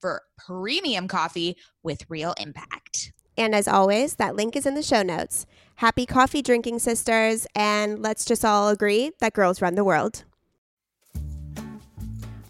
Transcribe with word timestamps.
for 0.00 0.22
premium 0.38 1.08
coffee 1.08 1.56
with 1.82 2.08
real 2.08 2.34
impact. 2.40 3.12
And 3.36 3.54
as 3.54 3.68
always, 3.68 4.16
that 4.16 4.36
link 4.36 4.56
is 4.56 4.66
in 4.66 4.74
the 4.74 4.82
show 4.82 5.02
notes. 5.02 5.46
Happy 5.76 6.04
coffee 6.04 6.42
drinking, 6.42 6.78
sisters, 6.80 7.46
and 7.54 8.02
let's 8.02 8.24
just 8.24 8.44
all 8.44 8.68
agree 8.68 9.12
that 9.20 9.32
girls 9.32 9.62
run 9.62 9.76
the 9.76 9.84
world. 9.84 10.24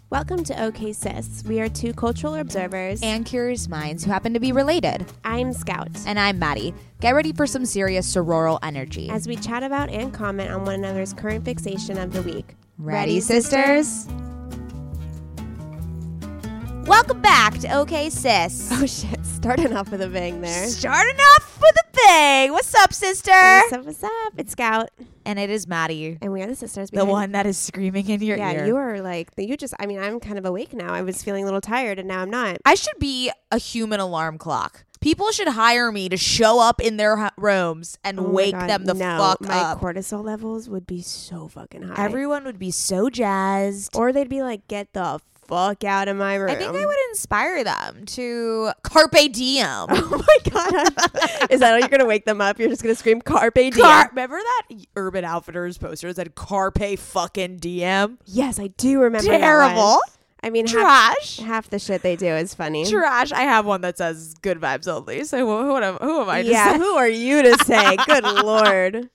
Welcome 0.09 0.43
to 0.43 0.61
OK 0.61 0.91
Sis. 0.91 1.41
We 1.47 1.61
are 1.61 1.69
two 1.69 1.93
cultural 1.93 2.35
observers. 2.35 3.01
and 3.01 3.25
curious 3.25 3.69
minds 3.69 4.03
who 4.03 4.11
happen 4.11 4.33
to 4.33 4.41
be 4.41 4.51
related. 4.51 5.05
I'm 5.23 5.53
Scout. 5.53 5.87
And 6.05 6.19
I'm 6.19 6.37
Mady. 6.37 6.75
Get 6.99 7.11
ready 7.15 7.31
for 7.31 7.47
some 7.47 7.65
serious 7.65 8.13
sororal 8.13 8.59
energy. 8.61 9.09
As 9.09 9.25
we 9.25 9.37
chat 9.37 9.63
about 9.63 9.89
and 9.89 10.13
comment 10.13 10.51
on 10.51 10.65
one 10.65 10.75
another's 10.75 11.13
current 11.13 11.45
fixation 11.45 11.97
of 11.97 12.11
the 12.11 12.21
week. 12.23 12.55
Ready, 12.77 13.21
sisters? 13.21 14.09
Welcome 16.85 17.21
back 17.21 17.57
to 17.59 17.77
OK 17.77 18.09
Sis. 18.09 18.69
Oh 18.81 18.85
shit, 18.85 19.23
starting 19.25 19.73
off 19.75 19.91
with 19.91 20.01
a 20.01 20.07
bang 20.07 20.41
there. 20.41 20.67
Starting 20.67 21.15
off 21.15 21.59
with 21.61 21.75
a 21.75 21.95
bang. 21.95 22.51
What's 22.51 22.73
up, 22.75 22.91
sister? 22.93 23.31
What's 23.31 23.73
up, 23.73 23.85
what's 23.85 24.03
up? 24.03 24.33
It's 24.37 24.51
Scout. 24.53 24.89
And 25.25 25.37
it 25.37 25.49
is 25.51 25.67
Mady, 25.67 26.17
And 26.21 26.31
we 26.33 26.41
are 26.41 26.47
the 26.47 26.55
sisters. 26.55 26.89
the 26.89 27.05
one 27.05 27.33
that 27.33 27.45
is 27.45 27.57
screaming 27.57 28.09
in 28.09 28.21
your 28.21 28.37
Yeah, 28.37 28.51
ear. 28.51 28.59
Yeah, 28.61 28.65
you 28.65 28.75
are 28.77 29.01
like, 29.01 29.29
you 29.37 29.55
just, 29.55 29.75
I 29.79 29.85
mean, 29.85 29.99
I'm 29.99 30.19
kind 30.19 30.39
of 30.39 30.45
awake 30.45 30.73
now. 30.73 30.91
I 30.93 31.03
was 31.03 31.21
feeling 31.21 31.43
a 31.43 31.45
little 31.45 31.61
tired 31.61 31.99
and 31.99 32.07
now 32.07 32.21
I'm 32.21 32.29
not. 32.31 32.57
I 32.65 32.73
should 32.73 32.97
be 32.99 33.31
a 33.51 33.59
human 33.59 33.99
alarm 33.99 34.39
clock. 34.39 34.83
People 34.99 35.31
should 35.31 35.49
hire 35.49 35.91
me 35.91 36.09
to 36.09 36.17
show 36.17 36.59
up 36.59 36.81
in 36.81 36.97
their 36.97 37.29
rooms 37.37 37.97
and 38.03 38.19
Oh 38.19 38.23
wake 38.29 38.51
them 38.55 38.85
the 38.85 38.93
no, 38.95 39.17
fuck 39.19 39.41
my 39.41 39.57
up. 39.59 39.81
My 39.81 39.93
cortisol 39.93 40.23
levels 40.23 40.69
would 40.69 40.87
be 40.87 41.01
so 41.01 41.47
fucking 41.47 41.83
high. 41.83 42.03
Everyone 42.03 42.43
would 42.45 42.59
be 42.59 42.71
so 42.71 43.09
jazzed. 43.09 43.95
or 43.95 44.11
they'd 44.11 44.29
be 44.29 44.41
like, 44.41 44.67
get 44.67 44.93
the 44.93 45.19
fuck 45.51 45.83
out 45.83 46.07
of 46.07 46.15
my 46.15 46.35
room. 46.35 46.49
I 46.49 46.55
think 46.55 46.73
I 46.73 46.85
would 46.85 46.97
inspire 47.09 47.63
them 47.63 48.05
to 48.05 48.71
carpe 48.83 49.31
diem. 49.33 49.87
Oh 50.13 50.23
my 50.27 50.51
god! 50.51 51.51
Is 51.51 51.59
that 51.59 51.71
how 51.71 51.75
you're 51.77 51.89
gonna 51.89 52.05
wake 52.05 52.25
them 52.25 52.41
up? 52.41 52.59
You're 52.59 52.69
just 52.69 52.81
gonna 52.81 52.95
scream 52.95 53.21
"Carpe 53.21 53.55
diem"? 53.55 53.71
Car- 53.71 54.07
remember 54.09 54.37
that 54.37 54.75
Urban 54.95 55.25
Outfitters 55.25 55.77
poster 55.77 56.07
that 56.07 56.15
said 56.15 56.35
"Carpe 56.35 56.97
fucking 56.97 57.57
diem"? 57.57 58.17
yes, 58.25 58.59
I 58.59 58.67
do 58.67 59.01
remember. 59.01 59.27
Terrible, 59.27 59.99
I 60.43 60.49
mean, 60.49 60.65
trash, 60.65 61.37
half 61.37 61.69
the 61.69 61.79
shit 61.79 62.01
they 62.01 62.15
do 62.15 62.27
is 62.27 62.53
funny. 62.53 62.89
trash. 62.89 63.31
I 63.31 63.41
have 63.41 63.65
one 63.65 63.81
that 63.81 63.97
says 63.97 64.35
"Good 64.41 64.59
vibes 64.59 64.87
only." 64.87 65.23
So 65.23 65.39
who, 65.39 65.65
who, 65.65 65.77
am, 65.77 65.97
who 65.97 66.21
am 66.21 66.29
I? 66.29 66.43
to 66.43 66.49
yeah, 66.49 66.73
say? 66.73 66.77
who 66.77 66.95
are 66.97 67.09
you 67.09 67.41
to 67.43 67.57
say? 67.65 67.95
Good 68.05 68.23
lord! 68.43 69.09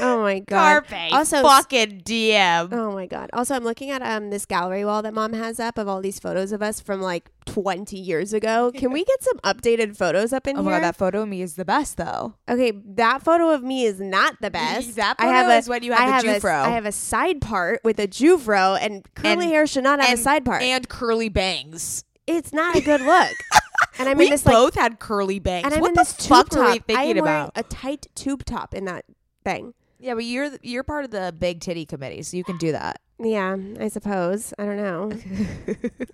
Oh 0.00 0.20
my 0.22 0.38
god! 0.46 0.84
Carpe 0.88 1.12
Also, 1.12 1.42
fucking 1.42 2.02
DM. 2.02 2.72
Oh 2.72 2.92
my 2.92 3.06
god. 3.06 3.30
Also, 3.32 3.54
I'm 3.54 3.64
looking 3.64 3.90
at 3.90 4.02
um 4.02 4.30
this 4.30 4.44
gallery 4.46 4.84
wall 4.84 5.02
that 5.02 5.14
mom 5.14 5.32
has 5.32 5.58
up 5.60 5.78
of 5.78 5.88
all 5.88 6.00
these 6.00 6.18
photos 6.18 6.52
of 6.52 6.62
us 6.62 6.80
from 6.80 7.00
like 7.00 7.30
20 7.46 7.96
years 7.98 8.32
ago. 8.32 8.72
Can 8.74 8.92
we 8.92 9.04
get 9.04 9.22
some 9.22 9.38
updated 9.38 9.96
photos 9.96 10.32
up 10.32 10.46
in 10.46 10.56
here? 10.56 10.60
Oh 10.60 10.64
here? 10.64 10.72
my 10.72 10.78
god, 10.78 10.84
that 10.88 10.96
photo 10.96 11.22
of 11.22 11.28
me 11.28 11.40
is 11.42 11.54
the 11.54 11.64
best 11.64 11.96
though. 11.96 12.34
okay, 12.48 12.72
that 12.84 13.22
photo 13.22 13.50
of 13.50 13.62
me 13.62 13.84
is 13.84 14.00
not 14.00 14.34
the 14.40 14.50
best. 14.50 14.96
That 14.96 15.16
I 15.18 15.26
have 15.26 15.46
photo 15.46 15.54
a, 15.54 15.58
is 15.58 15.68
when 15.68 15.82
you 15.82 15.92
have 15.92 16.22
the 16.22 16.28
have 16.28 16.36
a, 16.36 16.40
Jufro. 16.40 16.62
I 16.64 16.68
have 16.70 16.86
a 16.86 16.92
side 16.92 17.40
part 17.40 17.80
with 17.84 17.98
a 18.00 18.08
jufro, 18.08 18.78
and 18.80 19.06
curly 19.14 19.32
And- 19.32 19.42
hair 19.44 19.66
should 19.66 19.84
not 19.84 20.00
have 20.00 20.10
and- 20.10 20.18
a 20.18 20.22
side 20.22 20.44
part. 20.44 20.62
and 20.62 20.88
curly 20.88 21.28
bangs. 21.28 22.04
it's 22.26 22.52
not 22.52 22.76
a 22.76 22.80
good 22.80 23.00
look. 23.00 23.30
and 23.98 24.08
I'm 24.08 24.18
we 24.18 24.24
in 24.26 24.30
this 24.30 24.44
like, 24.44 24.52
both 24.54 24.74
had 24.74 24.98
curly 24.98 25.38
bangs. 25.38 25.64
and 25.64 25.74
I'm 25.74 25.80
what 25.80 25.88
in 25.90 25.94
the 25.94 26.00
this 26.00 26.16
tube 26.16 26.28
fuck 26.28 26.48
top. 26.50 26.58
were 26.58 26.64
we 26.64 26.70
I 26.70 26.78
thinking 26.80 27.18
am 27.18 27.24
wearing 27.24 27.42
about? 27.44 27.52
a 27.54 27.62
tight 27.62 28.06
tube 28.14 28.44
top 28.44 28.74
in 28.74 28.84
that 28.86 29.04
thing. 29.46 29.74
Yeah, 29.98 30.14
but 30.14 30.24
you're 30.24 30.50
you're 30.62 30.82
part 30.84 31.04
of 31.06 31.10
the 31.10 31.34
big 31.38 31.60
titty 31.60 31.86
committee, 31.86 32.22
so 32.22 32.36
you 32.36 32.44
can 32.44 32.58
do 32.58 32.72
that. 32.72 33.00
Yeah, 33.18 33.56
I 33.80 33.88
suppose. 33.88 34.52
I 34.58 34.66
don't 34.66 34.76
know. 34.76 35.10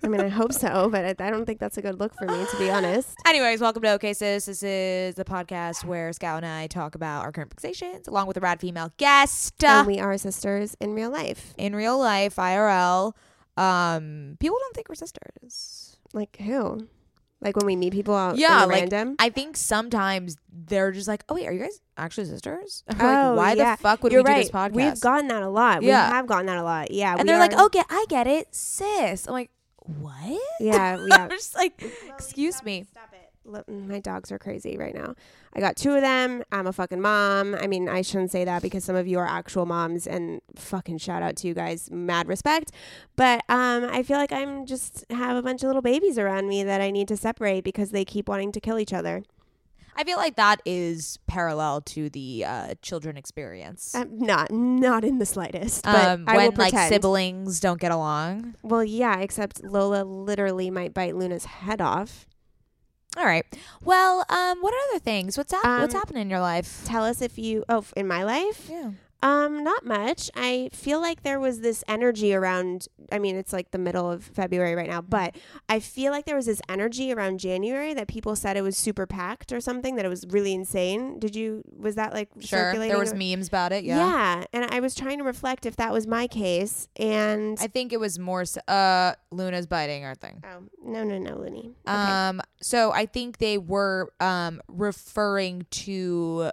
I 0.03 0.07
mean, 0.07 0.21
I 0.21 0.29
hope 0.39 0.53
so, 0.53 0.87
but 0.89 1.03
I, 1.03 1.27
I 1.27 1.29
don't 1.29 1.45
think 1.45 1.59
that's 1.59 1.77
a 1.77 1.81
good 1.81 1.99
look 1.99 2.13
for 2.15 2.25
me, 2.25 2.45
to 2.49 2.57
be 2.57 2.69
honest. 2.69 3.13
Anyways, 3.27 3.59
welcome 3.59 3.81
to 3.81 3.89
OK 3.89 4.13
Sis. 4.13 4.45
This 4.45 4.63
is 4.63 5.15
the 5.15 5.25
podcast 5.25 5.83
where 5.83 6.13
Scout 6.13 6.37
and 6.37 6.45
I 6.45 6.67
talk 6.67 6.95
about 6.95 7.25
our 7.25 7.33
current 7.33 7.53
fixations 7.53 8.07
along 8.07 8.27
with 8.27 8.37
a 8.37 8.39
rad 8.39 8.61
female 8.61 8.93
guest. 8.95 9.61
and 9.65 9.85
we 9.85 9.99
are 9.99 10.17
sisters 10.17 10.77
in 10.79 10.93
real 10.93 11.09
life. 11.09 11.53
in 11.57 11.75
real 11.75 11.99
life, 11.99 12.37
IRL, 12.37 13.11
um, 13.57 14.37
people 14.39 14.57
don't 14.61 14.73
think 14.73 14.87
we're 14.87 14.95
sisters. 14.95 15.97
Like 16.13 16.37
who? 16.37 16.87
Like 17.43 17.55
when 17.57 17.65
we 17.65 17.75
meet 17.75 17.93
people 17.93 18.15
out 18.15 18.37
Yeah, 18.37 18.63
in 18.63 18.69
like, 18.69 18.79
random. 18.79 19.15
I 19.19 19.29
think 19.29 19.57
sometimes 19.57 20.37
they're 20.51 20.91
just 20.91 21.07
like, 21.07 21.23
oh, 21.29 21.35
wait, 21.35 21.45
are 21.47 21.51
you 21.51 21.59
guys 21.59 21.79
actually 21.97 22.25
sisters? 22.27 22.83
like, 22.89 22.97
Oh, 23.01 23.35
why 23.35 23.53
yeah. 23.53 23.75
the 23.75 23.81
fuck 23.81 24.01
would 24.03 24.11
You're 24.11 24.21
we 24.21 24.27
do 24.27 24.31
right. 24.31 24.43
this 24.43 24.51
podcast? 24.51 24.71
We've 24.73 24.99
gotten 25.01 25.27
that 25.27 25.43
a 25.43 25.49
lot. 25.49 25.83
Yeah. 25.83 26.09
We 26.09 26.13
have 26.15 26.27
gotten 26.27 26.45
that 26.47 26.57
a 26.57 26.63
lot. 26.63 26.91
Yeah. 26.91 27.11
and 27.11 27.21
we 27.21 27.25
they're 27.27 27.39
like, 27.39 27.53
are- 27.53 27.61
oh, 27.63 27.69
get, 27.69 27.85
I 27.89 28.05
get 28.09 28.27
it, 28.27 28.53
sis. 28.55 29.27
I'm 29.27 29.33
like, 29.33 29.49
what? 29.77 30.41
yeah, 30.59 30.97
yeah. 31.07 31.23
I'm 31.25 31.29
just 31.29 31.55
like, 31.55 31.83
excuse 32.07 32.63
me. 32.63 32.85
Stop 32.89 33.09
it. 33.11 33.17
Look, 33.17 33.22
My 33.67 33.99
dogs 33.99 34.31
are 34.31 34.39
crazy 34.39 34.77
right 34.77 34.95
now. 34.95 35.15
I 35.53 35.59
got 35.59 35.75
two 35.75 35.91
of 35.93 36.01
them. 36.01 36.43
I'm 36.51 36.65
a 36.65 36.73
fucking 36.73 37.01
mom. 37.01 37.55
I 37.55 37.67
mean, 37.67 37.89
I 37.89 38.01
shouldn't 38.01 38.31
say 38.31 38.45
that 38.45 38.61
because 38.61 38.83
some 38.83 38.95
of 38.95 39.05
you 39.07 39.19
are 39.19 39.27
actual 39.27 39.65
moms 39.65 40.07
and 40.07 40.41
fucking 40.55 40.99
shout 40.99 41.21
out 41.21 41.35
to 41.37 41.47
you 41.47 41.53
guys. 41.53 41.91
Mad 41.91 42.27
respect. 42.27 42.71
But 43.15 43.43
um, 43.49 43.85
I 43.91 44.03
feel 44.03 44.17
like 44.17 44.31
I'm 44.31 44.65
just 44.65 45.05
have 45.09 45.35
a 45.35 45.41
bunch 45.41 45.61
of 45.63 45.67
little 45.67 45.81
babies 45.81 46.17
around 46.17 46.47
me 46.47 46.63
that 46.63 46.79
I 46.81 46.89
need 46.89 47.07
to 47.09 47.17
separate 47.17 47.63
because 47.63 47.91
they 47.91 48.05
keep 48.05 48.29
wanting 48.29 48.51
to 48.53 48.59
kill 48.61 48.79
each 48.79 48.93
other. 48.93 49.23
I 49.95 50.03
feel 50.03 50.17
like 50.17 50.37
that 50.37 50.59
is 50.65 51.19
parallel 51.27 51.81
to 51.81 52.09
the 52.09 52.45
uh, 52.47 52.73
children 52.81 53.15
experience. 53.15 53.93
Um, 53.93 54.17
not, 54.17 54.49
not 54.51 55.05
in 55.05 55.19
the 55.19 55.25
slightest. 55.27 55.83
But 55.83 55.95
Um, 56.07 56.23
I 56.27 56.37
when 56.37 56.45
like 56.55 56.71
pretend. 56.71 56.89
siblings 56.91 57.59
don't 57.59 57.79
get 57.79 57.91
along. 57.91 58.55
Well, 58.63 58.83
yeah, 58.83 59.19
except 59.19 59.63
Lola 59.63 60.03
literally 60.03 60.71
might 60.71 60.95
bite 60.95 61.15
Luna's 61.15 61.45
head 61.45 61.79
off. 61.79 62.25
All 63.17 63.25
right. 63.25 63.45
Well, 63.83 64.25
um, 64.29 64.59
what 64.61 64.73
are 64.73 64.79
other 64.91 64.99
things? 64.99 65.37
What's 65.37 65.53
what's 65.53 65.65
Um, 65.65 65.89
happening 65.91 66.23
in 66.23 66.29
your 66.29 66.39
life? 66.39 66.81
Tell 66.85 67.03
us 67.03 67.21
if 67.21 67.37
you. 67.37 67.63
Oh, 67.69 67.85
in 67.95 68.07
my 68.07 68.23
life, 68.23 68.67
Yeah. 68.69 68.91
Um, 69.23 69.63
not 69.63 69.85
much. 69.85 70.29
I 70.35 70.69
feel 70.73 70.99
like 71.01 71.23
there 71.23 71.39
was 71.39 71.61
this 71.61 71.83
energy 71.87 72.35
around. 72.35 72.87
I 73.11 73.17
mean, 73.19 73.35
it's 73.35 73.53
like 73.53 73.71
the 73.71 73.77
middle 73.77 74.09
of 74.11 74.23
February 74.23 74.75
right 74.75 74.89
now, 74.89 74.99
Mm-hmm. 75.01 75.09
but 75.09 75.35
I 75.69 75.79
feel 75.79 76.11
like 76.11 76.25
there 76.25 76.35
was 76.35 76.45
this 76.45 76.61
energy 76.69 77.11
around 77.11 77.39
January 77.39 77.93
that 77.95 78.07
people 78.07 78.35
said 78.35 78.57
it 78.57 78.61
was 78.61 78.77
super 78.77 79.05
packed 79.07 79.51
or 79.51 79.59
something 79.61 79.95
that 79.95 80.05
it 80.05 80.09
was 80.09 80.25
really 80.27 80.53
insane. 80.53 81.19
Did 81.19 81.35
you? 81.35 81.63
Was 81.75 81.95
that 81.95 82.13
like 82.13 82.29
Sure. 82.39 82.59
circulating? 82.59 82.89
There 82.89 82.99
was 82.99 83.13
memes 83.13 83.47
about 83.47 83.71
it. 83.71 83.83
Yeah. 83.83 83.97
Yeah, 83.97 84.43
and 84.53 84.65
I 84.65 84.79
was 84.81 84.93
trying 84.93 85.17
to 85.19 85.23
reflect 85.23 85.65
if 85.65 85.77
that 85.77 85.91
was 85.93 86.05
my 86.05 86.27
case, 86.27 86.87
and 86.97 87.57
I 87.61 87.67
think 87.67 87.93
it 87.93 87.99
was 87.99 88.19
more. 88.19 88.43
uh, 88.67 89.13
Luna's 89.31 89.65
biting 89.67 90.03
our 90.05 90.15
thing. 90.15 90.43
oh 90.45 90.63
no 90.85 91.03
no 91.03 91.17
no, 91.17 91.37
Looney. 91.37 91.71
Okay. 91.87 91.95
Um. 91.97 92.41
So 92.61 92.91
I 92.91 93.05
think 93.05 93.37
they 93.37 93.57
were 93.57 94.09
um 94.19 94.61
referring 94.67 95.65
to 95.71 96.51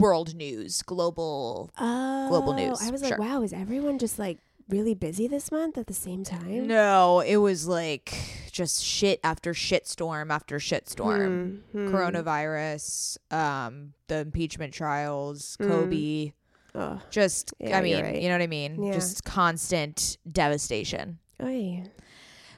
world 0.00 0.34
news, 0.34 0.82
global. 0.82 1.70
oh, 1.78 2.28
global 2.28 2.52
news, 2.54 2.80
I 2.82 2.90
was 2.90 3.02
like, 3.02 3.18
wow, 3.18 3.42
is 3.42 3.52
everyone 3.52 3.98
just 3.98 4.18
like 4.18 4.38
really 4.68 4.94
busy 4.94 5.26
this 5.26 5.50
month 5.50 5.76
at 5.78 5.86
the 5.86 5.94
same 5.94 6.24
time? 6.24 6.66
No, 6.66 7.20
it 7.20 7.36
was 7.36 7.66
like 7.66 8.14
just 8.52 8.82
shit 8.82 9.18
after 9.24 9.52
shit 9.54 9.86
storm 9.86 10.30
after 10.30 10.58
shit 10.60 10.88
storm. 10.88 11.62
Hmm, 11.72 11.86
hmm. 11.88 11.94
Coronavirus, 11.94 13.18
um, 13.32 13.92
the 14.08 14.18
impeachment 14.18 14.72
trials, 14.74 15.56
Mm. 15.60 15.68
Kobe. 15.68 16.32
Ugh. 16.74 17.00
Just, 17.10 17.52
Yeah, 17.58 17.78
I 17.78 17.82
mean, 17.82 18.00
right. 18.02 18.22
you 18.22 18.28
know 18.28 18.34
what 18.36 18.42
I 18.42 18.46
mean? 18.46 18.82
Yeah. 18.82 18.92
Just 18.92 19.24
constant 19.24 20.18
devastation. 20.30 21.18
Oy. 21.42 21.82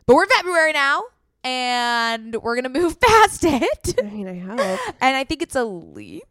But 0.07 0.17
we're 0.17 0.27
February 0.27 0.73
now. 0.75 1.03
and 1.45 2.37
we're 2.43 2.55
gonna 2.57 2.69
move 2.81 3.01
past 3.01 3.43
it. 3.45 3.95
I 3.99 4.03
mean, 4.03 4.29
I 4.29 4.39
hope. 4.39 4.81
and 5.01 5.17
I 5.17 5.25
think 5.25 5.41
it's 5.43 5.57
a 5.57 5.65
leap. 5.65 6.23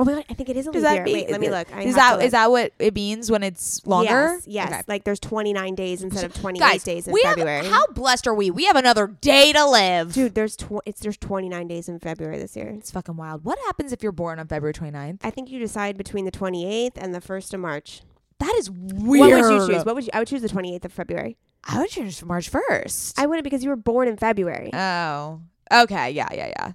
Oh 0.00 0.04
my 0.04 0.14
god, 0.14 0.24
I 0.30 0.34
think 0.34 0.48
it 0.48 0.56
is 0.56 0.66
a 0.66 0.72
Does 0.72 0.82
leap 0.82 0.94
year. 0.94 1.04
Wait, 1.04 1.30
let 1.30 1.40
me 1.40 1.50
look. 1.50 1.70
I 1.76 1.82
is 1.82 1.94
that 1.94 2.16
to 2.18 2.24
is 2.24 2.32
that 2.32 2.50
what 2.50 2.72
it 2.78 2.94
means 2.94 3.30
when 3.30 3.42
it's 3.42 3.86
longer? 3.86 4.08
Yes, 4.34 4.46
yes. 4.46 4.72
Okay. 4.72 4.82
Like 4.88 5.04
there's 5.04 5.20
29 5.20 5.74
days 5.74 6.02
instead 6.02 6.24
of 6.24 6.32
28 6.34 6.60
Guys, 6.60 6.82
days 6.82 7.06
in 7.06 7.12
we 7.12 7.20
February. 7.22 7.64
have 7.64 7.72
how 7.72 7.86
blessed 7.88 8.26
are 8.26 8.34
we? 8.34 8.50
We 8.50 8.64
have 8.64 8.76
another 8.76 9.06
day 9.08 9.52
to 9.52 9.66
live. 9.66 10.14
Dude, 10.14 10.34
there's 10.34 10.56
tw- 10.56 10.80
it's 10.86 11.00
there's 11.00 11.18
29 11.18 11.68
days 11.68 11.88
in 11.88 11.98
February 11.98 12.38
this 12.38 12.56
year. 12.56 12.68
it's 12.68 12.90
fucking 12.90 13.16
wild. 13.16 13.44
What 13.44 13.58
happens 13.66 13.92
if 13.92 14.02
you're 14.02 14.10
born 14.12 14.38
on 14.38 14.46
February 14.46 14.72
29th? 14.72 15.20
I 15.22 15.30
think 15.30 15.50
you 15.50 15.58
decide 15.58 15.98
between 15.98 16.24
the 16.24 16.32
28th 16.32 16.92
and 16.96 17.14
the 17.14 17.20
1st 17.20 17.52
of 17.54 17.60
March. 17.60 18.00
That 18.38 18.54
is 18.56 18.70
weird. 18.70 19.20
What 19.20 19.42
would 19.42 19.52
you 19.52 19.66
choose? 19.74 19.84
What 19.84 19.94
would 19.96 20.04
you? 20.04 20.10
I 20.14 20.18
would 20.20 20.28
choose 20.28 20.40
the 20.40 20.48
28th 20.48 20.86
of 20.86 20.92
February. 20.94 21.36
I 21.64 21.78
would 21.78 21.90
choose 21.90 22.24
March 22.24 22.50
1st. 22.50 23.18
I 23.18 23.26
wouldn't 23.26 23.44
because 23.44 23.62
you 23.62 23.68
were 23.68 23.76
born 23.76 24.08
in 24.08 24.16
February. 24.16 24.70
oh. 24.72 25.42
Okay, 25.72 26.10
yeah, 26.10 26.26
yeah, 26.32 26.48
yeah. 26.48 26.72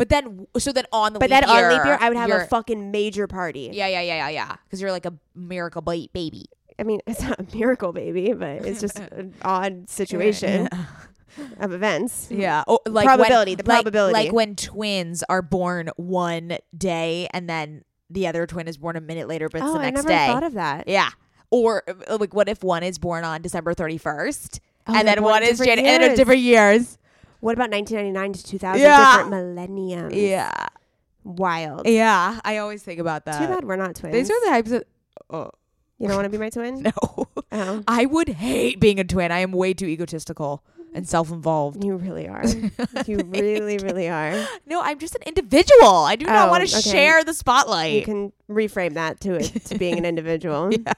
But 0.00 0.08
then 0.08 0.46
so 0.56 0.72
then 0.72 0.86
on 0.92 1.12
the 1.12 1.18
but 1.18 1.28
leap 1.28 1.42
then 1.42 1.54
year, 1.54 1.66
on 1.70 1.76
leap 1.76 1.84
year, 1.84 1.98
I 2.00 2.08
would 2.08 2.16
have 2.16 2.30
you're- 2.30 2.44
a 2.44 2.46
fucking 2.46 2.90
major 2.90 3.26
party. 3.26 3.68
Yeah, 3.70 3.86
yeah, 3.86 4.00
yeah, 4.00 4.14
yeah, 4.16 4.28
yeah. 4.30 4.56
Because 4.64 4.80
you're 4.80 4.92
like 4.92 5.04
a 5.04 5.12
miracle 5.34 5.82
ba- 5.82 6.08
baby. 6.14 6.46
I 6.78 6.84
mean, 6.84 7.00
it's 7.06 7.20
not 7.20 7.38
a 7.38 7.46
miracle, 7.54 7.92
baby, 7.92 8.32
but 8.32 8.64
it's 8.64 8.80
just 8.80 8.98
an 9.12 9.34
odd 9.42 9.90
situation 9.90 10.70
of 11.58 11.72
events. 11.74 12.28
Yeah. 12.30 12.64
Oh, 12.66 12.78
like 12.86 13.04
Probability, 13.04 13.50
when, 13.52 13.58
the 13.58 13.68
like- 13.70 13.82
probability. 13.82 14.12
Like, 14.14 14.32
when 14.32 14.56
twins 14.56 15.22
are 15.28 15.42
born 15.42 15.90
one 15.96 16.56
day 16.74 17.28
and 17.34 17.46
then 17.46 17.84
the 18.08 18.26
other 18.26 18.46
twin 18.46 18.68
is 18.68 18.78
born 18.78 18.96
a 18.96 19.02
minute 19.02 19.28
later, 19.28 19.50
but 19.50 19.58
it's 19.60 19.68
oh, 19.68 19.74
the 19.74 19.80
I 19.80 19.90
next 19.90 19.96
never 20.04 20.08
day. 20.08 20.26
thought 20.28 20.42
of 20.44 20.54
that. 20.54 20.88
yeah. 20.88 21.10
Or 21.50 21.82
uh, 21.86 22.16
like, 22.18 22.32
what 22.32 22.48
if 22.48 22.64
one 22.64 22.82
is 22.82 22.98
born 22.98 23.24
on 23.24 23.42
December 23.42 23.74
31st 23.74 24.60
Oh, 24.86 24.94
and 24.94 25.06
they're 25.06 25.16
then 25.16 25.22
born 25.22 25.32
one 25.32 25.42
is 25.42 25.58
different 25.58 25.76
January, 25.76 25.94
and 25.94 26.02
then 26.02 26.10
years. 26.12 26.18
different 26.18 26.40
years? 26.40 26.98
What 27.40 27.52
about 27.54 27.70
1999 27.70 28.32
to 28.34 28.44
2000? 28.44 28.80
Yeah. 28.80 28.98
Different 29.16 29.30
millenniums. 29.30 30.14
Yeah. 30.14 30.50
Wild. 31.24 31.86
Yeah. 31.86 32.40
I 32.44 32.58
always 32.58 32.82
think 32.82 33.00
about 33.00 33.24
that. 33.26 33.40
Too 33.40 33.46
bad 33.54 33.64
we're 33.64 33.76
not 33.76 33.94
twins. 33.96 34.14
These 34.14 34.30
are 34.30 34.40
the 34.44 34.46
types 34.50 34.70
of. 34.72 34.84
Oh, 35.30 35.50
you 35.98 36.06
don't 36.08 36.16
want 36.16 36.24
to 36.26 36.30
be 36.30 36.38
my 36.38 36.50
twin? 36.50 36.82
no. 36.82 37.26
Oh, 37.52 37.82
I 37.86 38.06
would 38.06 38.28
hate 38.30 38.80
being 38.80 38.98
a 38.98 39.04
twin. 39.04 39.30
I 39.30 39.40
am 39.40 39.52
way 39.52 39.74
too 39.74 39.86
egotistical 39.86 40.64
and 40.94 41.06
self 41.08 41.30
involved. 41.30 41.84
you 41.84 41.94
really 41.96 42.26
are. 42.26 42.42
you 43.06 43.18
really, 43.26 43.78
really 43.78 44.08
are. 44.08 44.32
No, 44.66 44.80
I'm 44.82 44.98
just 44.98 45.14
an 45.14 45.22
individual. 45.26 45.88
I 45.94 46.16
do 46.16 46.26
not 46.26 46.48
Oh, 46.48 46.50
want 46.50 46.66
to 46.68 46.76
okay. 46.78 46.90
share 46.90 47.22
the 47.22 47.34
spotlight. 47.34 47.92
You 47.94 48.02
can 48.02 48.32
reframe 48.50 48.94
that 48.94 49.20
to 49.20 49.34
it 49.34 49.64
to 49.66 49.78
being 49.78 49.98
an 49.98 50.04
individual. 50.06 50.70
yeah. 50.72 50.92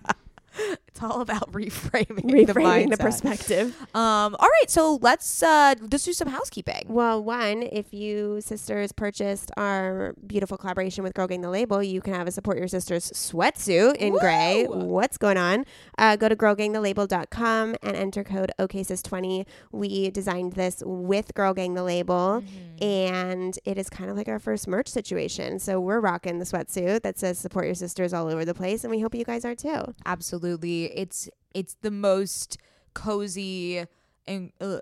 It's 0.95 1.03
all 1.03 1.23
about 1.23 1.51
reframing, 1.53 2.47
the, 2.47 2.53
Reframing 2.53 2.91
the 2.91 2.97
mindset. 2.97 3.01
perspective. 3.01 3.77
Um, 3.95 4.37
all 4.39 4.49
right, 4.49 4.69
so 4.69 4.99
let's 5.01 5.43
uh 5.43 5.75
let's 5.91 6.05
do 6.05 6.13
some 6.13 6.29
housekeeping. 6.29 6.85
Well, 6.89 7.25
one, 7.25 7.63
if 7.63 7.95
you 7.95 8.41
sisters 8.43 8.93
purchased 8.93 9.51
our 9.57 10.15
beautiful 10.27 10.59
collaboration 10.59 11.03
with 11.03 11.15
Girl 11.15 11.27
Gang 11.27 11.41
the 11.41 11.49
Label, 11.51 11.83
you 11.83 12.01
can 12.03 12.13
have 12.15 12.27
a 12.27 12.31
Support 12.31 12.59
Your 12.59 12.69
Sisters 12.69 13.11
sweatsuit 13.13 13.97
in 13.97 14.13
gray. 14.19 14.67
What's 14.69 15.17
going 15.17 15.39
on? 15.39 15.65
Uh, 15.97 16.17
go 16.17 16.29
to 16.29 16.37
girlgangthelabel.com 16.37 17.77
and 17.83 17.97
enter 17.97 18.23
code 18.25 18.53
OKSIS20. 18.59 19.47
We 19.73 20.11
designed 20.11 20.53
this 20.55 20.83
with 20.85 21.33
Girl 21.35 21.55
Gang 21.55 21.75
the 21.75 21.83
Label, 21.83 22.43
Mm-hmm. 22.43 22.85
and 22.85 23.59
it 23.65 23.79
is 23.79 23.89
kind 23.89 24.11
of 24.11 24.17
like 24.17 24.29
our 24.29 24.39
first 24.39 24.67
merch 24.69 24.89
situation. 24.89 25.59
So 25.59 25.81
we're 25.81 26.01
rocking 26.01 26.39
the 26.39 26.45
sweatsuit 26.45 27.03
that 27.03 27.19
says 27.19 27.39
Support 27.39 27.67
Your 27.67 27.75
Sisters 27.75 28.13
all 28.13 28.29
over 28.29 28.45
the 28.45 28.55
place, 28.55 28.85
and 28.85 28.91
we 28.91 29.01
hope 29.01 29.15
you 29.15 29.25
guys 29.25 29.45
are 29.45 29.55
too. 29.55 29.95
Absolutely, 30.07 30.82
it's 30.85 31.29
it's 31.55 31.77
the 31.83 31.91
most 31.91 32.59
cozy 32.95 33.87
and 34.27 34.53
uh, 34.61 34.79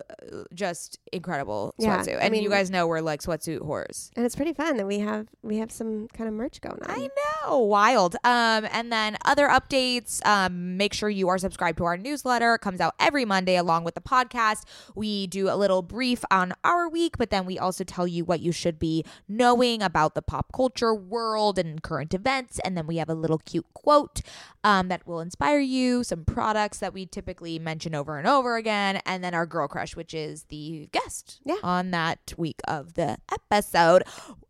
just 0.53 0.99
incredible 1.11 1.73
Yeah, 1.77 1.97
sweatsuit. 1.99 2.23
I 2.23 2.29
mean- 2.29 2.43
you 2.43 2.49
guys 2.49 2.69
know 2.69 2.87
we're 2.87 3.01
like 3.01 3.21
sweatsuit 3.21 3.59
whores. 3.59 4.09
And 4.15 4.25
it's 4.25 4.35
pretty 4.35 4.53
fun 4.53 4.77
that 4.77 4.87
we 4.87 4.99
have 4.99 5.27
we 5.41 5.57
have 5.57 5.71
some 5.71 6.07
kind 6.09 6.27
of 6.27 6.33
merch 6.33 6.61
going 6.61 6.81
on. 6.83 6.89
I 6.89 7.09
know, 7.47 7.59
wild. 7.59 8.15
Um, 8.23 8.67
and 8.71 8.91
then 8.91 9.17
other 9.25 9.47
updates. 9.47 10.25
Um, 10.25 10.77
make 10.77 10.93
sure 10.93 11.09
you 11.09 11.27
are 11.29 11.37
subscribed 11.37 11.77
to 11.79 11.85
our 11.85 11.97
newsletter. 11.97 12.55
It 12.55 12.59
comes 12.61 12.79
out 12.81 12.93
every 12.99 13.25
Monday 13.25 13.55
along 13.55 13.83
with 13.83 13.95
the 13.95 14.01
podcast. 14.01 14.63
We 14.95 15.27
do 15.27 15.49
a 15.49 15.55
little 15.55 15.81
brief 15.81 16.23
on 16.29 16.53
our 16.63 16.87
week, 16.89 17.17
but 17.17 17.29
then 17.29 17.45
we 17.45 17.57
also 17.57 17.83
tell 17.83 18.07
you 18.07 18.23
what 18.25 18.39
you 18.41 18.51
should 18.51 18.77
be 18.79 19.03
knowing 19.27 19.81
about 19.81 20.15
the 20.15 20.21
pop 20.21 20.51
culture 20.53 20.93
world 20.93 21.57
and 21.57 21.81
current 21.81 22.13
events. 22.13 22.59
And 22.63 22.77
then 22.77 22.87
we 22.87 22.97
have 22.97 23.09
a 23.09 23.13
little 23.15 23.39
cute 23.39 23.65
quote 23.73 24.21
um, 24.63 24.87
that 24.89 25.07
will 25.07 25.19
inspire 25.19 25.59
you. 25.59 26.03
Some 26.03 26.25
products 26.25 26.79
that 26.79 26.93
we 26.93 27.05
typically 27.05 27.57
mention 27.59 27.95
over 27.95 28.17
and 28.17 28.27
over 28.27 28.55
again, 28.57 29.01
and 29.05 29.23
then 29.23 29.30
our 29.33 29.45
girl 29.45 29.67
crush, 29.67 29.95
which 29.95 30.13
is 30.13 30.43
the 30.43 30.89
guest 30.91 31.39
Yeah. 31.45 31.55
on 31.63 31.91
that 31.91 32.33
week 32.37 32.59
of 32.67 32.93
the 32.95 33.17
episode. 33.31 34.03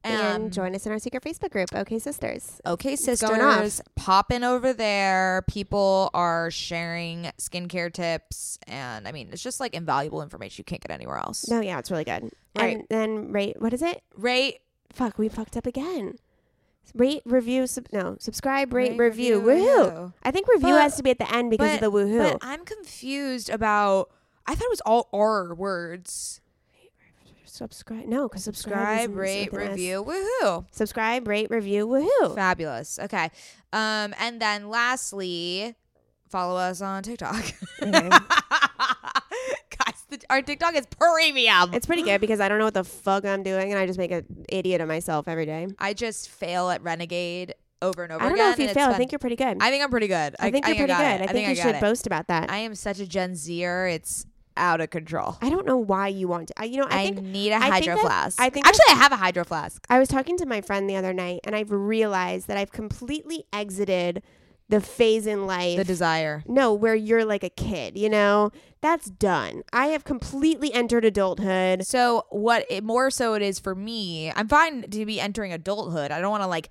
Um, 0.04 0.12
and 0.12 0.54
join 0.54 0.74
us 0.74 0.86
in 0.86 0.92
our 0.92 1.00
secret 1.00 1.24
Facebook 1.24 1.52
group, 1.52 1.70
OK 1.76 2.00
Sisters. 2.00 2.60
Okay, 2.66 2.96
sisters, 2.96 3.82
popping 3.96 4.44
over 4.44 4.74
there. 4.74 5.44
People 5.48 6.10
are 6.14 6.50
sharing 6.50 7.32
skincare 7.38 7.94
tips, 7.94 8.58
and 8.68 9.08
I 9.08 9.12
mean, 9.12 9.30
it's 9.32 9.44
just 9.44 9.60
like 9.60 9.74
invaluable 9.76 10.22
information 10.24 10.62
you 10.62 10.64
can't 10.64 10.82
get 10.82 10.92
anywhere 10.92 11.18
else. 11.18 11.48
No, 11.50 11.60
yeah, 11.62 11.78
it's 11.80 11.92
really 11.92 12.04
good. 12.04 12.32
Right. 12.58 12.78
And 12.78 12.88
then 12.90 13.32
rate. 13.32 13.62
What 13.62 13.74
is 13.74 13.82
it? 13.82 14.02
Rate, 14.16 14.60
Fuck, 14.92 15.18
we 15.18 15.30
fucked 15.30 15.56
up 15.56 15.66
again. 15.66 16.16
Rate, 16.94 17.22
review, 17.26 17.68
sub, 17.68 17.86
no, 17.94 18.18
subscribe, 18.20 18.74
rate, 18.74 18.92
Rate, 18.92 19.00
review, 19.00 19.40
review, 19.40 19.64
woohoo. 19.66 19.92
woohoo. 19.94 20.14
I 20.24 20.32
think 20.32 20.48
review 20.50 20.70
But- 20.74 20.82
has 20.82 20.96
to 20.98 21.04
be 21.04 21.12
at 21.12 21.20
the 21.20 21.34
end 21.34 21.50
because 21.52 21.78
but, 21.80 21.84
of 21.86 21.94
the 21.94 21.98
woohoo. 21.98 22.32
but 22.34 22.40
I'm 22.42 22.66
confused 22.66 23.50
about. 23.50 24.10
I 24.48 24.56
thought 24.56 24.66
it 24.66 24.70
was 24.72 24.82
all 24.82 25.10
R 25.14 25.54
words. 25.54 26.42
subscribe, 27.46 28.06
no, 28.06 28.28
because 28.28 28.44
subscribe, 28.44 29.02
Subscribe, 29.12 29.16
rate, 29.18 29.52
an 29.54 29.60
S. 29.62 29.70
review, 29.70 30.04
woohoo. 30.04 30.66
Subscribe, 30.72 31.28
rate, 31.28 31.50
review, 31.50 31.88
woohoo. 31.88 32.36
Fabulous. 32.36 32.98
Okay. 33.00 33.30
Um, 33.74 34.14
and 34.20 34.42
then 34.42 34.70
lastly, 34.70 35.76
follow 36.30 36.58
us 36.58 36.82
on 36.82 37.04
TikTok. 37.04 37.44
Okay. 37.84 38.10
Guys, 38.10 40.06
the, 40.10 40.20
our 40.30 40.42
TikTok 40.42 40.76
is 40.76 40.86
premium. 40.88 41.74
it's 41.74 41.86
pretty 41.86 42.04
good 42.04 42.22
because 42.22 42.40
I 42.40 42.48
don't 42.50 42.60
know 42.60 42.66
what 42.66 42.74
the 42.74 42.84
fuck 42.84 43.26
I'm 43.26 43.44
doing 43.44 43.72
and 43.72 43.80
I 43.80 43.86
just 43.86 43.98
make 44.00 44.12
an 44.12 44.46
idiot 44.50 44.82
of 44.82 44.88
myself 44.88 45.28
every 45.28 45.46
day. 45.46 45.68
I 45.80 45.94
just 45.94 46.30
fail 46.30 46.70
at 46.70 46.82
Renegade 46.84 47.56
over 47.82 48.04
and 48.04 48.14
over 48.14 48.22
I 48.24 48.28
don't 48.30 48.36
again. 48.36 48.48
know 48.48 48.54
if 48.54 48.60
you 48.60 48.68
fail. 48.70 48.90
I 48.90 48.94
think 48.98 49.12
you're 49.12 49.20
pretty 49.20 49.36
good. 49.36 49.58
I 49.60 49.70
think 49.72 49.84
I'm 49.84 49.90
pretty 49.90 50.08
good. 50.08 50.36
I 50.40 50.52
think 50.52 50.68
you're 50.68 50.76
pretty 50.76 50.94
good. 50.94 51.22
it. 51.22 51.30
I 51.30 51.34
think 51.34 51.48
you 51.50 51.56
got 51.56 51.62
should 51.64 51.76
it. 51.76 51.82
boast 51.82 52.06
about 52.06 52.28
that. 52.28 52.50
I 52.52 52.58
am 52.58 52.76
such 52.76 53.00
a 53.00 53.08
Gen 53.08 53.36
Zer. 53.36 53.88
It's 53.88 54.26
out 54.58 54.82
of 54.82 54.90
control. 54.90 55.38
I 55.42 55.50
don't 55.50 55.66
know 55.66 55.78
why 55.78 56.08
you 56.10 56.28
want 56.28 56.50
to. 56.50 56.54
I, 56.58 56.66
you 56.66 56.78
know, 56.78 56.88
I 56.90 57.02
I, 57.02 57.04
think 57.06 57.22
need 57.22 57.52
a 57.52 57.56
I 57.56 57.60
think 57.62 57.74
hydro 57.74 57.96
that- 57.96 58.02
flask. 58.02 58.42
I 58.42 58.50
think 58.50 58.68
actually 58.68 58.86
I 58.90 58.96
have 58.96 59.12
a 59.12 59.18
hydro 59.18 59.44
flask. 59.44 59.86
I 59.90 60.00
was 60.00 60.08
talking 60.08 60.38
to 60.38 60.46
my 60.46 60.62
friend 60.62 60.90
the 60.90 60.96
other 60.96 61.14
night 61.14 61.42
and 61.44 61.56
I've 61.56 61.72
realized 61.72 62.48
that 62.48 62.58
I've 62.58 62.72
completely 62.72 63.46
exited 63.54 64.22
the 64.70 64.80
phase 64.82 65.28
in 65.28 65.46
life. 65.48 65.78
The 65.78 65.84
desire. 65.84 66.44
no, 66.48 66.74
where 66.74 66.96
you're 66.96 67.26
like 67.26 67.44
a 67.44 67.50
kid, 67.50 67.98
you 67.98 68.10
know? 68.10 68.52
That's 68.80 69.10
done. 69.10 69.64
I 69.74 69.88
have 69.88 70.06
completely 70.06 70.74
entered 70.74 71.04
adulthood. 71.04 71.86
So 71.86 72.26
what 72.30 72.66
it 72.70 72.82
more 72.84 73.12
so 73.12 73.34
it 73.34 73.42
is 73.42 73.60
for 73.60 73.76
me, 73.76 74.32
I'm 74.34 74.48
fine 74.48 74.84
to 74.90 75.06
be 75.06 75.20
entering 75.20 75.52
adulthood. 75.52 76.12
I 76.12 76.22
don't 76.22 76.32
want 76.32 76.44
to 76.44 76.48
like 76.48 76.70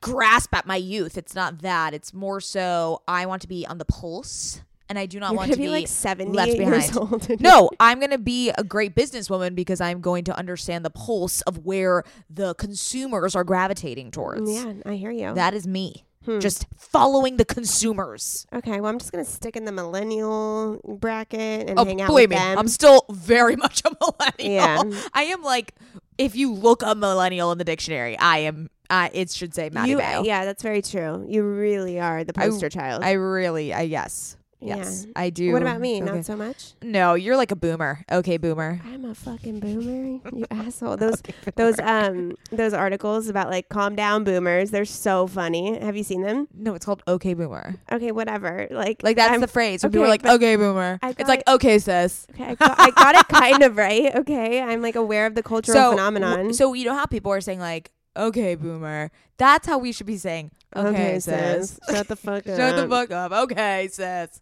grasp 0.00 0.52
at 0.54 0.66
my 0.66 0.76
youth. 0.76 1.16
It's 1.16 1.34
not 1.34 1.62
that. 1.62 1.94
It's 1.94 2.12
more 2.12 2.40
so 2.40 3.02
I 3.06 3.24
want 3.26 3.42
to 3.42 3.48
be 3.48 3.64
on 3.66 3.78
the 3.78 3.84
pulse 3.84 4.60
and 4.88 4.98
I 4.98 5.06
do 5.06 5.20
not 5.20 5.30
You're 5.32 5.36
want 5.38 5.50
gonna 5.50 5.56
be, 5.58 5.64
be, 5.66 5.70
like 5.70 5.88
70 5.88 6.32
left 6.32 6.56
behind. 6.56 7.40
No, 7.40 7.70
I'm 7.80 7.98
going 7.98 8.10
to 8.10 8.18
be 8.18 8.50
a 8.56 8.64
great 8.64 8.94
businesswoman 8.94 9.54
because 9.54 9.80
I'm 9.80 10.00
going 10.00 10.24
to 10.24 10.36
understand 10.36 10.84
the 10.84 10.90
pulse 10.90 11.40
of 11.42 11.64
where 11.66 12.04
the 12.30 12.54
consumers 12.54 13.36
are 13.36 13.44
gravitating 13.44 14.10
towards. 14.10 14.50
Yeah, 14.50 14.72
I 14.86 14.94
hear 14.94 15.10
you. 15.10 15.34
That 15.34 15.54
is 15.54 15.66
me. 15.66 16.04
Hmm. 16.24 16.40
Just 16.40 16.66
following 16.76 17.36
the 17.36 17.44
consumers. 17.44 18.46
okay, 18.52 18.80
well, 18.80 18.90
I'm 18.90 18.98
just 18.98 19.12
gonna 19.12 19.24
stick 19.24 19.56
in 19.56 19.64
the 19.64 19.72
millennial 19.72 20.80
bracket 20.98 21.68
and 21.70 21.78
Oh, 21.78 21.84
hang 21.84 22.00
out 22.02 22.08
believe 22.08 22.30
with 22.30 22.38
me, 22.38 22.44
them. 22.44 22.58
I'm 22.58 22.68
still 22.68 23.04
very 23.10 23.56
much 23.64 23.82
a 23.84 23.90
millennial. 24.00 24.92
Yeah. 24.92 25.00
I 25.14 25.24
am 25.24 25.42
like, 25.42 25.74
if 26.18 26.34
you 26.34 26.52
look 26.52 26.82
a 26.82 26.94
millennial 26.94 27.52
in 27.52 27.58
the 27.58 27.64
dictionary, 27.64 28.18
I 28.18 28.38
am. 28.38 28.68
Uh, 28.90 29.10
it 29.12 29.30
should 29.30 29.54
say 29.54 29.68
Mady 29.68 29.88
you, 29.88 29.98
Bale. 29.98 30.24
yeah, 30.24 30.46
that's 30.46 30.62
very 30.62 30.80
true. 30.80 31.24
You 31.28 31.42
really 31.44 32.00
are 32.00 32.24
the 32.24 32.32
I- 32.38 32.48
poster 32.48 32.70
child. 32.70 33.04
I 33.04 33.12
really, 33.12 33.72
I 33.74 33.82
yes, 33.82 34.36
yes, 34.60 35.04
Yeah. 35.06 35.12
I 35.16 35.30
do. 35.30 35.52
What 35.52 35.62
about 35.62 35.80
me? 35.80 36.02
Okay. 36.02 36.12
Not 36.12 36.24
so 36.24 36.36
much. 36.36 36.72
No, 36.82 37.14
you're 37.14 37.36
like 37.36 37.50
a 37.50 37.56
boomer. 37.56 38.04
Okay, 38.10 38.36
boomer. 38.36 38.80
I'm 38.84 39.04
a 39.04 39.14
fucking 39.14 39.60
boomer, 39.60 40.20
you 40.36 40.46
asshole. 40.50 40.96
Those 40.96 41.22
those 41.56 41.78
um 41.80 42.36
those 42.50 42.72
articles 42.74 43.28
about 43.28 43.50
like 43.50 43.68
calm 43.68 43.94
down 43.96 44.24
boomers, 44.24 44.70
they're 44.70 44.84
so 44.84 45.26
funny. 45.26 45.78
Have 45.78 45.96
you 45.96 46.02
seen 46.02 46.22
them? 46.22 46.48
No, 46.54 46.74
it's 46.74 46.84
called 46.86 47.02
okay, 47.06 47.34
boomer. 47.34 47.76
Okay, 47.92 48.12
whatever. 48.12 48.66
Like 48.70 49.02
Like 49.02 49.16
that's 49.16 49.30
I'm- 49.32 49.40
the 49.40 49.46
phrase. 49.48 49.82
When 49.82 49.90
okay, 49.90 49.96
people 49.98 50.04
are 50.06 50.08
like, 50.08 50.26
okay, 50.26 50.56
boomer. 50.56 50.98
It's 51.02 51.28
like, 51.28 51.40
it- 51.46 51.48
okay, 51.50 51.78
sis. 51.78 52.26
okay, 52.30 52.44
I 52.44 52.54
got, 52.54 52.78
I 52.80 52.90
got 52.90 53.14
it 53.14 53.28
kind 53.28 53.62
of 53.62 53.76
right. 53.76 54.14
Okay, 54.16 54.60
I'm 54.60 54.82
like 54.82 54.96
aware 54.96 55.26
of 55.26 55.34
the 55.34 55.42
cultural 55.42 55.74
So, 55.78 55.90
phenomenon. 55.90 56.36
w- 56.36 56.52
so 56.52 56.72
you 56.74 56.84
know 56.84 56.94
how 56.94 57.06
people 57.06 57.32
are 57.32 57.40
saying 57.40 57.60
like, 57.60 57.92
okay, 58.18 58.54
boomer. 58.54 59.10
That's 59.36 59.66
how 59.66 59.78
we 59.78 59.92
should 59.92 60.06
be 60.06 60.16
saying. 60.16 60.50
Okay, 60.76 61.18
sis. 61.20 61.78
Shut 61.90 62.08
the 62.08 62.16
fuck 62.16 62.46
up. 62.46 62.56
Shut 62.56 62.76
the 62.76 62.88
fuck 62.88 63.10
up. 63.10 63.32
Okay, 63.32 63.88
sis. 63.90 64.40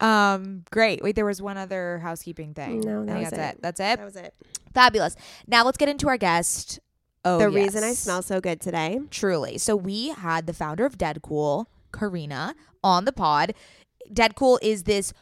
Um, 0.00 0.64
great. 0.70 1.02
Wait, 1.02 1.14
there 1.14 1.24
was 1.24 1.40
one 1.40 1.56
other 1.56 1.98
housekeeping 1.98 2.54
thing. 2.54 2.80
No, 2.80 3.04
that 3.04 3.18
was 3.18 3.30
that's 3.30 3.54
it. 3.54 3.62
That's 3.62 3.80
it. 3.80 3.98
That 3.98 4.04
was 4.04 4.16
it. 4.16 4.34
Fabulous. 4.72 5.14
Now 5.46 5.64
let's 5.64 5.78
get 5.78 5.88
into 5.88 6.08
our 6.08 6.16
guest. 6.16 6.80
Oh, 7.24 7.38
the 7.38 7.48
reason 7.48 7.82
I 7.84 7.94
smell 7.94 8.20
so 8.20 8.40
good 8.40 8.60
today. 8.60 9.00
truly. 9.10 9.56
So 9.56 9.76
we 9.76 10.08
had 10.08 10.46
the 10.46 10.52
founder 10.52 10.84
of 10.84 10.98
DedCool, 10.98 11.66
Carina, 11.90 12.54
on 12.82 13.06
the 13.06 13.12
pod. 13.12 13.54
DedCool 14.12 14.58
is 14.60 14.82
this 14.82 15.14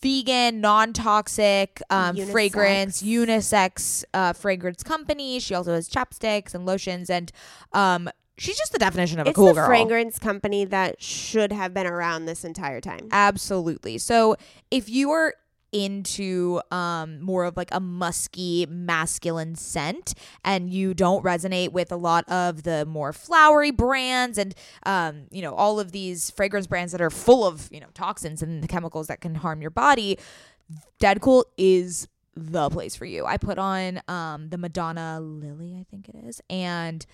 vegan, 0.00 0.60
non-toxic 0.60 1.82
um, 1.90 2.16
Unisex. 2.16 2.32
fragrance, 2.32 3.02
unisex 3.02 4.04
uh, 4.14 4.32
fragrance 4.32 4.82
company. 4.82 5.38
She 5.38 5.54
also 5.54 5.74
has 5.74 5.88
chapsticks 5.88 6.54
and 6.54 6.66
lotions, 6.66 7.10
and 7.10 7.32
um, 7.72 8.08
she's 8.38 8.56
just 8.56 8.72
the 8.72 8.78
definition 8.78 9.18
of 9.18 9.26
It's 9.26 9.34
a 9.34 9.40
cool 9.40 9.48
the 9.48 9.54
girl. 9.54 9.66
fragrance 9.66 10.18
company 10.18 10.64
that 10.66 11.02
should 11.02 11.52
have 11.52 11.72
been 11.74 11.86
around 11.86 12.26
this 12.26 12.44
entire 12.44 12.80
time. 12.80 13.08
Absolutely. 13.10 13.98
So 13.98 14.36
if 14.70 14.88
you 14.88 15.10
are 15.10 15.34
into 15.72 16.60
um 16.70 17.20
more 17.20 17.44
of 17.44 17.56
like 17.56 17.68
a 17.72 17.80
musky 17.80 18.66
masculine 18.68 19.54
scent 19.54 20.14
and 20.44 20.70
you 20.70 20.94
don't 20.94 21.24
resonate 21.24 21.72
with 21.72 21.90
a 21.90 21.96
lot 21.96 22.28
of 22.28 22.62
the 22.62 22.86
more 22.86 23.12
flowery 23.12 23.70
brands 23.70 24.38
and 24.38 24.54
um 24.84 25.26
you 25.30 25.42
know 25.42 25.54
all 25.54 25.80
of 25.80 25.92
these 25.92 26.30
fragrance 26.30 26.66
brands 26.66 26.92
that 26.92 27.00
are 27.00 27.10
full 27.10 27.46
of 27.46 27.68
you 27.72 27.80
know 27.80 27.88
toxins 27.94 28.42
and 28.42 28.62
the 28.62 28.68
chemicals 28.68 29.06
that 29.08 29.20
can 29.20 29.34
harm 29.34 29.60
your 29.60 29.70
body 29.70 30.18
DedCool 31.00 31.44
is 31.56 32.08
the 32.34 32.68
place 32.68 32.94
for 32.94 33.06
you. 33.06 33.24
I 33.24 33.38
put 33.38 33.58
on 33.58 34.00
um 34.08 34.50
the 34.50 34.58
Madonna 34.58 35.20
Lily, 35.20 35.76
I 35.80 35.84
think 35.90 36.08
it 36.08 36.16
is, 36.16 36.40
and 36.50 37.04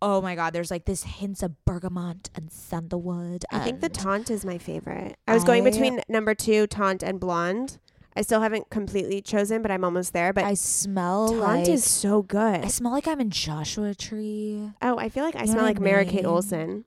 oh 0.00 0.20
my 0.20 0.34
god, 0.34 0.52
there's 0.52 0.70
like 0.70 0.84
this 0.84 1.02
hints 1.02 1.42
of 1.42 1.64
bergamot 1.64 2.30
and 2.34 2.50
sandalwood. 2.52 3.44
I 3.50 3.60
think 3.60 3.80
the 3.80 3.88
taunt 3.88 4.30
is 4.30 4.44
my 4.44 4.58
favorite. 4.58 5.16
I 5.26 5.34
was 5.34 5.44
going 5.44 5.66
I- 5.66 5.70
between 5.70 6.00
number 6.08 6.34
two, 6.34 6.66
taunt, 6.66 7.02
and 7.02 7.18
blonde. 7.20 7.78
I 8.16 8.22
still 8.22 8.40
haven't 8.40 8.68
completely 8.70 9.20
chosen, 9.22 9.62
but 9.62 9.70
I'm 9.70 9.84
almost 9.84 10.12
there. 10.12 10.32
But 10.32 10.42
I 10.44 10.54
smell 10.54 11.28
taunt 11.28 11.40
like 11.40 11.68
is 11.68 11.84
so 11.84 12.22
good. 12.22 12.64
I 12.64 12.66
smell 12.68 12.90
like 12.90 13.06
I'm 13.06 13.20
in 13.20 13.30
Joshua 13.30 13.94
Tree. 13.94 14.70
oh, 14.82 14.98
I 14.98 15.08
feel 15.08 15.22
like 15.24 15.36
I 15.36 15.42
You 15.42 15.52
smell 15.52 15.62
like 15.62 15.78
I 15.78 15.82
Mary 15.84 16.04
Kate? 16.04 16.24
Olsen 16.24 16.84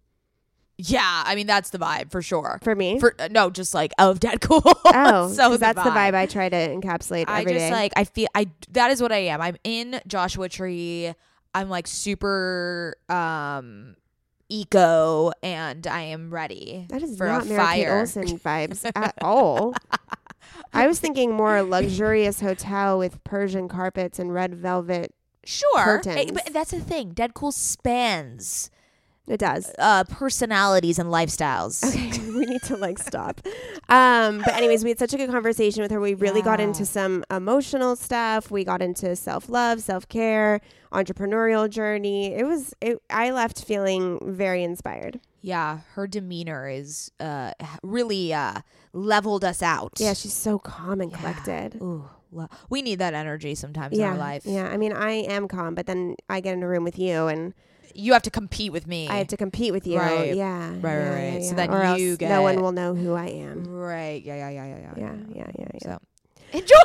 Yeah, 0.78 1.24
I 1.26 1.36
mean 1.36 1.48
that's 1.48 1.70
the 1.70 1.78
vibe 1.78 2.12
for 2.12 2.22
sure. 2.22 2.60
for 2.64 2.76
me. 2.76 3.00
For 3.00 3.16
uh, 3.20 3.30
no, 3.32 3.50
just 3.50 3.74
like 3.74 3.94
of 3.98 4.20
DedCool. 4.20 4.62
oh, 4.66 5.32
so 5.34 5.50
'cause 5.50 5.60
that's 5.60 5.82
the 5.82 5.90
vibe 5.92 6.16
I 6.16 6.26
try 6.26 6.50
to 6.50 6.56
encapsulate 6.58 7.26
I 7.30 7.42
every 7.42 7.54
just 7.54 7.68
day. 7.68 7.72
like 7.72 7.94
I 7.96 8.04
feel 8.04 8.28
I 8.36 8.48
that 8.72 8.92
is 8.92 9.02
what 9.02 9.12
I 9.14 9.20
am. 9.20 9.40
I'm 9.42 9.56
in 9.64 10.02
Joshua 10.08 10.50
Tree. 10.50 11.14
I'm 11.54 11.70
like 11.70 11.88
super 11.88 12.96
um 13.10 13.96
eco 14.50 15.32
and 15.42 15.88
I 15.88 16.02
am 16.02 16.30
ready 16.34 16.86
that 16.90 17.02
is 17.02 17.18
for 17.18 17.28
not 17.28 17.44
a 17.44 17.46
Mary 17.46 17.58
fire. 17.58 18.00
Olsen 18.00 18.24
vibes 18.40 18.90
at 18.96 19.16
all. 19.22 19.74
I 20.74 20.88
was 20.88 21.00
thinking 21.00 21.34
more 21.34 21.62
luxurious 21.62 22.42
hotel 22.42 22.98
with 22.98 23.24
Persian 23.24 23.68
carpets 23.68 24.20
and 24.20 24.34
red 24.34 24.56
velvet. 24.56 25.14
Sure. 25.46 25.80
Eh, 25.80 25.84
Curtains. 25.84 26.32
but 26.32 26.54
that's 26.54 26.72
the 26.72 26.80
thing. 26.80 27.14
DedCool 27.14 27.54
spans 27.54 28.71
It 29.28 29.40
does. 29.40 29.72
uh 29.80 30.04
personalities 30.06 31.00
and 31.00 31.10
lifestyles. 31.10 31.84
Okay, 31.88 32.20
we 32.32 32.46
need 32.46 32.62
to 32.64 32.76
like 32.78 32.98
stop. 33.00 33.40
Um, 33.88 34.40
but 34.40 34.54
anyways, 34.56 34.84
we 34.84 34.90
had 34.90 35.00
such 35.00 35.14
a 35.14 35.18
good 35.18 35.30
conversation 35.30 35.82
with 35.84 35.92
her. 35.92 36.00
We 36.00 36.16
really 36.16 36.42
got 36.42 36.60
Yeah. 36.60 36.66
into 36.68 36.86
some 36.86 37.24
emotional 37.32 37.96
stuff. 37.96 38.50
We 38.52 38.64
got 38.64 38.82
into 38.82 39.16
self 39.16 39.48
love, 39.50 39.82
self 39.82 40.08
care, 40.10 40.60
entrepreneurial 40.92 41.70
journey. 41.70 42.34
It 42.34 42.46
was. 42.46 42.74
It, 42.82 43.02
I 43.10 43.32
left 43.32 43.64
feeling 43.64 44.20
very 44.24 44.64
inspired. 44.64 45.20
Yeah, 45.42 45.80
her 45.94 46.08
demeanor 46.08 46.68
is 46.70 47.12
uh 47.20 47.52
really 47.84 48.34
uh 48.34 48.62
leveled 48.94 49.44
us 49.46 49.62
out. 49.62 49.94
Yeah, 50.00 50.14
she's 50.14 50.34
so 50.34 50.60
calm 50.60 51.00
and 51.02 51.14
collected. 51.14 51.76
Ooh, 51.82 52.06
lo- 52.32 52.50
we 52.70 52.82
need 52.82 53.00
that 53.00 53.14
energy 53.14 53.56
sometimes 53.56 53.98
yeah, 53.98 54.08
in 54.08 54.12
our 54.14 54.18
life. 54.18 54.44
yeah. 54.46 54.68
I 54.68 54.78
mean, 54.78 54.94
I 54.94 55.12
am 55.12 55.48
calm, 55.48 55.74
but 55.76 55.86
then 55.86 56.16
I 56.30 56.42
get 56.42 56.54
in 56.54 56.64
a 56.64 56.68
room 56.68 56.84
with 56.84 57.00
you, 57.00 57.28
and 57.28 57.54
You 57.96 58.14
have 58.14 58.22
to 58.24 58.32
compete 58.32 58.72
with 58.72 58.88
me. 58.88 59.08
I 59.08 59.18
have 59.18 59.28
to 59.28 59.38
compete 59.38 59.74
with 59.74 59.88
you. 59.88 60.00
Right. 60.00 60.36
Yeah, 60.36 60.70
Right, 60.70 60.82
yeah, 60.82 60.82
right, 60.82 60.84
yeah, 60.84 61.34
right. 61.34 61.44
So 61.44 61.50
yeah. 61.50 61.56
then 61.56 61.70
or 61.72 61.98
you 61.98 62.18
no 62.22 62.42
one 62.42 62.62
will 62.62 62.72
know 62.72 62.94
who 62.94 63.14
I 63.14 63.28
am. 63.28 63.64
Right. 63.66 64.24
Yeah, 64.24 64.36
yeah, 64.36 64.50
yeah, 64.50 64.66
yeah, 64.66 64.78
yeah. 64.80 64.94
Yeah, 64.98 65.14
yeah, 65.36 65.52
yeah, 65.58 65.68
yeah. 65.74 65.80
So 65.84 66.00
enjoy. 66.54 66.76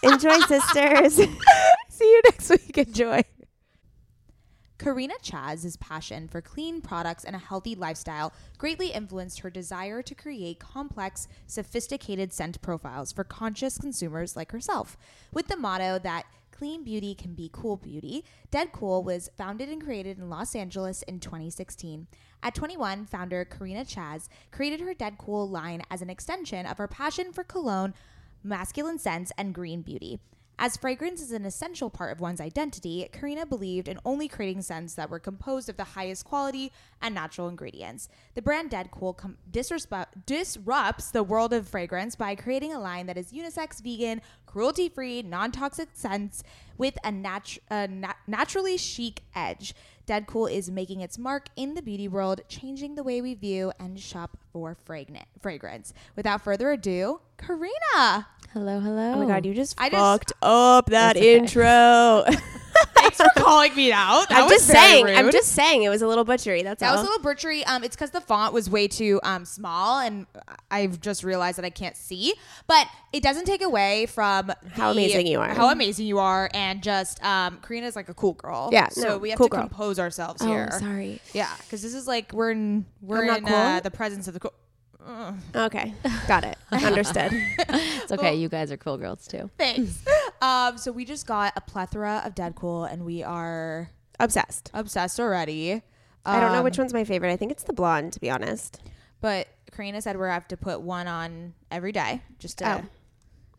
Enjoy, 0.04 0.38
sisters. 0.46 1.16
See 1.88 2.04
you 2.04 2.22
next 2.24 2.50
week. 2.50 2.78
Enjoy. 2.78 3.24
Carina 4.78 5.14
Chaz's 5.20 5.76
passion 5.76 6.28
for 6.28 6.40
clean 6.40 6.80
products 6.80 7.24
and 7.24 7.34
a 7.34 7.40
healthy 7.40 7.74
lifestyle 7.74 8.32
greatly 8.58 8.92
influenced 8.92 9.40
her 9.40 9.50
desire 9.50 10.02
to 10.02 10.14
create 10.14 10.60
complex, 10.60 11.26
sophisticated 11.48 12.32
scent 12.32 12.62
profiles 12.62 13.10
for 13.10 13.24
conscious 13.24 13.76
consumers 13.76 14.36
like 14.36 14.52
herself. 14.52 14.96
With 15.32 15.48
the 15.48 15.56
motto 15.56 15.98
that 15.98 16.26
clean 16.58 16.82
beauty 16.82 17.14
can 17.14 17.34
be 17.34 17.48
cool 17.52 17.76
beauty, 17.76 18.24
DedCool 18.50 19.04
was 19.04 19.30
founded 19.38 19.68
and 19.68 19.80
created 19.80 20.18
in 20.18 20.28
Los 20.28 20.56
Angeles 20.56 21.02
in 21.02 21.20
2016. 21.20 22.08
At 22.42 22.56
21, 22.56 23.06
founder 23.06 23.44
Carina 23.44 23.84
Chaz 23.84 24.26
created 24.50 24.80
her 24.80 24.92
DedCool 24.92 25.48
line 25.48 25.82
as 25.88 26.02
an 26.02 26.10
extension 26.10 26.66
of 26.66 26.78
her 26.78 26.88
passion 26.88 27.32
for 27.32 27.44
cologne, 27.44 27.94
masculine 28.42 28.98
scents, 28.98 29.30
and 29.38 29.54
green 29.54 29.82
beauty. 29.82 30.18
As 30.60 30.76
fragrance 30.76 31.22
is 31.22 31.30
an 31.30 31.44
essential 31.44 31.88
part 31.88 32.10
of 32.10 32.18
one's 32.18 32.40
identity, 32.40 33.08
Carina 33.12 33.46
believed 33.46 33.86
in 33.86 34.00
only 34.04 34.26
creating 34.26 34.62
scents 34.62 34.94
that 34.94 35.08
were 35.08 35.20
composed 35.20 35.68
of 35.68 35.76
the 35.76 35.84
highest 35.84 36.24
quality 36.24 36.72
and 37.00 37.14
natural 37.14 37.48
ingredients. 37.48 38.08
The 38.34 38.42
brand 38.42 38.70
DedCool 38.72 39.16
com- 39.16 39.38
disrespe- 39.48 40.08
disrupts 40.26 41.12
the 41.12 41.22
world 41.22 41.52
of 41.52 41.68
fragrance 41.68 42.16
by 42.16 42.34
creating 42.34 42.74
a 42.74 42.80
line 42.80 43.06
that 43.06 43.16
is 43.16 43.32
unisex, 43.32 43.80
vegan, 43.80 44.20
cruelty 44.46 44.88
free, 44.88 45.22
non 45.22 45.52
toxic 45.52 45.90
scents 45.92 46.42
with 46.76 46.98
a, 47.04 47.40
a 47.70 47.86
na- 47.86 48.14
naturally 48.26 48.76
chic 48.76 49.22
edge. 49.36 49.74
DedCool 50.08 50.50
is 50.50 50.70
making 50.70 51.02
its 51.02 51.18
mark 51.18 51.50
in 51.54 51.74
the 51.74 51.82
beauty 51.82 52.08
world, 52.08 52.40
changing 52.48 52.96
the 52.96 53.04
way 53.04 53.20
we 53.20 53.34
view 53.34 53.72
and 53.78 54.00
shop 54.00 54.38
for 54.52 54.74
fragrance. 54.74 55.94
Without 56.16 56.42
further 56.42 56.72
ado, 56.72 57.20
Carina. 57.36 58.26
Hello, 58.52 58.80
hello. 58.80 59.12
Oh 59.14 59.18
my 59.18 59.26
god, 59.26 59.44
you 59.44 59.54
just 59.54 59.74
I 59.78 59.90
just- 59.90 60.00
fucked 60.00 60.32
up 60.42 60.86
that 60.86 61.16
okay. 61.16 61.36
intro. 61.36 62.24
Thanks 62.94 63.16
for 63.16 63.26
calling 63.36 63.74
me 63.74 63.90
out. 63.92 64.28
That 64.28 64.38
I'm 64.38 64.44
was 64.44 64.52
just 64.52 64.70
very 64.70 64.86
saying. 64.86 65.04
rude. 65.06 65.14
I'm 65.16 65.30
just 65.32 65.52
saying 65.52 65.82
it 65.82 65.88
was 65.88 66.00
a 66.02 66.06
little 66.06 66.24
butchery. 66.24 66.62
That's 66.62 66.80
That 66.80 66.90
all. 66.90 66.94
was 66.96 67.02
a 67.02 67.04
little 67.10 67.22
butchery. 67.22 67.64
Um, 67.64 67.82
it's 67.82 67.96
because 67.96 68.10
the 68.10 68.20
font 68.20 68.52
was 68.54 68.70
way 68.70 68.86
too 68.88 69.20
um 69.22 69.44
small, 69.44 69.98
and 70.00 70.26
I've 70.70 71.00
just 71.00 71.24
realized 71.24 71.58
that 71.58 71.64
I 71.64 71.70
can't 71.70 71.96
see. 71.96 72.34
But 72.66 72.86
it 73.12 73.22
doesn't 73.22 73.44
take 73.46 73.62
away 73.62 74.06
from 74.06 74.52
How 74.72 74.92
the- 74.92 75.00
amazing 75.00 75.26
you 75.26 75.40
are. 75.40 75.48
How 75.48 75.70
amazing 75.70 76.06
you 76.06 76.18
are, 76.18 76.48
and 76.54 76.82
just 76.82 77.22
um, 77.24 77.58
is 77.70 77.96
like 77.96 78.08
a 78.08 78.14
cool 78.14 78.34
girl. 78.34 78.70
Yeah, 78.72 78.88
So 78.88 79.08
no, 79.08 79.18
we 79.18 79.30
have 79.30 79.38
cool 79.38 79.48
to 79.48 79.56
girl. 79.56 79.60
compose 79.68 79.98
ourselves 79.98 80.42
oh, 80.42 80.46
here. 80.46 80.70
sorry. 80.78 81.20
Yeah, 81.34 81.52
because 81.62 81.82
this 81.82 81.94
is 81.94 82.06
like 82.06 82.32
we're 82.32 82.52
in 82.52 82.86
we're 83.02 83.20
I'm 83.20 83.26
not 83.26 83.38
in 83.38 83.44
cool? 83.46 83.54
uh, 83.56 83.80
the 83.80 83.90
presence 83.90 84.28
of 84.28 84.34
the. 84.34 84.40
Co- 84.40 84.52
Ugh. 85.06 85.34
okay, 85.54 85.94
got 86.26 86.44
it. 86.44 86.56
Understood. 86.72 87.30
It's 87.32 88.12
okay. 88.12 88.34
You 88.34 88.48
guys 88.48 88.70
are 88.72 88.76
cool 88.76 88.96
girls 88.98 89.26
too. 89.26 89.50
Thanks. 89.58 90.04
um, 90.42 90.76
so 90.78 90.92
we 90.92 91.04
just 91.04 91.26
got 91.26 91.52
a 91.56 91.60
plethora 91.60 92.22
of 92.24 92.34
DedCool, 92.34 92.92
and 92.92 93.04
we 93.04 93.22
are 93.22 93.90
Obsessed. 94.20 94.70
obsessed 94.74 95.18
already. 95.20 95.82
I 96.26 96.40
don't 96.40 96.52
know 96.52 96.58
Um, 96.58 96.64
which 96.64 96.76
one's 96.78 96.92
my 96.92 97.04
favorite. 97.04 97.32
I 97.32 97.36
think 97.36 97.52
it's 97.52 97.62
the 97.62 97.72
blonde, 97.72 98.12
to 98.14 98.20
be 98.20 98.28
honest. 98.28 98.80
But 99.20 99.48
Carina 99.72 100.02
said 100.02 100.18
we're 100.18 100.28
have 100.30 100.48
to 100.48 100.56
put 100.56 100.80
one 100.80 101.06
on 101.06 101.54
every 101.70 101.92
day 101.92 102.22
just 102.38 102.58
to 102.58 102.82
Oh. 102.82 102.88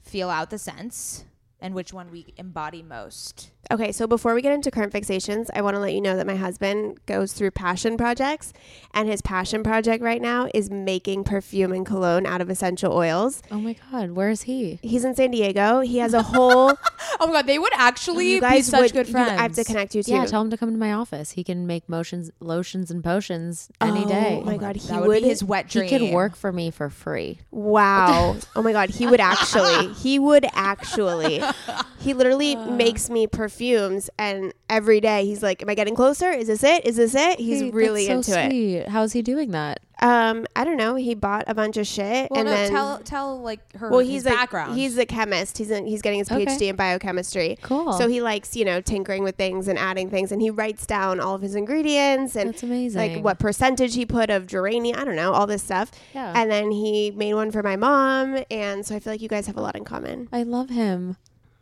feel 0.04 0.30
out 0.30 0.50
the 0.50 0.58
sense 0.58 1.24
and 1.62 1.74
which 1.74 1.94
one 1.94 2.12
we 2.12 2.34
embody 2.38 2.84
most. 2.84 3.52
Okay, 3.72 3.92
so 3.92 4.08
before 4.08 4.34
we 4.34 4.42
get 4.42 4.52
into 4.52 4.72
current 4.72 4.92
fixations, 4.92 5.48
I 5.54 5.62
want 5.62 5.76
to 5.76 5.80
let 5.80 5.94
you 5.94 6.02
know 6.02 6.16
that 6.16 6.26
my 6.26 6.36
husband 6.36 7.00
goes 7.06 7.34
through 7.34 7.52
passion 7.52 7.98
projects, 7.98 8.52
and 8.96 9.08
his 9.08 9.22
passion 9.22 9.62
project 9.62 10.04
right 10.04 10.22
now 10.22 10.50
is 10.56 10.72
making 10.72 11.24
perfume 11.24 11.72
and 11.72 11.86
cologne 11.86 12.26
out 12.26 12.42
of 12.42 12.50
essential 12.50 12.92
oils. 12.94 13.44
Oh 13.52 13.60
my 13.60 13.76
God, 13.92 14.12
where 14.12 14.30
is 14.30 14.44
he? 14.44 14.80
He's 14.82 15.06
in 15.06 15.14
San 15.14 15.30
Diego. 15.32 15.82
He 15.82 16.00
has 16.00 16.14
a 16.14 16.24
whole. 16.24 16.74
Oh 17.22 17.28
my 17.28 17.34
god, 17.34 17.48
they 17.48 17.60
would 17.60 17.74
actually 17.76 18.32
you 18.32 18.40
guys 18.40 18.60
be 18.60 18.62
such 18.62 18.82
would, 18.82 18.94
good 18.94 19.08
you- 19.08 19.12
friends. 19.12 19.32
I 19.32 19.42
have 19.42 19.54
to 19.56 19.64
connect 19.66 19.94
you 19.94 20.04
to. 20.04 20.12
Yeah, 20.12 20.26
tell 20.26 20.42
him 20.42 20.50
to 20.52 20.58
come 20.58 20.72
to 20.72 20.78
my 20.78 20.94
office. 20.94 21.32
He 21.32 21.44
can 21.44 21.68
make 21.68 21.90
motions, 21.90 22.32
lotions, 22.40 22.92
and 22.92 23.04
potions 23.04 23.70
any 23.82 24.06
Oh 24.06 24.08
day. 24.08 24.40
Oh 24.42 24.46
my 24.46 24.56
god, 24.56 24.78
he 24.78 24.88
that 24.88 25.02
would, 25.02 25.08
would. 25.10 25.24
be 25.24 25.28
his 25.28 25.44
wet 25.44 25.68
dream. 25.68 25.86
he 25.90 25.98
could 26.00 26.14
work 26.14 26.36
for 26.38 26.54
me 26.54 26.72
for 26.72 26.90
free. 26.90 27.40
Wow. 27.52 28.38
Oh 28.56 28.62
my 28.62 28.72
god, 28.72 28.90
he 28.90 29.06
would 29.06 29.20
actually. 29.20 29.94
He 29.96 30.18
would 30.18 30.46
actually. 30.54 31.42
He 32.00 32.14
literally 32.14 32.56
uh. 32.56 32.72
makes 32.72 33.10
me 33.10 33.28
perfumes, 33.50 34.10
and 34.18 34.54
every 34.70 35.02
day 35.02 35.26
he's 35.26 35.42
like, 35.44 35.62
"Am 35.62 35.70
I 35.70 35.76
getting 35.76 35.96
closer? 35.96 36.30
Is 36.32 36.48
this 36.48 36.64
it? 36.64 36.86
Is 36.86 36.96
this 36.98 37.16
it?" 37.16 37.40
He's 37.40 37.64
really 37.74 38.06
so 38.06 38.14
into 38.18 38.40
it. 38.56 38.88
How 38.90 39.04
is 39.04 39.14
he 39.14 39.22
doing 39.22 39.52
that? 39.52 39.80
Um, 40.02 40.46
I 40.56 40.64
don't 40.64 40.78
know. 40.78 40.96
He 40.96 41.14
bought 41.14 41.44
a 41.48 41.54
bunch 41.54 41.76
of 41.76 41.86
shit 41.86 42.32
Well, 42.32 42.40
and 42.40 42.48
no, 42.48 42.56
then 42.56 42.72
tell 42.72 43.00
tell 43.00 43.42
like 43.42 43.60
her 43.76 43.90
well, 43.90 44.00
he's 44.00 44.26
a 44.26 44.30
background. 44.30 44.78
he's 44.78 44.98
a 44.98 45.06
chemist. 45.06 45.58
He's 45.58 45.72
in, 45.72 45.88
he's 45.88 46.02
getting 46.02 46.20
his 46.20 46.32
Okay. 46.32 46.46
PhD 46.46 46.70
in 46.70 46.78
biochemistry. 46.78 47.58
Cool. 47.62 47.92
So 47.94 48.08
he 48.08 48.22
likes 48.22 48.56
you 48.56 48.64
know 48.64 48.80
tinkering 48.80 49.24
with 49.24 49.36
things 49.36 49.68
and 49.68 49.78
adding 49.78 50.10
things, 50.10 50.32
and 50.32 50.42
he 50.42 50.52
writes 50.52 50.86
down 50.86 51.20
all 51.20 51.36
of 51.36 51.42
his 51.42 51.54
ingredients 51.56 52.38
and 52.38 52.52
That's 52.52 52.64
amazing. 52.64 53.16
like 53.16 53.24
what 53.26 53.40
percentage 53.40 53.96
he 53.96 54.06
put 54.06 54.30
of 54.30 54.48
geranium. 54.48 54.98
I 54.98 55.04
don't 55.04 55.18
know 55.18 55.34
all 55.34 55.48
this 55.48 55.64
stuff. 55.64 55.92
Yeah. 56.14 56.32
And 56.34 56.50
then 56.50 56.72
he 56.72 57.12
made 57.12 57.34
one 57.34 57.52
for 57.52 57.62
my 57.64 57.76
mom, 57.76 58.42
and 58.50 58.86
so 58.86 58.96
I 58.96 59.00
feel 59.00 59.12
like 59.12 59.22
you 59.22 59.28
guys 59.30 59.48
have 59.48 59.58
a 59.58 59.62
lot 59.62 59.76
in 59.76 59.84
common. 59.84 60.30
I 60.32 60.44
love 60.44 60.70
him. 60.70 61.18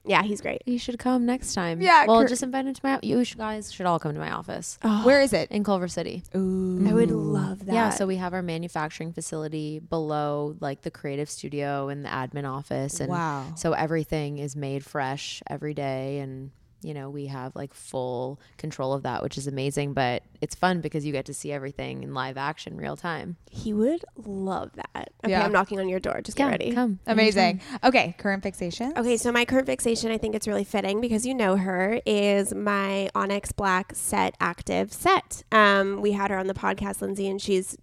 Yeah, 0.07 0.23
he's 0.23 0.41
great. 0.41 0.61
You 0.65 0.79
should 0.79 0.97
come 0.99 1.25
next 1.25 1.53
time. 1.53 1.81
Yeah, 1.81 2.05
Well, 2.05 2.19
cor- 2.21 2.27
just 2.27 2.43
invite 2.43 2.65
him 2.65 2.73
to 2.73 2.81
my. 2.83 2.99
You 3.03 3.23
should, 3.23 3.37
guys 3.37 3.71
should 3.71 3.85
all 3.85 3.99
come 3.99 4.13
to 4.13 4.19
my 4.19 4.31
office 4.31 4.79
oh. 4.83 5.05
Where 5.05 5.21
is 5.21 5.33
it? 5.33 5.51
in 5.51 5.63
Culver 5.63 5.87
City. 5.87 6.23
Ooh. 6.35 6.87
I 6.87 6.93
would 6.93 7.11
love 7.11 7.65
that. 7.65 7.73
Yeah, 7.73 7.89
so 7.89 8.07
we 8.07 8.15
have 8.15 8.33
our 8.33 8.41
manufacturing 8.41 9.13
facility 9.13 9.79
below 9.79 10.55
like 10.59 10.81
the 10.81 10.91
creative 10.91 11.29
studio 11.29 11.89
and 11.89 12.05
the 12.05 12.09
admin 12.09 12.49
office 12.49 12.99
and 12.99 13.09
Wow. 13.09 13.45
so 13.55 13.73
everything 13.73 14.37
is 14.37 14.55
made 14.55 14.83
fresh 14.85 15.41
every 15.47 15.73
day 15.73 16.19
and 16.19 16.51
you 16.81 16.93
know, 16.93 17.09
we 17.09 17.25
have 17.27 17.55
like 17.55 17.73
full 17.73 18.39
control 18.57 18.93
of 18.93 19.03
that, 19.03 19.23
which 19.23 19.37
is 19.37 19.47
amazing, 19.47 19.93
but 19.93 20.23
it's 20.41 20.53
fun 20.55 20.79
because 20.81 21.05
you 21.05 21.11
get 21.11 21.25
to 21.25 21.33
see 21.33 21.51
everything 21.51 22.03
in 22.03 22.13
live 22.13 22.37
action 22.37 22.77
real 22.77 22.95
time. 22.95 23.37
he 23.49 23.73
would 23.73 24.05
love 24.25 24.71
that. 24.75 25.09
Okay, 25.23 25.31
Yeah. 25.31 25.43
I'm 25.43 25.51
knocking 25.51 25.79
on 25.79 25.89
your 25.89 25.99
door. 25.99 26.21
Just 26.21 26.37
get 26.37 26.45
ready. 26.47 26.73
Come. 26.73 26.99
Amazing. 27.07 27.61
Okay, 27.83 28.13
current 28.19 28.43
fixation. 28.43 28.93
Okay, 28.95 29.17
so 29.17 29.31
my 29.31 29.45
current 29.45 29.65
fixation, 29.65 30.11
I 30.11 30.17
think 30.19 30.35
it's 30.35 30.47
really 30.47 30.63
fitting 30.63 31.01
because 31.01 31.25
you 31.25 31.33
know 31.33 31.55
her, 31.55 31.99
is 32.05 32.53
my 32.53 33.09
Onyx 33.15 33.51
Black 33.51 33.93
Set 33.95 34.35
Active 34.39 34.93
set. 34.93 35.43
Um, 35.51 36.01
we 36.01 36.11
had 36.11 36.29
her 36.29 36.37
on 36.37 36.45
the 36.47 36.53
podcast, 36.53 37.01
Lindsay, 37.01 37.27
and 37.27 37.41
she's 37.41 37.77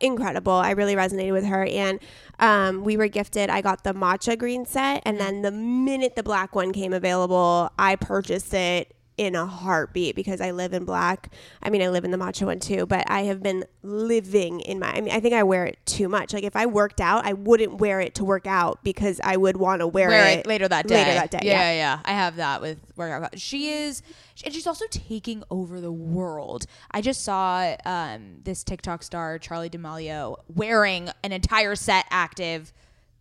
incredible. 0.00 0.52
I 0.52 0.72
really 0.72 0.94
resonated 0.94 1.32
with 1.32 1.44
her, 1.44 1.64
and 1.64 2.00
um, 2.38 2.84
we 2.84 2.96
were 2.96 3.08
gifted. 3.08 3.50
I 3.50 3.60
got 3.60 3.84
the 3.84 3.94
matcha 3.94 4.38
green 4.38 4.66
set, 4.66 5.02
and 5.04 5.18
then 5.18 5.42
the 5.42 5.50
minute 5.50 6.16
the 6.16 6.22
black 6.22 6.54
one 6.54 6.72
came 6.72 6.92
available, 6.92 7.70
I 7.78 7.96
purchased 7.96 8.54
it 8.54 8.94
in 9.16 9.34
a 9.36 9.46
heartbeat 9.46 10.16
because 10.16 10.40
I 10.40 10.50
live 10.50 10.72
in 10.72 10.84
black. 10.84 11.32
I 11.62 11.70
mean, 11.70 11.82
I 11.82 11.88
live 11.88 12.04
in 12.04 12.10
the 12.10 12.16
matcha 12.16 12.46
one 12.46 12.58
too, 12.58 12.84
but 12.86 13.08
I 13.08 13.22
have 13.22 13.42
been 13.42 13.64
living 13.82 14.60
in 14.60 14.78
my. 14.80 14.92
I 14.92 15.00
mean, 15.00 15.14
I 15.14 15.20
think 15.20 15.34
I 15.34 15.42
wear 15.44 15.64
it 15.66 15.78
too 15.86 16.08
much. 16.08 16.32
Like 16.32 16.44
if 16.44 16.56
I 16.56 16.66
worked 16.66 17.00
out, 17.00 17.24
I 17.24 17.32
wouldn't 17.32 17.78
wear 17.78 18.00
it 18.00 18.14
to 18.16 18.24
work 18.24 18.46
out 18.46 18.82
because 18.82 19.20
I 19.22 19.36
would 19.36 19.56
want 19.56 19.80
to 19.80 19.86
wear, 19.86 20.08
Wear 20.08 20.26
it, 20.26 20.38
it 20.40 20.46
later 20.46 20.66
that 20.68 20.86
day. 20.88 20.96
Later 20.96 21.14
that 21.14 21.30
day, 21.30 21.40
Yeah, 21.42 21.70
yeah. 21.70 21.72
yeah. 21.74 22.00
I 22.04 22.12
have 22.12 22.36
that 22.36 22.60
with 22.60 22.78
workout. 22.96 23.38
She 23.38 23.68
is, 23.70 24.02
and 24.44 24.52
she's 24.52 24.66
also 24.66 24.86
taking 24.90 25.44
over 25.50 25.80
the 25.80 25.92
world. 25.92 26.66
I 26.90 27.00
just 27.00 27.22
saw 27.22 27.76
um, 27.84 28.38
this 28.42 28.64
TikTok 28.64 29.02
star 29.02 29.38
Charli 29.38 29.70
D'Amelio 29.70 30.36
wearing 30.48 31.10
an 31.22 31.32
entire 31.32 31.76
set 31.76 32.06
active 32.10 32.72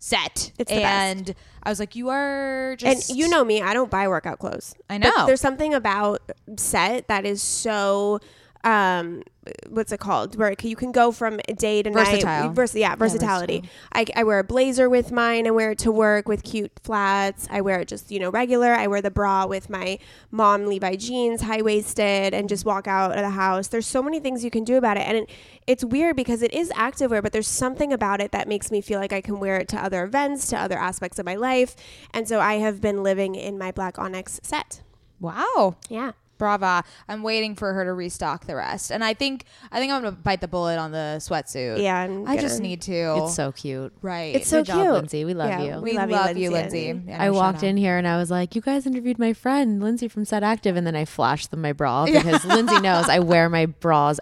set, 0.03 0.51
It's 0.59 0.69
the 0.69 0.81
best. 0.81 0.85
and 0.85 1.35
I 1.63 1.69
was 1.69 1.79
like, 1.79 1.95
"You 1.95 2.09
are 2.09 2.75
And 2.83 3.01
you 3.07 3.29
know 3.29 3.45
me, 3.45 3.61
I 3.61 3.73
don't 3.73 3.89
buy 3.89 4.07
workout 4.09 4.37
clothes. 4.39 4.75
I 4.89 4.97
But 4.97 5.15
know. 5.15 5.25
there's 5.27 5.39
something 5.39 5.73
about 5.73 6.21
set 6.57 7.07
that 7.07 7.25
is 7.25 7.41
so 7.41 8.19
um 8.63 9.23
what's 9.67 9.91
it 9.91 9.99
called? 9.99 10.37
Where 10.37 10.55
you 10.61 10.75
can 10.75 10.91
go 10.91 11.11
from 11.11 11.37
day 11.57 11.83
to 11.83 11.91
Versatile. 11.91 12.47
night 12.47 12.55
Vers- 12.55 12.75
yeah 12.75 12.95
versatility. 12.95 13.63
I, 13.91 14.05
I 14.15 14.23
wear 14.23 14.39
a 14.39 14.43
blazer 14.43 14.89
with 14.89 15.11
mine. 15.11 15.47
I 15.47 15.51
wear 15.51 15.71
it 15.71 15.79
to 15.79 15.91
work 15.91 16.27
with 16.27 16.43
cute 16.43 16.71
flats. 16.83 17.47
I 17.51 17.61
wear 17.61 17.81
it 17.81 17.87
just 17.87 18.11
you 18.11 18.19
know 18.19 18.29
regular. 18.29 18.73
I 18.73 18.87
wear 18.87 19.01
the 19.01 19.11
bra 19.11 19.45
with 19.45 19.69
my 19.69 19.99
mom 20.31 20.65
levi 20.65 20.95
jeans 20.95 21.41
high-waisted 21.41 22.33
and 22.33 22.47
just 22.47 22.65
walk 22.65 22.87
out 22.87 23.11
of 23.11 23.17
the 23.17 23.31
house. 23.31 23.67
There's 23.67 23.87
so 23.87 24.01
many 24.01 24.19
things 24.19 24.43
you 24.43 24.51
can 24.51 24.63
do 24.63 24.77
about 24.77 24.97
it. 24.97 25.01
And 25.01 25.17
it, 25.17 25.29
it's 25.67 25.83
weird 25.83 26.15
because 26.15 26.41
it 26.41 26.53
is 26.53 26.69
activewear 26.71 27.21
but 27.21 27.31
there's 27.31 27.47
something 27.47 27.91
about 27.91 28.21
it 28.21 28.31
that 28.31 28.47
makes 28.47 28.71
me 28.71 28.81
feel 28.81 28.99
like 28.99 29.13
i 29.13 29.21
can 29.21 29.39
wear 29.39 29.55
it 29.57 29.67
to 29.69 29.77
other 29.77 30.03
events 30.03 30.47
to 30.47 30.57
other 30.57 30.77
aspects 30.77 31.19
of 31.19 31.25
my 31.25 31.35
life. 31.35 31.75
And 32.13 32.27
so 32.27 32.39
i 32.39 32.55
have 32.55 32.79
been 32.81 33.03
living 33.03 33.35
in 33.35 33.57
my 33.57 33.71
black 33.71 33.99
onyx 33.99 34.39
set. 34.43 34.81
Wow." 35.19 35.75
yeah 35.89 36.11
Brava. 36.43 36.83
I'm 37.07 37.23
waiting 37.23 37.55
for 37.55 37.71
her 37.73 37.85
to 37.85 37.93
restock 37.93 38.45
the 38.45 38.55
rest. 38.55 38.91
And 38.91 39.03
I 39.03 39.13
think 39.13 39.45
I 39.71 39.79
think 39.79 39.93
I'm 39.93 40.03
gonna 40.03 40.11
bite 40.15 40.41
the 40.41 40.47
bullet 40.49 40.77
on 40.77 40.91
the 40.91 41.15
sweatsuit. 41.19 41.81
Yeah, 41.81 41.97
I'm 41.99 42.27
I 42.27 42.35
just 42.37 42.57
gonna- 42.57 42.67
need 42.67 42.81
to. 42.83 43.15
It's 43.23 43.35
so 43.35 43.51
cute. 43.53 43.93
right. 44.01 44.35
It's 44.35 44.47
so 44.49 44.59
Good 44.59 44.65
job, 44.67 44.81
cute. 44.81 44.93
Lindsay. 44.93 45.25
We 45.25 45.33
love 45.33 45.49
Yeah, 45.49 45.61
you. 45.63 45.75
we, 45.81 45.91
We 45.91 45.97
love, 45.97 46.09
love 46.09 46.35
you, 46.37 46.43
you, 46.43 46.49
Lindsay. 46.51 46.87
Lindsay. 46.93 47.09
Yeah, 47.11 47.23
I 47.23 47.27
no, 47.27 47.33
walked 47.33 47.57
shout 47.59 47.63
out. 47.63 47.69
in 47.69 47.77
here 47.77 47.97
and 47.97 48.07
I 48.07 48.17
was 48.17 48.29
like, 48.29 48.55
"You 48.55 48.61
guys 48.61 48.85
interviewed 48.85 49.17
my 49.19 49.31
friend 49.33 49.81
Lindsay 49.81 50.07
from 50.09 50.25
Set 50.25 50.43
Active," 50.43 50.75
and 50.75 50.85
then 50.85 50.95
I 50.95 51.05
flashed 51.05 51.49
them 51.51 51.61
my 51.61 51.71
bra 51.73 52.05
because 52.07 52.43
Lindsay 52.45 52.79
knows 52.81 53.07
I 53.07 53.19
wear 53.19 53.47
my 53.49 53.65
bras 53.67 54.19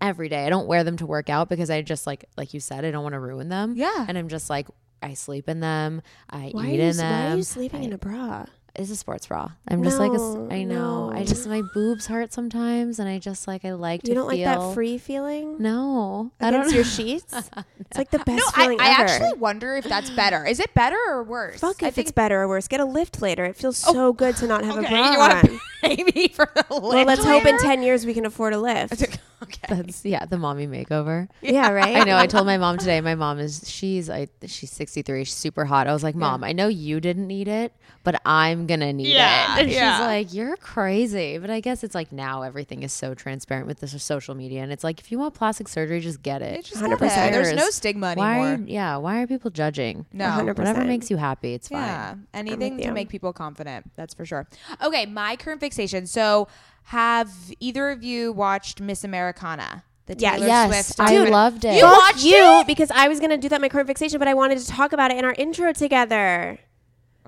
every 0.00 0.28
day. 0.28 0.44
I 0.46 0.50
don't 0.50 0.66
wear 0.66 0.84
them 0.84 0.96
to 0.98 1.06
work 1.06 1.30
out 1.30 1.48
because 1.48 1.70
I 1.70 1.80
just 1.82 2.06
like, 2.06 2.24
like 2.36 2.52
you 2.52 2.60
said, 2.60 2.84
I 2.84 2.90
don't 2.90 3.02
want 3.02 3.14
to 3.14 3.20
ruin 3.20 3.48
them. 3.48 3.74
Yeah. 3.76 4.04
and 4.08 4.18
I'm 4.18 4.28
just 4.28 4.50
like, 4.50 4.66
I 5.02 5.14
sleep 5.14 5.48
in 5.48 5.60
them. 5.60 6.02
I 6.28 6.50
why 6.52 6.64
are, 6.64 6.68
eat 6.70 6.74
you, 6.74 6.80
in 6.82 6.96
why 6.96 7.02
them. 7.02 7.32
are 7.32 7.36
you 7.36 7.42
sleeping 7.42 7.80
I- 7.82 7.84
in 7.84 7.92
a 7.92 7.98
bra 7.98 8.44
It's 8.74 8.90
a 8.90 8.96
sports 8.96 9.26
bra. 9.26 9.50
I'm 9.68 9.82
just 9.82 9.98
like, 9.98 10.12
a 10.12 10.14
s 10.14 10.20
No, 10.20 10.48
I 10.50 10.64
know. 10.64 11.12
I 11.14 11.24
just 11.24 11.46
my 11.46 11.62
boobs 11.74 12.06
hurt 12.06 12.32
sometimes, 12.32 12.98
and 12.98 13.06
I 13.08 13.18
just 13.18 13.46
like 13.46 13.64
I 13.66 13.72
like 13.72 14.00
to 14.02 14.06
feel. 14.06 14.14
you 14.14 14.20
don't 14.20 14.28
like 14.28 14.44
that 14.44 14.74
free 14.74 14.96
feeling 14.96 15.56
No, 15.58 16.32
I 16.40 16.50
don't. 16.50 16.72
your 16.72 16.84
sheets 16.96 17.34
it's 17.80 17.98
like 17.98 18.10
the 18.10 18.18
best 18.20 18.38
No, 18.38 18.44
I, 18.56 18.62
feeling 18.62 18.80
I 18.80 18.88
ever 18.92 19.02
actually 19.04 19.38
wonder 19.38 19.76
if 19.76 19.84
that's 19.84 20.08
better. 20.10 20.46
Is 20.46 20.58
it 20.58 20.72
better 20.72 20.98
or 21.08 21.22
worse? 21.22 21.60
Fuck 21.60 21.82
I 21.82 21.88
if 21.88 21.94
think 21.94 22.06
it's 22.06 22.12
better 22.12 22.40
or 22.40 22.48
worse. 22.48 22.66
Get 22.66 22.80
a 22.80 22.86
lift 22.86 23.20
later. 23.20 23.44
It 23.44 23.56
feels 23.56 23.84
oh, 23.86 23.92
so 23.92 24.12
good 24.14 24.36
to 24.36 24.46
not 24.46 24.64
have 24.64 24.78
okay, 24.78 24.86
a 24.86 24.90
bra 24.90 25.12
you 25.12 25.18
want 25.18 25.32
on. 25.34 25.42
to 25.42 25.60
pay 25.82 26.04
me 26.14 26.28
for 26.28 26.48
the 26.54 26.64
lift. 26.70 26.82
Well, 26.94 27.04
let's 27.04 27.24
hope 27.24 27.44
in 27.44 27.58
10 27.58 27.82
years 27.82 28.06
we 28.06 28.14
can 28.14 28.24
afford 28.24 28.54
a 28.54 28.58
lift. 28.58 29.02
okay. 29.42 29.60
That's 29.68 30.02
yeah, 30.04 30.24
the 30.24 30.38
mommy 30.38 30.66
makeover. 30.66 31.28
yeah, 31.42 31.70
right? 31.70 31.96
I 31.96 32.04
know. 32.04 32.16
I 32.16 32.26
told 32.26 32.46
my 32.46 32.56
mom 32.56 32.78
today. 32.78 33.00
My 33.02 33.16
mom 33.16 33.38
is 33.38 33.68
she's 33.68 34.08
I 34.08 34.28
she's 34.46 34.70
63. 34.72 35.24
She's 35.24 35.34
super 35.34 35.66
hot. 35.66 35.86
I 35.88 35.92
was 35.92 36.02
like, 36.02 36.14
Mom, 36.14 36.42
I 36.42 36.52
know 36.52 36.68
you 36.68 37.00
didn't 37.00 37.26
need 37.26 37.48
it, 37.48 37.74
but 38.04 38.20
I'm 38.24 38.61
gonna 38.66 38.92
need 38.92 39.08
Yeah, 39.08 39.56
it. 39.56 39.62
And 39.62 39.70
yeah. 39.70 39.96
she's 39.98 40.06
like, 40.06 40.34
You're 40.34 40.56
crazy. 40.56 41.38
But 41.38 41.50
I 41.50 41.60
guess 41.60 41.82
it's 41.84 41.94
like 41.94 42.12
now 42.12 42.42
everything 42.42 42.82
is 42.82 42.92
so 42.92 43.14
transparent 43.14 43.66
with 43.66 43.80
this 43.80 44.00
social 44.02 44.34
media, 44.34 44.62
and 44.62 44.72
it's 44.72 44.84
like 44.84 45.00
if 45.00 45.10
you 45.12 45.18
want 45.18 45.34
plastic 45.34 45.68
surgery, 45.68 46.00
just 46.00 46.22
get 46.22 46.42
it. 46.42 46.64
Just 46.64 46.82
100%. 46.82 46.88
not 46.90 47.00
bad. 47.00 47.32
There's 47.34 47.50
no 47.52 47.56
Cares? 47.62 47.74
stigma 47.74 48.14
Why? 48.14 48.38
anymore. 48.40 48.64
Are, 48.64 48.68
yeah. 48.68 48.96
Why 48.96 49.20
are 49.22 49.26
people 49.26 49.50
judging? 49.50 50.06
no. 50.12 50.24
100%. 50.26 50.58
Whatever 50.58 50.84
makes 50.84 51.10
you 51.10 51.16
happy, 51.16 51.54
it's 51.54 51.68
fine. 51.68 51.80
Yeah, 51.82 52.14
anything 52.34 52.78
to 52.78 52.92
make 52.92 53.08
people 53.08 53.32
confident. 53.32 53.90
That's 53.96 54.14
for 54.14 54.24
sure. 54.24 54.46
Okay, 54.82 55.06
my 55.06 55.36
current 55.36 55.60
fixation. 55.60 56.06
So, 56.06 56.48
have 56.84 57.30
either 57.60 57.90
of 57.90 58.02
you 58.02 58.32
watched 58.32 58.80
Miss 58.80 59.04
Americana? 59.04 59.84
The 60.06 60.16
Yeah, 60.18 60.32
Taylor 60.32 60.46
Yes, 60.48 60.86
Swift 60.86 61.00
I 61.00 61.04
documentary? 61.04 61.30
loved 61.30 61.64
it. 61.64 61.74
You 61.76 61.80
Fuck 61.82 61.96
watched 62.00 62.24
you 62.24 62.60
it? 62.60 62.66
because 62.66 62.90
I 62.90 63.06
was 63.06 63.20
going 63.20 63.30
to 63.30 63.36
do 63.38 63.48
that 63.50 63.60
my 63.60 63.68
current 63.68 63.86
fixation, 63.86 64.18
but 64.18 64.26
I 64.26 64.34
wanted 64.34 64.58
to 64.58 64.66
talk 64.66 64.92
about 64.92 65.12
it 65.12 65.16
in 65.18 65.24
our 65.24 65.32
intro 65.34 65.72
together. 65.72 66.58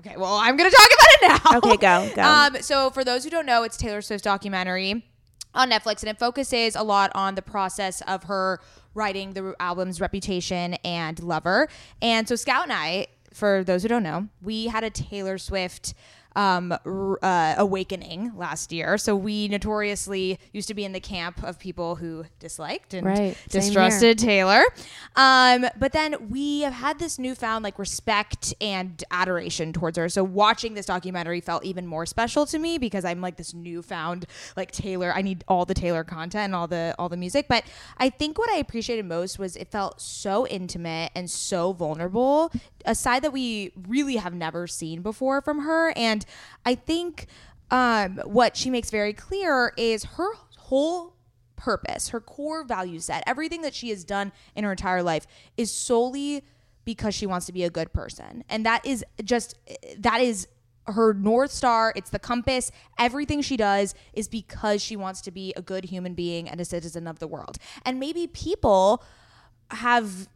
Okay, 0.07 0.17
well, 0.17 0.35
I'm 0.35 0.57
going 0.57 0.71
to 0.71 0.77
talk 0.77 0.89
about 0.93 1.09
it 1.13 1.45
now. 1.45 1.59
Okay, 1.59 1.77
go, 1.77 2.13
go. 2.17 2.23
Um, 2.23 2.63
so 2.63 2.91
for 2.91 3.05
those 3.05 3.25
who 3.25 3.31
don't 3.31 3.47
know, 3.47 3.63
it's 3.63 3.77
Taylor 3.77 4.03
Swift's 4.03 4.23
documentary 4.23 5.05
on 5.55 5.71
Netflix, 5.71 6.03
and 6.03 6.11
it 6.11 6.19
focuses 6.19 6.77
a 6.77 6.83
lot 6.83 7.11
on 7.15 7.37
the 7.37 7.43
process 7.43 8.03
of 8.03 8.25
her 8.25 8.61
writing 8.95 9.33
the 9.33 9.55
album's 9.61 10.01
Reputation 10.01 10.75
and 10.85 11.23
Lover. 11.23 11.69
And 12.03 12.29
so 12.29 12.37
Scout 12.37 12.65
and 12.65 12.73
I, 12.73 13.07
for 13.33 13.65
those 13.65 13.83
who 13.83 13.89
don't 13.89 14.03
know, 14.03 14.29
we 14.43 14.67
had 14.67 14.85
a 14.85 14.91
Taylor 14.91 15.39
Swift 15.39 15.95
um, 16.37 16.73
uh, 16.73 17.55
awakening 17.57 18.33
last 18.37 18.73
year. 18.73 18.99
So 18.99 19.15
we 19.15 19.49
notoriously 19.49 20.39
used 20.53 20.69
to 20.69 20.75
be 20.75 20.85
in 20.85 20.93
the 20.93 21.01
camp 21.01 21.43
of 21.43 21.59
people 21.59 21.97
who 21.97 22.25
disliked 22.39 22.95
and 22.95 23.07
Right, 23.07 23.37
distrusted 23.49 24.19
Taylor. 24.19 24.63
Um, 25.17 25.67
but 25.79 25.93
then 25.93 26.29
we 26.31 26.63
have 26.63 26.73
had 26.73 26.99
this 26.99 27.19
newfound 27.19 27.65
like 27.65 27.79
respect 27.79 28.55
and 28.61 29.03
adoration 29.11 29.73
towards 29.73 29.97
her. 29.99 30.09
So 30.09 30.25
watching 30.25 30.75
this 30.75 30.87
documentary 30.87 31.41
felt 31.41 31.65
even 31.65 31.87
more 31.87 32.07
special 32.07 32.47
to 32.47 32.59
me 32.59 32.79
because 32.79 33.05
I'm 33.05 33.21
like 33.21 33.37
this 33.37 33.55
newfound 33.55 34.27
like 34.57 34.73
Taylor. 34.73 35.13
I 35.15 35.23
need 35.23 35.45
all 35.49 35.65
the 35.65 35.75
Taylor 35.75 36.05
content 36.05 36.45
and 36.45 36.55
all 36.55 36.67
the 36.67 36.95
all 36.99 37.09
the 37.09 37.17
music. 37.17 37.47
But 37.49 37.65
I 37.99 38.11
think 38.11 38.39
what 38.39 38.51
I 38.51 38.57
appreciated 38.57 39.05
most 39.05 39.39
was 39.39 39.57
it 39.57 39.69
felt 39.69 40.01
so 40.01 40.47
intimate 40.47 41.13
and 41.15 41.31
so 41.31 41.73
vulnerable. 41.73 42.51
A 42.87 42.95
side 42.95 43.23
that 43.23 43.33
we 43.33 43.73
really 43.89 44.17
have 44.17 44.35
never 44.35 44.67
seen 44.67 45.01
before 45.01 45.41
from 45.41 45.61
her. 45.61 45.93
And 45.97 46.24
I 46.65 46.75
think 46.75 47.27
um, 47.71 48.21
what 48.25 48.57
she 48.57 48.71
makes 48.71 48.91
very 48.91 49.13
clear 49.13 49.73
is 49.77 50.05
her 50.05 50.35
whole 50.59 51.15
purpose, 51.57 52.09
her 52.09 52.21
core 52.21 52.65
value 52.65 53.01
set, 53.01 53.23
everything 53.27 53.63
that 53.63 53.75
she 53.75 53.91
has 53.91 54.05
done 54.05 54.33
in 54.55 54.65
her 54.65 54.73
entire 54.73 55.03
life 55.03 55.27
is 55.57 55.71
solely 55.71 56.45
because 56.85 57.15
she 57.15 57.27
wants 57.27 57.47
to 57.47 57.53
be 57.53 57.65
a 57.65 57.71
good 57.71 57.93
person. 57.93 58.45
And 58.49 58.67
that 58.67 58.85
is 58.85 59.05
just, 59.25 59.59
that 59.99 60.21
is 60.21 60.47
her 60.87 61.15
North 61.15 61.51
Star. 61.51 61.93
It's 61.97 62.11
the 62.11 62.19
compass. 62.19 62.71
Everything 62.99 63.41
she 63.41 63.57
does 63.57 63.95
is 64.13 64.29
because 64.29 64.83
she 64.83 64.97
wants 64.97 65.21
to 65.23 65.31
be 65.31 65.55
a 65.57 65.63
good 65.63 65.85
human 65.85 66.15
being 66.15 66.49
and 66.49 66.61
a 66.61 66.65
citizen 66.65 67.07
of 67.07 67.19
the 67.19 67.27
world. 67.27 67.57
And 67.85 67.99
maybe 67.99 68.27
people 68.27 69.03
have 69.71 70.29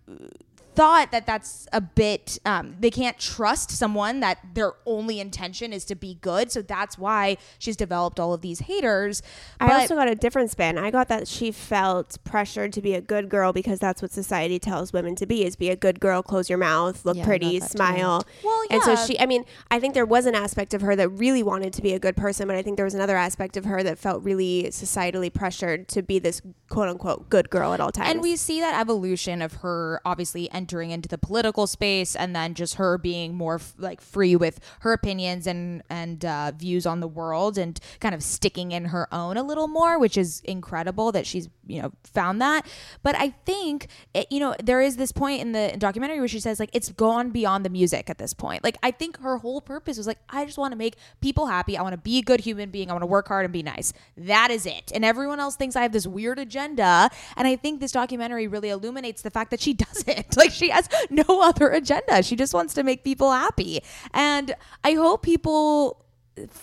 thought 0.78 1.10
that 1.10 1.26
that's 1.26 1.66
a 1.72 1.80
bit 1.80 2.38
um, 2.44 2.76
they 2.78 2.90
can't 2.90 3.18
trust 3.18 3.70
someone 3.70 4.20
that 4.20 4.38
their 4.54 4.72
only 4.86 5.18
intention 5.18 5.72
is 5.72 5.84
to 5.84 5.94
be 5.94 6.14
good 6.20 6.52
so 6.52 6.62
that's 6.62 6.96
why 6.96 7.36
she's 7.58 7.76
developed 7.76 8.20
all 8.20 8.32
of 8.32 8.40
these 8.42 8.60
haters 8.60 9.22
I 9.60 9.80
also 9.80 9.94
got 9.96 10.08
a 10.08 10.14
different 10.14 10.50
spin. 10.50 10.78
I 10.78 10.90
got 10.90 11.08
that 11.08 11.26
she 11.26 11.50
felt 11.50 12.16
pressured 12.24 12.72
to 12.74 12.82
be 12.82 12.94
a 12.94 13.00
good 13.00 13.28
girl 13.28 13.52
because 13.52 13.78
that's 13.78 14.00
what 14.02 14.12
society 14.12 14.58
tells 14.58 14.92
women 14.92 15.14
to 15.16 15.26
be: 15.26 15.44
is 15.44 15.56
be 15.56 15.70
a 15.70 15.76
good 15.76 16.00
girl, 16.00 16.22
close 16.22 16.48
your 16.48 16.58
mouth, 16.58 17.04
look 17.04 17.16
Yeah, 17.16 17.24
pretty, 17.24 17.58
got 17.58 17.70
that 17.70 17.72
too. 17.72 17.76
smile. 17.76 18.24
Well, 18.44 18.64
yeah. 18.66 18.74
And 18.76 18.82
so 18.84 18.96
she, 19.06 19.18
I 19.18 19.26
mean, 19.26 19.44
I 19.70 19.80
think 19.80 19.94
there 19.94 20.06
was 20.06 20.26
an 20.26 20.34
aspect 20.34 20.74
of 20.74 20.80
her 20.82 20.94
that 20.96 21.08
really 21.08 21.42
wanted 21.42 21.72
to 21.74 21.82
be 21.82 21.92
a 21.92 21.98
good 21.98 22.16
person, 22.16 22.46
but 22.46 22.56
I 22.56 22.62
think 22.62 22.76
there 22.76 22.84
was 22.84 22.94
another 22.94 23.16
aspect 23.16 23.56
of 23.56 23.64
her 23.64 23.82
that 23.82 23.98
felt 23.98 24.22
really 24.22 24.64
societally 24.70 25.32
pressured 25.32 25.88
to 25.88 26.02
be 26.02 26.18
this 26.18 26.40
quote 26.68 26.88
unquote 26.88 27.28
good 27.28 27.50
girl 27.50 27.72
at 27.72 27.80
all 27.80 27.90
times. 27.92 28.10
And 28.10 28.22
we 28.22 28.36
see 28.36 28.60
that 28.60 28.78
evolution 28.80 29.42
of 29.42 29.54
her 29.54 30.00
obviously 30.04 30.50
entering 30.68 30.90
into 30.90 31.08
the 31.08 31.16
political 31.16 31.66
space, 31.66 32.14
and 32.14 32.36
then 32.36 32.52
just 32.52 32.74
her 32.74 32.98
being 32.98 33.34
more 33.34 33.54
f- 33.54 33.72
like 33.78 34.02
free 34.02 34.36
with 34.36 34.60
her 34.80 34.92
opinions 34.92 35.46
and 35.46 35.82
and 35.88 36.24
uh, 36.26 36.52
views 36.54 36.84
on 36.84 37.00
the 37.00 37.08
world, 37.08 37.56
and 37.56 37.80
kind 38.00 38.14
of 38.14 38.22
sticking 38.22 38.72
in 38.72 38.86
her 38.86 39.08
own 39.12 39.38
a 39.38 39.42
little 39.42 39.66
more, 39.66 39.98
which 39.98 40.18
is 40.18 40.40
incredible 40.44 41.10
that 41.12 41.26
she's 41.26 41.48
you 41.66 41.80
know 41.80 41.90
found 42.04 42.42
that. 42.42 42.66
But 43.02 43.16
I 43.16 43.30
think 43.46 43.88
it, 44.12 44.26
you 44.30 44.40
know 44.40 44.54
there 44.62 44.82
is 44.82 44.96
this 44.96 45.10
point 45.10 45.40
in 45.40 45.52
the 45.52 45.74
documentary 45.78 46.18
where 46.18 46.28
she 46.28 46.40
says 46.40 46.60
like 46.60 46.70
it's 46.74 46.90
gone 46.90 47.30
beyond 47.30 47.64
the 47.64 47.70
music 47.70 48.10
at 48.10 48.18
this 48.18 48.34
point. 48.34 48.62
Like 48.62 48.76
I 48.82 48.90
think 48.90 49.18
her 49.20 49.38
whole 49.38 49.62
purpose 49.62 49.96
was 49.96 50.06
like 50.06 50.18
I 50.28 50.44
just 50.44 50.58
want 50.58 50.72
to 50.72 50.76
make 50.76 50.96
people 51.22 51.46
happy. 51.46 51.78
I 51.78 51.82
want 51.82 51.94
to 51.94 52.00
be 52.00 52.18
a 52.18 52.22
good 52.22 52.40
human 52.40 52.70
being. 52.70 52.90
I 52.90 52.92
want 52.92 53.02
to 53.02 53.06
work 53.06 53.28
hard 53.28 53.44
and 53.46 53.52
be 53.52 53.62
nice. 53.62 53.94
That 54.18 54.50
is 54.50 54.66
it. 54.66 54.92
And 54.94 55.04
everyone 55.04 55.40
else 55.40 55.56
thinks 55.56 55.76
I 55.76 55.82
have 55.82 55.92
this 55.92 56.06
weird 56.06 56.38
agenda. 56.38 57.10
And 57.36 57.48
I 57.48 57.56
think 57.56 57.80
this 57.80 57.92
documentary 57.92 58.46
really 58.46 58.68
illuminates 58.68 59.22
the 59.22 59.30
fact 59.30 59.50
that 59.50 59.60
she 59.60 59.74
doesn't. 59.86 60.36
Like 60.36 60.47
she 60.52 60.70
has 60.70 60.88
no 61.10 61.24
other 61.42 61.68
agenda. 61.70 62.22
She 62.22 62.36
just 62.36 62.54
wants 62.54 62.74
to 62.74 62.82
make 62.82 63.04
people 63.04 63.32
happy. 63.32 63.80
And 64.12 64.54
I 64.84 64.92
hope 64.94 65.22
people 65.22 66.04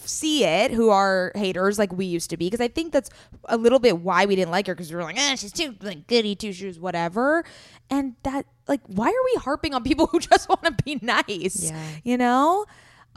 see 0.05 0.45
it 0.45 0.71
who 0.71 0.89
are 0.89 1.33
haters 1.35 1.77
like 1.77 1.91
we 1.91 2.05
used 2.05 2.29
to 2.29 2.37
be 2.37 2.45
because 2.47 2.61
I 2.61 2.69
think 2.69 2.93
that's 2.93 3.09
a 3.45 3.57
little 3.57 3.79
bit 3.79 3.99
why 3.99 4.25
we 4.25 4.35
didn't 4.35 4.51
like 4.51 4.67
her 4.67 4.73
because 4.75 4.89
we 4.89 4.95
were 4.95 5.03
like, 5.03 5.17
eh, 5.17 5.35
she's 5.35 5.51
too 5.51 5.75
like 5.81 6.07
goody 6.07 6.35
two 6.35 6.53
shoes, 6.53 6.79
whatever. 6.79 7.43
And 7.89 8.15
that 8.23 8.45
like, 8.67 8.81
why 8.87 9.07
are 9.07 9.25
we 9.33 9.41
harping 9.41 9.73
on 9.73 9.83
people 9.83 10.07
who 10.11 10.19
just 10.19 10.47
want 10.49 10.63
to 10.63 10.71
be 10.83 10.99
nice? 11.01 11.71
Yeah. 11.71 11.87
You 12.03 12.17
know? 12.17 12.65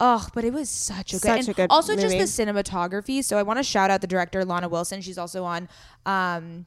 Oh, 0.00 0.26
but 0.32 0.44
it 0.44 0.52
was 0.52 0.68
such 0.68 1.12
a 1.12 1.18
good, 1.18 1.44
Such 1.44 1.48
a 1.48 1.52
good 1.54 1.70
also 1.70 1.96
movie. 1.96 2.18
just 2.18 2.36
the 2.36 2.44
cinematography. 2.44 3.22
So 3.24 3.36
I 3.36 3.42
want 3.42 3.58
to 3.58 3.64
shout 3.64 3.90
out 3.90 4.00
the 4.00 4.06
director 4.06 4.44
Lana 4.44 4.68
Wilson. 4.68 5.00
She's 5.00 5.18
also 5.18 5.44
on 5.44 5.68
um 6.06 6.66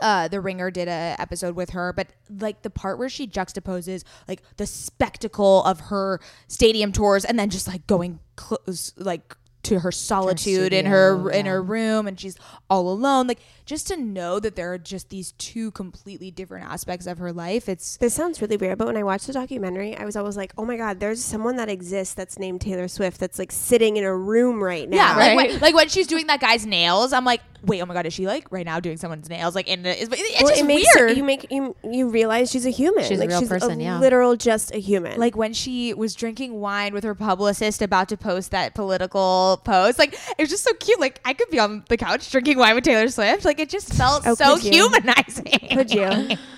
uh 0.00 0.28
the 0.28 0.40
ringer 0.40 0.70
did 0.70 0.88
a 0.88 1.16
episode 1.18 1.54
with 1.54 1.70
her 1.70 1.92
but 1.92 2.08
like 2.38 2.62
the 2.62 2.70
part 2.70 2.98
where 2.98 3.08
she 3.08 3.26
juxtaposes 3.26 4.04
like 4.28 4.42
the 4.56 4.66
spectacle 4.66 5.62
of 5.64 5.80
her 5.80 6.20
stadium 6.48 6.92
tours 6.92 7.24
and 7.24 7.38
then 7.38 7.50
just 7.50 7.66
like 7.66 7.86
going 7.86 8.20
close 8.36 8.92
like 8.96 9.36
to 9.62 9.80
her 9.80 9.92
solitude 9.92 10.72
in 10.72 10.86
her 10.86 11.14
studio, 11.16 11.38
in 11.38 11.46
her 11.46 11.62
room 11.62 12.06
and 12.06 12.18
she's 12.18 12.36
all 12.68 12.90
alone 12.90 13.26
like 13.26 13.40
just 13.66 13.86
to 13.88 13.96
know 13.96 14.40
that 14.40 14.56
there 14.56 14.72
are 14.72 14.78
just 14.78 15.10
these 15.10 15.32
two 15.32 15.70
completely 15.72 16.30
different 16.30 16.66
aspects 16.66 17.06
of 17.06 17.18
her 17.18 17.32
life 17.32 17.68
it's 17.68 17.96
This 17.98 18.14
sounds 18.14 18.40
really 18.40 18.56
weird, 18.56 18.78
but 18.78 18.86
when 18.86 18.96
I 18.96 19.02
watched 19.02 19.26
the 19.26 19.32
documentary, 19.32 19.96
I 19.96 20.04
was 20.04 20.16
always 20.16 20.36
like, 20.36 20.52
"Oh 20.58 20.64
my 20.64 20.76
god, 20.76 20.98
there's 20.98 21.22
someone 21.22 21.56
that 21.56 21.68
exists 21.68 22.14
that's 22.14 22.38
named 22.38 22.60
Taylor 22.60 22.88
Swift 22.88 23.20
that's 23.20 23.38
like 23.38 23.52
sitting 23.52 23.96
in 23.96 24.04
a 24.04 24.16
room 24.16 24.62
right 24.62 24.88
now." 24.88 24.96
yeah 24.96 25.16
like, 25.16 25.36
Right. 25.36 25.36
when, 25.50 25.60
like 25.60 25.74
when 25.74 25.88
she's 25.88 26.06
doing 26.06 26.26
that 26.28 26.40
guy's 26.40 26.66
nails 26.66 27.12
i'm 27.12 27.24
like 27.24 27.40
wait 27.62 27.80
oh 27.82 27.86
my 27.86 27.94
god 27.94 28.06
is 28.06 28.12
she 28.14 28.26
like 28.26 28.50
right 28.50 28.64
now 28.64 28.80
doing 28.80 28.96
someone's 28.96 29.28
nails 29.28 29.54
like 29.54 29.68
in 29.68 29.82
the 29.82 29.90
it's, 29.90 30.10
it's 30.12 30.42
Well, 30.42 30.50
just 30.50 30.62
it 30.62 30.66
makes 30.66 30.88
weird 30.96 31.16
you 31.16 31.24
make 31.24 31.46
you 31.50 31.76
you 31.84 32.08
realize 32.08 32.50
she's 32.50 32.66
a 32.66 32.70
human. 32.70 33.04
She's 33.04 33.18
like, 33.18 33.28
a 33.28 33.32
like 33.34 33.40
real 33.40 33.40
she's 33.40 33.48
person, 33.48 33.80
a 33.80 33.82
yeah. 33.82 33.98
literal 33.98 34.36
just 34.36 34.74
a 34.74 34.78
human. 34.78 35.18
like 35.18 35.36
when 35.36 35.52
she 35.52 35.92
was 35.94 36.14
drinking 36.14 36.58
wine 36.60 36.94
with 36.94 37.04
her 37.04 37.14
publicist 37.14 37.82
about 37.82 38.08
to 38.08 38.16
post 38.16 38.50
that 38.52 38.74
political 38.74 39.49
post 39.56 39.98
like 39.98 40.12
it 40.14 40.40
was 40.40 40.48
just 40.50 40.64
so 40.64 40.72
cute. 40.74 40.98
Like 41.00 41.20
i 41.24 41.32
could 41.34 41.50
be 41.50 41.58
on 41.58 41.84
the 41.88 41.96
couch 41.96 42.30
drinking 42.30 42.58
wine 42.58 42.74
with 42.74 42.84
taylor 42.84 43.08
swift. 43.08 43.44
Like 43.44 43.58
it 43.60 43.68
just 43.70 43.92
felt 43.94 44.22
Oh, 44.26 44.34
so 44.34 44.56
could 44.58 44.72
humanizing. 44.74 45.44
Could 45.72 45.90
you? 45.92 46.04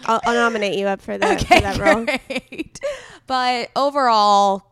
I'll, 0.07 0.21
I'll 0.25 0.35
nominate 0.35 0.79
you 0.79 0.87
up 0.87 1.01
for, 1.01 1.17
the, 1.19 1.33
okay 1.35 1.57
for 1.57 1.61
that 1.63 1.79
role. 1.79 2.05
great. 2.05 2.81
But 3.27 3.71
overall 3.77 4.65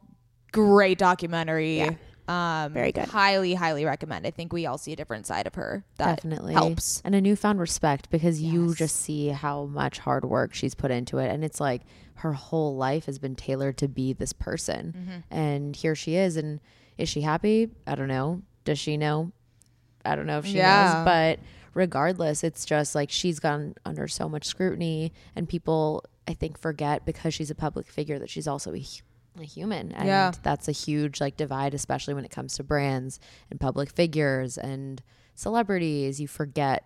great 0.52 0.98
documentary. 0.98 1.78
Yeah. 1.78 1.94
um 2.28 2.72
Very 2.72 2.92
good. 2.92 3.06
highly 3.09 3.54
highly 3.54 3.85
recommend. 3.85 4.26
I 4.26 4.30
think 4.30 4.52
we 4.52 4.66
all 4.66 4.78
see 4.78 4.92
a 4.92 4.96
different 4.96 5.26
side 5.26 5.46
of 5.46 5.54
her 5.54 5.85
that 5.98 6.16
Definitely. 6.16 6.54
helps. 6.54 7.00
And 7.04 7.14
a 7.14 7.20
newfound 7.20 7.61
respect 7.61 8.11
because 8.11 8.40
you 8.40 8.74
just 8.74 8.96
see 8.96 9.28
how 9.28 9.64
much 9.66 9.98
hard 10.00 10.24
work 10.24 10.54
she's 10.54 10.74
put 10.74 10.90
into 10.90 11.18
it, 11.18 11.28
and 11.30 11.44
it's 11.44 11.61
like 11.61 11.83
her 12.14 12.33
whole 12.35 12.76
life 12.76 13.06
has 13.06 13.18
been 13.18 13.35
tailored 13.35 13.78
to 13.78 13.88
be 13.88 14.12
this 14.12 14.33
person, 14.33 14.94
Mm-hmm. 14.96 15.35
and 15.35 15.74
here 15.76 15.94
she 15.94 16.16
is. 16.16 16.37
And 16.37 16.61
is 17.00 17.08
she 17.08 17.20
happy? 17.22 17.70
I 17.86 17.94
don't 17.94 18.08
know. 18.08 18.42
Does 18.64 18.78
she 18.78 18.96
know? 18.96 19.32
I 20.04 20.16
don't 20.16 20.26
know 20.26 20.38
if 20.38 20.46
she 20.46 20.58
Yeah. 20.58 20.94
knows, 20.94 21.04
but 21.04 21.40
regardless, 21.74 22.42
it's 22.44 22.64
just 22.64 22.94
like 22.94 23.10
she's 23.10 23.38
gone 23.40 23.74
under 23.84 24.06
so 24.08 24.28
much 24.28 24.44
scrutiny, 24.46 25.12
and 25.36 25.48
people 25.48 26.04
I 26.28 26.34
think 26.34 26.58
forget 26.58 27.04
because 27.04 27.34
she's 27.34 27.50
a 27.50 27.54
public 27.54 27.86
figure 27.86 28.18
that 28.18 28.30
she's 28.30 28.46
also 28.46 28.72
a, 28.74 28.84
a 29.38 29.42
human, 29.44 29.92
and 29.92 30.06
Yeah. 30.06 30.32
that's 30.42 30.68
a 30.68 30.72
huge 30.72 31.20
like 31.20 31.36
divide, 31.36 31.74
especially 31.74 32.14
when 32.14 32.24
it 32.24 32.30
comes 32.30 32.54
to 32.54 32.62
brands 32.62 33.18
and 33.50 33.58
public 33.60 33.90
figures 33.90 34.56
and 34.58 35.02
celebrities. 35.34 36.20
You 36.20 36.28
forget 36.28 36.84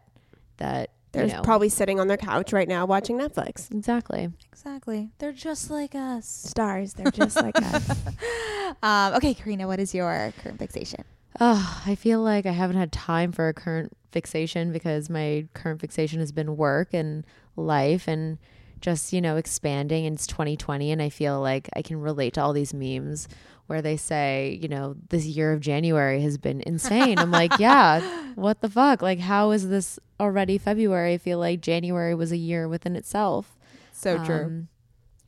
that 0.57 0.90
They're 1.14 1.27
you 1.27 1.33
know 1.33 1.42
probably 1.42 1.68
sitting 1.68 1.98
on 2.00 2.09
their 2.09 2.16
couch 2.16 2.53
right 2.53 2.68
now 2.68 2.85
watching 2.87 3.18
Netflix. 3.18 3.70
exactly. 3.72 4.31
exactly 4.53 5.11
they're 5.18 5.33
just 5.33 5.70
like 5.70 5.94
us 5.94 6.27
Stars, 6.27 6.94
they're 6.94 7.11
just 7.11 7.37
like 7.37 7.57
us. 7.57 7.90
um 8.83 9.14
okay 9.14 9.35
carina 9.35 9.66
what 9.66 9.81
is 9.81 9.94
your 9.94 10.33
current 10.42 10.59
fixation 10.59 11.05
Oh, 11.40 11.83
I 11.85 11.96
feel 11.96 12.20
like 12.22 12.46
I 12.46 12.53
haven't 12.53 12.77
had 12.77 12.92
time 12.92 13.33
for 13.33 13.48
a 13.48 13.55
current 13.55 13.96
fixation 14.12 14.72
because 14.72 15.11
my 15.11 15.48
current 15.53 15.81
fixation 15.81 16.20
has 16.20 16.31
been 16.31 16.57
work 16.57 16.94
and 16.94 17.24
life 17.57 18.07
and 18.07 18.38
just, 18.81 19.12
you 19.12 19.20
know, 19.20 19.37
expanding. 19.37 20.07
And 20.07 20.14
it's 20.14 20.29
2020. 20.29 20.92
And 20.92 21.03
I 21.03 21.09
feel 21.09 21.40
like 21.40 21.68
I 21.74 21.83
can 21.83 22.00
relate 22.00 22.35
to 22.35 22.40
all 22.42 22.53
these 22.53 22.72
memes 22.72 23.27
where 23.66 23.81
they 23.81 23.96
say, 23.96 24.59
you 24.61 24.68
know, 24.68 24.94
this 25.09 25.24
year 25.24 25.53
of 25.53 25.61
January 25.61 26.20
has 26.22 26.37
been 26.37 26.62
insane. 26.66 27.18
I'm 27.18 27.31
like, 27.31 27.59
yeah, 27.59 28.00
what 28.35 28.61
the 28.61 28.68
fuck? 28.68 29.00
Like, 29.00 29.20
how 29.20 29.53
is 29.53 29.68
this 29.68 29.98
already 30.20 30.59
February? 30.59 31.14
I 31.14 31.18
feel 31.18 31.38
like 31.38 31.61
January 31.61 32.14
was 32.14 32.31
a 32.31 32.37
year 32.37 32.68
within 32.68 32.94
itself. 32.96 33.57
so 33.92 34.16
Um, 34.44 34.68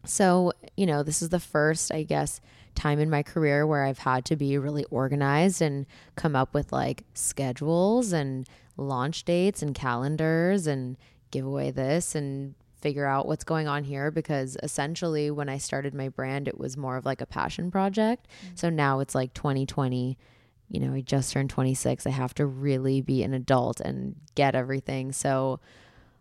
so, 0.04 0.52
you 0.76 0.86
know, 0.86 1.02
this 1.02 1.22
is 1.22 1.30
the 1.30 1.40
first, 1.40 1.92
I 1.92 2.02
guess, 2.02 2.40
time 2.74 3.00
in 3.00 3.10
my 3.10 3.22
career 3.22 3.66
where 3.66 3.84
I've 3.84 3.98
had 3.98 4.24
to 4.26 4.36
be 4.36 4.56
really 4.58 4.84
organized 4.84 5.62
and 5.62 5.86
come 6.14 6.36
up 6.36 6.54
with 6.54 6.72
like 6.72 7.04
schedules 7.14 8.12
and 8.12 8.46
launch 8.76 9.24
dates 9.24 9.62
and 9.62 9.74
calendars 9.74 10.66
and 10.66 10.96
give 11.30 11.44
away 11.44 11.70
this 11.70 12.14
and 12.14 12.54
figure 12.86 13.04
out 13.06 13.26
what's 13.26 13.42
going 13.42 13.66
on 13.66 13.82
here 13.82 14.12
because 14.12 14.56
essentially 14.62 15.28
when 15.30 15.48
I 15.48 15.58
started 15.58 15.92
my 15.92 16.08
brand 16.08 16.46
it 16.46 16.56
was 16.56 16.76
more 16.76 16.96
of 16.96 17.04
like 17.04 17.20
a 17.20 17.26
passion 17.26 17.70
project. 17.70 18.28
So 18.54 18.70
now 18.70 19.00
it's 19.00 19.14
like 19.14 19.34
2020 19.34 20.16
you 20.68 20.80
know, 20.80 20.94
I 20.94 21.00
just 21.00 21.32
turned 21.32 21.48
26. 21.50 22.06
I 22.06 22.10
have 22.10 22.34
to 22.34 22.44
really 22.44 23.00
be 23.00 23.22
an 23.22 23.32
adult 23.34 23.80
and 23.80 24.16
get 24.34 24.56
everything. 24.56 25.12
So 25.12 25.60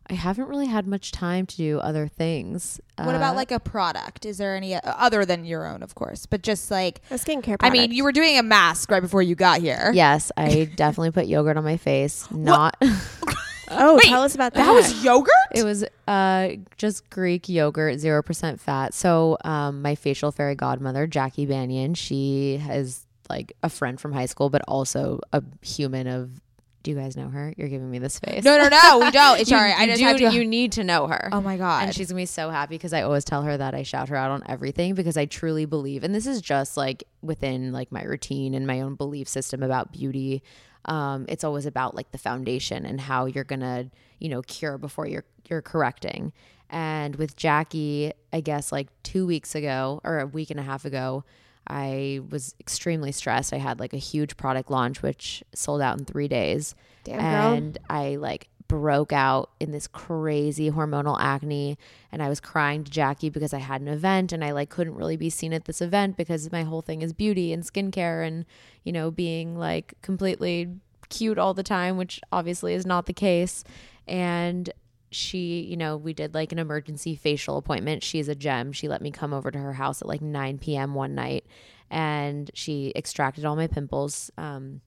I 0.08 0.14
haven't 0.14 0.48
really 0.48 0.68
had 0.68 0.86
much 0.86 1.12
time 1.12 1.48
to 1.48 1.58
do 1.58 1.80
other 1.80 2.08
things. 2.08 2.80
What 2.98 3.16
about 3.16 3.34
Uh, 3.34 3.38
like 3.38 3.52
a 3.52 3.60
product? 3.60 4.24
Is 4.24 4.38
there 4.38 4.56
any 4.56 4.76
uh, 4.76 4.82
other 4.84 5.26
than 5.26 5.46
your 5.46 5.66
own, 5.66 5.82
of 5.82 5.96
course, 5.96 6.28
but 6.28 6.44
just 6.44 6.70
like 6.70 7.02
A 7.10 7.16
skincare 7.16 7.58
product. 7.58 7.64
I 7.64 7.70
mean, 7.72 7.92
you 7.92 8.04
were 8.04 8.12
doing 8.12 8.38
a 8.38 8.44
mask 8.44 8.92
right 8.92 9.02
before 9.02 9.24
you 9.24 9.34
got 9.34 9.62
here. 9.62 9.92
Yes, 9.96 10.32
I 10.38 10.70
definitely 10.76 11.10
put 11.12 11.26
yogurt 11.26 11.58
on 11.58 11.64
my 11.64 11.78
face. 11.78 12.30
Not 12.30 12.78
Oh, 13.70 13.96
Wait, 13.96 14.04
tell 14.04 14.22
us 14.24 14.36
about 14.36 14.54
that. 14.54 14.66
That 14.66 14.74
was 14.74 15.04
yogurt. 15.04 15.32
it 15.54 15.64
was 15.64 15.84
uh 16.08 16.50
just 16.78 17.10
Greek 17.10 17.50
yogurt, 17.50 18.00
zero 18.00 18.22
percent 18.24 18.60
fat. 18.60 18.94
So 18.94 19.38
um 19.44 19.82
my 19.82 19.96
facial 19.96 20.32
fairy 20.32 20.56
godmother, 20.56 21.08
Jacky 21.08 21.48
Banayan, 21.48 21.96
she 21.98 22.62
is 22.70 23.06
like 23.30 23.54
a 23.64 23.70
friend 23.70 24.00
from 24.00 24.14
high 24.14 24.28
school, 24.28 24.50
but 24.50 24.62
also 24.68 25.20
a 25.34 25.42
human 25.62 26.08
of 26.08 26.42
do 26.84 26.92
you 26.92 26.98
guys 26.98 27.18
know 27.18 27.30
her? 27.30 27.52
You're 27.58 27.68
giving 27.68 27.90
me 27.90 27.98
this 27.98 28.20
face. 28.20 28.44
No, 28.44 28.60
no, 28.60 28.68
no, 28.70 29.00
we 29.00 29.10
don't. 29.10 29.40
You- 29.40 29.46
Sorry, 29.46 29.74
I 29.74 29.88
just 29.88 29.98
do- 29.98 30.06
have 30.06 30.18
to. 30.18 30.32
you 30.32 30.46
need 30.46 30.74
to 30.74 30.84
know 30.84 31.08
her. 31.08 31.30
oh 31.32 31.42
my 31.42 31.58
god. 31.58 31.86
And 31.86 31.96
she's 31.96 32.10
gonna 32.10 32.22
be 32.22 32.28
so 32.28 32.52
happy 32.52 32.76
because 32.76 32.94
I 32.94 33.02
always 33.02 33.26
tell 33.26 33.42
her 33.42 33.58
that 33.58 33.74
I 33.74 33.82
shout 33.82 34.10
her 34.10 34.16
out 34.16 34.30
on 34.30 34.44
everything 34.48 34.94
because 34.94 35.18
I 35.18 35.26
truly 35.26 35.66
believe, 35.66 36.04
and 36.04 36.14
this 36.14 36.28
is 36.28 36.42
just 36.42 36.78
like 36.78 37.04
within 37.24 37.72
like 37.72 37.92
my 37.92 38.04
routine 38.04 38.54
and 38.54 38.68
my 38.68 38.82
own 38.82 38.94
belief 38.94 39.28
system 39.28 39.64
about 39.64 39.92
beauty. 39.92 40.44
Um, 40.86 41.26
it's 41.28 41.44
always 41.44 41.66
about 41.66 41.96
like 41.96 42.12
the 42.12 42.18
foundation 42.18 42.86
and 42.86 43.02
how 43.02 43.26
you're 43.26 43.44
gonna, 43.44 43.90
you 44.20 44.30
know, 44.30 44.42
cure 44.44 44.78
before 44.78 45.08
you're 45.08 45.26
you're 45.50 45.62
correcting. 45.62 46.32
And 46.70 47.16
with 47.16 47.36
Jacky, 47.36 48.12
I 48.34 48.42
guess 48.42 48.72
like 48.72 48.88
two 49.04 49.26
weeks 49.28 49.56
ago 49.56 50.02
or 50.04 50.20
a 50.20 50.26
week 50.28 50.50
and 50.50 50.60
a 50.60 50.64
half 50.64 50.86
ago, 50.86 51.24
I 51.68 52.22
was 52.30 52.56
extremely 52.60 53.12
stressed. 53.12 53.54
I 53.54 53.58
had 53.58 53.80
like 53.80 53.94
a 53.94 53.98
huge 53.98 54.38
product 54.38 54.70
launch 54.70 55.02
which 55.02 55.44
sold 55.54 55.82
out 55.82 55.98
in 56.00 56.06
three 56.06 56.28
days 56.28 56.76
Damn, 57.04 57.20
girl. 57.20 57.54
and 57.54 57.78
I 57.90 58.16
like 58.18 58.50
broke 58.68 59.14
out 59.14 59.52
in 59.60 59.72
this 59.72 59.88
crazy 59.88 60.72
hormonal 60.72 61.18
acne 61.20 61.78
and 62.12 62.24
I 62.24 62.30
was 62.30 62.40
crying 62.40 62.84
to 62.84 62.92
Jacky 62.92 63.30
because 63.30 63.54
I 63.54 63.60
had 63.60 63.82
an 63.82 63.88
event 63.88 64.32
and 64.32 64.44
I 64.44 64.52
like 64.52 64.70
couldn't 64.70 64.96
really 64.96 65.18
be 65.18 65.30
seen 65.30 65.54
at 65.54 65.66
this 65.66 65.82
event 65.82 66.18
because 66.18 66.52
my 66.52 66.64
whole 66.64 66.82
thing 66.82 67.02
is 67.02 67.14
beauty 67.14 67.54
and 67.54 67.64
skincare 67.64 68.26
and 68.26 68.46
you 68.84 68.92
know 68.92 69.12
being 69.12 69.56
like 69.58 69.94
completely 70.02 70.70
cute 71.10 71.38
all 71.38 71.54
the 71.54 71.64
time 71.64 71.98
which 71.98 72.20
obviously 72.32 72.74
is 72.74 72.86
not 72.86 73.06
the 73.06 73.14
case 73.14 73.64
and 74.08 74.72
she, 75.12 75.62
you 75.62 75.78
know, 75.78 75.96
we 75.96 76.14
did 76.14 76.34
like 76.34 76.52
an 76.52 76.60
emergency 76.60 77.16
facial 77.16 77.58
appointment. 77.58 78.04
She's 78.04 78.28
a 78.28 78.36
gem. 78.36 78.74
She 78.74 78.90
let 78.90 79.02
me 79.02 79.12
come 79.12 79.34
over 79.34 79.50
to 79.50 79.58
her 79.58 79.74
house 79.74 80.02
at 80.02 80.08
like 80.08 80.22
9 80.22 80.58
p.m. 80.58 80.94
one 80.94 81.16
night 81.16 81.46
and 81.90 82.52
she 82.54 82.92
extracted 82.96 83.46
all 83.46 83.56
my 83.56 83.68
pimples. 83.68 84.32
Um, 84.38 84.82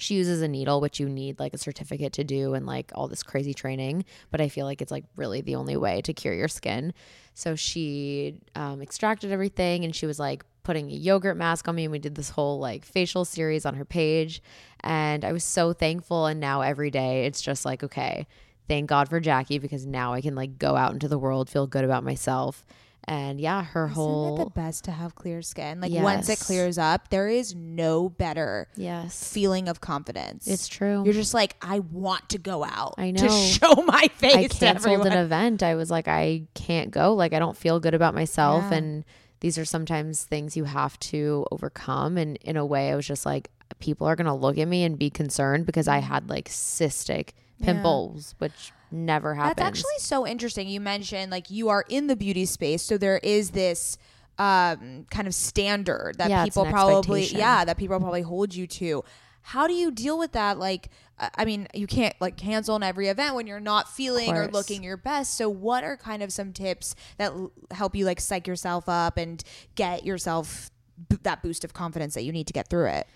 she 0.00 0.14
uses 0.14 0.42
a 0.42 0.48
needle, 0.48 0.80
which 0.80 0.98
you 0.98 1.08
need 1.08 1.38
like 1.38 1.54
a 1.54 1.58
certificate 1.58 2.12
to 2.14 2.24
do 2.24 2.54
and 2.54 2.66
like 2.66 2.90
all 2.94 3.08
this 3.08 3.22
crazy 3.22 3.54
training. 3.54 4.04
But 4.30 4.40
I 4.40 4.48
feel 4.48 4.66
like 4.66 4.80
it's 4.80 4.90
like 4.90 5.04
really 5.16 5.40
the 5.40 5.56
only 5.56 5.76
way 5.76 6.00
to 6.02 6.12
cure 6.12 6.34
your 6.34 6.48
skin. 6.48 6.92
So 7.34 7.54
she 7.54 8.40
um, 8.54 8.82
extracted 8.82 9.32
everything 9.32 9.84
and 9.84 9.94
she 9.94 10.06
was 10.06 10.18
like 10.18 10.44
putting 10.62 10.90
a 10.90 10.94
yogurt 10.94 11.36
mask 11.36 11.68
on 11.68 11.74
me. 11.74 11.84
And 11.84 11.92
we 11.92 11.98
did 11.98 12.14
this 12.14 12.30
whole 12.30 12.58
like 12.58 12.84
facial 12.84 13.24
series 13.24 13.66
on 13.66 13.74
her 13.74 13.84
page. 13.84 14.42
And 14.80 15.24
I 15.24 15.32
was 15.32 15.44
so 15.44 15.72
thankful. 15.72 16.26
And 16.26 16.40
now 16.40 16.62
every 16.62 16.90
day 16.90 17.26
it's 17.26 17.42
just 17.42 17.64
like, 17.64 17.82
okay, 17.82 18.26
thank 18.68 18.88
God 18.88 19.08
for 19.08 19.20
Jacky 19.20 19.58
because 19.58 19.86
now 19.86 20.12
I 20.12 20.20
can 20.20 20.34
like 20.34 20.58
go 20.58 20.76
out 20.76 20.92
into 20.92 21.08
the 21.08 21.18
world, 21.18 21.50
feel 21.50 21.66
good 21.66 21.84
about 21.84 22.04
myself. 22.04 22.64
And 23.04 23.40
yeah, 23.40 23.64
her 23.64 23.88
whole 23.88 24.26
Isn't 24.26 24.36
whole 24.36 24.42
it 24.42 24.44
the 24.54 24.60
best 24.60 24.84
to 24.84 24.92
have 24.92 25.14
clear 25.14 25.42
skin? 25.42 25.80
Like 25.80 25.92
once 25.92 26.28
it 26.28 26.38
clears 26.38 26.78
up, 26.78 27.08
there 27.08 27.28
is 27.28 27.54
no 27.54 28.08
better 28.08 28.68
yes, 28.76 29.32
feeling 29.32 29.68
of 29.68 29.80
confidence. 29.80 30.46
it's 30.46 30.68
true. 30.68 31.02
You're 31.04 31.14
just 31.14 31.34
like, 31.34 31.56
I 31.62 31.80
want 31.80 32.28
to 32.30 32.38
go 32.38 32.64
out. 32.64 32.94
I 32.98 33.10
to 33.10 33.26
know. 33.26 33.44
show 33.44 33.74
my 33.86 34.08
face. 34.14 34.34
I 34.34 34.48
canceled 34.48 35.06
an 35.06 35.14
event. 35.14 35.62
I 35.62 35.74
was 35.74 35.90
like, 35.90 36.08
I 36.08 36.44
can't 36.54 36.90
go. 36.90 37.14
Like, 37.14 37.32
I 37.32 37.38
don't 37.38 37.56
feel 37.56 37.80
good 37.80 37.94
about 37.94 38.14
myself. 38.14 38.64
Yeah. 38.70 38.78
And 38.78 39.04
these 39.40 39.58
are 39.58 39.64
sometimes 39.64 40.24
things 40.24 40.56
you 40.56 40.64
have 40.64 40.98
to 41.00 41.46
overcome. 41.50 42.16
And 42.16 42.36
in 42.42 42.56
a 42.56 42.66
way, 42.66 42.92
I 42.92 42.96
was 42.96 43.06
just 43.06 43.26
like, 43.26 43.50
people 43.78 44.06
are 44.06 44.16
going 44.16 44.26
to 44.26 44.34
look 44.34 44.58
at 44.58 44.68
me 44.68 44.84
and 44.84 44.98
be 44.98 45.10
concerned 45.10 45.66
because 45.66 45.88
I 45.88 46.00
mm. 46.00 46.04
had 46.04 46.28
like 46.28 46.48
cystic 46.48 47.30
pimples, 47.62 48.34
which 48.38 48.72
never 48.92 49.34
happens. 49.34 49.56
That's 49.56 49.68
actually 49.68 49.98
so 49.98 50.26
interesting. 50.26 50.68
You 50.68 50.80
mentioned 50.80 51.30
like 51.30 51.50
you 51.50 51.68
are 51.68 51.84
in 51.88 52.06
the 52.06 52.16
beauty 52.16 52.44
space, 52.44 52.82
so 52.82 52.98
there 52.98 53.18
is 53.18 53.50
this 53.50 53.98
um, 54.38 55.06
kind 55.10 55.26
of 55.28 55.34
standard 55.34 56.14
that 56.18 56.30
Yeah, 56.30 56.44
people 56.44 56.64
probably 56.72 57.22
yeah 57.38 57.64
that 57.64 57.76
people 57.76 57.98
probably 58.00 58.22
hold 58.22 58.54
you 58.54 58.66
to. 58.66 59.04
How 59.42 59.66
do 59.66 59.72
you 59.72 59.90
deal 59.90 60.18
with 60.18 60.32
that? 60.32 60.58
Like, 60.58 60.90
I 61.18 61.30
I 61.38 61.44
mean, 61.44 61.66
you 61.74 61.86
can't 61.86 62.14
like 62.20 62.36
cancel 62.36 62.76
in 62.76 62.82
every 62.82 63.08
event 63.08 63.34
when 63.34 63.46
you're 63.46 63.60
not 63.60 63.88
feeling 63.88 64.28
or 64.36 64.46
looking 64.52 64.82
your 64.82 64.96
best. 64.96 65.34
So, 65.34 65.48
what 65.48 65.82
are 65.84 65.96
kind 65.96 66.22
of 66.22 66.32
some 66.32 66.52
tips 66.52 66.94
that 67.18 67.32
l- 67.32 67.52
help 67.70 67.94
you 67.94 68.04
like 68.04 68.20
psych 68.20 68.46
yourself 68.46 68.88
up 68.88 69.16
and 69.16 69.42
get 69.74 70.04
yourself 70.04 70.70
b- 71.08 71.18
that 71.22 71.42
boost 71.42 71.64
of 71.64 71.72
confidence 71.72 72.14
that 72.14 72.22
you 72.24 72.32
need 72.32 72.46
to 72.48 72.52
get 72.52 72.68
through 72.68 72.86
it? 72.88 73.06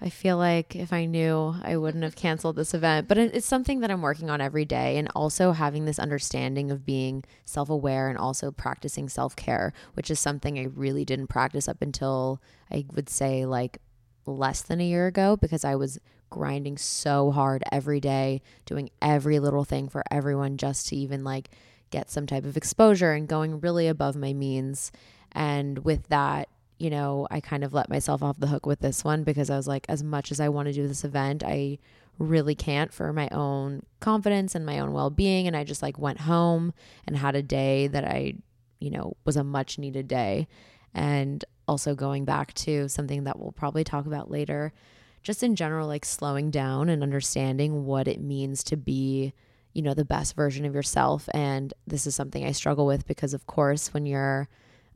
I 0.00 0.10
feel 0.10 0.36
like 0.36 0.76
if 0.76 0.92
I 0.92 1.06
knew, 1.06 1.56
I 1.62 1.76
wouldn't 1.76 2.04
have 2.04 2.14
canceled 2.14 2.56
this 2.56 2.72
event. 2.72 3.08
But 3.08 3.18
it's 3.18 3.46
something 3.46 3.80
that 3.80 3.90
I'm 3.90 4.02
working 4.02 4.30
on 4.30 4.40
every 4.40 4.64
day. 4.64 4.96
And 4.96 5.08
also 5.14 5.52
having 5.52 5.84
this 5.84 5.98
understanding 5.98 6.70
of 6.70 6.86
being 6.86 7.24
self 7.44 7.68
aware 7.68 8.08
and 8.08 8.16
also 8.16 8.50
practicing 8.50 9.08
self 9.08 9.34
care, 9.34 9.72
which 9.94 10.10
is 10.10 10.20
something 10.20 10.58
I 10.58 10.64
really 10.64 11.04
didn't 11.04 11.26
practice 11.26 11.68
up 11.68 11.82
until 11.82 12.40
I 12.70 12.84
would 12.94 13.08
say 13.08 13.44
like 13.44 13.78
less 14.24 14.62
than 14.62 14.80
a 14.80 14.86
year 14.86 15.06
ago 15.06 15.36
because 15.36 15.64
I 15.64 15.74
was 15.74 15.98
grinding 16.30 16.76
so 16.76 17.30
hard 17.30 17.64
every 17.72 18.00
day, 18.00 18.42
doing 18.66 18.90
every 19.02 19.38
little 19.38 19.64
thing 19.64 19.88
for 19.88 20.04
everyone 20.10 20.58
just 20.58 20.88
to 20.88 20.96
even 20.96 21.24
like 21.24 21.50
get 21.90 22.10
some 22.10 22.26
type 22.26 22.44
of 22.44 22.56
exposure 22.56 23.12
and 23.12 23.26
going 23.26 23.60
really 23.60 23.88
above 23.88 24.14
my 24.14 24.32
means. 24.32 24.92
And 25.32 25.80
with 25.80 26.08
that, 26.08 26.48
you 26.78 26.90
know, 26.90 27.26
I 27.30 27.40
kind 27.40 27.64
of 27.64 27.74
let 27.74 27.90
myself 27.90 28.22
off 28.22 28.38
the 28.38 28.46
hook 28.46 28.64
with 28.64 28.80
this 28.80 29.04
one 29.04 29.24
because 29.24 29.50
I 29.50 29.56
was 29.56 29.66
like, 29.66 29.86
as 29.88 30.02
much 30.02 30.30
as 30.30 30.40
I 30.40 30.48
want 30.48 30.66
to 30.68 30.72
do 30.72 30.86
this 30.86 31.04
event, 31.04 31.42
I 31.44 31.78
really 32.18 32.54
can't 32.54 32.92
for 32.92 33.12
my 33.12 33.28
own 33.30 33.82
confidence 34.00 34.54
and 34.54 34.66
my 34.66 34.78
own 34.78 34.92
well 34.92 35.10
being. 35.10 35.46
And 35.46 35.56
I 35.56 35.64
just 35.64 35.82
like 35.82 35.98
went 35.98 36.20
home 36.20 36.72
and 37.06 37.16
had 37.16 37.36
a 37.36 37.42
day 37.42 37.88
that 37.88 38.04
I, 38.04 38.34
you 38.80 38.90
know, 38.90 39.16
was 39.24 39.36
a 39.36 39.44
much 39.44 39.78
needed 39.78 40.08
day. 40.08 40.46
And 40.94 41.44
also 41.66 41.94
going 41.94 42.24
back 42.24 42.54
to 42.54 42.88
something 42.88 43.24
that 43.24 43.38
we'll 43.38 43.52
probably 43.52 43.84
talk 43.84 44.06
about 44.06 44.30
later, 44.30 44.72
just 45.22 45.42
in 45.42 45.56
general, 45.56 45.86
like 45.86 46.04
slowing 46.04 46.50
down 46.50 46.88
and 46.88 47.02
understanding 47.02 47.84
what 47.84 48.08
it 48.08 48.20
means 48.20 48.62
to 48.64 48.76
be, 48.76 49.32
you 49.74 49.82
know, 49.82 49.94
the 49.94 50.04
best 50.04 50.34
version 50.34 50.64
of 50.64 50.74
yourself. 50.74 51.28
And 51.34 51.74
this 51.86 52.06
is 52.06 52.14
something 52.14 52.44
I 52.44 52.52
struggle 52.52 52.86
with 52.86 53.06
because, 53.06 53.34
of 53.34 53.46
course, 53.46 53.92
when 53.92 54.06
you're 54.06 54.48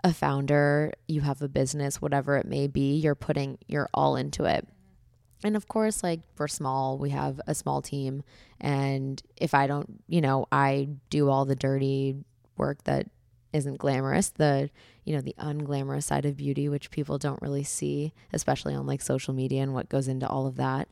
a 0.04 0.12
founder, 0.12 0.92
you 1.06 1.20
have 1.20 1.42
a 1.42 1.48
business, 1.48 2.02
whatever 2.02 2.36
it 2.36 2.46
may 2.46 2.66
be, 2.66 2.96
you're 2.96 3.14
putting 3.14 3.58
you're 3.68 3.88
all 3.94 4.16
into 4.16 4.44
it. 4.44 4.66
And 5.44 5.56
of 5.56 5.68
course, 5.68 6.02
like 6.02 6.20
we're 6.38 6.48
small, 6.48 6.98
we 6.98 7.10
have 7.10 7.40
a 7.46 7.54
small 7.54 7.82
team. 7.82 8.22
And 8.60 9.20
if 9.36 9.54
I 9.54 9.66
don't, 9.66 10.02
you 10.08 10.20
know, 10.20 10.46
I 10.52 10.88
do 11.10 11.28
all 11.28 11.44
the 11.44 11.56
dirty 11.56 12.16
work 12.56 12.84
that 12.84 13.08
isn't 13.52 13.78
glamorous, 13.78 14.30
the, 14.30 14.70
you 15.04 15.14
know, 15.14 15.20
the 15.20 15.34
unglamorous 15.38 16.04
side 16.04 16.24
of 16.24 16.36
beauty, 16.36 16.68
which 16.68 16.90
people 16.90 17.18
don't 17.18 17.42
really 17.42 17.64
see, 17.64 18.12
especially 18.32 18.74
on 18.74 18.86
like 18.86 19.02
social 19.02 19.34
media 19.34 19.62
and 19.62 19.74
what 19.74 19.88
goes 19.88 20.08
into 20.08 20.28
all 20.28 20.46
of 20.46 20.56
that. 20.56 20.88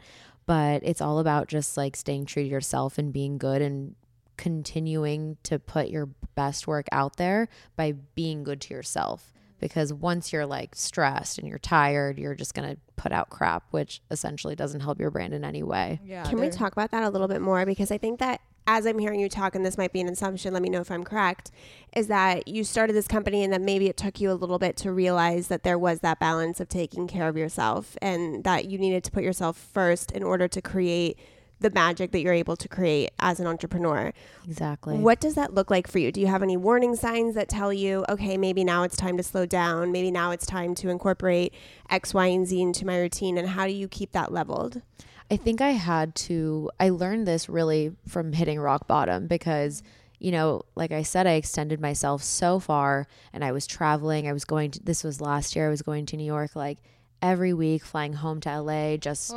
But 0.46 0.82
it's 0.84 1.00
all 1.00 1.20
about 1.20 1.48
just 1.48 1.76
like 1.76 1.94
staying 1.94 2.26
true 2.26 2.42
to 2.42 2.48
yourself 2.48 2.98
and 2.98 3.12
being 3.12 3.38
good 3.38 3.62
and 3.62 3.94
continuing 4.40 5.36
to 5.42 5.58
put 5.58 5.90
your 5.90 6.06
best 6.34 6.66
work 6.66 6.86
out 6.92 7.16
there 7.18 7.46
by 7.76 7.92
being 8.14 8.42
good 8.42 8.58
to 8.58 8.72
yourself 8.72 9.34
because 9.58 9.92
once 9.92 10.32
you're 10.32 10.46
like 10.46 10.74
stressed 10.74 11.38
and 11.38 11.46
you're 11.46 11.58
tired 11.58 12.18
you're 12.18 12.34
just 12.34 12.54
going 12.54 12.66
to 12.66 12.80
put 12.96 13.12
out 13.12 13.28
crap 13.28 13.64
which 13.70 14.00
essentially 14.10 14.56
doesn't 14.56 14.80
help 14.80 14.98
your 14.98 15.10
brand 15.10 15.34
in 15.34 15.44
any 15.44 15.62
way 15.62 16.00
Yeah. 16.02 16.24
Can 16.24 16.40
we 16.40 16.48
talk 16.48 16.72
about 16.72 16.90
that 16.92 17.02
a 17.02 17.10
little 17.10 17.28
bit 17.28 17.42
more? 17.42 17.66
Because 17.66 17.90
I 17.90 17.98
think 17.98 18.18
that 18.20 18.40
as 18.66 18.86
I'm 18.86 18.98
hearing 18.98 19.20
you 19.20 19.28
talk, 19.28 19.54
and 19.54 19.66
this 19.66 19.76
might 19.76 19.92
be 19.92 20.00
an 20.00 20.08
assumption, 20.08 20.52
let 20.54 20.62
me 20.62 20.68
know 20.68 20.80
if 20.80 20.90
I'm 20.90 21.02
correct, 21.02 21.50
is 21.94 22.06
that 22.06 22.46
you 22.46 22.62
started 22.62 22.92
this 22.94 23.08
company 23.08 23.42
and 23.42 23.52
that 23.52 23.60
maybe 23.60 23.88
it 23.88 23.96
took 23.96 24.20
you 24.20 24.30
a 24.30 24.34
little 24.34 24.58
bit 24.58 24.76
to 24.78 24.92
realize 24.92 25.48
that 25.48 25.64
there 25.64 25.78
was 25.78 26.00
that 26.00 26.20
balance 26.20 26.60
of 26.60 26.68
taking 26.68 27.08
care 27.08 27.26
of 27.28 27.36
yourself 27.36 27.96
and 28.00 28.44
that 28.44 28.70
you 28.70 28.78
needed 28.78 29.02
to 29.04 29.10
put 29.10 29.24
yourself 29.24 29.56
first 29.56 30.12
in 30.12 30.22
order 30.22 30.46
to 30.46 30.62
create 30.62 31.18
the 31.60 31.70
magic 31.70 32.10
that 32.12 32.20
you're 32.20 32.34
able 32.34 32.56
to 32.56 32.68
create 32.68 33.10
as 33.18 33.38
an 33.38 33.46
entrepreneur. 33.46 34.12
exactly 34.46 34.96
What 34.96 35.20
does 35.20 35.34
that 35.34 35.54
look 35.54 35.70
like 35.70 35.86
for 35.86 35.98
you? 35.98 36.10
Do 36.10 36.20
you 36.20 36.26
have 36.26 36.42
any 36.42 36.56
warning 36.56 36.96
signs 36.96 37.34
that 37.34 37.48
tell 37.48 37.72
you, 37.72 38.04
okay, 38.08 38.36
maybe 38.36 38.64
now 38.64 38.82
it's 38.82 38.96
time 38.96 39.16
to 39.16 39.22
slow 39.22 39.46
down? 39.46 39.92
Maybe 39.92 40.10
now 40.10 40.30
it's 40.30 40.46
time 40.46 40.74
to 40.76 40.88
incorporate 40.88 41.54
X, 41.88 42.12
Y, 42.14 42.26
and 42.26 42.46
Z 42.46 42.60
into 42.60 42.86
my 42.86 42.98
routine? 42.98 43.38
And 43.38 43.48
how 43.48 43.66
do 43.66 43.72
you 43.72 43.88
keep 43.88 44.12
that 44.12 44.32
leveled? 44.32 44.82
I 45.30 45.36
think 45.36 45.60
I 45.60 45.70
had 45.70 46.14
to, 46.16 46.70
I 46.80 46.88
learned 46.88 47.26
this 47.26 47.48
really 47.48 47.92
from 48.08 48.32
hitting 48.32 48.58
rock 48.58 48.88
bottom 48.88 49.28
because, 49.28 49.82
you 50.18 50.32
know, 50.32 50.62
like 50.74 50.90
I 50.90 51.02
said, 51.02 51.26
I 51.26 51.32
extended 51.32 51.80
myself 51.80 52.22
so 52.24 52.58
far 52.58 53.06
and 53.32 53.44
I 53.44 53.52
was 53.52 53.66
traveling. 53.66 54.26
I 54.26 54.32
was 54.32 54.44
going 54.44 54.72
to, 54.72 54.82
this 54.82 55.04
was 55.04 55.20
last 55.20 55.54
year, 55.54 55.66
I 55.66 55.70
was 55.70 55.82
going 55.82 56.06
to 56.06 56.16
New 56.16 56.24
York 56.24 56.56
like 56.56 56.78
every 57.22 57.52
week, 57.52 57.84
flying 57.84 58.12
home 58.12 58.40
to 58.40 58.60
LA 58.60 58.96
just 58.96 59.30
to 59.30 59.36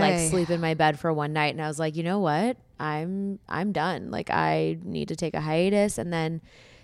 like 0.00 0.30
sleep 0.30 0.50
in 0.50 0.60
my 0.60 0.74
bed 0.74 0.98
for 0.98 1.12
one 1.12 1.32
night. 1.32 1.54
And 1.54 1.62
I 1.62 1.68
was 1.68 1.78
like, 1.78 1.96
you 1.96 2.02
know 2.02 2.18
what? 2.18 2.56
I'm, 2.80 3.38
I'm 3.48 3.72
done. 3.72 4.10
Like 4.10 4.30
I 4.30 4.78
need 4.82 5.08
to 5.08 5.16
take 5.16 5.34
a 5.34 5.40
hiatus. 5.40 5.98
And 5.98 6.12
then 6.12 6.40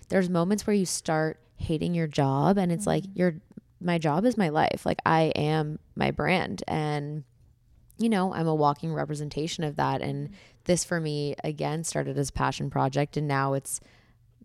there's 0.09 0.29
moments 0.29 0.65
where 0.65 0.75
you 0.75 0.85
start 0.85 1.39
hating 1.57 1.93
your 1.93 2.07
job 2.07 2.57
and 2.57 2.71
it's 2.71 2.87
like, 2.87 3.03
mm-hmm. 3.03 3.19
your, 3.19 3.35
my 3.81 3.97
job 3.97 4.25
is 4.25 4.37
my 4.37 4.49
life. 4.49 4.85
Like 4.85 4.99
I 5.05 5.33
am 5.35 5.79
my 5.95 6.11
brand. 6.11 6.63
And, 6.67 7.23
you 7.97 8.09
know, 8.09 8.33
I'm 8.33 8.47
a 8.47 8.55
walking 8.55 8.93
representation 8.93 9.63
of 9.63 9.75
that. 9.75 10.01
And 10.01 10.27
mm-hmm. 10.27 10.35
this 10.65 10.85
for 10.85 10.99
me, 10.99 11.35
again, 11.43 11.83
started 11.83 12.17
as 12.17 12.29
a 12.29 12.33
passion 12.33 12.69
project. 12.69 13.17
And 13.17 13.27
now 13.27 13.53
it's, 13.53 13.81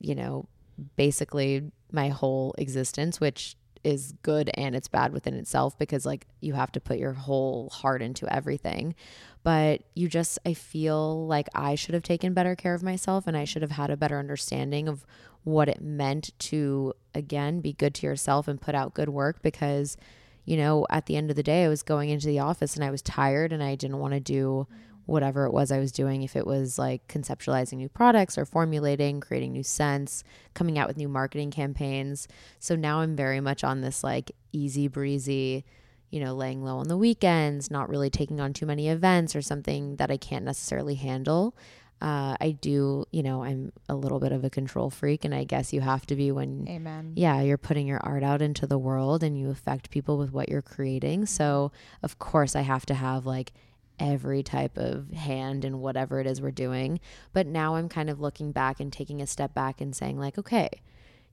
you 0.01 0.15
know, 0.15 0.49
basically 0.97 1.71
my 1.93 2.09
whole 2.09 2.55
existence, 2.59 3.21
which 3.21 3.57
is 3.85 4.15
good 4.23 4.51
and 4.55 4.75
it's 4.75 4.89
bad 4.89 5.13
within 5.13 5.35
itself 5.35 5.79
because, 5.79 6.05
like, 6.07 6.27
you 6.41 6.55
have 6.55 6.73
to 6.73 6.81
put 6.81 6.99
your 6.99 7.13
whole 7.13 7.69
heart 7.71 8.03
into 8.03 8.33
everything. 8.33 8.95
But 9.43 9.83
you 9.95 10.09
just, 10.09 10.39
I 10.47 10.55
feel 10.55 11.27
like 11.27 11.49
I 11.55 11.75
should 11.75 11.95
have 11.95 12.03
taken 12.03 12.35
better 12.35 12.57
care 12.57 12.75
of 12.75 12.83
myself 12.83 13.27
and 13.27 13.37
I 13.37 13.45
should 13.45 13.63
have 13.63 13.73
had 13.73 13.91
a 13.91 13.97
better 13.97 14.19
understanding 14.19 14.89
of 14.89 15.05
what 15.45 15.69
it 15.69 15.83
meant 15.83 16.31
to, 16.39 16.95
again, 17.15 17.61
be 17.61 17.75
good 17.75 17.95
to 17.97 18.07
yourself 18.07 18.49
and 18.49 18.61
put 18.61 18.75
out 18.75 18.95
good 18.95 19.11
work 19.11 19.43
because 19.43 19.97
you 20.47 20.57
know, 20.59 20.87
at 20.91 21.07
the 21.07 21.17
end 21.17 21.31
of 21.31 21.37
the 21.37 21.43
day, 21.43 21.65
I 21.65 21.69
was 21.69 21.83
going 21.83 22.11
into 22.11 22.27
the 22.27 22.41
office 22.41 22.75
and 22.75 22.85
I 22.85 22.91
was 22.91 23.03
tired 23.03 23.53
and 23.53 23.63
I 23.63 23.77
didn't 23.77 23.99
want 23.99 24.13
to 24.15 24.21
do 24.21 24.67
whatever 25.07 25.45
it 25.45 25.53
was 25.53 25.71
I 25.71 25.79
was 25.79 25.93
doing. 25.93 26.23
If 26.23 26.37
it 26.37 26.47
was 26.47 26.79
like 26.79 27.07
conceptualizing 27.09 27.75
new 27.75 27.89
products 27.89 28.39
or 28.39 28.45
formulating, 28.45 29.21
creating 29.21 29.53
new 29.53 29.63
scents, 29.63 30.25
coming 30.55 30.79
out 30.79 30.89
with 30.89 30.97
new 30.97 31.09
marketing 31.09 31.51
campaigns. 31.51 32.29
So 32.59 32.77
now 32.77 33.01
I'm 33.01 33.17
very 33.17 33.41
much 33.41 33.65
on 33.65 33.81
this 33.81 34.03
like 34.03 34.33
easy 34.53 34.89
breezy, 34.89 35.65
you 36.11 36.21
know, 36.21 36.35
laying 36.35 36.63
low 36.63 36.79
on 36.79 36.89
the 36.89 36.97
weekends, 36.97 37.71
not 37.71 37.89
really 37.89 38.11
taking 38.11 38.41
on 38.41 38.53
too 38.53 38.67
many 38.67 38.89
events 38.89 39.35
or 39.35 39.43
something 39.43 39.97
that 39.97 40.11
I 40.11 40.17
can't 40.17 40.45
necessarily 40.45 40.95
handle. 40.95 41.57
Uh, 42.03 42.37
I 42.39 42.51
do, 42.61 43.07
you 43.13 43.23
know, 43.23 43.43
I'm 43.43 43.73
a 43.89 43.95
little 43.95 44.21
bit 44.21 44.33
of 44.33 44.45
a 44.45 44.51
control 44.51 44.91
freak, 44.91 45.25
and 45.25 45.35
I 45.35 45.45
guess 45.45 45.73
you 45.73 45.81
have 45.81 46.05
to 46.07 46.17
be 46.17 46.31
when, 46.33 46.67
Amen. 46.69 47.13
yeah, 47.17 47.41
you're 47.41 47.57
putting 47.57 47.87
your 47.87 48.01
art 48.03 48.23
out 48.23 48.43
into 48.43 48.67
the 48.67 48.77
world 48.77 49.23
and 49.23 49.39
you 49.39 49.49
affect 49.49 49.91
people 49.91 50.19
with 50.19 50.31
what 50.31 50.49
you're 50.51 50.61
creating. 50.61 51.25
So, 51.25 51.73
of 52.03 52.19
course, 52.19 52.55
I 52.55 52.61
have 52.61 52.85
to 52.87 52.95
have 52.95 53.25
like 53.25 53.53
every 53.99 54.43
type 54.43 54.77
of 54.77 55.11
hand 55.13 55.65
and 55.65 55.81
whatever 55.81 56.21
it 56.21 56.27
is 56.27 56.41
we're 56.41 56.51
doing. 56.51 57.01
But 57.33 57.47
now 57.47 57.77
I'm 57.77 57.89
kind 57.89 58.11
of 58.11 58.21
looking 58.21 58.53
back 58.53 58.81
and 58.81 58.93
taking 58.93 59.21
a 59.21 59.27
step 59.27 59.55
back 59.55 59.81
and 59.81 59.95
saying, 59.95 60.19
like, 60.19 60.39
okay, 60.39 60.69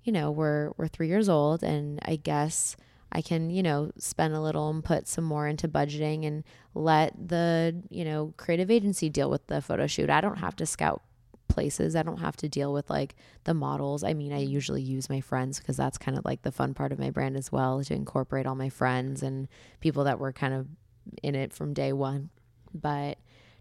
you 0.03 0.11
know, 0.11 0.31
we're 0.31 0.71
we're 0.77 0.87
three 0.87 1.07
years 1.07 1.29
old, 1.29 1.63
and 1.63 1.99
I 2.03 2.15
guess 2.15 2.75
I 3.11 3.21
can, 3.21 3.49
you 3.49 3.61
know, 3.61 3.91
spend 3.97 4.33
a 4.33 4.41
little 4.41 4.69
and 4.69 4.83
put 4.83 5.07
some 5.07 5.25
more 5.25 5.47
into 5.47 5.67
budgeting 5.67 6.25
and 6.25 6.43
let 6.73 7.13
the, 7.27 7.75
you 7.89 8.05
know, 8.05 8.33
creative 8.37 8.71
agency 8.71 9.09
deal 9.09 9.29
with 9.29 9.47
the 9.47 9.61
photo 9.61 9.85
shoot. 9.85 10.09
I 10.09 10.21
don't 10.21 10.37
have 10.37 10.55
to 10.57 10.65
scout 10.65 11.01
places. 11.49 11.95
I 11.95 12.03
don't 12.03 12.21
have 12.21 12.37
to 12.37 12.47
deal 12.47 12.71
with 12.71 12.89
like 12.89 13.15
the 13.43 13.53
models. 13.53 14.03
I 14.03 14.13
mean, 14.13 14.31
I 14.31 14.39
usually 14.39 14.81
use 14.81 15.09
my 15.09 15.19
friends 15.19 15.59
because 15.59 15.75
that's 15.75 15.97
kind 15.97 16.17
of 16.17 16.23
like 16.23 16.43
the 16.43 16.51
fun 16.51 16.73
part 16.73 16.93
of 16.93 16.99
my 16.99 17.09
brand 17.09 17.35
as 17.35 17.51
well 17.51 17.83
to 17.83 17.93
incorporate 17.93 18.45
all 18.45 18.55
my 18.55 18.69
friends 18.69 19.21
and 19.21 19.49
people 19.81 20.05
that 20.05 20.19
were 20.19 20.31
kind 20.31 20.53
of 20.53 20.67
in 21.21 21.35
it 21.35 21.51
from 21.51 21.73
day 21.73 21.91
one. 21.91 22.29
But 22.73 23.17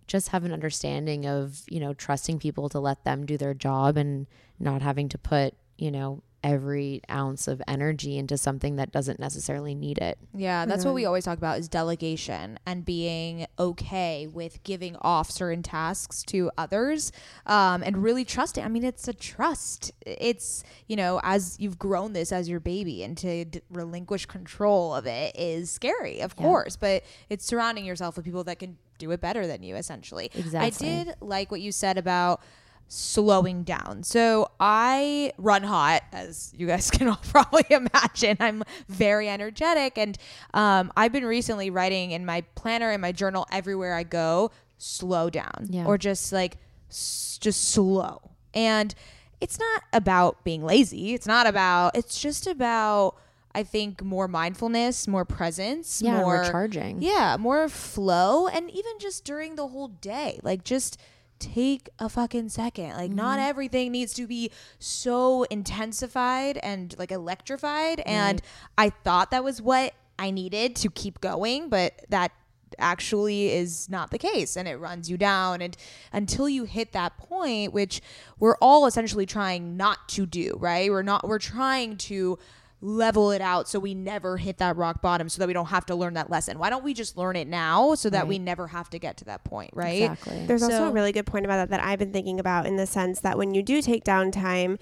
just 0.06 0.28
have 0.30 0.44
an 0.44 0.52
understanding 0.52 1.26
of, 1.26 1.62
you 1.68 1.80
know, 1.80 1.94
trusting 1.94 2.38
people 2.38 2.68
to 2.68 2.80
let 2.80 3.04
them 3.04 3.26
do 3.26 3.36
their 3.38 3.54
job 3.54 3.96
and 3.96 4.26
not 4.58 4.82
having 4.82 5.08
to 5.08 5.18
put, 5.18 5.54
you 5.78 5.90
know, 5.90 6.22
every 6.42 7.02
ounce 7.10 7.46
of 7.46 7.60
energy 7.68 8.16
into 8.16 8.36
something 8.36 8.76
that 8.76 8.90
doesn't 8.90 9.20
necessarily 9.20 9.74
need 9.74 9.98
it. 9.98 10.18
Yeah, 10.34 10.64
that's 10.64 10.84
what 10.84 10.94
we 10.94 11.04
always 11.04 11.24
talk 11.24 11.38
about 11.38 11.58
is 11.58 11.68
delegation 11.68 12.58
and 12.64 12.84
being 12.84 13.46
okay 13.58 14.26
with 14.26 14.62
giving 14.64 14.96
off 15.02 15.30
certain 15.30 15.62
tasks 15.62 16.22
to 16.24 16.50
others 16.56 17.12
um, 17.46 17.82
and 17.82 18.02
really 18.02 18.24
trusting. 18.24 18.64
I 18.64 18.68
mean, 18.68 18.84
it's 18.84 19.06
a 19.06 19.12
trust. 19.12 19.92
It's, 20.06 20.64
you 20.86 20.96
know, 20.96 21.20
as 21.22 21.56
you've 21.60 21.78
grown 21.78 22.14
this 22.14 22.32
as 22.32 22.48
your 22.48 22.60
baby 22.60 23.02
and 23.02 23.16
to 23.18 23.44
d- 23.44 23.60
relinquish 23.70 24.26
control 24.26 24.94
of 24.94 25.06
it 25.06 25.36
is 25.38 25.70
scary, 25.70 26.20
of 26.20 26.36
course, 26.36 26.76
but 26.76 27.04
it's 27.28 27.44
surrounding 27.44 27.84
yourself 27.84 28.16
with 28.16 28.24
people 28.24 28.44
that 28.44 28.58
can 28.58 28.78
do 29.00 29.10
it 29.10 29.20
better 29.20 29.46
than 29.48 29.62
you, 29.64 29.74
essentially. 29.74 30.30
I 30.56 30.70
did 30.70 31.14
like 31.20 31.50
what 31.50 31.60
you 31.60 31.72
said 31.72 31.98
about 31.98 32.40
slowing 32.86 33.62
down. 33.62 34.02
So 34.02 34.50
I 34.58 35.32
run 35.38 35.62
hot, 35.62 36.02
as 36.12 36.52
you 36.56 36.66
guys 36.66 36.90
can 36.96 37.08
all 37.08 37.20
probably 37.28 37.64
imagine. 37.70 38.36
I'm 38.40 38.62
very 38.88 39.28
energetic, 39.28 39.96
and 39.98 40.18
um, 40.54 40.92
I've 40.96 41.12
been 41.12 41.24
recently 41.24 41.70
writing 41.70 42.10
in 42.10 42.26
my 42.26 42.42
planner, 42.54 42.90
in 42.92 43.00
my 43.00 43.12
journal, 43.12 43.46
everywhere 43.52 43.94
I 43.94 44.02
go, 44.02 44.50
slow 44.78 45.30
down, 45.30 45.68
Yeah. 45.70 45.84
or 45.86 45.98
just 45.98 46.32
like 46.32 46.56
s- 46.90 47.38
just 47.40 47.70
slow. 47.70 48.20
And 48.54 48.94
it's 49.40 49.58
not 49.58 49.82
about 49.92 50.42
being 50.44 50.64
lazy. 50.64 51.14
It's 51.14 51.26
not 51.26 51.46
about. 51.46 51.96
It's 51.96 52.20
just 52.20 52.46
about. 52.46 53.14
I 53.54 53.62
think 53.64 54.02
more 54.02 54.28
mindfulness, 54.28 55.08
more 55.08 55.24
presence, 55.24 56.00
Yeah, 56.00 56.20
more 56.20 56.44
charging. 56.44 57.02
yeah, 57.02 57.36
more 57.38 57.68
flow 57.68 58.46
and 58.46 58.70
even 58.70 58.92
just 59.00 59.24
during 59.24 59.56
the 59.56 59.68
whole 59.68 59.88
day. 59.88 60.38
Like 60.42 60.62
just 60.62 61.00
take 61.40 61.88
a 61.98 62.08
fucking 62.08 62.50
second. 62.50 62.92
Like 62.96 63.10
not 63.10 63.38
mm-hmm. 63.38 63.48
everything 63.48 63.92
needs 63.92 64.14
to 64.14 64.26
be 64.26 64.52
so 64.78 65.44
intensified 65.44 66.58
and 66.58 66.94
like 66.98 67.10
electrified 67.10 68.00
and 68.06 68.40
I 68.78 68.90
thought 68.90 69.30
that 69.32 69.42
was 69.42 69.60
what 69.60 69.94
I 70.18 70.30
needed 70.30 70.76
to 70.76 70.90
keep 70.90 71.20
going, 71.20 71.70
but 71.70 72.04
that 72.10 72.30
actually 72.78 73.50
is 73.52 73.88
not 73.88 74.12
the 74.12 74.18
case 74.18 74.56
and 74.56 74.68
it 74.68 74.76
runs 74.76 75.10
you 75.10 75.16
down 75.16 75.60
and 75.60 75.76
until 76.12 76.48
you 76.48 76.62
hit 76.62 76.92
that 76.92 77.16
point 77.18 77.72
which 77.72 78.00
we're 78.38 78.54
all 78.60 78.86
essentially 78.86 79.26
trying 79.26 79.76
not 79.76 80.08
to 80.08 80.24
do, 80.24 80.54
right? 80.58 80.88
We're 80.88 81.02
not 81.02 81.26
we're 81.26 81.40
trying 81.40 81.96
to 81.96 82.38
level 82.82 83.30
it 83.30 83.42
out 83.42 83.68
so 83.68 83.78
we 83.78 83.94
never 83.94 84.38
hit 84.38 84.56
that 84.58 84.74
rock 84.76 85.02
bottom 85.02 85.28
so 85.28 85.38
that 85.38 85.46
we 85.46 85.52
don't 85.52 85.66
have 85.66 85.84
to 85.86 85.94
learn 85.94 86.14
that 86.14 86.30
lesson. 86.30 86.58
Why 86.58 86.70
don't 86.70 86.82
we 86.82 86.94
just 86.94 87.16
learn 87.16 87.36
it 87.36 87.46
now 87.46 87.94
so 87.94 88.08
that 88.10 88.26
we 88.26 88.38
never 88.38 88.68
have 88.68 88.88
to 88.90 88.98
get 88.98 89.18
to 89.18 89.24
that 89.26 89.44
point, 89.44 89.70
right? 89.74 90.02
Exactly. 90.02 90.46
There's 90.46 90.62
also 90.62 90.88
a 90.88 90.90
really 90.90 91.12
good 91.12 91.26
point 91.26 91.44
about 91.44 91.56
that 91.56 91.70
that 91.70 91.84
I've 91.84 91.98
been 91.98 92.12
thinking 92.12 92.40
about 92.40 92.66
in 92.66 92.76
the 92.76 92.86
sense 92.86 93.20
that 93.20 93.36
when 93.36 93.54
you 93.54 93.62
do 93.62 93.82
take 93.82 94.04
downtime, 94.04 94.78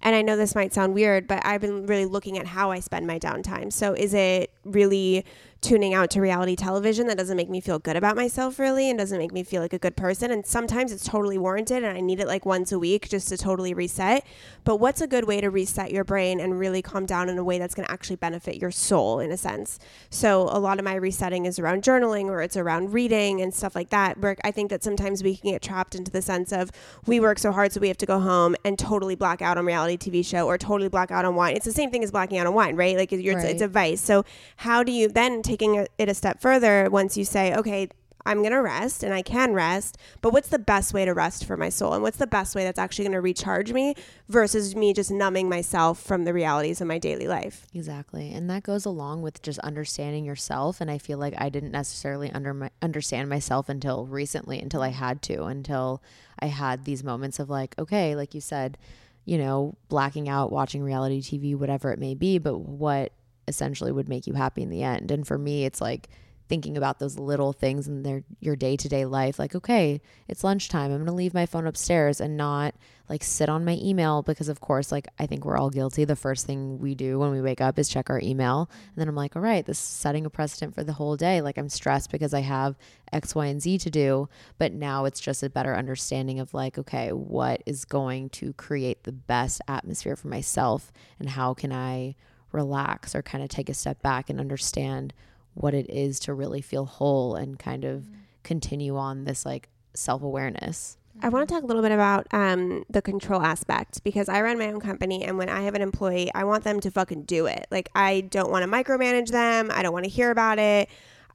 and 0.00 0.14
I 0.14 0.22
know 0.22 0.36
this 0.36 0.54
might 0.54 0.72
sound 0.72 0.94
weird, 0.94 1.26
but 1.26 1.44
I've 1.44 1.60
been 1.60 1.86
really 1.86 2.04
looking 2.04 2.38
at 2.38 2.46
how 2.46 2.70
I 2.70 2.80
spend 2.80 3.06
my 3.06 3.18
downtime. 3.18 3.72
So 3.72 3.94
is 3.94 4.14
it 4.14 4.52
really 4.64 5.24
tuning 5.60 5.92
out 5.92 6.08
to 6.10 6.20
reality 6.20 6.54
television 6.54 7.08
that 7.08 7.18
doesn't 7.18 7.36
make 7.36 7.50
me 7.50 7.60
feel 7.60 7.80
good 7.80 7.96
about 7.96 8.14
myself 8.14 8.60
really 8.60 8.88
and 8.88 8.98
doesn't 8.98 9.18
make 9.18 9.32
me 9.32 9.42
feel 9.42 9.60
like 9.60 9.72
a 9.72 9.78
good 9.78 9.96
person 9.96 10.30
and 10.30 10.46
sometimes 10.46 10.92
it's 10.92 11.04
totally 11.04 11.36
warranted 11.36 11.82
and 11.82 11.98
I 11.98 12.00
need 12.00 12.20
it 12.20 12.28
like 12.28 12.46
once 12.46 12.70
a 12.70 12.78
week 12.78 13.08
just 13.08 13.28
to 13.30 13.36
totally 13.36 13.74
reset. 13.74 14.24
But 14.62 14.76
what's 14.76 15.00
a 15.00 15.08
good 15.08 15.24
way 15.24 15.40
to 15.40 15.50
reset 15.50 15.90
your 15.90 16.04
brain 16.04 16.38
and 16.38 16.58
really 16.58 16.80
calm 16.80 17.06
down 17.06 17.28
in 17.28 17.38
a 17.38 17.44
way 17.44 17.58
that's 17.58 17.74
going 17.74 17.86
to 17.86 17.92
actually 17.92 18.16
benefit 18.16 18.56
your 18.56 18.70
soul 18.70 19.18
in 19.18 19.32
a 19.32 19.36
sense? 19.36 19.80
So 20.10 20.42
a 20.42 20.60
lot 20.60 20.78
of 20.78 20.84
my 20.84 20.94
resetting 20.94 21.44
is 21.46 21.58
around 21.58 21.82
journaling 21.82 22.26
or 22.26 22.40
it's 22.40 22.56
around 22.56 22.92
reading 22.92 23.40
and 23.40 23.52
stuff 23.52 23.74
like 23.74 23.90
that. 23.90 24.18
Where 24.18 24.36
I 24.44 24.52
think 24.52 24.70
that 24.70 24.84
sometimes 24.84 25.24
we 25.24 25.36
can 25.36 25.50
get 25.50 25.62
trapped 25.62 25.96
into 25.96 26.12
the 26.12 26.22
sense 26.22 26.52
of 26.52 26.70
we 27.06 27.18
work 27.18 27.38
so 27.40 27.50
hard 27.50 27.72
so 27.72 27.80
we 27.80 27.88
have 27.88 27.98
to 27.98 28.06
go 28.06 28.20
home 28.20 28.54
and 28.64 28.78
totally 28.78 29.16
black 29.16 29.42
out 29.42 29.58
on 29.58 29.66
reality 29.66 29.96
TV 30.10 30.24
show 30.24 30.46
or 30.46 30.56
totally 30.56 30.88
black 30.88 31.10
out 31.10 31.24
on 31.24 31.34
wine. 31.34 31.56
It's 31.56 31.64
the 31.64 31.72
same 31.72 31.90
thing 31.90 32.04
as 32.04 32.12
blacking 32.12 32.38
out 32.38 32.46
on 32.46 32.54
wine, 32.54 32.76
right? 32.76 32.96
Like 32.96 33.10
you're, 33.10 33.38
it's, 33.38 33.44
it's 33.44 33.62
a 33.62 33.68
vice. 33.68 34.00
So 34.00 34.24
how 34.56 34.84
do 34.84 34.92
you 34.92 35.08
then 35.08 35.42
taking 35.48 35.86
it 35.98 36.08
a 36.08 36.14
step 36.14 36.40
further 36.40 36.88
once 36.90 37.16
you 37.16 37.24
say, 37.24 37.54
okay, 37.54 37.88
I'm 38.26 38.40
going 38.40 38.52
to 38.52 38.60
rest 38.60 39.02
and 39.02 39.14
I 39.14 39.22
can 39.22 39.54
rest, 39.54 39.96
but 40.20 40.34
what's 40.34 40.48
the 40.48 40.58
best 40.58 40.92
way 40.92 41.06
to 41.06 41.14
rest 41.14 41.46
for 41.46 41.56
my 41.56 41.70
soul? 41.70 41.94
And 41.94 42.02
what's 42.02 42.18
the 42.18 42.26
best 42.26 42.54
way 42.54 42.62
that's 42.64 42.78
actually 42.78 43.06
going 43.06 43.12
to 43.12 43.22
recharge 43.22 43.72
me 43.72 43.94
versus 44.28 44.76
me 44.76 44.92
just 44.92 45.10
numbing 45.10 45.48
myself 45.48 46.02
from 46.02 46.24
the 46.24 46.34
realities 46.34 46.82
of 46.82 46.86
my 46.86 46.98
daily 46.98 47.26
life? 47.26 47.66
Exactly. 47.72 48.30
And 48.34 48.50
that 48.50 48.64
goes 48.64 48.84
along 48.84 49.22
with 49.22 49.40
just 49.40 49.58
understanding 49.60 50.26
yourself. 50.26 50.82
And 50.82 50.90
I 50.90 50.98
feel 50.98 51.16
like 51.16 51.32
I 51.38 51.48
didn't 51.48 51.70
necessarily 51.70 52.30
under 52.30 52.52
my, 52.52 52.70
understand 52.82 53.30
myself 53.30 53.70
until 53.70 54.04
recently, 54.04 54.60
until 54.60 54.82
I 54.82 54.88
had 54.88 55.22
to, 55.22 55.44
until 55.44 56.02
I 56.38 56.46
had 56.46 56.84
these 56.84 57.02
moments 57.02 57.38
of 57.38 57.48
like, 57.48 57.74
okay, 57.78 58.14
like 58.14 58.34
you 58.34 58.42
said, 58.42 58.76
you 59.24 59.38
know, 59.38 59.76
blacking 59.88 60.28
out, 60.28 60.52
watching 60.52 60.82
reality 60.82 61.22
TV, 61.22 61.56
whatever 61.56 61.92
it 61.92 61.98
may 61.98 62.14
be, 62.14 62.36
but 62.36 62.58
what 62.58 63.12
essentially 63.48 63.92
would 63.92 64.08
make 64.08 64.26
you 64.26 64.34
happy 64.34 64.62
in 64.62 64.70
the 64.70 64.82
end. 64.82 65.10
And 65.10 65.26
for 65.26 65.38
me, 65.38 65.64
it's 65.64 65.80
like, 65.80 66.08
thinking 66.48 66.78
about 66.78 66.98
those 66.98 67.18
little 67.18 67.52
things 67.52 67.86
in 67.88 68.02
their 68.02 68.22
your 68.40 68.56
day-to-day 68.56 69.04
life 69.04 69.38
like 69.38 69.54
okay 69.54 70.00
it's 70.28 70.42
lunchtime 70.42 70.90
i'm 70.90 70.96
going 70.96 71.06
to 71.06 71.12
leave 71.12 71.34
my 71.34 71.44
phone 71.44 71.66
upstairs 71.66 72.22
and 72.22 72.38
not 72.38 72.74
like 73.08 73.24
sit 73.24 73.48
on 73.48 73.64
my 73.64 73.78
email 73.82 74.22
because 74.22 74.48
of 74.48 74.60
course 74.60 74.92
like 74.92 75.08
i 75.18 75.26
think 75.26 75.44
we're 75.44 75.56
all 75.56 75.70
guilty. 75.70 76.04
The 76.04 76.16
first 76.16 76.46
thing 76.46 76.78
we 76.78 76.94
do 76.94 77.18
when 77.18 77.30
we 77.30 77.40
wake 77.40 77.60
up 77.60 77.78
is 77.78 77.88
check 77.88 78.10
our 78.10 78.20
email. 78.20 78.68
And 78.88 78.96
then 78.96 79.08
i'm 79.08 79.14
like 79.14 79.36
all 79.36 79.42
right 79.42 79.64
this 79.64 79.78
is 79.78 79.84
setting 79.84 80.26
a 80.26 80.30
precedent 80.30 80.74
for 80.74 80.84
the 80.84 80.92
whole 80.92 81.16
day. 81.16 81.40
Like 81.40 81.58
i'm 81.58 81.68
stressed 81.68 82.10
because 82.10 82.34
i 82.34 82.40
have 82.40 82.76
x 83.12 83.34
y 83.34 83.46
and 83.46 83.62
z 83.62 83.78
to 83.78 83.90
do. 83.90 84.28
But 84.58 84.72
now 84.72 85.04
it's 85.04 85.20
just 85.20 85.42
a 85.42 85.50
better 85.50 85.74
understanding 85.74 86.40
of 86.40 86.54
like 86.54 86.78
okay 86.78 87.12
what 87.12 87.62
is 87.66 87.84
going 87.84 88.30
to 88.30 88.52
create 88.54 89.04
the 89.04 89.12
best 89.12 89.60
atmosphere 89.68 90.16
for 90.16 90.28
myself 90.28 90.92
and 91.18 91.30
how 91.30 91.54
can 91.54 91.72
i 91.72 92.14
relax 92.52 93.14
or 93.14 93.22
kind 93.22 93.42
of 93.42 93.50
take 93.50 93.68
a 93.68 93.74
step 93.74 94.02
back 94.02 94.30
and 94.30 94.40
understand 94.40 95.12
what 95.54 95.74
it 95.74 95.88
is 95.90 96.20
to 96.20 96.34
really 96.34 96.60
feel 96.60 96.84
whole 96.84 97.34
and 97.34 97.58
kind 97.58 97.84
of 97.84 98.08
continue 98.44 98.96
on 98.96 99.24
this 99.24 99.44
like 99.44 99.68
self 99.94 100.22
awareness. 100.22 100.96
I 101.20 101.30
want 101.30 101.48
to 101.48 101.52
talk 101.52 101.64
a 101.64 101.66
little 101.66 101.82
bit 101.82 101.90
about 101.90 102.28
um, 102.32 102.84
the 102.88 103.02
control 103.02 103.42
aspect 103.42 104.04
because 104.04 104.28
I 104.28 104.40
run 104.40 104.56
my 104.56 104.68
own 104.68 104.80
company, 104.80 105.24
and 105.24 105.36
when 105.36 105.48
I 105.48 105.62
have 105.62 105.74
an 105.74 105.82
employee, 105.82 106.30
I 106.32 106.44
want 106.44 106.62
them 106.62 106.78
to 106.80 106.92
fucking 106.92 107.24
do 107.24 107.46
it. 107.46 107.66
Like, 107.72 107.88
I 107.94 108.20
don't 108.20 108.52
want 108.52 108.62
to 108.62 108.70
micromanage 108.70 109.30
them. 109.30 109.70
I 109.72 109.82
don't 109.82 109.92
want 109.92 110.04
to 110.04 110.10
hear 110.10 110.30
about 110.30 110.60
it. 110.60 110.88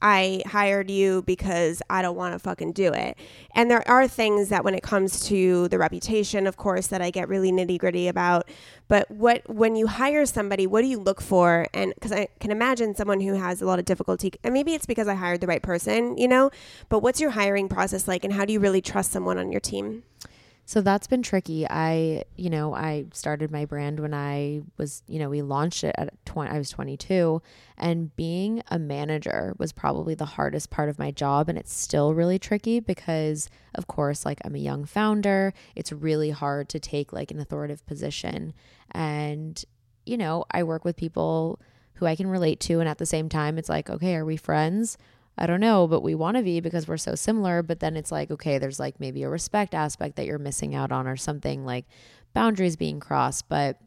I 0.04 0.42
hired 0.44 0.90
you 0.90 1.22
because 1.22 1.80
I 1.88 2.02
don't 2.02 2.14
want 2.14 2.34
to 2.34 2.38
fucking 2.38 2.72
do 2.72 2.92
it. 2.92 3.16
And 3.54 3.70
there 3.70 3.88
are 3.88 4.06
things 4.06 4.50
that, 4.50 4.62
when 4.62 4.74
it 4.74 4.82
comes 4.82 5.26
to 5.28 5.66
the 5.68 5.78
reputation, 5.78 6.46
of 6.46 6.58
course, 6.58 6.88
that 6.88 7.00
I 7.00 7.10
get 7.10 7.26
really 7.26 7.50
nitty 7.50 7.78
gritty 7.78 8.06
about. 8.06 8.46
But 8.86 9.10
what 9.10 9.48
when 9.48 9.76
you 9.76 9.86
hire 9.86 10.26
somebody, 10.26 10.66
what 10.66 10.82
do 10.82 10.88
you 10.88 10.98
look 10.98 11.22
for? 11.22 11.66
And 11.72 11.94
because 11.94 12.12
I 12.12 12.28
can 12.38 12.50
imagine 12.50 12.94
someone 12.94 13.20
who 13.20 13.32
has 13.32 13.62
a 13.62 13.66
lot 13.66 13.78
of 13.78 13.86
difficulty, 13.86 14.34
and 14.44 14.52
maybe 14.52 14.74
it's 14.74 14.84
because 14.84 15.08
I 15.08 15.14
hired 15.14 15.40
the 15.40 15.46
right 15.46 15.62
person, 15.62 16.18
you 16.18 16.28
know. 16.28 16.50
But 16.90 16.98
what's 16.98 17.18
your 17.18 17.30
hiring 17.30 17.70
process 17.70 18.06
like, 18.06 18.24
and 18.24 18.34
how 18.34 18.44
do 18.44 18.52
you 18.52 18.60
really 18.60 18.82
trust 18.82 19.10
someone 19.10 19.38
on 19.38 19.50
your 19.50 19.60
team? 19.60 20.02
So 20.66 20.80
that's 20.80 21.06
been 21.06 21.22
tricky. 21.22 21.66
I, 21.68 22.24
you 22.36 22.48
know, 22.48 22.74
I 22.74 23.04
started 23.12 23.50
my 23.50 23.66
brand 23.66 24.00
when 24.00 24.14
I 24.14 24.62
was, 24.78 25.02
you 25.06 25.18
know, 25.18 25.28
we 25.28 25.42
launched 25.42 25.84
it 25.84 25.94
at 25.98 26.24
20, 26.24 26.50
I 26.50 26.56
was 26.56 26.70
22 26.70 27.42
and 27.76 28.14
being 28.16 28.62
a 28.68 28.78
manager 28.78 29.54
was 29.58 29.72
probably 29.72 30.14
the 30.14 30.24
hardest 30.24 30.70
part 30.70 30.88
of 30.88 30.98
my 30.98 31.10
job 31.10 31.50
and 31.50 31.58
it's 31.58 31.74
still 31.74 32.14
really 32.14 32.38
tricky 32.38 32.80
because 32.80 33.50
of 33.74 33.86
course, 33.86 34.24
like 34.24 34.40
I'm 34.44 34.54
a 34.54 34.58
young 34.58 34.86
founder, 34.86 35.52
it's 35.76 35.92
really 35.92 36.30
hard 36.30 36.70
to 36.70 36.80
take 36.80 37.12
like 37.12 37.30
an 37.30 37.40
authoritative 37.40 37.84
position 37.86 38.54
and 38.90 39.62
you 40.06 40.16
know, 40.16 40.44
I 40.50 40.62
work 40.62 40.84
with 40.84 40.96
people 40.96 41.60
who 41.94 42.06
I 42.06 42.16
can 42.16 42.26
relate 42.26 42.60
to. 42.60 42.80
And 42.80 42.88
at 42.88 42.98
the 42.98 43.06
same 43.06 43.28
time, 43.28 43.58
it's 43.58 43.68
like, 43.68 43.88
okay, 43.88 44.16
are 44.16 44.24
we 44.24 44.36
friends? 44.36 44.98
I 45.36 45.46
don't 45.46 45.60
know, 45.60 45.86
but 45.88 46.02
we 46.02 46.14
want 46.14 46.36
to 46.36 46.42
be 46.42 46.60
because 46.60 46.86
we're 46.86 46.96
so 46.96 47.14
similar. 47.14 47.62
But 47.62 47.80
then 47.80 47.96
it's 47.96 48.12
like, 48.12 48.30
okay, 48.30 48.58
there's 48.58 48.78
like 48.78 49.00
maybe 49.00 49.22
a 49.22 49.28
respect 49.28 49.74
aspect 49.74 50.16
that 50.16 50.26
you're 50.26 50.38
missing 50.38 50.74
out 50.74 50.92
on 50.92 51.06
or 51.06 51.16
something 51.16 51.64
like 51.64 51.86
boundaries 52.32 52.76
being 52.76 53.00
crossed. 53.00 53.48
But 53.48 53.78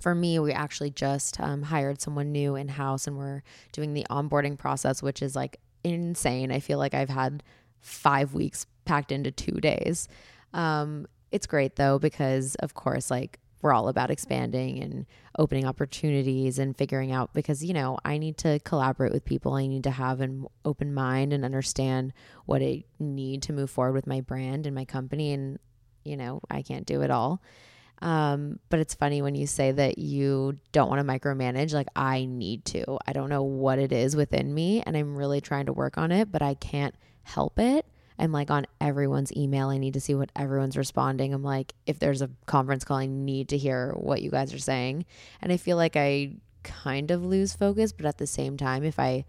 for 0.00 0.14
me, 0.14 0.38
we 0.38 0.52
actually 0.52 0.90
just 0.90 1.40
um, 1.40 1.62
hired 1.62 2.00
someone 2.00 2.32
new 2.32 2.56
in 2.56 2.68
house 2.68 3.06
and 3.06 3.16
we're 3.16 3.42
doing 3.72 3.94
the 3.94 4.06
onboarding 4.10 4.58
process, 4.58 5.02
which 5.02 5.22
is 5.22 5.34
like 5.34 5.58
insane. 5.82 6.52
I 6.52 6.60
feel 6.60 6.78
like 6.78 6.94
I've 6.94 7.08
had 7.08 7.42
five 7.80 8.34
weeks 8.34 8.66
packed 8.84 9.12
into 9.12 9.30
two 9.30 9.60
days. 9.60 10.08
Um, 10.52 11.06
it's 11.30 11.46
great 11.46 11.76
though, 11.76 11.98
because 11.98 12.54
of 12.56 12.74
course, 12.74 13.10
like 13.10 13.38
we're 13.66 13.72
all 13.72 13.88
about 13.88 14.12
expanding 14.12 14.80
and 14.80 15.06
opening 15.36 15.66
opportunities 15.66 16.56
and 16.56 16.76
figuring 16.76 17.10
out 17.10 17.32
because, 17.34 17.64
you 17.64 17.74
know, 17.74 17.98
I 18.04 18.16
need 18.16 18.38
to 18.38 18.60
collaborate 18.60 19.12
with 19.12 19.24
people. 19.24 19.54
I 19.54 19.66
need 19.66 19.82
to 19.82 19.90
have 19.90 20.20
an 20.20 20.46
open 20.64 20.94
mind 20.94 21.32
and 21.32 21.44
understand 21.44 22.12
what 22.44 22.62
I 22.62 22.84
need 23.00 23.42
to 23.42 23.52
move 23.52 23.68
forward 23.68 23.94
with 23.94 24.06
my 24.06 24.20
brand 24.20 24.66
and 24.66 24.74
my 24.74 24.84
company. 24.84 25.32
And, 25.32 25.58
you 26.04 26.16
know, 26.16 26.42
I 26.48 26.62
can't 26.62 26.86
do 26.86 27.02
it 27.02 27.10
all. 27.10 27.42
Um, 28.00 28.60
but 28.68 28.78
it's 28.78 28.94
funny 28.94 29.20
when 29.20 29.34
you 29.34 29.48
say 29.48 29.72
that 29.72 29.98
you 29.98 30.58
don't 30.70 30.88
want 30.88 31.04
to 31.04 31.12
micromanage, 31.12 31.74
like 31.74 31.88
I 31.96 32.24
need 32.24 32.64
to. 32.66 32.98
I 33.04 33.14
don't 33.14 33.30
know 33.30 33.42
what 33.42 33.80
it 33.80 33.90
is 33.90 34.14
within 34.14 34.54
me 34.54 34.84
and 34.86 34.96
I'm 34.96 35.16
really 35.16 35.40
trying 35.40 35.66
to 35.66 35.72
work 35.72 35.98
on 35.98 36.12
it, 36.12 36.30
but 36.30 36.40
I 36.40 36.54
can't 36.54 36.94
help 37.24 37.58
it. 37.58 37.84
I'm 38.18 38.32
like 38.32 38.50
on 38.50 38.66
everyone's 38.80 39.30
email. 39.36 39.68
I 39.68 39.78
need 39.78 39.94
to 39.94 40.00
see 40.00 40.14
what 40.14 40.30
everyone's 40.36 40.76
responding. 40.76 41.34
I'm 41.34 41.42
like, 41.42 41.74
if 41.86 41.98
there's 41.98 42.22
a 42.22 42.30
conference 42.46 42.84
call, 42.84 42.96
I 42.98 43.06
need 43.06 43.48
to 43.50 43.58
hear 43.58 43.92
what 43.92 44.22
you 44.22 44.30
guys 44.30 44.54
are 44.54 44.58
saying. 44.58 45.04
And 45.42 45.52
I 45.52 45.56
feel 45.58 45.76
like 45.76 45.96
I 45.96 46.32
kind 46.62 47.10
of 47.10 47.24
lose 47.24 47.54
focus, 47.54 47.92
but 47.92 48.06
at 48.06 48.18
the 48.18 48.26
same 48.26 48.56
time, 48.56 48.84
if 48.84 48.98
I 48.98 49.24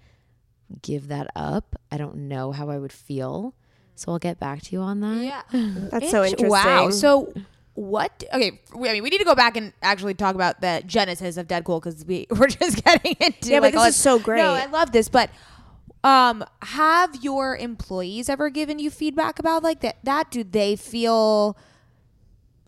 give 0.82 1.08
that 1.10 1.28
up, 1.36 1.76
I 1.92 1.98
don't 1.98 2.16
know 2.28 2.52
how 2.52 2.70
I 2.70 2.78
would 2.78 2.92
feel. 2.94 3.54
So 3.96 4.12
I'll 4.12 4.20
get 4.20 4.40
back 4.40 4.62
to 4.64 4.72
you 4.74 4.82
on 4.82 5.00
that. 5.02 5.24
Yeah. 5.24 5.42
That's 5.92 6.10
so 6.12 6.24
interesting. 6.24 6.50
Wow. 6.50 6.90
So 6.92 7.34
what? 7.74 8.24
Okay, 8.34 8.60
we- 8.76 8.90
I 8.90 8.94
mean, 8.94 9.04
we 9.04 9.10
need 9.10 9.18
to 9.20 9.24
go 9.26 9.36
back 9.36 9.58
and 9.58 9.74
actually 9.82 10.14
talk 10.14 10.36
about 10.36 10.62
the 10.62 10.82
genesis 10.86 11.38
of 11.38 11.48
DedCool 11.48 11.82
because 11.82 12.06
we 12.06 12.28
we're 12.32 12.48
just 12.48 12.84
getting 12.84 13.16
into. 13.20 13.50
Yeah, 13.50 13.60
but 13.60 13.74
this 13.74 13.90
is 13.90 13.96
so 13.96 14.18
great. 14.20 14.38
No, 14.40 14.52
I 14.54 14.66
love 14.68 14.92
this, 14.92 15.10
but. 15.10 15.30
Um, 16.04 16.44
have 16.62 17.16
your 17.24 17.58
employees 17.58 18.30
ever 18.30 18.50
given 18.50 18.80
you 18.80 18.90
feedback 18.90 19.40
about 19.40 19.64
like 19.64 19.82
that? 19.82 19.98
That 20.04 20.32
do 20.32 20.44
they 20.44 20.76
feel 20.76 21.58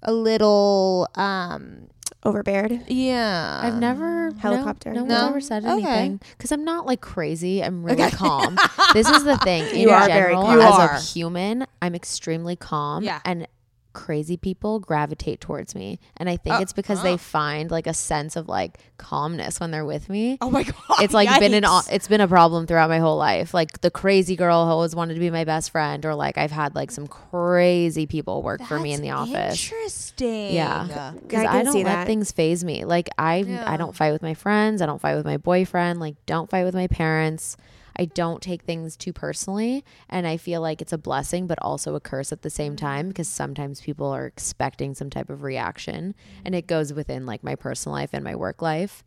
a 0.03 0.11
little 0.13 1.07
um 1.15 1.87
Overbeared. 2.23 2.81
yeah? 2.87 3.61
I've 3.63 3.75
never 3.79 4.31
Helicopter. 4.39 4.91
No, 4.91 5.01
no, 5.05 5.07
No? 5.07 5.15
one's 5.15 5.29
ever 5.29 5.41
said 5.41 5.63
Okay. 5.65 5.71
anything 5.87 6.19
because 6.37 6.51
I'm 6.51 6.65
not 6.65 6.85
like 6.85 6.99
crazy. 6.99 7.63
I'm 7.63 7.81
really 7.83 8.11
calm. 8.11 8.57
this 8.93 9.07
is 9.09 9.23
the 9.23 9.37
thing. 9.37 9.63
In 9.73 9.79
You 9.81 9.91
are 9.91 10.05
very 10.07 10.33
general, 10.33 10.43
calm. 10.45 10.55
You 10.55 10.61
as 10.61 10.73
are. 10.73 10.91
a 10.95 10.99
human, 10.99 11.65
I'm 11.81 11.95
extremely 11.95 12.55
calm. 12.57 13.03
Yeah. 13.03 13.21
And 13.23 13.47
crazy 13.93 14.37
people 14.37 14.79
gravitate 14.79 15.41
towards 15.41 15.75
me, 15.75 15.99
and 16.17 16.29
I 16.29 16.37
think 16.37 16.55
Oh, 16.57 16.61
it's 16.61 16.73
because 16.73 17.01
they 17.03 17.09
uh-huh. 17.13 17.17
find 17.17 17.71
like 17.71 17.87
a 17.87 17.93
sense 17.93 18.35
of 18.35 18.47
like 18.47 18.79
calmness 18.97 19.59
when 19.59 19.71
they're 19.71 19.85
with 19.85 20.09
me. 20.09 20.37
oh 20.41 20.49
my 20.51 20.63
god! 20.63 20.75
it's 21.01 21.13
like 21.13 21.39
been 21.39 21.53
an 21.53 21.63
it's 21.91 22.07
been 22.07 22.21
a 22.21 22.27
problem 22.27 22.67
throughout 22.67 22.89
my 22.89 22.99
whole 22.99 23.17
life. 23.17 23.53
Like 23.53 23.81
the 23.81 23.91
crazy 23.91 24.35
girl 24.35 24.65
who 24.65 24.71
always 24.71 24.95
wanted 24.95 25.15
to 25.15 25.19
be 25.19 25.29
my 25.31 25.43
best 25.43 25.71
friend, 25.71 26.05
or 26.05 26.15
like 26.15 26.37
I've 26.37 26.51
had 26.51 26.75
like 26.75 26.91
some 26.91 27.07
crazy 27.07 28.05
people 28.05 28.41
work 28.43 28.61
for 28.63 28.79
me 28.79 28.93
in 28.93 29.01
the 29.01 29.11
office. 29.11 29.63
Interesting. 29.71 30.53
Yeah. 30.53 31.13
Because 31.21 31.45
I 31.45 31.59
I, 31.59 31.63
don't 31.63 31.73
see 31.73 31.83
let 31.83 31.95
that. 31.95 32.07
things 32.07 32.31
phase 32.31 32.63
me. 32.63 32.85
Like 32.85 33.09
I, 33.17 33.37
Yeah. 33.37 33.63
I 33.65 33.77
don't 33.77 33.95
fight 33.95 34.11
with 34.11 34.21
my 34.21 34.33
friends. 34.33 34.81
I 34.81 34.85
don't 34.85 34.99
fight 35.01 35.15
with 35.15 35.25
my 35.25 35.37
boyfriend. 35.37 35.99
Like 35.99 36.15
don't 36.25 36.49
fight 36.49 36.63
with 36.63 36.75
my 36.75 36.87
parents. 36.87 37.57
I 37.95 38.05
don't 38.05 38.41
take 38.41 38.63
things 38.63 38.95
too 38.95 39.13
personally, 39.13 39.83
and 40.09 40.27
I 40.27 40.37
feel 40.37 40.61
like 40.61 40.81
it's 40.81 40.93
a 40.93 40.97
blessing, 40.97 41.47
but 41.47 41.59
also 41.61 41.95
a 41.95 41.99
curse 41.99 42.31
at 42.31 42.41
the 42.41 42.49
same 42.49 42.75
mm-hmm. 42.75 42.85
time 42.85 43.07
because 43.09 43.27
sometimes 43.27 43.81
people 43.81 44.07
are 44.07 44.25
expecting 44.25 44.93
some 44.93 45.09
type 45.09 45.29
of 45.29 45.43
reaction, 45.43 46.13
mm-hmm. 46.13 46.41
and 46.45 46.55
it 46.55 46.67
goes 46.67 46.93
within 46.93 47.25
like 47.25 47.43
my 47.43 47.55
personal 47.55 47.93
life 47.93 48.09
and 48.13 48.23
my 48.23 48.35
work 48.35 48.61
life. 48.61 49.03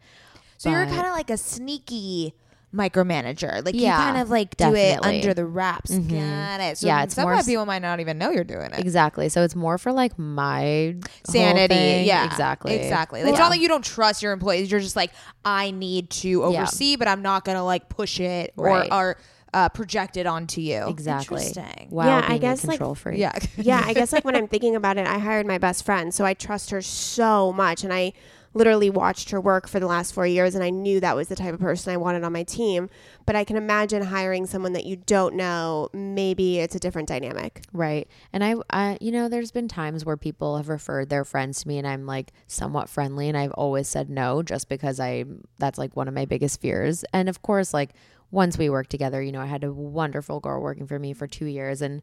So 0.58 0.70
you're 0.70 0.86
kind 0.86 1.06
of 1.06 1.12
like 1.12 1.30
a 1.30 1.36
sneaky 1.36 2.34
micromanager. 2.74 3.64
Like 3.64 3.74
you 3.74 3.82
Yeah, 3.82 3.96
kind 3.96 4.16
of 4.18 4.30
like 4.30 4.56
do 4.56 4.74
it 4.74 4.98
under 5.04 5.34
the 5.34 5.44
wraps. 5.44 5.90
Got 5.90 6.60
it. 6.60 6.78
So 6.78 6.86
Yeah, 6.86 7.02
it's 7.04 7.14
some 7.14 7.24
more 7.24 7.34
s- 7.34 7.46
people 7.46 7.66
might 7.66 7.82
not 7.82 8.00
even 8.00 8.18
know 8.18 8.30
you're 8.30 8.44
doing 8.44 8.70
it. 8.72 8.78
Exactly. 8.78 9.28
So 9.28 9.42
it's 9.42 9.54
more 9.56 9.78
for 9.78 9.92
like 9.92 10.18
my 10.18 10.94
whole 11.02 11.32
Sanity. 11.32 11.74
thing. 11.74 12.06
Yeah. 12.06 12.24
Exactly. 12.26 12.74
Exactly. 12.74 13.20
Like, 13.20 13.26
Well, 13.26 13.34
It's 13.34 13.40
not 13.40 13.50
like 13.50 13.60
you 13.60 13.68
don't 13.68 13.84
trust 13.84 14.22
your 14.22 14.32
employees. 14.32 14.70
You're 14.70 14.80
just 14.80 14.96
like, 14.96 15.10
I 15.44 15.70
need 15.70 16.10
to 16.10 16.44
oversee, 16.44 16.96
but 16.96 17.08
I'm 17.08 17.22
not 17.22 17.44
gonna 17.44 17.64
like 17.64 17.88
push 17.88 18.20
it 18.20 18.52
or 18.56 18.66
Right. 18.66 18.92
or 18.92 19.16
uh, 19.54 19.68
project 19.68 20.16
it 20.16 20.26
onto 20.26 20.62
you. 20.62 20.86
Exactly. 20.88 21.44
Interesting. 21.46 21.88
Wow. 21.90 22.06
Yeah, 22.06 22.16
I 22.16 22.20
being 22.28 22.32
a 22.32 22.38
guess, 22.38 22.64
like- 22.64 22.78
control 22.78 22.94
freak. 22.94 23.18
Yeah. 23.18 23.38
yeah, 23.58 23.82
I 23.84 23.92
guess 23.92 24.10
like 24.10 24.24
when 24.24 24.34
I'm 24.38 24.48
thinking 24.48 24.76
about 24.76 24.96
it, 24.96 25.06
I 25.06 25.18
hired 25.18 25.46
my 25.46 25.58
best 25.58 25.84
friend, 25.84 26.14
so 26.14 26.24
I 26.24 26.32
trust 26.32 26.70
her 26.70 26.80
so 26.80 27.52
much, 27.52 27.84
and 27.84 27.92
I 27.92 28.14
literally 28.54 28.90
watched 28.90 29.30
her 29.30 29.40
work 29.40 29.68
for 29.68 29.80
the 29.80 29.86
last 29.86 30.12
four 30.12 30.26
years, 30.26 30.54
and 30.54 30.62
I 30.62 30.70
knew 30.70 31.00
that 31.00 31.16
was 31.16 31.28
the 31.28 31.36
type 31.36 31.54
of 31.54 31.60
person 31.60 31.92
I 31.92 31.96
wanted 31.96 32.24
on 32.24 32.32
my 32.32 32.42
team. 32.42 32.90
But 33.24 33.36
I 33.36 33.44
can 33.44 33.56
imagine 33.56 34.02
hiring 34.02 34.46
someone 34.46 34.72
that 34.74 34.84
you 34.84 34.96
don't 34.96 35.34
know. 35.34 35.88
Maybe 35.92 36.58
it's 36.58 36.74
a 36.74 36.80
different 36.80 37.08
dynamic. 37.08 37.62
Right. 37.72 38.08
And 38.32 38.44
I, 38.44 38.56
I, 38.70 38.98
you 39.00 39.12
know, 39.12 39.28
there's 39.28 39.52
been 39.52 39.68
times 39.68 40.04
where 40.04 40.16
people 40.16 40.56
have 40.56 40.68
referred 40.68 41.08
their 41.08 41.24
friends 41.24 41.62
to 41.62 41.68
me 41.68 41.78
and 41.78 41.86
I'm 41.86 42.06
like 42.06 42.32
somewhat 42.46 42.88
friendly 42.88 43.28
and 43.28 43.36
I've 43.36 43.52
always 43.52 43.88
said 43.88 44.10
no 44.10 44.42
just 44.42 44.68
because 44.68 45.00
I, 45.00 45.24
that's 45.58 45.78
like 45.78 45.96
one 45.96 46.08
of 46.08 46.14
my 46.14 46.24
biggest 46.24 46.60
fears. 46.60 47.04
And 47.12 47.28
of 47.28 47.42
course, 47.42 47.72
like 47.72 47.94
once 48.30 48.58
we 48.58 48.70
worked 48.70 48.90
together, 48.90 49.22
you 49.22 49.32
know, 49.32 49.40
I 49.40 49.46
had 49.46 49.64
a 49.64 49.72
wonderful 49.72 50.40
girl 50.40 50.60
working 50.60 50.86
for 50.86 50.98
me 50.98 51.12
for 51.12 51.26
two 51.26 51.46
years 51.46 51.80
and, 51.80 52.02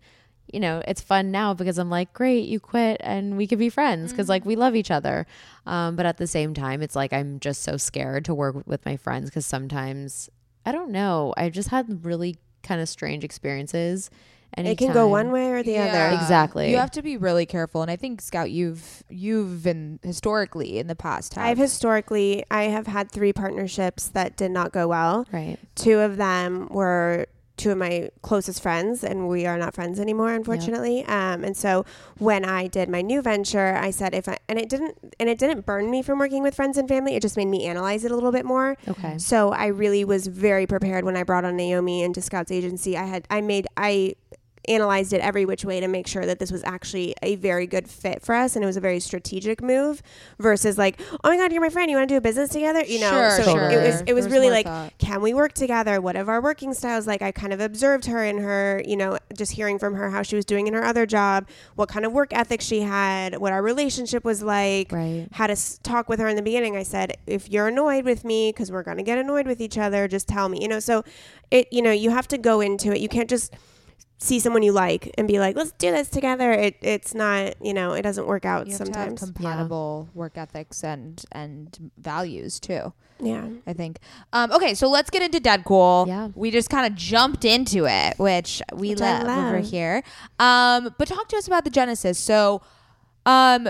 you 0.53 0.59
know, 0.59 0.81
it's 0.87 1.01
fun 1.01 1.31
now 1.31 1.53
because 1.53 1.77
I'm 1.77 1.89
like, 1.89 2.13
great, 2.13 2.47
you 2.47 2.59
quit 2.59 2.97
and 3.01 3.37
we 3.37 3.47
could 3.47 3.59
be 3.59 3.69
friends 3.69 4.11
because 4.11 4.29
like 4.29 4.45
we 4.45 4.55
love 4.55 4.75
each 4.75 4.91
other. 4.91 5.25
Um, 5.65 5.95
but 5.95 6.05
at 6.05 6.17
the 6.17 6.27
same 6.27 6.53
time, 6.53 6.81
it's 6.81 6.95
like 6.95 7.13
I'm 7.13 7.39
just 7.39 7.63
so 7.63 7.77
scared 7.77 8.25
to 8.25 8.33
work 8.33 8.67
with 8.67 8.85
my 8.85 8.97
friends 8.97 9.29
because 9.29 9.45
sometimes 9.45 10.29
I 10.65 10.71
don't 10.71 10.91
know. 10.91 11.33
I've 11.37 11.53
just 11.53 11.69
had 11.69 12.05
really 12.05 12.37
kind 12.63 12.81
of 12.81 12.89
strange 12.89 13.23
experiences. 13.23 14.09
And 14.55 14.67
it 14.67 14.79
can 14.79 14.91
go 14.93 15.07
one 15.07 15.31
way 15.31 15.51
or 15.51 15.61
the 15.61 15.73
Yeah. 15.73 15.85
other. 15.85 16.15
Exactly. 16.15 16.71
You 16.71 16.77
have 16.77 16.89
to 16.91 17.03
be 17.03 17.17
really 17.17 17.45
careful, 17.45 17.83
and 17.83 17.91
I 17.91 17.95
think 17.95 18.19
Scout, 18.19 18.49
you've 18.49 19.03
you've 19.07 19.61
been 19.63 19.99
historically 20.01 20.79
in 20.79 20.87
the 20.87 20.95
past. 20.95 21.35
Have, 21.35 21.45
I've 21.45 21.57
historically, 21.59 22.43
I 22.49 22.63
have 22.63 22.87
had 22.87 23.11
three 23.11 23.31
partnerships 23.31 24.07
that 24.09 24.37
did 24.37 24.49
not 24.49 24.71
go 24.71 24.87
well. 24.87 25.27
Right. 25.31 25.57
Two 25.75 25.99
of 25.99 26.17
them 26.17 26.67
were 26.71 27.27
two 27.59 27.71
of 27.71 27.77
my 27.77 28.09
closest 28.21 28.63
friends, 28.63 29.03
and 29.03 29.27
we 29.27 29.45
are 29.45 29.57
not 29.57 29.75
friends 29.75 29.99
anymore, 29.99 30.33
unfortunately. 30.33 31.03
Um, 31.05 31.43
and 31.43 31.55
so 31.55 31.85
when 32.17 32.45
I 32.45 32.67
did 32.67 32.89
my 32.89 33.01
new 33.01 33.21
venture, 33.21 33.75
I 33.75 33.91
said 33.91 34.15
if 34.15 34.27
I 34.29 34.37
and 34.47 34.57
it 34.57 34.69
didn't 34.69 34.97
and 35.19 35.29
it 35.29 35.37
didn't 35.37 35.65
burn 35.65 35.91
me 35.91 36.01
from 36.01 36.17
working 36.19 36.41
with 36.41 36.55
friends 36.55 36.77
and 36.77 36.87
family. 36.87 37.15
It 37.15 37.21
just 37.21 37.37
made 37.37 37.47
me 37.47 37.65
analyze 37.65 38.05
it 38.05 38.11
a 38.11 38.15
little 38.15 38.31
bit 38.31 38.45
more. 38.45 38.77
Okay. 38.87 39.17
So 39.17 39.51
I 39.51 39.67
really 39.67 40.05
was 40.05 40.27
very 40.27 40.65
prepared 40.65 41.03
when 41.03 41.17
I 41.17 41.23
brought 41.23 41.43
on 41.45 41.57
Naomi 41.57 42.01
into 42.01 42.21
Scout's 42.21 42.51
agency. 42.51 42.97
I 42.97 43.03
had 43.05 43.27
I 43.29 43.41
made 43.41 43.67
I 43.77 44.15
analyzed 44.69 45.11
it 45.13 45.21
every 45.21 45.45
which 45.45 45.65
way 45.65 45.79
to 45.79 45.87
make 45.87 46.07
sure 46.07 46.25
that 46.25 46.39
this 46.39 46.51
was 46.51 46.63
actually 46.63 47.15
a 47.23 47.35
very 47.35 47.65
good 47.67 47.87
fit 47.87 48.21
for 48.21 48.35
us 48.35 48.55
and 48.55 48.63
it 48.63 48.67
was 48.67 48.77
a 48.77 48.81
very 48.81 48.99
strategic 48.99 49.61
move 49.61 50.01
versus 50.37 50.77
like 50.77 50.99
oh 51.23 51.29
my 51.29 51.37
god 51.37 51.51
you're 51.51 51.61
my 51.61 51.69
friend 51.69 51.89
you 51.89 51.97
want 51.97 52.07
to 52.07 52.13
do 52.13 52.17
a 52.17 52.21
business 52.21 52.49
together 52.49 52.83
you 52.85 52.99
know 52.99 53.09
Sure, 53.11 53.31
so 53.43 53.43
sure. 53.55 53.69
it 53.69 53.81
was 53.85 54.03
it 54.07 54.13
was 54.13 54.27
really 54.29 54.49
like 54.49 54.65
thought. 54.65 54.93
can 54.99 55.21
we 55.21 55.33
work 55.33 55.53
together 55.53 55.99
what 55.99 56.15
are 56.15 56.29
our 56.29 56.41
working 56.41 56.73
styles 56.73 57.07
like 57.07 57.21
i 57.21 57.31
kind 57.31 57.51
of 57.51 57.59
observed 57.59 58.05
her 58.05 58.23
in 58.23 58.37
her 58.37 58.81
you 58.85 58.95
know 58.95 59.17
just 59.35 59.53
hearing 59.53 59.79
from 59.79 59.95
her 59.95 60.09
how 60.11 60.21
she 60.21 60.35
was 60.35 60.45
doing 60.45 60.67
in 60.67 60.73
her 60.73 60.83
other 60.85 61.05
job 61.05 61.47
what 61.75 61.89
kind 61.89 62.05
of 62.05 62.11
work 62.13 62.31
ethic 62.33 62.61
she 62.61 62.81
had 62.81 63.37
what 63.37 63.51
our 63.51 63.61
relationship 63.63 64.23
was 64.23 64.43
like 64.43 64.91
Right. 64.91 65.27
had 65.31 65.47
to 65.47 65.53
s- 65.53 65.79
talk 65.83 66.09
with 66.09 66.19
her 66.19 66.27
in 66.27 66.35
the 66.35 66.41
beginning. 66.41 66.75
I 66.77 66.83
said, 66.83 67.17
if 67.25 67.49
you're 67.49 67.67
annoyed 67.67 68.05
with 68.05 68.23
me, 68.25 68.51
because 68.51 68.71
we're 68.71 68.83
going 68.83 68.97
to 68.97 69.03
get 69.03 69.17
annoyed 69.17 69.47
with 69.47 69.61
each 69.61 69.77
other, 69.77 70.07
just 70.07 70.27
tell 70.27 70.49
me. 70.49 70.61
You 70.61 70.67
know, 70.67 70.79
so 70.79 71.03
it, 71.51 71.67
you 71.71 71.81
know, 71.81 71.91
you 71.91 72.09
have 72.11 72.27
to 72.29 72.37
go 72.37 72.59
into 72.61 72.91
it. 72.93 72.99
You 72.99 73.07
can't 73.09 73.29
just 73.29 73.53
see 74.21 74.39
someone 74.39 74.61
you 74.63 74.73
like 74.73 75.11
and 75.17 75.27
be 75.27 75.39
like, 75.39 75.55
let's 75.55 75.71
do 75.71 75.91
this 75.91 76.09
together. 76.09 76.51
It, 76.51 76.75
it's 76.81 77.15
not, 77.15 77.53
you 77.65 77.73
know, 77.73 77.93
it 77.93 78.01
doesn't 78.01 78.27
work 78.27 78.45
out 78.45 78.67
you 78.67 78.73
have 78.73 78.77
sometimes. 78.85 79.19
to 79.19 79.25
have 79.25 79.33
compatible 79.33 80.09
work 80.13 80.37
ethics 80.37 80.83
and 80.83 81.23
and 81.31 81.91
values 81.97 82.59
too. 82.59 82.93
yeah. 83.21 83.47
I 83.65 83.73
think. 83.73 83.99
Um, 84.33 84.51
okay, 84.51 84.73
so 84.75 84.89
let's 84.89 85.09
get 85.09 85.21
into 85.21 85.39
DedCool. 85.39 86.07
Yeah. 86.07 86.29
We 86.35 86.51
just 86.51 86.69
kind 86.69 86.85
of 86.85 86.95
jumped 86.95 87.45
into 87.45 87.85
it, 87.87 88.19
which 88.19 88.61
we 88.73 88.89
Which 88.89 89.01
I 89.01 89.23
love, 89.23 89.45
over 89.45 89.59
here. 89.59 90.03
Um, 90.37 90.93
but 90.97 91.07
talk 91.07 91.27
to 91.29 91.37
us 91.37 91.47
about 91.47 91.63
the 91.63 91.69
genesis. 91.69 92.19
So, 92.19 92.61
um, 93.25 93.69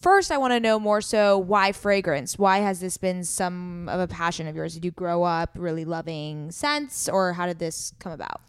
first, 0.00 0.30
I 0.32 0.38
want 0.38 0.52
to 0.52 0.60
know 0.60 0.78
more 0.78 1.00
so 1.02 1.36
why 1.38 1.72
fragrance? 1.72 2.38
Why 2.38 2.58
has 2.58 2.80
this 2.80 2.96
been 2.96 3.22
some 3.24 3.88
of 3.88 4.00
a 4.00 4.06
passion 4.06 4.46
of 4.46 4.56
yours? 4.56 4.74
Did 4.74 4.84
you 4.84 4.92
grow 4.92 5.24
up 5.24 5.50
really 5.56 5.84
loving 5.84 6.50
scents, 6.50 7.06
or 7.08 7.34
how 7.34 7.46
did 7.46 7.58
this 7.58 7.92
come 7.98 8.12
about? 8.12 8.40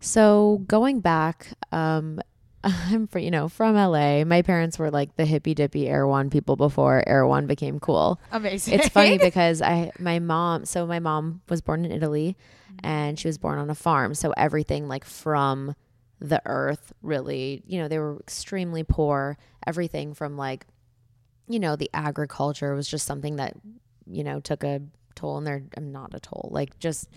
So 0.00 0.62
going 0.66 1.00
back, 1.00 1.48
um, 1.72 2.20
I'm 2.64 3.06
for 3.06 3.18
you 3.18 3.30
know 3.30 3.48
from 3.48 3.74
LA. 3.74 4.24
My 4.24 4.42
parents 4.42 4.78
were 4.78 4.90
like 4.90 5.16
the 5.16 5.24
hippy 5.24 5.54
dippy 5.54 5.88
Erewhon 5.88 6.30
people 6.30 6.56
before 6.56 7.02
Erewhon 7.06 7.46
became 7.46 7.78
cool. 7.80 8.20
Amazing. 8.32 8.74
It's 8.74 8.88
funny 8.88 9.18
because 9.22 9.62
I 9.62 9.92
my 9.98 10.18
mom 10.18 10.64
so 10.64 10.86
my 10.86 10.98
mom 10.98 11.40
was 11.48 11.60
born 11.60 11.84
in 11.84 11.92
Italy 11.92 12.36
and 12.82 13.18
she 13.18 13.28
was 13.28 13.38
born 13.38 13.58
on 13.58 13.70
a 13.70 13.74
farm. 13.74 14.14
So 14.14 14.32
everything 14.36 14.88
like 14.88 15.04
from 15.04 15.74
the 16.18 16.42
earth 16.44 16.92
really, 17.02 17.62
you 17.66 17.78
know, 17.78 17.88
they 17.88 17.98
were 17.98 18.18
extremely 18.20 18.82
poor. 18.82 19.38
Everything 19.66 20.12
from 20.12 20.36
like 20.36 20.66
you 21.48 21.58
know, 21.58 21.76
the 21.76 21.90
agriculture 21.92 22.74
was 22.74 22.86
just 22.86 23.06
something 23.06 23.36
that 23.36 23.54
you 24.06 24.22
know 24.22 24.38
took 24.40 24.64
a 24.64 24.82
toll 25.14 25.38
in 25.38 25.44
their 25.44 25.62
I'm 25.76 25.92
not 25.92 26.14
a 26.14 26.20
toll, 26.20 26.48
like 26.52 26.78
just 26.78 27.08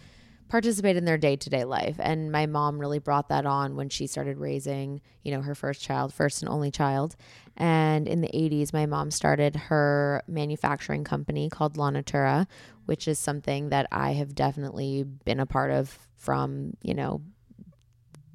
participate 0.54 0.96
in 0.96 1.04
their 1.04 1.18
day-to-day 1.18 1.64
life 1.64 1.96
and 1.98 2.32
my 2.32 2.46
mom 2.46 2.78
really 2.78 3.00
brought 3.00 3.30
that 3.30 3.44
on 3.44 3.76
when 3.76 3.90
she 3.90 4.06
started 4.06 4.38
raising 4.38 5.02
you 5.24 5.32
know 5.32 5.42
her 5.42 5.56
first 5.56 5.82
child 5.82 6.14
first 6.14 6.44
and 6.44 6.50
only 6.52 6.70
child 6.70 7.16
and 7.58 8.08
in 8.08 8.22
the 8.22 8.28
80s 8.28 8.72
my 8.72 8.86
mom 8.86 9.10
started 9.10 9.56
her 9.56 10.22
manufacturing 10.28 11.04
company 11.04 11.50
called 11.50 11.76
La 11.76 11.90
Natura 11.90 12.46
which 12.86 13.08
is 13.08 13.18
something 13.18 13.70
that 13.70 13.88
I 13.92 14.12
have 14.14 14.36
definitely 14.36 15.02
been 15.02 15.40
a 15.40 15.48
part 15.48 15.72
of 15.72 15.98
from 16.18 16.78
you 16.84 16.94
know 16.94 17.24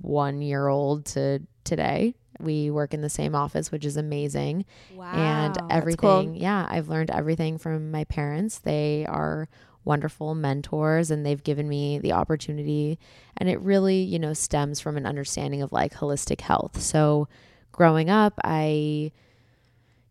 one 0.01 0.43
year 0.43 0.66
old 0.66 1.07
to 1.07 1.39
today 1.62 2.16
we 2.41 2.69
work 2.69 2.95
in 2.95 3.01
the 3.01 3.09
same 3.09 3.37
office 3.37 3.71
which 3.71 3.85
is 3.85 3.97
amazing 3.97 4.64
wow. 4.93 5.12
and 5.12 5.57
everything 5.71 6.33
cool. 6.33 6.37
yeah 6.37 6.66
i've 6.69 6.89
learned 6.89 7.11
everything 7.12 7.59
from 7.59 7.93
my 7.93 8.03
parents 8.05 8.59
they 8.59 9.07
are 9.09 9.49
wonderful 9.85 10.35
mentors 10.35 11.11
and 11.11 11.24
they've 11.24 11.43
given 11.43 11.68
me 11.68 11.99
the 11.99 12.12
opportunity. 12.12 12.99
And 13.37 13.49
it 13.49 13.61
really 13.61 14.03
you 14.03 14.18
know 14.18 14.33
stems 14.33 14.81
from 14.81 14.97
an 14.97 15.07
understanding 15.07 15.62
of 15.62 15.72
like 15.72 15.95
holistic 15.95 16.41
health. 16.41 16.81
So 16.81 17.29
growing 17.72 18.11
up 18.11 18.35
i 18.43 19.12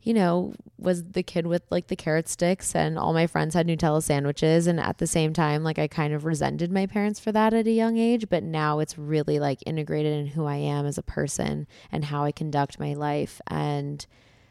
you 0.02 0.14
know 0.14 0.54
was 0.78 1.04
the 1.04 1.24
kid 1.24 1.46
with 1.46 1.64
like 1.70 1.88
the 1.88 1.96
carrot 1.98 2.30
sticks 2.30 2.74
and 2.74 2.98
all 2.98 3.12
my 3.12 3.28
friends 3.28 3.54
had 3.54 3.68
nutella 3.68 4.02
sandwiches. 4.02 4.68
And 4.68 4.80
at 4.80 5.00
the 5.00 5.08
same 5.08 5.34
time 5.34 5.64
like 5.64 5.80
i 5.80 5.88
kind 5.88 6.14
of 6.14 6.26
resented 6.26 6.72
my 6.72 6.86
parents 6.86 7.20
for 7.20 7.32
that 7.32 7.54
at 7.54 7.68
a 7.68 7.72
young 7.72 7.98
age. 7.98 8.30
But 8.30 8.44
now 8.44 8.80
it's 8.80 8.98
really 8.98 9.40
like 9.40 9.60
integrated 9.66 10.14
in 10.14 10.28
who 10.28 10.46
i 10.46 10.56
am 10.56 10.86
as 10.86 10.98
a 10.98 11.04
person 11.04 11.68
and 11.92 12.06
how 12.06 12.24
i 12.24 12.32
conduct 12.32 12.80
my 12.80 12.94
life. 12.94 13.42
And 13.48 14.06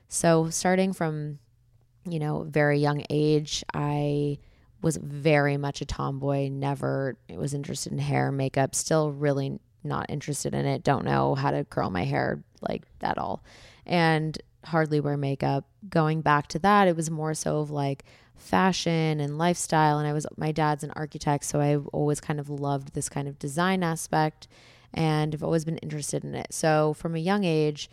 so 0.08 0.50
starting 0.50 0.92
from 0.92 1.38
you 2.08 2.18
know 2.18 2.44
very 2.48 2.78
young 2.78 3.04
age 3.10 3.64
i 3.74 4.38
was 4.86 4.96
very 4.98 5.56
much 5.56 5.80
a 5.80 5.84
tomboy 5.84 6.48
never 6.48 7.16
was 7.28 7.52
interested 7.52 7.90
in 7.90 7.98
hair 7.98 8.30
makeup 8.30 8.72
still 8.72 9.10
really 9.10 9.58
not 9.82 10.06
interested 10.08 10.54
in 10.54 10.64
it 10.64 10.84
don't 10.84 11.04
know 11.04 11.34
how 11.34 11.50
to 11.50 11.64
curl 11.64 11.90
my 11.90 12.04
hair 12.04 12.40
like 12.60 12.84
at 13.02 13.18
all 13.18 13.42
and 13.84 14.38
hardly 14.64 15.00
wear 15.00 15.16
makeup. 15.16 15.64
Going 15.88 16.20
back 16.20 16.46
to 16.48 16.60
that 16.60 16.86
it 16.86 16.94
was 16.94 17.10
more 17.10 17.34
so 17.34 17.58
of 17.58 17.72
like 17.72 18.04
fashion 18.36 19.18
and 19.18 19.38
lifestyle 19.38 19.98
and 19.98 20.06
i 20.06 20.12
was 20.12 20.26
my 20.36 20.52
dad's 20.52 20.84
an 20.84 20.92
architect 20.94 21.42
so 21.42 21.58
i've 21.58 21.86
always 21.86 22.20
kind 22.20 22.38
of 22.38 22.50
loved 22.50 22.92
this 22.92 23.08
kind 23.08 23.26
of 23.28 23.38
design 23.38 23.82
aspect 23.82 24.46
and 24.92 25.34
i've 25.34 25.42
always 25.42 25.64
been 25.64 25.78
interested 25.78 26.22
in 26.22 26.34
it. 26.34 26.52
So 26.52 26.92
from 26.92 27.14
a 27.16 27.18
young 27.18 27.44
age 27.44 27.90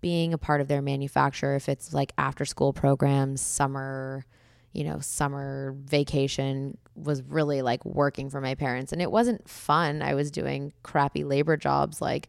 being 0.00 0.34
a 0.34 0.38
part 0.38 0.60
of 0.60 0.68
their 0.68 0.82
manufacturer 0.82 1.54
if 1.54 1.66
it's 1.66 1.94
like 1.94 2.12
after 2.18 2.44
school 2.44 2.74
programs 2.74 3.40
summer 3.40 4.26
you 4.74 4.84
know 4.84 4.98
summer 5.00 5.74
vacation 5.84 6.76
was 6.94 7.22
really 7.22 7.62
like 7.62 7.84
working 7.84 8.30
for 8.30 8.40
my 8.40 8.54
parents. 8.54 8.92
And 8.92 9.02
it 9.02 9.10
wasn't 9.10 9.48
fun. 9.48 10.02
I 10.02 10.14
was 10.14 10.30
doing 10.30 10.72
crappy 10.82 11.24
labor 11.24 11.56
jobs 11.56 12.00
like 12.00 12.28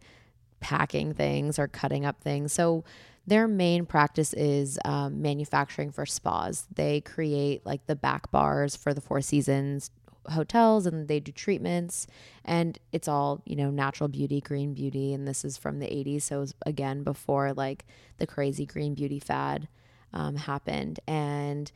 packing 0.59 1.13
things 1.13 1.59
or 1.59 1.67
cutting 1.67 2.05
up 2.05 2.21
things. 2.21 2.53
So 2.53 2.83
their 3.27 3.47
main 3.47 3.85
practice 3.85 4.33
is 4.33 4.79
um, 4.85 5.21
manufacturing 5.21 5.91
for 5.91 6.05
spas. 6.05 6.67
They 6.73 7.01
create 7.01 7.65
like 7.65 7.85
the 7.85 7.95
back 7.95 8.31
bars 8.31 8.75
for 8.75 8.93
the 8.93 9.01
four 9.01 9.21
seasons 9.21 9.91
hotels 10.31 10.87
and 10.87 11.07
they 11.07 11.19
do 11.19 11.31
treatments. 11.31 12.07
And 12.43 12.79
it's 12.91 13.07
all 13.07 13.41
you 13.45 13.55
know 13.55 13.69
natural 13.69 14.07
beauty 14.07 14.41
green 14.41 14.73
beauty. 14.73 15.13
And 15.13 15.27
this 15.27 15.45
is 15.45 15.57
from 15.57 15.79
the 15.79 15.87
80s 15.87 16.23
so 16.23 16.39
was 16.39 16.55
again 16.65 17.03
before 17.03 17.53
like 17.53 17.85
the 18.17 18.27
crazy 18.27 18.65
green 18.65 18.93
beauty 18.95 19.19
fad 19.19 19.67
um, 20.13 20.35
happened. 20.35 20.99
And 21.07 21.71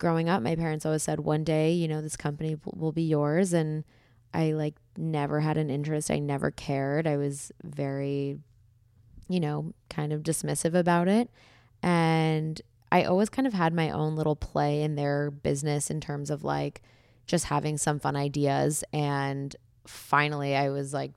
growing 0.00 0.30
up 0.30 0.42
my 0.42 0.56
parents 0.56 0.86
always 0.86 1.02
said 1.02 1.20
one 1.20 1.44
day 1.44 1.72
you 1.72 1.86
know 1.86 2.00
this 2.00 2.16
company 2.16 2.56
will 2.64 2.90
be 2.90 3.02
yours. 3.04 3.52
And 3.52 3.84
i 4.34 4.52
like 4.52 4.74
never 4.96 5.40
had 5.40 5.56
an 5.56 5.70
interest. 5.70 6.10
I 6.10 6.18
never 6.18 6.50
cared. 6.50 7.06
I 7.06 7.16
was 7.16 7.52
very 7.62 8.38
you 9.28 9.38
know 9.38 9.72
kind 9.88 10.12
of 10.12 10.22
dismissive 10.24 10.74
about 10.74 11.06
it. 11.06 11.30
And 11.82 12.60
i 12.90 13.04
always 13.04 13.28
kind 13.28 13.46
of 13.46 13.54
had 13.54 13.72
my 13.72 13.90
own 13.90 14.16
little 14.16 14.36
play 14.36 14.82
in 14.82 14.96
their 14.96 15.30
business 15.30 15.90
in 15.90 16.00
terms 16.00 16.30
of 16.30 16.42
like 16.42 16.82
just 17.26 17.44
having 17.44 17.78
some 17.78 18.00
fun 18.00 18.16
ideas. 18.16 18.82
And 18.92 19.54
finally 19.86 20.54
i 20.54 20.68
was 20.68 20.92
like 20.92 21.12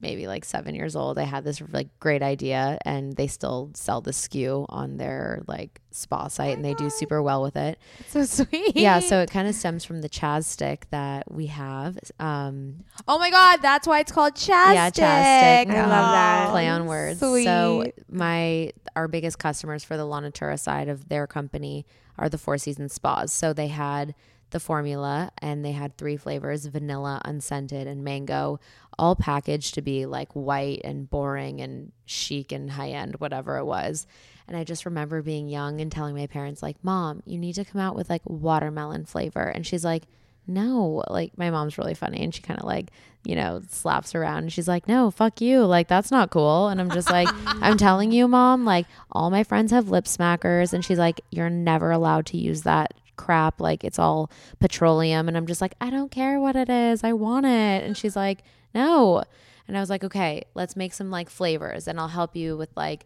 maybe 0.00 0.26
like 0.26 0.44
seven 0.44 0.74
years 0.74 0.94
old 0.96 1.18
i 1.18 1.22
had 1.22 1.44
this 1.44 1.62
like 1.72 1.88
great 2.00 2.22
idea 2.22 2.78
and 2.84 3.16
they 3.16 3.26
still 3.26 3.70
sell 3.74 4.00
the 4.00 4.10
SKU 4.10 4.66
on 4.68 4.96
their 4.96 5.42
like 5.46 5.80
spa 5.90 6.28
site 6.28 6.54
and 6.56 6.64
they 6.64 6.74
do 6.74 6.88
super 6.90 7.22
well 7.22 7.42
with 7.42 7.56
it 7.56 7.78
so 8.08 8.24
sweet. 8.24 8.76
yeah 8.76 9.00
so 9.00 9.20
it 9.20 9.30
kind 9.30 9.48
of 9.48 9.54
stems 9.54 9.84
from 9.84 10.00
the 10.00 10.08
chaz 10.08 10.44
stick 10.44 10.86
that 10.90 11.30
we 11.30 11.46
have 11.46 11.98
um 12.20 12.84
Oh 13.06 13.18
my 13.18 13.30
god, 13.30 13.60
that's 13.62 13.86
why 13.86 14.00
it's 14.00 14.12
called 14.12 14.34
chapstick. 14.34 14.74
Yeah, 14.74 14.90
chapstick. 14.90 15.70
I 15.72 15.80
love 15.86 16.12
that. 16.12 16.50
play 16.50 16.68
on 16.68 16.86
words. 16.86 17.20
Sweet. 17.20 17.44
So 17.44 17.90
my 18.10 18.72
our 18.96 19.08
biggest 19.08 19.38
customers 19.38 19.84
for 19.84 19.96
the 19.96 20.04
La 20.04 20.20
Natura 20.20 20.58
side 20.58 20.88
of 20.88 21.08
their 21.08 21.26
company 21.26 21.86
are 22.18 22.28
the 22.28 22.38
Four 22.38 22.58
Seasons 22.58 22.92
spas. 22.92 23.32
So 23.32 23.52
they 23.52 23.68
had 23.68 24.14
the 24.50 24.60
formula 24.60 25.30
and 25.38 25.64
they 25.64 25.72
had 25.72 25.96
three 25.96 26.16
flavors 26.16 26.66
vanilla 26.66 27.20
unscented 27.24 27.86
and 27.86 28.04
mango 28.04 28.58
all 28.98 29.14
packaged 29.14 29.74
to 29.74 29.82
be 29.82 30.06
like 30.06 30.32
white 30.32 30.80
and 30.84 31.08
boring 31.08 31.60
and 31.60 31.92
chic 32.04 32.52
and 32.52 32.70
high 32.70 32.90
end 32.90 33.16
whatever 33.20 33.56
it 33.58 33.64
was. 33.64 34.06
And 34.48 34.56
i 34.56 34.64
just 34.64 34.86
remember 34.86 35.22
being 35.22 35.48
young 35.48 35.80
and 35.80 35.92
telling 35.92 36.16
my 36.16 36.26
parents 36.26 36.62
like 36.62 36.82
mom 36.82 37.22
you 37.24 37.38
need 37.38 37.54
to 37.54 37.64
come 37.64 37.80
out 37.80 37.94
with 37.94 38.10
like 38.10 38.22
watermelon 38.24 39.04
flavor. 39.04 39.48
And 39.48 39.66
she's 39.66 39.84
like 39.84 40.04
no. 40.50 41.04
Like 41.10 41.36
my 41.36 41.50
mom's 41.50 41.76
really 41.76 41.94
funny 41.94 42.22
and 42.22 42.34
she 42.34 42.40
kind 42.40 42.58
of 42.58 42.64
like 42.64 42.90
you 43.24 43.36
know 43.36 43.60
slaps 43.68 44.14
around 44.14 44.44
and 44.44 44.52
she's 44.52 44.66
like 44.66 44.88
no 44.88 45.10
fuck 45.10 45.40
you. 45.40 45.64
Like 45.64 45.86
that's 45.86 46.10
not 46.10 46.30
cool. 46.30 46.68
And 46.68 46.80
i'm 46.80 46.90
just 46.90 47.10
like 47.10 47.28
i'm 47.46 47.76
telling 47.76 48.10
you 48.10 48.26
mom 48.26 48.64
like 48.64 48.86
all 49.12 49.30
my 49.30 49.44
friends 49.44 49.70
have 49.70 49.90
lip 49.90 50.06
smackers. 50.06 50.72
And 50.72 50.84
she's 50.84 50.98
like 50.98 51.20
you're 51.30 51.50
never 51.50 51.92
allowed 51.92 52.26
to 52.26 52.36
use 52.38 52.62
that 52.62 52.94
crap 53.18 53.60
like 53.60 53.84
it's 53.84 53.98
all 53.98 54.30
petroleum 54.58 55.28
and 55.28 55.36
i'm 55.36 55.46
just 55.46 55.60
like 55.60 55.74
i 55.80 55.90
don't 55.90 56.10
care 56.10 56.40
what 56.40 56.56
it 56.56 56.70
is 56.70 57.04
i 57.04 57.12
want 57.12 57.44
it. 57.44 57.84
And 57.84 57.96
she's 57.96 58.16
like 58.16 58.42
no. 58.74 59.22
And 59.66 59.76
i 59.76 59.80
was 59.80 59.90
like 59.90 60.04
okay 60.04 60.44
let's 60.54 60.76
make 60.76 60.94
some 60.94 61.10
like 61.10 61.28
flavors 61.28 61.86
and 61.86 62.00
i'll 62.00 62.08
help 62.08 62.34
you 62.34 62.56
with 62.56 62.70
like 62.74 63.04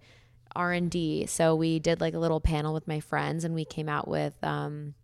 r&d 0.54 1.26
so 1.26 1.56
we 1.56 1.80
did 1.80 2.00
like 2.00 2.14
a 2.14 2.18
little 2.18 2.40
panel 2.40 2.72
with 2.72 2.86
my 2.86 3.00
friends 3.00 3.42
and 3.42 3.54
we 3.54 3.64
came 3.64 3.88
out 3.88 4.06
with 4.06 4.34
um 4.44 4.94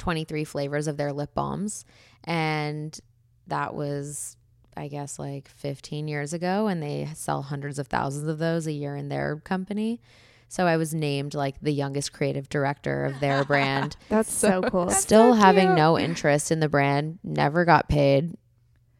23 0.00 0.44
flavors 0.44 0.86
of 0.86 0.96
their 0.96 1.12
lip 1.12 1.34
balms. 1.34 1.84
And 2.24 2.98
that 3.46 3.74
was 3.74 4.36
i 4.76 4.86
guess 4.86 5.18
like 5.18 5.48
15 5.48 6.06
years 6.06 6.32
ago 6.32 6.68
and 6.68 6.80
they 6.80 7.08
sell 7.14 7.42
hundreds 7.42 7.78
of 7.80 7.88
thousands 7.88 8.28
of 8.28 8.38
those 8.38 8.66
a 8.68 8.72
year 8.72 8.94
in 8.94 9.08
their 9.08 9.36
company 9.44 10.00
so 10.50 10.66
i 10.66 10.76
was 10.76 10.92
named 10.92 11.32
like 11.32 11.54
the 11.62 11.72
youngest 11.72 12.12
creative 12.12 12.48
director 12.50 13.06
of 13.06 13.18
their 13.20 13.42
brand 13.52 13.96
That's 14.10 14.30
so 14.32 14.60
cool. 14.60 14.90
still 14.90 15.32
so 15.34 15.40
having 15.40 15.68
cute. 15.68 15.76
no 15.78 15.98
interest 15.98 16.50
in 16.50 16.60
the 16.60 16.68
brand 16.68 17.18
never 17.24 17.64
got 17.64 17.88
paid 17.88 18.34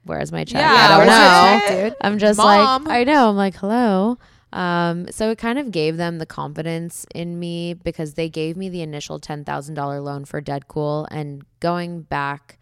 where's 0.04 0.32
my 0.32 0.44
check 0.44 0.62
Yeah, 0.62 0.72
i 0.72 0.96
don't 0.96 1.06
know 1.06 1.60
check, 1.68 1.90
dude? 1.90 1.96
i'm 2.00 2.18
just 2.18 2.38
Mom. 2.38 2.84
like 2.84 2.92
i 2.94 3.04
know 3.04 3.28
i'm 3.28 3.36
like 3.36 3.56
hello 3.56 4.16
um, 4.52 5.06
so 5.12 5.30
it 5.30 5.38
kind 5.38 5.60
of 5.60 5.70
gave 5.70 5.96
them 5.96 6.18
the 6.18 6.26
confidence 6.26 7.06
in 7.14 7.38
me 7.38 7.72
because 7.74 8.14
they 8.14 8.28
gave 8.28 8.56
me 8.56 8.68
the 8.68 8.82
initial 8.82 9.20
$10,000 9.20 10.02
loan 10.02 10.24
for 10.24 10.42
DedCool 10.42 11.06
and 11.08 11.44
going 11.60 12.02
back 12.02 12.58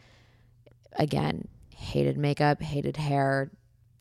again, 0.99 1.49
hated 1.75 2.19
makeup, 2.19 2.61
hated 2.61 2.99
hair, 2.99 3.51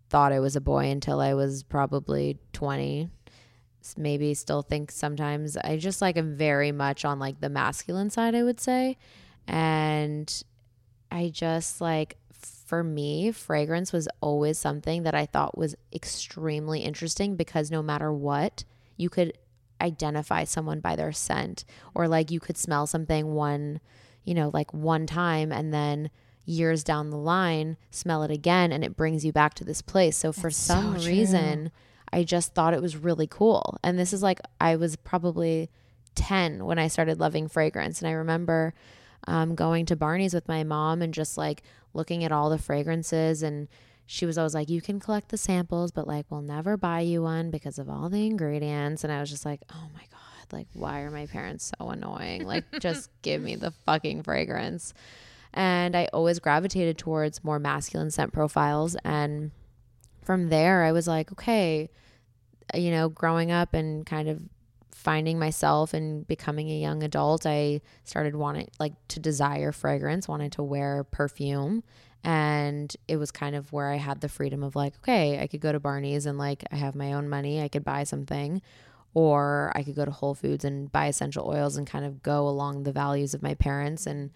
thought 0.10 0.34
I 0.34 0.42
was 0.42 0.58
a 0.58 0.60
boy 0.62 0.90
until 0.90 1.22
I 1.22 1.34
was 1.34 1.64
probably 1.64 2.40
20. 2.52 3.10
Maybe 3.96 4.34
still 4.34 4.62
think 4.62 4.92
sometimes 4.92 5.56
I 5.58 5.78
just 5.78 6.02
like 6.02 6.18
am 6.18 6.36
very 6.36 6.72
much 6.72 7.06
on 7.06 7.20
like 7.20 7.40
the 7.40 7.50
masculine 7.50 8.10
side, 8.10 8.36
I 8.36 8.44
would 8.44 8.60
say. 8.60 8.98
And 9.48 10.44
I 11.12 11.30
just 11.30 11.80
like 11.80 12.18
for 12.68 12.84
me, 12.84 13.32
fragrance 13.32 13.94
was 13.94 14.10
always 14.20 14.58
something 14.58 15.04
that 15.04 15.16
I 15.16 15.26
thought 15.26 15.58
was 15.58 15.76
extremely 15.94 16.82
interesting 16.82 17.38
because 17.38 17.72
no 17.72 17.82
matter 17.82 18.12
what, 18.12 18.66
you 18.98 19.10
could 19.10 19.38
identify 19.80 20.44
someone 20.44 20.82
by 20.82 20.96
their 20.96 21.14
scent 21.14 21.64
or 21.96 22.08
like 22.08 22.30
you 22.30 22.40
could 22.42 22.58
smell 22.58 22.86
something 22.86 23.34
one, 23.34 23.80
you 24.26 24.34
know, 24.34 24.52
like 24.54 24.74
one 24.74 25.08
time 25.08 25.52
and 25.52 25.74
then 25.74 26.10
years 26.46 26.84
down 26.84 27.10
the 27.10 27.18
line 27.18 27.78
smell 27.92 28.24
it 28.24 28.32
again 28.32 28.72
and 28.72 28.84
it 28.84 28.98
brings 28.98 29.24
you 29.24 29.32
back 29.32 29.54
to 29.54 29.64
this 29.64 29.82
place. 29.82 30.18
So 30.18 30.32
for 30.32 30.50
That's 30.50 30.58
so 30.58 30.74
some 30.74 30.96
true. 30.96 31.06
reason, 31.06 31.72
I 32.12 32.24
just 32.24 32.54
thought 32.54 32.74
it 32.74 32.82
was 32.82 32.96
really 32.96 33.28
cool. 33.28 33.78
And 33.84 33.98
this 34.00 34.14
is 34.14 34.24
like, 34.24 34.40
I 34.62 34.76
was 34.76 34.96
probably 34.96 35.70
10 36.16 36.66
when 36.66 36.80
I 36.80 36.88
started 36.88 37.20
loving 37.20 37.48
fragrance. 37.48 38.02
And 38.02 38.10
I 38.10 38.14
remember 38.14 38.74
um, 39.28 39.56
going 39.56 39.86
to 39.88 39.96
Barney's 39.96 40.34
with 40.34 40.48
my 40.48 40.64
mom 40.64 41.02
and 41.02 41.14
just 41.14 41.38
like 41.38 41.64
looking 41.94 42.24
at 42.24 42.32
all 42.32 42.50
the 42.50 42.58
fragrances. 42.58 43.44
And 43.44 43.68
she 44.06 44.26
was 44.26 44.38
always 44.38 44.54
like, 44.54 44.70
you 44.70 44.82
can 44.82 45.00
collect 45.00 45.30
the 45.30 45.38
samples, 45.38 45.92
but 45.92 46.08
like, 46.08 46.26
we'll 46.30 46.42
never 46.42 46.78
buy 46.78 47.02
you 47.02 47.24
one 47.24 47.52
because 47.52 47.78
of 47.78 47.90
all 47.90 48.10
the 48.10 48.26
ingredients. 48.26 49.04
And 49.04 49.12
I 49.12 49.20
was 49.20 49.30
just 49.30 49.46
like, 49.46 49.62
oh 49.72 49.88
my 49.94 50.04
God, 50.12 50.54
like, 50.54 50.68
why 50.74 51.02
are 51.02 51.12
my 51.12 51.26
parents 51.26 51.72
so 51.78 51.90
annoying? 51.90 52.46
Like, 52.46 52.64
just 52.80 53.10
give 53.22 53.42
me 53.42 53.56
the 53.56 53.72
fucking 53.86 54.24
fragrance. 54.24 54.94
And 55.54 55.96
I 55.96 56.06
always 56.14 56.40
gravitated 56.40 56.98
towards 56.98 57.44
more 57.44 57.60
masculine 57.60 58.12
scent 58.12 58.32
profiles. 58.32 58.96
And 59.04 59.52
from 60.28 60.50
there, 60.50 60.84
I 60.84 60.92
was 60.92 61.08
like, 61.08 61.32
okay, 61.32 61.90
you 62.76 62.92
know, 62.92 63.08
growing 63.08 63.50
up 63.50 63.74
and 63.74 64.06
kind 64.06 64.28
of 64.28 64.42
finding 64.92 65.40
myself 65.40 65.94
and 65.94 66.28
becoming 66.28 66.70
a 66.70 66.78
young 66.78 67.02
adult, 67.02 67.46
I 67.46 67.80
started 68.04 68.36
wanting 68.36 68.68
like 68.78 68.92
to 69.08 69.22
desire 69.22 69.72
fragrance, 69.72 70.28
wanted 70.28 70.52
to 70.52 70.64
wear 70.64 71.06
perfume. 71.06 71.82
And 72.26 72.94
it 73.08 73.16
was 73.16 73.32
kind 73.32 73.56
of 73.56 73.72
where 73.72 73.90
I 73.90 73.96
had 73.96 74.20
the 74.20 74.28
freedom 74.28 74.64
of 74.64 74.76
like, 74.76 74.96
okay, 74.98 75.40
I 75.40 75.48
could 75.48 75.62
go 75.62 75.72
to 75.72 75.80
Barney's 75.80 76.26
and 76.26 76.38
like 76.38 76.66
I 76.74 76.76
have 76.76 76.94
my 76.94 77.14
own 77.14 77.30
money, 77.30 77.62
I 77.62 77.70
could 77.70 77.86
buy 77.86 78.04
something. 78.04 78.62
Or 79.14 79.72
I 79.76 79.82
could 79.82 79.96
go 79.96 80.04
to 80.04 80.12
Whole 80.12 80.36
Foods 80.36 80.66
and 80.66 80.92
buy 80.92 81.06
essential 81.06 81.48
oils 81.48 81.78
and 81.78 81.88
kind 81.88 82.04
of 82.04 82.22
go 82.22 82.50
along 82.50 82.84
the 82.84 82.92
values 82.92 83.34
of 83.34 83.42
my 83.42 83.54
parents 83.54 84.06
and 84.06 84.32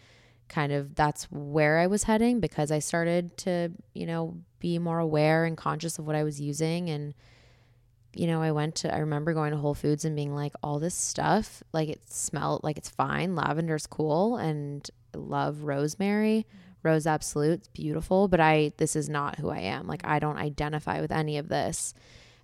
kind 0.47 0.71
of 0.71 0.95
that's 0.95 1.25
where 1.25 1.79
I 1.79 1.87
was 1.87 2.03
heading 2.03 2.39
because 2.39 2.71
I 2.71 2.79
started 2.79 3.35
to, 3.39 3.73
you 3.93 4.05
know, 4.05 4.37
be 4.61 4.79
more 4.79 4.99
aware 4.99 5.43
and 5.43 5.57
conscious 5.57 5.99
of 5.99 6.07
what 6.07 6.15
I 6.15 6.23
was 6.23 6.39
using 6.39 6.89
and 6.89 7.13
you 8.13 8.27
know, 8.27 8.41
I 8.41 8.51
went 8.51 8.75
to 8.75 8.93
I 8.93 8.99
remember 8.99 9.33
going 9.33 9.51
to 9.51 9.57
Whole 9.57 9.73
Foods 9.73 10.03
and 10.03 10.15
being 10.15 10.35
like 10.35 10.53
all 10.61 10.79
this 10.79 10.95
stuff, 10.95 11.63
like 11.73 11.89
it 11.89 12.11
smelled 12.11 12.63
like 12.63 12.77
it's 12.77 12.89
fine, 12.89 13.35
lavender's 13.35 13.87
cool 13.87 14.37
and 14.37 14.89
I 15.13 15.17
love 15.17 15.63
rosemary, 15.63 16.45
rose 16.83 17.07
absolute, 17.07 17.59
it's 17.59 17.67
beautiful, 17.69 18.27
but 18.27 18.39
I 18.39 18.73
this 18.77 18.95
is 18.95 19.09
not 19.09 19.37
who 19.39 19.49
I 19.49 19.59
am. 19.59 19.87
Like 19.87 20.05
I 20.05 20.19
don't 20.19 20.37
identify 20.37 21.01
with 21.01 21.11
any 21.11 21.37
of 21.37 21.47
this. 21.47 21.93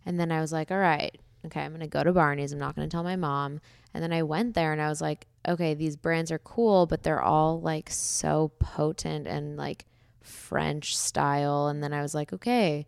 And 0.06 0.18
then 0.18 0.32
I 0.32 0.40
was 0.40 0.54
like, 0.54 0.72
all 0.72 0.78
right, 0.78 1.18
okay, 1.46 1.62
I'm 1.62 1.72
going 1.72 1.82
to 1.82 1.88
go 1.88 2.04
to 2.04 2.14
Barney's. 2.14 2.54
I'm 2.54 2.60
not 2.60 2.76
going 2.76 2.88
to 2.88 2.92
tell 2.92 3.04
my 3.04 3.18
mom. 3.18 3.60
And 3.94 4.02
then 4.02 4.14
I 4.14 4.24
went 4.24 4.54
there 4.54 4.72
and 4.72 4.82
I 4.82 4.90
was 4.90 5.02
like, 5.02 5.28
okay, 5.48 5.74
these 5.74 5.98
brands 5.98 6.32
are 6.32 6.40
cool, 6.40 6.86
but 6.86 7.04
they're 7.04 7.22
all 7.22 7.60
like 7.60 7.90
so 7.90 8.52
potent 8.60 9.28
and 9.28 9.58
like 9.58 9.86
French 10.28 10.98
style. 10.98 11.68
And 11.68 11.84
then 11.84 11.94
I 11.94 12.02
was 12.02 12.14
like, 12.14 12.34
okay, 12.34 12.86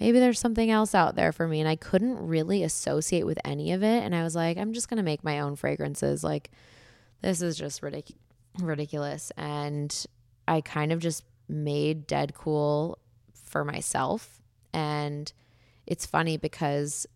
maybe 0.00 0.18
there's 0.18 0.38
something 0.38 0.70
else 0.70 0.94
out 0.94 1.16
there 1.16 1.32
for 1.32 1.48
me. 1.48 1.60
And 1.60 1.68
I 1.68 1.76
couldn't 1.76 2.18
really 2.26 2.62
associate 2.62 3.26
with 3.26 3.38
any 3.44 3.72
of 3.72 3.82
it. 3.82 4.02
And 4.02 4.14
I 4.14 4.22
was 4.22 4.34
like, 4.34 4.58
I'm 4.58 4.72
just 4.72 4.88
going 4.88 4.98
to 4.98 5.02
make 5.02 5.24
my 5.24 5.40
own 5.40 5.56
fragrances. 5.56 6.22
Like, 6.24 6.50
this 7.20 7.40
is 7.42 7.56
just 7.56 7.80
ridic- 7.82 8.16
ridiculous. 8.60 9.32
And 9.36 10.06
I 10.46 10.60
kind 10.60 10.92
of 10.92 11.00
just 11.00 11.24
made 11.48 12.08
DedCool 12.08 12.96
for 13.32 13.64
myself. 13.64 14.42
And 14.72 15.32
it's 15.86 16.06
funny 16.06 16.36
because 16.36 17.06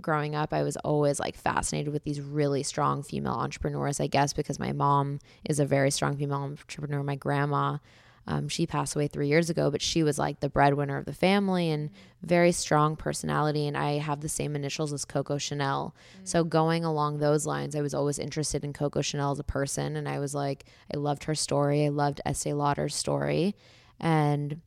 growing 0.00 0.34
up, 0.34 0.52
I 0.52 0.62
was 0.62 0.76
always 0.78 1.20
like 1.20 1.36
fascinated 1.36 1.92
with 1.92 2.04
these 2.04 2.20
really 2.20 2.62
strong 2.62 3.02
female 3.02 3.34
entrepreneurs, 3.34 4.00
I 4.00 4.06
guess, 4.06 4.32
because 4.32 4.58
my 4.58 4.72
mom 4.72 5.20
is 5.48 5.60
a 5.60 5.66
very 5.66 5.90
strong 5.90 6.16
female 6.16 6.38
entrepreneur. 6.38 7.02
My 7.02 7.16
grandma, 7.16 7.78
um, 8.26 8.48
she 8.48 8.66
passed 8.66 8.94
away 8.94 9.08
three 9.08 9.28
years 9.28 9.50
ago, 9.50 9.70
but 9.70 9.82
she 9.82 10.02
was 10.02 10.18
like 10.18 10.40
the 10.40 10.48
breadwinner 10.48 10.96
of 10.96 11.04
the 11.04 11.12
family 11.12 11.70
and 11.70 11.90
very 12.22 12.52
strong 12.52 12.94
personality. 12.96 13.66
And 13.66 13.76
I 13.76 13.98
have 13.98 14.20
the 14.20 14.28
same 14.28 14.54
initials 14.54 14.92
as 14.92 15.04
Coco 15.04 15.38
Chanel. 15.38 15.94
Mm-hmm. 16.14 16.26
So 16.26 16.44
going 16.44 16.84
along 16.84 17.18
those 17.18 17.46
lines, 17.46 17.74
I 17.74 17.80
was 17.80 17.94
always 17.94 18.18
interested 18.18 18.64
in 18.64 18.72
Coco 18.72 19.00
Chanel 19.00 19.32
as 19.32 19.38
a 19.38 19.44
person. 19.44 19.96
And 19.96 20.08
I 20.08 20.18
was 20.18 20.34
like, 20.34 20.64
I 20.92 20.98
loved 20.98 21.24
her 21.24 21.34
story. 21.34 21.86
I 21.86 21.88
loved 21.88 22.20
Estee 22.24 22.52
Lauder's 22.52 22.94
story. 22.94 23.56
And 23.98 24.60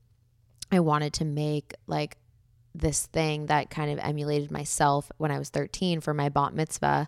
I 0.72 0.80
wanted 0.80 1.14
to 1.14 1.26
make 1.26 1.74
like 1.88 2.18
this 2.76 3.06
thing 3.06 3.46
that 3.46 3.70
kind 3.70 3.92
of 3.92 4.00
emulated 4.00 4.52
myself 4.52 5.12
when 5.18 5.32
I 5.32 5.38
was 5.38 5.50
13 5.50 6.02
for 6.02 6.14
my 6.14 6.30
bat 6.30 6.54
mitzvah 6.54 7.08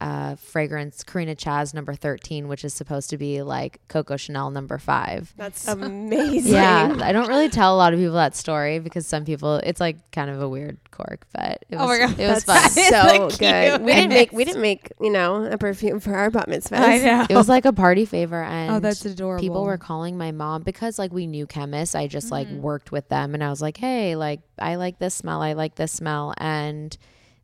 uh, 0.00 0.34
fragrance 0.36 1.04
Carina 1.04 1.34
Chaz 1.36 1.74
number 1.74 1.94
13, 1.94 2.48
which 2.48 2.64
is 2.64 2.72
supposed 2.72 3.10
to 3.10 3.18
be 3.18 3.42
like 3.42 3.80
Coco 3.88 4.16
Chanel 4.16 4.50
number 4.50 4.78
five. 4.78 5.34
That's 5.36 5.68
amazing. 5.68 6.52
Yeah. 6.54 6.96
I 7.02 7.12
don't 7.12 7.28
really 7.28 7.48
tell 7.50 7.74
a 7.74 7.78
lot 7.78 7.92
of 7.92 7.98
people 8.00 8.14
that 8.14 8.34
story 8.34 8.78
because 8.78 9.06
some 9.06 9.24
people, 9.24 9.56
it's 9.56 9.80
like 9.80 9.96
kind 10.12 10.30
of 10.30 10.40
a 10.40 10.48
weird 10.48 10.78
cork, 10.90 11.26
but 11.34 11.64
it 11.68 11.76
was, 11.76 11.80
Oh 11.82 11.86
my 11.88 11.98
God. 11.98 12.18
it 12.18 12.28
was 12.28 12.44
fun. 12.44 12.70
so 12.70 13.28
good. 13.38 13.82
We 13.82 13.92
didn't 13.92 14.08
make 14.10 14.32
we 14.32 14.44
didn't 14.44 14.62
make 14.62 14.90
you 15.00 15.10
know 15.10 15.44
a 15.44 15.58
perfume 15.58 16.00
for 16.00 16.14
our 16.14 16.30
bat 16.30 16.48
mitzvahs. 16.48 16.78
I 16.78 16.98
know. 16.98 17.26
It 17.28 17.34
was 17.36 17.48
like 17.48 17.64
a 17.66 17.72
party 17.72 18.04
favor. 18.06 18.42
And 18.42 18.76
oh, 18.76 18.80
that's 18.80 19.04
adorable. 19.04 19.40
people 19.42 19.64
were 19.64 19.78
calling 19.78 20.16
my 20.16 20.32
mom 20.32 20.62
because 20.62 20.98
like 20.98 21.12
we 21.12 21.26
knew 21.26 21.46
chemists 21.46 21.94
i 21.94 22.06
just 22.06 22.30
like 22.30 22.48
Mm. 22.48 22.60
worked 22.60 22.90
with 22.90 23.08
them 23.10 23.34
and 23.34 23.44
i 23.44 23.50
was 23.50 23.60
like 23.60 23.76
hey 23.76 24.16
like 24.16 24.40
i 24.58 24.76
like 24.76 24.98
this 24.98 25.14
smell 25.14 25.42
i 25.42 25.52
like 25.52 25.74
this 25.74 25.92
smell 25.92 26.32
and 26.38 26.96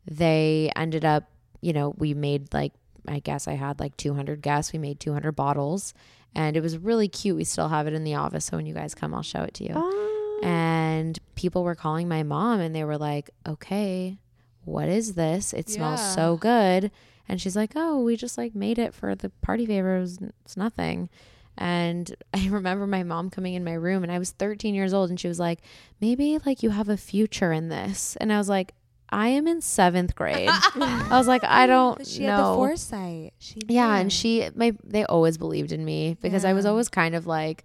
they 0.09 0.71
ended 0.75 1.05
up 1.05 1.29
you 1.61 1.73
know 1.73 1.93
we 1.97 2.13
made 2.13 2.53
like 2.53 2.73
i 3.07 3.19
guess 3.19 3.47
i 3.47 3.53
had 3.53 3.79
like 3.79 3.95
200 3.97 4.41
guests. 4.41 4.73
We 4.73 4.79
made 4.79 4.99
200 4.99 5.31
bottles 5.33 5.93
and 6.35 6.55
it 6.57 6.61
was 6.61 6.77
really 6.77 7.07
cute. 7.07 7.35
We 7.37 7.45
still 7.45 7.69
have 7.69 7.87
it 7.87 7.93
in 7.93 8.03
the 8.03 8.15
office 8.15 8.45
so 8.45 8.57
when 8.57 8.65
you 8.65 8.73
guys 8.73 8.93
come 8.95 9.13
i'll 9.13 9.23
show 9.23 9.41
it 9.43 9.53
to 9.55 9.63
you. 9.63 9.73
Oh. 9.75 10.39
and 10.43 11.17
people 11.35 11.63
were 11.63 11.75
calling 11.75 12.07
my 12.07 12.23
mom 12.23 12.59
and 12.59 12.75
they 12.75 12.83
were 12.83 12.97
like 12.97 13.29
okay 13.47 14.17
what 14.65 14.89
is 14.89 15.13
this? 15.13 15.53
It 15.53 15.69
smells 15.69 16.01
Yeah. 16.01 16.09
so 16.11 16.35
good. 16.35 16.91
And 17.29 17.39
she's 17.41 17.55
like 17.55 17.71
oh 17.75 18.01
we 18.03 18.15
just 18.17 18.37
like 18.37 18.53
made 18.53 18.77
it 18.79 18.93
for 18.93 19.15
the 19.15 19.29
party 19.41 19.65
favors. 19.65 20.19
it's 20.45 20.57
nothing. 20.57 21.09
And 21.57 22.13
i 22.33 22.47
remember 22.49 22.85
my 22.85 23.03
mom 23.03 23.29
coming 23.29 23.53
in 23.55 23.63
my 23.63 23.73
room 23.73 24.03
and 24.03 24.11
i 24.11 24.19
was 24.19 24.31
13 24.31 24.75
years 24.75 24.93
old 24.93 25.09
and 25.09 25.19
she 25.19 25.27
was 25.29 25.39
like 25.39 25.59
maybe 26.01 26.37
like 26.45 26.61
you 26.61 26.69
have 26.71 26.89
a 26.89 26.97
future 26.97 27.51
in 27.53 27.69
this. 27.69 28.15
And 28.17 28.31
i 28.33 28.37
was 28.37 28.49
like 28.49 28.73
i 29.09 29.27
am 29.29 29.47
in 29.47 29.61
seventh 29.61 30.15
grade. 30.15 30.49
I 30.51 31.07
was 31.11 31.27
like 31.27 31.43
i 31.43 31.67
don't 31.67 32.05
she 32.05 32.21
know 32.23 32.29
had 32.29 32.37
the 32.39 32.55
foresight. 32.55 33.33
She 33.39 33.59
yeah 33.67 33.97
and 33.97 34.11
she 34.11 34.49
my 34.55 34.73
they 34.83 35.05
always 35.05 35.37
believed 35.37 35.71
in 35.71 35.83
me 35.85 36.17
because 36.21 36.45
i 36.45 36.53
was 36.53 36.65
always 36.65 36.89
kind 36.89 37.15
of 37.15 37.25
like 37.27 37.63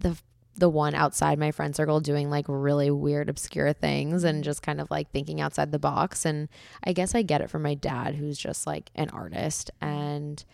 the 0.00 0.16
the 0.56 0.68
one 0.68 0.94
outside 0.94 1.38
my 1.38 1.50
friend 1.50 1.74
circle 1.74 2.00
doing 2.00 2.30
like 2.30 2.44
really 2.48 2.90
weird 2.90 3.28
obscure 3.28 3.72
things 3.72 4.22
and 4.24 4.44
just 4.44 4.62
kind 4.62 4.80
of 4.80 4.90
like 4.90 5.10
thinking 5.10 5.40
outside 5.40 5.72
the 5.72 5.78
box. 5.78 6.24
And 6.24 6.48
i 6.84 6.92
guess 6.92 7.14
i 7.14 7.22
get 7.22 7.40
it 7.40 7.50
from 7.50 7.62
my 7.62 7.74
dad 7.74 8.14
who's 8.14 8.38
just 8.38 8.66
like 8.66 8.90
an 8.94 9.10
artist. 9.10 9.70
Mm. 9.82 9.88
And 9.88 10.44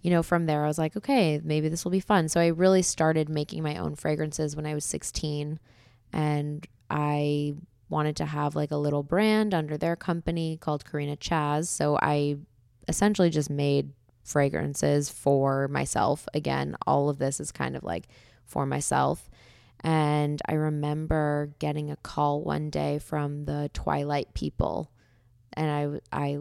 you 0.00 0.10
know 0.10 0.22
from 0.22 0.46
there 0.46 0.64
i 0.64 0.66
was 0.66 0.78
like 0.78 0.96
okay 0.96 1.40
maybe 1.44 1.68
this 1.68 1.84
will 1.84 1.92
be 1.92 2.00
fun. 2.00 2.28
So 2.28 2.40
i 2.40 2.46
really 2.48 2.82
started 2.82 3.28
making 3.28 3.62
my 3.62 3.76
own 3.76 3.94
fragrances 3.94 4.56
when 4.56 4.66
i 4.66 4.74
was 4.74 4.84
16 4.84 5.58
and 6.12 6.66
i 6.90 7.54
wanted 7.92 8.16
to 8.16 8.24
have 8.24 8.56
like 8.56 8.70
a 8.72 8.76
little 8.76 9.02
brand 9.02 9.54
under 9.54 9.76
their 9.76 9.94
company 9.94 10.56
called 10.56 10.84
Carina 10.84 11.16
Chaz 11.16 11.68
so 11.68 11.96
i 12.02 12.36
essentially 12.88 13.30
just 13.30 13.50
made 13.50 13.92
fragrances 14.22 15.10
for 15.10 15.68
myself. 15.68 16.26
Again, 16.34 16.76
all 16.86 17.08
of 17.08 17.18
this 17.18 17.40
is 17.40 17.52
kind 17.52 17.76
of 17.76 17.82
like 17.82 18.08
for 18.44 18.66
myself. 18.66 19.28
And 19.80 20.40
I 20.48 20.54
remember 20.54 21.50
getting 21.58 21.90
a 21.90 21.96
call 21.96 22.42
one 22.42 22.70
day 22.70 22.98
from 22.98 23.44
the 23.46 23.70
Twilight 23.74 24.32
people. 24.34 24.90
And 25.54 26.00
I, 26.12 26.16
I 26.16 26.38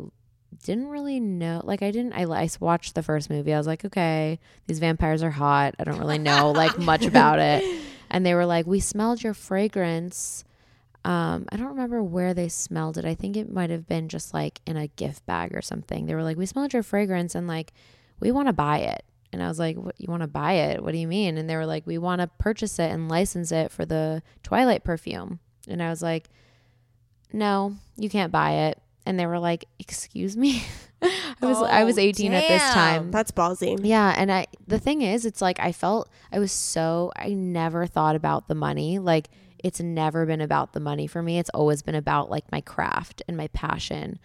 didn't 0.63 0.89
really 0.89 1.19
know, 1.19 1.61
like, 1.63 1.81
I 1.81 1.89
didn't, 1.89 2.13
I, 2.13 2.23
I 2.23 2.49
watched 2.59 2.93
the 2.93 3.01
first 3.01 3.29
movie. 3.29 3.53
I 3.53 3.57
was 3.57 3.67
like, 3.67 3.83
okay, 3.83 4.39
these 4.67 4.79
vampires 4.79 5.23
are 5.23 5.31
hot. 5.31 5.75
I 5.79 5.83
don't 5.83 5.97
really 5.97 6.19
know 6.19 6.51
like 6.51 6.77
much 6.77 7.05
about 7.05 7.39
it. 7.39 7.63
And 8.13 8.25
they 8.25 8.33
were 8.33 8.45
like, 8.45 8.67
we 8.67 8.81
smelled 8.81 9.23
your 9.23 9.33
fragrance. 9.33 10.43
Um, 11.03 11.45
I 11.51 11.57
don't 11.57 11.69
remember 11.69 12.03
where 12.03 12.33
they 12.33 12.47
smelled 12.47 12.97
it. 12.97 13.05
I 13.05 13.15
think 13.15 13.35
it 13.35 13.51
might 13.51 13.69
have 13.71 13.87
been 13.87 14.07
just 14.07 14.33
like 14.33 14.61
in 14.67 14.77
a 14.77 14.87
gift 14.87 15.25
bag 15.25 15.55
or 15.55 15.61
something. 15.61 16.05
They 16.05 16.13
were 16.15 16.23
like, 16.23 16.37
"We 16.37 16.45
smelled 16.45 16.73
your 16.73 16.83
fragrance 16.83 17.33
and 17.33 17.47
like 17.47 17.73
we 18.19 18.31
want 18.31 18.47
to 18.49 18.53
buy 18.53 18.79
it." 18.79 19.03
And 19.33 19.41
I 19.41 19.47
was 19.47 19.57
like, 19.57 19.77
"What 19.77 19.95
you 19.97 20.07
want 20.09 20.21
to 20.21 20.27
buy 20.27 20.53
it? 20.53 20.83
What 20.83 20.91
do 20.91 20.97
you 20.99 21.07
mean?" 21.07 21.37
And 21.37 21.49
they 21.49 21.55
were 21.55 21.65
like, 21.65 21.87
"We 21.87 21.97
want 21.97 22.21
to 22.21 22.27
purchase 22.27 22.77
it 22.77 22.91
and 22.91 23.09
license 23.09 23.51
it 23.51 23.71
for 23.71 23.85
the 23.85 24.21
Twilight 24.43 24.83
perfume." 24.83 25.39
And 25.67 25.81
I 25.81 25.89
was 25.89 26.01
like, 26.03 26.29
"No, 27.33 27.75
you 27.97 28.09
can't 28.09 28.31
buy 28.31 28.51
it." 28.69 28.79
And 29.05 29.19
they 29.19 29.25
were 29.25 29.39
like, 29.39 29.65
"Excuse 29.79 30.37
me?" 30.37 30.63
I 31.01 31.45
was 31.47 31.57
I 31.63 31.83
was 31.83 31.97
Oh, 31.97 32.01
18 32.01 32.33
at 32.33 32.47
this 32.47 32.61
time. 32.73 33.09
That's 33.09 33.31
ballsy. 33.31 33.79
Yeah, 33.81 34.13
and 34.15 34.31
I 34.31 34.45
the 34.67 34.77
thing 34.77 35.01
is 35.01 35.25
it's 35.25 35.41
like 35.41 35.59
I 35.59 35.71
felt 35.71 36.09
I 36.31 36.37
was 36.37 36.51
so 36.51 37.11
I 37.15 37.29
never 37.29 37.87
thought 37.87 38.15
about 38.15 38.47
the 38.47 38.53
money. 38.53 38.99
Like 38.99 39.29
it's 39.63 39.79
never 39.79 40.25
been 40.25 40.41
about 40.41 40.73
the 40.73 40.79
money 40.79 41.07
for 41.07 41.21
me. 41.21 41.39
It's 41.39 41.49
always 41.51 41.81
been 41.81 41.95
about 41.95 42.29
like 42.29 42.51
my 42.51 42.61
craft 42.61 43.21
and 43.27 43.35
my 43.37 43.47
passion. 43.49 44.19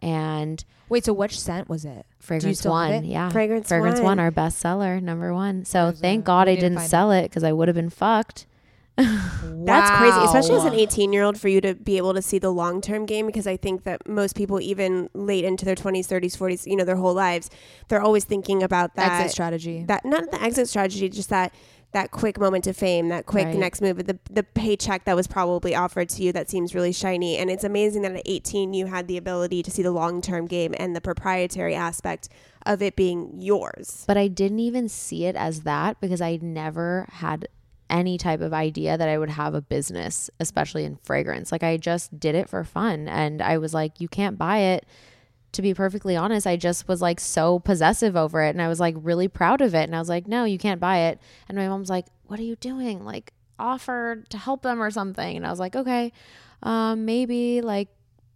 And 0.00 0.64
Wait, 0.88 1.04
so 1.04 1.12
which 1.12 1.38
scent 1.38 1.68
was 1.68 1.84
it? 1.84 2.04
Fragrance 2.18 2.64
One, 2.64 2.90
it? 2.90 3.04
yeah. 3.04 3.30
Fragrance 3.30 3.68
Fragrance 3.68 3.98
One. 4.00 4.04
One, 4.04 4.18
our 4.18 4.30
bestseller, 4.32 5.00
number 5.00 5.32
one. 5.32 5.64
So 5.64 5.86
There's 5.86 6.00
thank 6.00 6.24
a- 6.24 6.26
God 6.26 6.48
I 6.48 6.54
didn't 6.56 6.74
didn't 6.74 6.88
sell 6.88 7.12
it 7.12 7.24
because 7.24 7.44
I 7.44 7.52
would 7.52 7.68
have 7.68 7.76
been 7.76 7.90
fucked. 7.90 8.46
That's 8.96 9.90
crazy, 9.98 10.18
especially 10.26 10.56
as 10.56 10.64
an 10.66 10.74
18 10.74 11.12
year 11.14 11.22
old, 11.22 11.40
for 11.40 11.48
you 11.48 11.62
to 11.62 11.74
be 11.74 11.96
able 11.96 12.12
to 12.12 12.20
see 12.20 12.38
the 12.38 12.50
long 12.50 12.80
term 12.82 13.06
game. 13.06 13.26
Because 13.26 13.46
I 13.46 13.56
think 13.56 13.84
that 13.84 14.06
most 14.06 14.36
people, 14.36 14.60
even 14.60 15.08
late 15.14 15.44
into 15.44 15.64
their 15.64 15.74
20s, 15.74 16.06
30s, 16.06 16.36
40s, 16.36 16.66
you 16.66 16.76
know, 16.76 16.84
their 16.84 16.96
whole 16.96 17.14
lives, 17.14 17.48
they're 17.88 18.02
always 18.02 18.24
thinking 18.24 18.62
about 18.62 18.94
that 18.96 19.20
exit 19.20 19.32
strategy. 19.32 19.84
that 19.84 20.04
not 20.04 20.30
the 20.30 20.42
exit 20.42 20.68
strategy, 20.68 21.08
just 21.08 21.30
that 21.30 21.54
that 21.92 22.10
quick 22.10 22.40
moment 22.40 22.66
of 22.66 22.76
fame, 22.76 23.08
that 23.08 23.26
quick 23.26 23.46
Right. 23.46 23.56
next 23.56 23.80
move, 23.82 24.06
the 24.06 24.18
the 24.30 24.42
paycheck 24.42 25.04
that 25.04 25.14
was 25.14 25.26
probably 25.26 25.74
offered 25.74 26.08
to 26.10 26.22
you 26.22 26.32
that 26.32 26.48
seems 26.48 26.74
really 26.74 26.92
shiny. 26.92 27.36
And 27.36 27.50
it's 27.50 27.64
amazing 27.64 28.02
that 28.02 28.12
at 28.12 28.22
18 28.24 28.72
you 28.74 28.86
had 28.86 29.08
the 29.08 29.16
ability 29.16 29.62
to 29.62 29.70
see 29.70 29.82
the 29.82 29.92
long 29.92 30.20
term 30.22 30.46
game 30.46 30.74
and 30.78 30.96
the 30.96 31.00
proprietary 31.00 31.74
aspect 31.74 32.28
of 32.64 32.80
it 32.80 32.96
being 32.96 33.32
yours. 33.38 34.04
But 34.06 34.16
I 34.16 34.28
didn't 34.28 34.60
even 34.60 34.88
see 34.88 35.26
it 35.26 35.36
as 35.36 35.62
that 35.62 36.00
because 36.00 36.20
I 36.20 36.38
never 36.40 37.06
had 37.10 37.48
any 37.90 38.16
type 38.16 38.40
of 38.40 38.54
idea 38.54 38.96
that 38.96 39.08
I 39.08 39.18
would 39.18 39.28
have 39.28 39.54
a 39.54 39.60
business, 39.60 40.30
especially 40.40 40.84
in 40.84 40.96
fragrance. 40.96 41.52
Like 41.52 41.62
I 41.62 41.76
just 41.76 42.18
did 42.18 42.34
it 42.34 42.48
for 42.48 42.64
fun. 42.64 43.06
And 43.06 43.42
I 43.42 43.58
was 43.58 43.74
like, 43.74 44.00
you 44.00 44.08
can't 44.08 44.38
buy 44.38 44.58
it. 44.58 44.86
To 45.52 45.62
be 45.62 45.74
perfectly 45.74 46.16
honest, 46.16 46.46
I 46.46 46.56
just 46.56 46.88
was 46.88 47.02
like 47.02 47.20
so 47.20 47.58
possessive 47.58 48.16
over 48.16 48.42
it. 48.42 48.50
And 48.50 48.62
I 48.62 48.68
was 48.68 48.80
like 48.80 48.94
really 48.98 49.28
proud 49.28 49.60
of 49.60 49.74
it. 49.74 49.84
And 49.84 49.94
I 49.94 49.98
was 49.98 50.08
like, 50.08 50.26
no, 50.26 50.44
you 50.44 50.58
can't 50.58 50.80
buy 50.80 50.98
it. 51.08 51.20
And 51.48 51.58
my 51.58 51.68
mom's 51.68 51.90
like, 51.90 52.06
what 52.26 52.40
are 52.40 52.44
you 52.44 52.56
doing? 52.56 53.04
Like, 53.04 53.32
offer 53.58 54.24
to 54.30 54.38
help 54.38 54.62
them 54.62 54.82
or 54.82 54.90
something. 54.90 55.36
And 55.36 55.46
I 55.46 55.50
was 55.50 55.60
like, 55.60 55.76
okay, 55.76 56.12
um, 56.62 57.04
maybe 57.04 57.60
like 57.60 57.88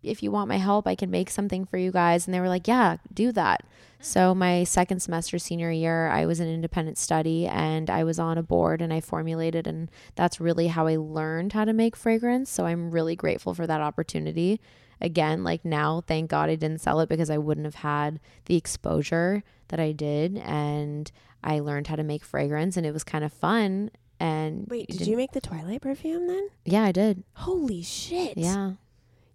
if 0.02 0.22
you 0.22 0.30
want 0.30 0.48
my 0.48 0.56
help, 0.56 0.86
I 0.86 0.94
can 0.94 1.10
make 1.10 1.30
something 1.30 1.64
for 1.64 1.78
you 1.78 1.90
guys. 1.90 2.26
And 2.26 2.34
they 2.34 2.40
were 2.40 2.48
like, 2.48 2.68
yeah, 2.68 2.98
do 3.12 3.32
that. 3.32 3.64
So 4.00 4.34
my 4.34 4.64
second 4.64 5.00
semester 5.00 5.38
senior 5.38 5.70
year, 5.70 6.08
I 6.08 6.26
was 6.26 6.38
in 6.38 6.48
independent 6.48 6.98
study 6.98 7.46
and 7.46 7.90
I 7.90 8.04
was 8.04 8.18
on 8.18 8.38
a 8.38 8.42
board 8.42 8.80
and 8.80 8.92
I 8.92 9.00
formulated 9.00 9.66
and 9.66 9.90
that's 10.14 10.40
really 10.40 10.68
how 10.68 10.86
I 10.86 10.96
learned 10.96 11.54
how 11.54 11.64
to 11.64 11.72
make 11.72 11.96
fragrance. 11.96 12.50
So 12.50 12.66
I'm 12.66 12.90
really 12.90 13.16
grateful 13.16 13.54
for 13.54 13.66
that 13.66 13.80
opportunity. 13.80 14.60
Again, 15.00 15.44
like 15.44 15.64
now, 15.64 16.02
thank 16.06 16.30
God 16.30 16.48
I 16.48 16.54
didn't 16.54 16.80
sell 16.80 17.00
it 17.00 17.08
because 17.08 17.30
I 17.30 17.38
wouldn't 17.38 17.66
have 17.66 17.76
had 17.76 18.20
the 18.46 18.56
exposure 18.56 19.42
that 19.68 19.80
I 19.80 19.92
did 19.92 20.38
and 20.38 21.10
I 21.44 21.60
learned 21.60 21.88
how 21.88 21.96
to 21.96 22.02
make 22.02 22.24
fragrance 22.24 22.76
and 22.76 22.86
it 22.86 22.92
was 22.92 23.04
kind 23.04 23.24
of 23.24 23.32
fun 23.32 23.90
and 24.18 24.66
Wait, 24.68 24.88
did 24.88 25.06
you 25.06 25.16
make 25.16 25.32
the 25.32 25.40
Twilight 25.40 25.82
perfume 25.82 26.26
then? 26.26 26.48
Yeah, 26.64 26.84
I 26.84 26.92
did. 26.92 27.22
Holy 27.34 27.82
shit! 27.82 28.38
Yeah. 28.38 28.72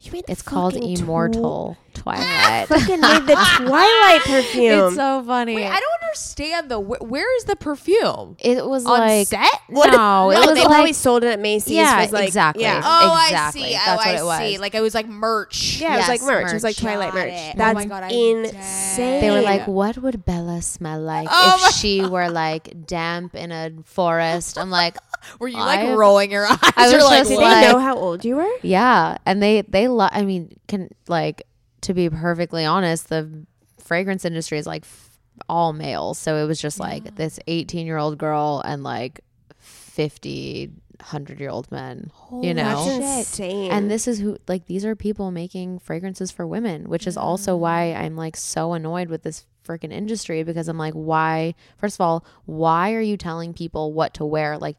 You 0.01 0.11
made 0.11 0.25
the 0.25 0.31
It's 0.31 0.41
called 0.41 0.73
fucking 0.73 0.95
tw- 0.95 0.99
Immortal 1.01 1.77
Twilight. 1.93 2.67
Fucking 2.67 3.01
made 3.01 3.25
the 3.27 3.35
Twilight 3.57 4.21
perfume. 4.21 4.87
it's 4.87 4.95
so 4.95 5.23
funny. 5.23 5.55
Wait, 5.55 5.65
I 5.67 5.79
don't 5.79 6.01
understand 6.03 6.71
though. 6.71 6.81
Wh- 6.81 7.01
where 7.09 7.37
is 7.37 7.43
the 7.43 7.55
perfume? 7.55 8.35
it 8.39 8.65
was 8.65 8.85
On 8.85 8.99
like 8.99 9.27
set? 9.27 9.47
no, 9.69 9.81
it 9.83 9.91
no, 9.91 10.29
was 10.39 10.45
they 10.47 10.53
like 10.55 10.65
probably 10.65 10.93
sold 10.93 11.23
it 11.23 11.27
at 11.27 11.39
Macy's. 11.39 11.73
Yeah, 11.73 12.01
was 12.01 12.11
like, 12.11 12.27
exactly. 12.27 12.63
Yeah, 12.63 12.81
Oh, 12.83 13.23
Exactly. 13.27 13.61
I 13.63 13.67
see. 13.67 13.73
Oh, 13.75 13.77
That's 13.85 13.89
oh, 13.89 13.95
what 13.95 14.07
I 14.07 14.19
it 14.19 14.23
was. 14.25 14.37
see. 14.39 14.57
Like 14.57 14.75
it 14.75 14.81
was 14.81 14.95
like 14.95 15.07
merch. 15.07 15.77
yeah, 15.81 15.93
it 15.95 15.97
was 15.97 16.07
like 16.07 16.19
Yes, 16.21 16.27
merch. 16.27 16.51
It 16.51 16.53
was 16.53 16.63
like. 16.63 16.75
Twilight 16.77 17.13
Got 17.13 17.19
merch. 17.19 17.33
it. 17.33 17.51
Oh 17.55 17.57
That's 17.57 17.75
my 17.75 17.85
God, 17.85 18.03
I'm 18.03 18.11
insane. 18.11 19.21
They 19.21 19.29
were 19.31 19.41
like, 19.41 19.67
"What 19.67 19.97
would 19.97 20.25
Bella 20.25 20.61
smell 20.61 20.99
like 21.01 21.27
Oh 21.29 21.65
if 21.67 21.75
she 21.75 22.05
were 22.05 22.29
like 22.29 22.87
damp 22.87 23.35
in 23.35 23.51
a 23.51 23.71
forest?" 23.85 24.57
I'm 24.57 24.69
like, 24.71 24.97
Were 25.39 25.47
you 25.47 25.57
like 25.57 25.79
I- 25.81 25.93
rolling 25.93 26.31
your 26.31 26.45
eyes? 26.49 26.57
I 26.75 26.83
was 26.83 26.91
You're 26.93 27.03
like, 27.03 27.19
just 27.19 27.29
Did 27.31 27.37
what? 27.37 27.61
they 27.61 27.71
know 27.71 27.79
how 27.79 27.95
old 27.97 28.25
you 28.25 28.35
were? 28.37 28.49
"Yeah," 28.61 29.17
and 29.25 29.41
they 29.41 29.61
they 29.61 29.87
lo- 29.87 30.09
I 30.11 30.23
mean, 30.23 30.57
can 30.67 30.89
like 31.07 31.43
to 31.81 31.93
be 31.93 32.09
perfectly 32.09 32.65
honest, 32.65 33.09
the 33.09 33.45
fragrance 33.79 34.25
industry 34.25 34.57
is 34.57 34.65
like 34.67 34.83
f- 34.83 35.17
all 35.49 35.73
males, 35.73 36.17
so 36.17 36.37
it 36.37 36.45
was 36.45 36.59
just 36.61 36.79
like 36.79 37.15
this 37.15 37.39
18 37.47 37.85
year 37.85 37.97
old 37.97 38.17
girl 38.17 38.61
and 38.65 38.83
like 38.83 39.21
50 39.57 40.69
100 41.01 41.39
year 41.39 41.49
old 41.49 41.71
men, 41.71 42.11
you 42.43 42.53
know. 42.53 42.85
That's. 42.99 43.39
And 43.39 43.89
this 43.89 44.07
is 44.07 44.19
who 44.19 44.37
like 44.47 44.67
these 44.67 44.85
are 44.85 44.95
people 44.95 45.31
making 45.31 45.79
fragrances 45.79 46.29
for 46.31 46.45
women, 46.45 46.87
which 46.89 47.07
is 47.07 47.17
also 47.17 47.55
why 47.55 47.93
I'm 47.93 48.15
like 48.15 48.37
so 48.37 48.73
annoyed 48.73 49.09
with 49.09 49.23
this 49.23 49.45
freaking 49.67 49.91
industry 49.91 50.43
because 50.43 50.67
I'm 50.67 50.77
like, 50.77 50.93
why? 50.93 51.55
First 51.77 51.97
of 51.97 52.01
all, 52.01 52.23
why 52.45 52.93
are 52.93 53.01
you 53.01 53.17
telling 53.17 53.53
people 53.53 53.93
what 53.93 54.13
to 54.15 54.25
wear? 54.25 54.57
Like, 54.59 54.77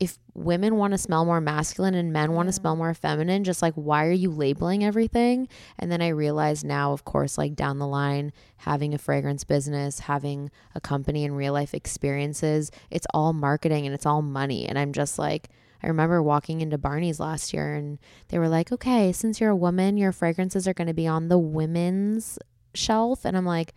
if 0.00 0.18
women 0.34 0.76
want 0.76 0.92
to 0.92 0.98
smell 0.98 1.24
more 1.24 1.40
masculine 1.40 1.94
and 1.94 2.12
men 2.12 2.32
want 2.32 2.48
to 2.48 2.52
smell 2.52 2.76
more 2.76 2.94
feminine, 2.94 3.42
just 3.42 3.62
like 3.62 3.74
why 3.74 4.06
are 4.06 4.12
you 4.12 4.30
labeling 4.30 4.84
everything? 4.84 5.48
And 5.78 5.90
then 5.90 6.00
I 6.00 6.08
realized 6.08 6.64
now, 6.64 6.92
of 6.92 7.04
course, 7.04 7.36
like 7.36 7.56
down 7.56 7.78
the 7.78 7.86
line, 7.86 8.32
having 8.58 8.94
a 8.94 8.98
fragrance 8.98 9.42
business, 9.44 10.00
having 10.00 10.50
a 10.74 10.80
company 10.80 11.24
and 11.24 11.36
real 11.36 11.52
life 11.52 11.74
experiences, 11.74 12.70
it's 12.90 13.06
all 13.12 13.32
marketing 13.32 13.86
and 13.86 13.94
it's 13.94 14.06
all 14.06 14.22
money. 14.22 14.66
And 14.66 14.78
I'm 14.78 14.92
just 14.92 15.18
like, 15.18 15.48
I 15.82 15.88
remember 15.88 16.22
walking 16.22 16.60
into 16.60 16.78
Barney's 16.78 17.20
last 17.20 17.52
year 17.52 17.74
and 17.74 17.98
they 18.28 18.38
were 18.38 18.48
like, 18.48 18.70
okay, 18.70 19.12
since 19.12 19.40
you're 19.40 19.50
a 19.50 19.56
woman, 19.56 19.96
your 19.96 20.12
fragrances 20.12 20.68
are 20.68 20.74
going 20.74 20.88
to 20.88 20.94
be 20.94 21.06
on 21.06 21.28
the 21.28 21.38
women's 21.38 22.38
shelf. 22.74 23.24
And 23.24 23.36
I'm 23.36 23.46
like, 23.46 23.74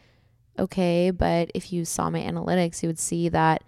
okay, 0.58 1.12
but 1.12 1.52
if 1.56 1.72
you 1.72 1.86
saw 1.86 2.10
my 2.10 2.20
analytics, 2.20 2.84
you 2.84 2.90
would 2.90 3.00
see 3.00 3.30
that 3.30 3.64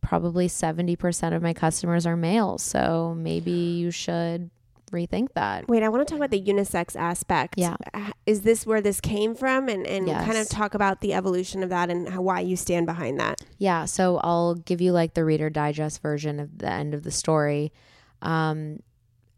probably 0.00 0.48
70% 0.48 1.34
of 1.34 1.42
my 1.42 1.52
customers 1.52 2.06
are 2.06 2.16
male. 2.16 2.58
So 2.58 3.14
maybe 3.16 3.50
you 3.50 3.90
should 3.90 4.50
rethink 4.90 5.28
that. 5.34 5.68
Wait, 5.68 5.82
I 5.82 5.88
want 5.88 6.06
to 6.06 6.10
talk 6.10 6.18
about 6.18 6.30
the 6.30 6.42
unisex 6.42 6.96
aspect. 6.96 7.54
Yeah. 7.56 7.76
Is 8.26 8.42
this 8.42 8.66
where 8.66 8.80
this 8.80 9.00
came 9.00 9.34
from? 9.34 9.68
And, 9.68 9.86
and 9.86 10.06
kind 10.06 10.36
of 10.36 10.48
talk 10.48 10.74
about 10.74 11.00
the 11.00 11.14
evolution 11.14 11.62
of 11.62 11.70
that 11.70 11.90
and 11.90 12.08
how, 12.08 12.22
why 12.22 12.40
you 12.40 12.56
stand 12.56 12.86
behind 12.86 13.20
that. 13.20 13.40
Yeah, 13.58 13.84
so 13.84 14.18
I'll 14.22 14.54
give 14.54 14.80
you 14.80 14.92
like 14.92 15.14
the 15.14 15.24
Reader 15.24 15.50
Digest 15.50 16.02
version 16.02 16.40
of 16.40 16.58
the 16.58 16.70
end 16.70 16.94
of 16.94 17.02
the 17.02 17.10
story. 17.10 17.72
Um, 18.22 18.80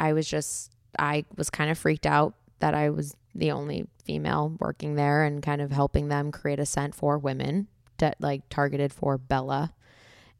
I 0.00 0.12
was 0.12 0.26
just, 0.26 0.72
I 0.98 1.24
was 1.36 1.50
kind 1.50 1.70
of 1.70 1.78
freaked 1.78 2.06
out 2.06 2.34
that 2.58 2.74
I 2.74 2.90
was 2.90 3.14
the 3.34 3.50
only 3.50 3.86
female 4.04 4.56
working 4.58 4.94
there 4.94 5.24
and 5.24 5.42
kind 5.42 5.60
of 5.60 5.70
helping 5.70 6.08
them 6.08 6.32
create 6.32 6.58
a 6.58 6.66
scent 6.66 6.94
for 6.94 7.18
women 7.18 7.68
that 7.98 8.16
like 8.20 8.48
targeted 8.48 8.92
for 8.92 9.16
Bella. 9.16 9.72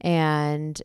And 0.03 0.81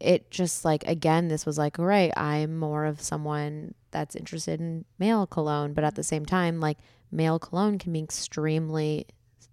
it 0.00 0.30
just 0.30 0.64
like, 0.64 0.84
again, 0.88 1.28
this 1.28 1.46
was 1.46 1.58
like, 1.58 1.78
all 1.78 1.84
right, 1.84 2.12
I'm 2.16 2.58
more 2.58 2.84
of 2.86 3.00
someone 3.00 3.74
that's 3.92 4.16
interested 4.16 4.58
in 4.60 4.84
male 4.98 5.26
cologne, 5.26 5.74
but 5.74 5.84
at 5.84 5.94
the 5.94 6.02
same 6.02 6.26
time, 6.26 6.58
like 6.58 6.78
male 7.12 7.38
cologne 7.38 7.78
can 7.78 7.92
be 7.92 8.00
extremely 8.00 9.06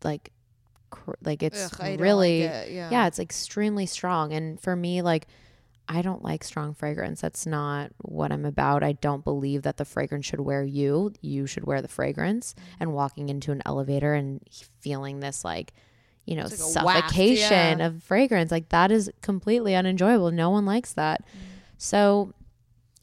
like, 0.04 0.32
cr- 0.90 1.12
like 1.22 1.44
it's 1.44 1.66
Ugh, 1.66 1.72
don't 1.78 1.90
like 1.92 2.00
really 2.00 2.42
it, 2.44 2.72
yeah. 2.72 2.90
yeah, 2.90 3.08
it's 3.08 3.20
extremely 3.20 3.86
strong. 3.86 4.34
And 4.34 4.60
for 4.60 4.76
me, 4.76 5.02
like, 5.02 5.28
I 5.92 6.04
don't 6.04 6.24
like 6.24 6.44
strong 6.44 6.76
fragrance. 6.76 7.20
That's 7.20 7.48
not 7.48 7.92
what 7.98 8.32
I'm 8.32 8.46
about. 8.46 8.84
I 8.84 8.92
don't 8.94 9.24
believe 9.24 9.64
that 9.64 9.78
the 9.78 9.86
fragrance 9.86 10.28
should 10.28 10.40
wear 10.40 10.64
you. 10.64 11.14
You 11.22 11.48
should 11.48 11.66
wear 11.66 11.82
the 11.82 11.88
fragrance. 11.88 12.54
Mm. 12.54 12.64
And 12.80 12.94
walking 12.94 13.30
into 13.30 13.52
an 13.52 13.64
elevator 13.66 14.14
and 14.14 14.40
feeling 14.82 15.20
this, 15.20 15.44
like, 15.44 15.74
you 16.30 16.36
know, 16.36 16.44
like 16.44 16.52
suffocation 16.52 17.80
yeah. 17.80 17.88
of 17.88 18.04
fragrance, 18.04 18.52
like, 18.52 18.70
that 18.70 18.92
is 18.92 19.10
completely 19.24 19.74
unenjoyable. 19.74 20.30
No 20.30 20.52
one 20.52 20.64
likes 20.64 20.94
that. 20.94 21.24
So, 21.80 22.36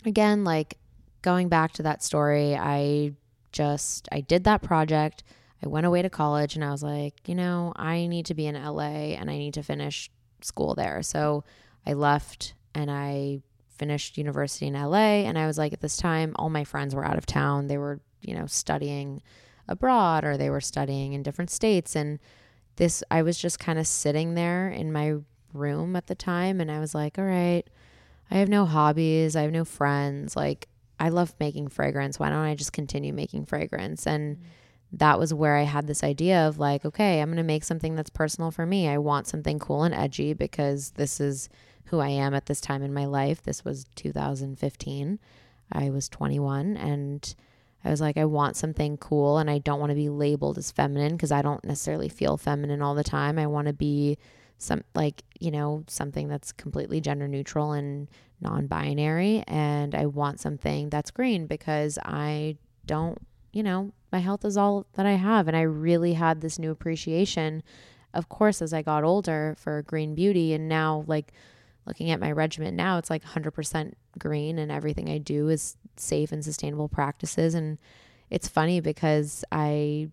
again, 0.04 0.44
like, 0.44 0.78
going 1.22 1.48
back 1.48 1.72
to 1.72 1.82
that 1.82 2.04
story, 2.04 2.54
I 2.54 3.14
just, 3.50 4.08
I 4.12 4.20
did 4.20 4.44
that 4.44 4.62
project. 4.62 5.24
I 5.60 5.66
went 5.66 5.86
away 5.86 6.02
to 6.02 6.08
college 6.08 6.54
and 6.54 6.64
I 6.64 6.70
was 6.70 6.84
like, 6.84 7.28
you 7.28 7.34
know, 7.34 7.72
I 7.74 8.06
need 8.06 8.26
to 8.26 8.34
be 8.34 8.46
in 8.46 8.54
LA 8.54 9.16
and 9.18 9.28
I 9.28 9.38
need 9.38 9.54
to 9.54 9.62
finish 9.64 10.08
school 10.40 10.76
there. 10.76 11.02
So 11.02 11.42
I 11.84 11.94
left 11.94 12.54
and 12.76 12.92
I 12.92 13.40
finished 13.70 14.18
university 14.18 14.68
in 14.68 14.74
LA. 14.74 15.24
And 15.26 15.36
I 15.36 15.48
was 15.48 15.58
like, 15.58 15.72
at 15.72 15.80
this 15.80 15.96
time, 15.96 16.32
all 16.36 16.48
my 16.48 16.62
friends 16.62 16.94
were 16.94 17.04
out 17.04 17.18
of 17.18 17.26
town. 17.26 17.66
They 17.66 17.78
were, 17.78 17.98
you 18.20 18.36
know, 18.36 18.46
studying 18.46 19.20
abroad 19.66 20.24
or 20.24 20.36
they 20.36 20.48
were 20.48 20.60
studying 20.60 21.12
in 21.12 21.24
different 21.24 21.50
states. 21.50 21.96
And 21.96 22.20
this, 22.76 23.02
I 23.10 23.22
was 23.22 23.38
just 23.38 23.58
kind 23.58 23.78
of 23.78 23.86
sitting 23.86 24.34
there 24.34 24.68
in 24.68 24.92
my 24.92 25.16
room 25.52 25.96
at 25.96 26.06
the 26.06 26.14
time. 26.14 26.60
And 26.60 26.70
I 26.70 26.80
was 26.80 26.94
like, 26.94 27.18
all 27.18 27.24
right, 27.24 27.64
I 28.30 28.36
have 28.36 28.48
no 28.48 28.64
hobbies. 28.64 29.36
I 29.36 29.42
have 29.42 29.52
no 29.52 29.64
friends. 29.64 30.36
Like, 30.36 30.68
I 30.98 31.08
love 31.08 31.34
making 31.40 31.68
fragrance. 31.68 32.18
Why 32.18 32.30
don't 32.30 32.38
I 32.38 32.54
just 32.54 32.72
continue 32.72 33.12
making 33.12 33.46
fragrance? 33.46 34.06
And 34.06 34.36
mm. 34.36 34.40
that 34.92 35.18
was 35.18 35.34
where 35.34 35.56
I 35.56 35.62
had 35.62 35.86
this 35.86 36.04
idea 36.04 36.46
of 36.46 36.58
like, 36.58 36.84
okay, 36.84 37.20
I'm 37.20 37.28
going 37.28 37.36
to 37.36 37.42
make 37.42 37.64
something 37.64 37.94
that's 37.94 38.10
personal 38.10 38.50
for 38.50 38.66
me. 38.66 38.88
I 38.88 38.98
want 38.98 39.26
something 39.26 39.58
cool 39.58 39.82
and 39.82 39.94
edgy 39.94 40.32
because 40.32 40.92
this 40.92 41.20
is 41.20 41.48
who 41.86 42.00
I 42.00 42.08
am 42.08 42.34
at 42.34 42.46
this 42.46 42.60
time 42.60 42.82
in 42.82 42.94
my 42.94 43.04
life. 43.04 43.42
This 43.42 43.64
was 43.64 43.86
2015. 43.94 45.18
I 45.72 45.90
was 45.90 46.08
21 46.08 46.76
and 46.76 47.34
I 47.86 47.90
was 47.90 48.00
like, 48.00 48.16
I 48.16 48.24
want 48.24 48.56
something 48.56 48.96
cool 48.96 49.38
and 49.38 49.48
I 49.48 49.58
don't 49.58 49.78
want 49.78 49.90
to 49.90 49.96
be 49.96 50.08
labeled 50.08 50.58
as 50.58 50.72
feminine 50.72 51.12
because 51.12 51.30
I 51.30 51.40
don't 51.40 51.64
necessarily 51.64 52.08
feel 52.08 52.36
feminine 52.36 52.82
all 52.82 52.96
the 52.96 53.04
time. 53.04 53.38
I 53.38 53.46
want 53.46 53.68
to 53.68 53.72
be 53.72 54.18
some 54.58 54.82
like, 54.96 55.22
you 55.38 55.52
know, 55.52 55.84
something 55.86 56.26
that's 56.26 56.50
completely 56.50 57.00
gender 57.00 57.28
neutral 57.28 57.72
and 57.72 58.08
non 58.40 58.66
binary. 58.66 59.44
And 59.46 59.94
I 59.94 60.06
want 60.06 60.40
something 60.40 60.90
that's 60.90 61.12
green 61.12 61.46
because 61.46 61.96
I 62.04 62.56
don't, 62.86 63.18
you 63.52 63.62
know, 63.62 63.92
my 64.10 64.18
health 64.18 64.44
is 64.44 64.56
all 64.56 64.86
that 64.94 65.06
I 65.06 65.12
have. 65.12 65.46
And 65.46 65.56
I 65.56 65.62
really 65.62 66.14
had 66.14 66.40
this 66.40 66.58
new 66.58 66.72
appreciation, 66.72 67.62
of 68.12 68.28
course, 68.28 68.60
as 68.60 68.72
I 68.72 68.82
got 68.82 69.04
older 69.04 69.54
for 69.60 69.82
green 69.82 70.16
beauty. 70.16 70.54
And 70.54 70.68
now, 70.68 71.04
like, 71.06 71.32
looking 71.86 72.10
at 72.10 72.18
my 72.18 72.32
regimen 72.32 72.74
now, 72.74 72.98
it's 72.98 73.10
like 73.10 73.24
100% 73.24 73.92
green 74.18 74.58
and 74.58 74.72
everything 74.72 75.08
I 75.08 75.18
do 75.18 75.48
is 75.48 75.76
safe 76.00 76.32
and 76.32 76.44
sustainable 76.44 76.88
practices. 76.88 77.54
And 77.54 77.78
it's 78.30 78.48
funny 78.48 78.80
because 78.80 79.44
I 79.52 80.08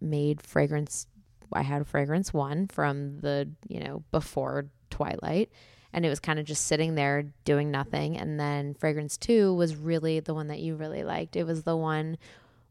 made 0.00 0.42
fragrance, 0.42 1.06
I 1.52 1.62
had 1.62 1.82
a 1.82 1.84
fragrance 1.84 2.32
one 2.32 2.66
from 2.68 3.20
the, 3.20 3.48
you 3.68 3.80
know, 3.80 4.02
before 4.10 4.66
Twilight. 4.90 5.50
And 5.92 6.06
it 6.06 6.08
was 6.08 6.20
kind 6.20 6.38
of 6.38 6.44
just 6.44 6.66
sitting 6.66 6.94
there 6.94 7.32
doing 7.44 7.70
nothing. 7.70 8.16
And 8.16 8.38
then 8.38 8.74
fragrance 8.74 9.16
two 9.16 9.52
was 9.54 9.74
really 9.74 10.20
the 10.20 10.34
one 10.34 10.46
that 10.46 10.60
you 10.60 10.76
really 10.76 11.02
liked. 11.02 11.34
It 11.34 11.44
was 11.44 11.64
the 11.64 11.76
one 11.76 12.16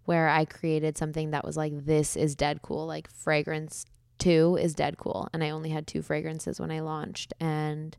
where 0.05 0.29
I 0.29 0.45
created 0.45 0.97
something 0.97 1.31
that 1.31 1.45
was 1.45 1.57
like, 1.57 1.85
this 1.85 2.15
is 2.15 2.35
dead 2.35 2.61
cool. 2.61 2.87
Like 2.87 3.11
fragrance 3.11 3.85
two 4.17 4.57
is 4.59 4.73
dead 4.73 4.97
cool. 4.97 5.27
And 5.33 5.43
I 5.43 5.49
only 5.49 5.69
had 5.69 5.85
two 5.85 6.01
fragrances 6.01 6.59
when 6.59 6.71
I 6.71 6.79
launched. 6.79 7.33
And 7.39 7.95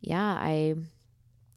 yeah, 0.00 0.38
I, 0.40 0.74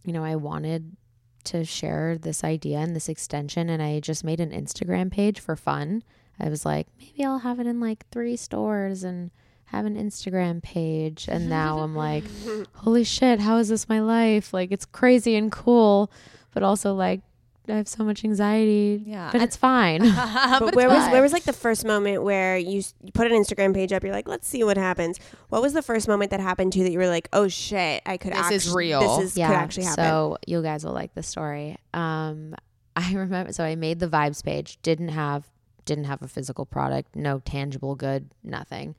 you 0.03 0.13
know, 0.13 0.23
I 0.23 0.35
wanted 0.35 0.97
to 1.43 1.63
share 1.63 2.17
this 2.17 2.43
idea 2.43 2.77
and 2.79 2.95
this 2.95 3.09
extension. 3.09 3.69
And 3.69 3.81
I 3.81 3.99
just 3.99 4.23
made 4.23 4.39
an 4.39 4.51
Instagram 4.51 5.11
page 5.11 5.39
for 5.39 5.55
fun. 5.55 6.03
I 6.39 6.49
was 6.49 6.65
like, 6.65 6.87
maybe 6.99 7.23
I'll 7.23 7.39
have 7.39 7.59
it 7.59 7.67
in 7.67 7.79
like 7.79 8.07
three 8.09 8.35
stores 8.35 9.03
and 9.03 9.31
have 9.65 9.85
an 9.85 9.95
Instagram 9.95 10.61
page. 10.61 11.27
And 11.29 11.49
now 11.49 11.79
I'm 11.79 11.95
like, 11.95 12.23
holy 12.73 13.03
shit, 13.03 13.39
how 13.39 13.57
is 13.57 13.69
this 13.69 13.87
my 13.87 13.99
life? 13.99 14.53
Like, 14.53 14.71
it's 14.71 14.85
crazy 14.85 15.35
and 15.35 15.51
cool, 15.51 16.11
but 16.53 16.63
also 16.63 16.93
like, 16.93 17.21
I 17.69 17.73
have 17.77 17.87
so 17.87 18.03
much 18.03 18.23
anxiety. 18.23 19.03
Yeah, 19.05 19.29
But 19.31 19.41
it's 19.41 19.55
fine. 19.55 20.01
But 20.59 20.63
it's 20.69 20.75
where 20.75 20.89
was 20.89 21.09
where 21.11 21.21
was 21.21 21.31
like 21.31 21.43
the 21.43 21.53
first 21.53 21.85
moment 21.85 22.23
where 22.23 22.57
you, 22.57 22.79
s- 22.79 22.93
you 23.03 23.11
put 23.11 23.31
an 23.31 23.33
Instagram 23.33 23.73
page 23.73 23.93
up? 23.93 24.03
You're 24.03 24.11
like, 24.13 24.27
let's 24.27 24.47
see 24.47 24.63
what 24.63 24.77
happens. 24.77 25.19
What 25.49 25.61
was 25.61 25.73
the 25.73 25.81
first 25.81 26.07
moment 26.07 26.31
that 26.31 26.39
happened 26.39 26.73
to 26.73 26.79
you 26.79 26.85
that 26.85 26.91
you 26.91 26.97
were 26.99 27.07
like, 27.07 27.29
oh 27.33 27.47
shit, 27.47 28.01
I 28.05 28.17
could. 28.17 28.33
This 28.33 28.65
is 28.67 28.73
real. 28.73 29.17
This 29.19 29.27
is 29.29 29.33
could 29.35 29.41
actually 29.43 29.83
happen. 29.85 30.03
So 30.05 30.37
you 30.47 30.61
guys 30.61 30.83
will 30.83 30.93
like 30.93 31.13
the 31.13 31.23
story. 31.23 31.77
Um, 31.93 32.55
I 32.95 33.13
remember. 33.13 33.53
So 33.53 33.63
I 33.63 33.75
made 33.75 33.99
the 33.99 34.07
vibes 34.07 34.43
page. 34.43 34.79
Didn't 34.81 35.09
have 35.09 35.45
didn't 35.85 36.05
have 36.05 36.21
a 36.21 36.27
physical 36.27 36.65
product. 36.65 37.15
No 37.15 37.39
tangible 37.39 37.95
good. 37.95 38.29
Nothing. 38.43 38.95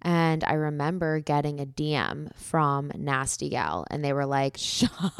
And 0.00 0.44
I 0.44 0.52
remember 0.52 1.18
getting 1.20 1.60
a 1.60 1.66
DM 1.66 2.34
from 2.36 2.92
Nasty 2.96 3.48
Gal, 3.48 3.84
and 3.90 4.04
they 4.04 4.12
were 4.12 4.26
like, 4.26 4.56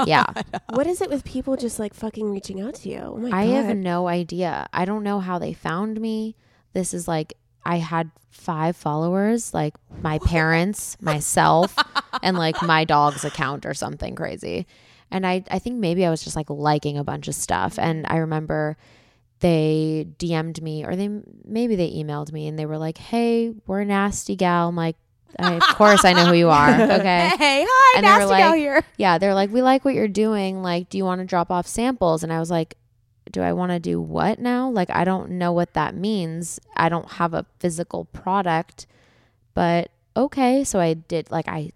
"Yeah, 0.07 0.24
what 0.70 0.87
is 0.87 1.01
it 1.01 1.11
with 1.11 1.24
people 1.24 1.57
just 1.57 1.79
like 1.81 1.95
fucking 1.95 2.31
reaching 2.31 2.61
out 2.61 2.74
to 2.76 2.89
you? 2.89 3.01
Oh 3.01 3.16
my 3.16 3.37
I 3.37 3.47
god. 3.47 3.53
have 3.64 3.76
no 3.76 4.07
idea. 4.07 4.68
I 4.72 4.85
don't 4.85 5.03
know 5.03 5.18
how 5.20 5.39
they 5.41 5.53
found 5.53 6.01
me. 6.01 6.37
This 6.74 6.95
is 6.95 7.09
like 7.09 7.35
I 7.64 7.79
had 7.79 8.11
five 8.31 8.76
followers, 8.76 9.53
like 9.53 9.74
my 10.01 10.18
parents, 10.20 10.97
myself, 11.01 11.74
and 12.22 12.37
like 12.39 12.62
my 12.62 12.85
dog's 12.85 13.24
account 13.24 13.66
or 13.66 13.74
something 13.74 14.14
crazy. 14.14 14.66
And 15.11 15.26
I 15.26 15.43
I 15.51 15.59
think 15.59 15.76
maybe 15.76 16.07
I 16.07 16.11
was 16.11 16.22
just 16.22 16.37
like 16.37 16.51
liking 16.51 16.97
a 16.99 17.05
bunch 17.05 17.26
of 17.26 17.35
stuff. 17.35 17.79
And 17.81 18.07
I 18.09 18.18
remember 18.18 18.76
they 19.41 20.07
DM'd 20.18 20.62
me 20.62 20.84
or 20.84 20.97
they 20.97 21.09
maybe 21.45 21.76
they 21.76 21.91
emailed 21.93 22.32
me 22.32 22.47
and 22.49 22.59
they 22.59 22.66
were 22.66 22.78
like, 22.78 22.99
"Hey, 22.99 23.53
we're 23.66 23.84
nasty 23.84 24.36
gal." 24.36 24.68
I'm 24.68 24.76
like, 24.76 24.97
I, 25.39 25.55
"Of 25.55 25.62
course 25.76 26.05
I 26.05 26.12
know 26.12 26.26
who 26.26 26.34
you 26.34 26.49
are." 26.51 26.68
Okay. 26.99 27.30
Hey, 27.39 27.64
hi, 27.68 27.99
And 27.99 28.05
nasty 28.05 28.28
gal 28.36 28.51
like- 28.51 28.59
here. 28.59 28.82
Yeah, 28.97 29.18
they're 29.18 29.34
like, 29.34 29.51
we 29.51 29.62
like 29.62 29.84
what 29.84 29.95
you're 29.95 30.09
doing. 30.09 30.62
Like, 30.62 30.89
do 30.89 30.99
you 30.99 31.05
want 31.05 31.20
to 31.20 31.24
drop 31.26 31.51
off 31.51 31.66
samples? 31.66 32.22
And 32.24 32.32
I 32.32 32.41
was 32.41 32.51
like, 32.51 32.76
do 33.30 33.43
I 33.43 33.53
want 33.53 33.70
to 33.72 33.78
do 33.78 34.01
what 34.01 34.39
now? 34.41 34.70
Like, 34.70 34.91
I 34.91 35.05
don't 35.05 35.32
know 35.32 35.53
what 35.53 35.74
that 35.74 35.95
means. 35.95 36.59
I 36.76 36.89
don't 36.89 37.09
have 37.12 37.34
a 37.34 37.45
physical 37.61 38.07
product, 38.07 38.86
but 39.55 39.91
okay. 40.16 40.64
So 40.64 40.80
I 40.80 40.95
did, 40.95 41.30
like, 41.30 41.47
I 41.47 41.70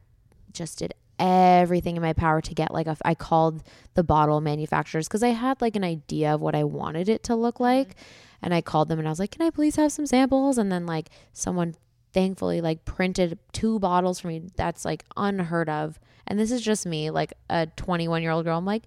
just 0.53 0.79
did 0.79 0.95
everything 1.23 1.97
in 1.97 2.03
my 2.03 2.13
power 2.13 2.41
to 2.41 2.55
get, 2.55 2.73
like, 2.73 2.87
a, 2.87 2.97
I 3.05 3.15
called 3.15 3.63
the 3.95 4.03
bottle 4.03 4.41
manufacturers 4.41 5.09
because 5.09 5.23
I 5.23 5.29
had, 5.29 5.63
like, 5.63 5.77
an 5.77 5.85
idea 5.85 6.35
of 6.35 6.41
what 6.41 6.55
I 6.55 6.65
wanted 6.65 7.09
it 7.09 7.23
to 7.25 7.37
look 7.37 7.61
like. 7.61 7.91
Mm-hmm. 7.91 8.45
And 8.45 8.55
I 8.55 8.61
called 8.61 8.89
them 8.89 8.99
and 8.99 9.07
I 9.07 9.11
was 9.11 9.21
like, 9.21 9.31
can 9.31 9.43
I 9.43 9.51
please 9.51 9.77
have 9.77 9.93
some 9.93 10.07
samples? 10.07 10.59
And 10.59 10.73
then, 10.73 10.85
like, 10.85 11.11
someone 11.33 11.77
thankfully 12.13 12.61
like 12.61 12.85
printed 12.85 13.39
two 13.53 13.79
bottles 13.79 14.21
for 14.21 14.29
me. 14.29 14.43
That's 14.57 14.85
like 14.85 15.05
unheard 15.17 15.69
of. 15.69 15.99
And 16.27 16.39
this 16.39 16.51
is 16.51 16.63
just 16.63 16.87
me 16.87 17.11
like 17.11 17.33
a 17.49 17.67
21 17.77 18.23
year 18.23 18.31
old 18.31 18.45
girl. 18.45 18.59
I'm 18.59 18.65
like 18.65 18.85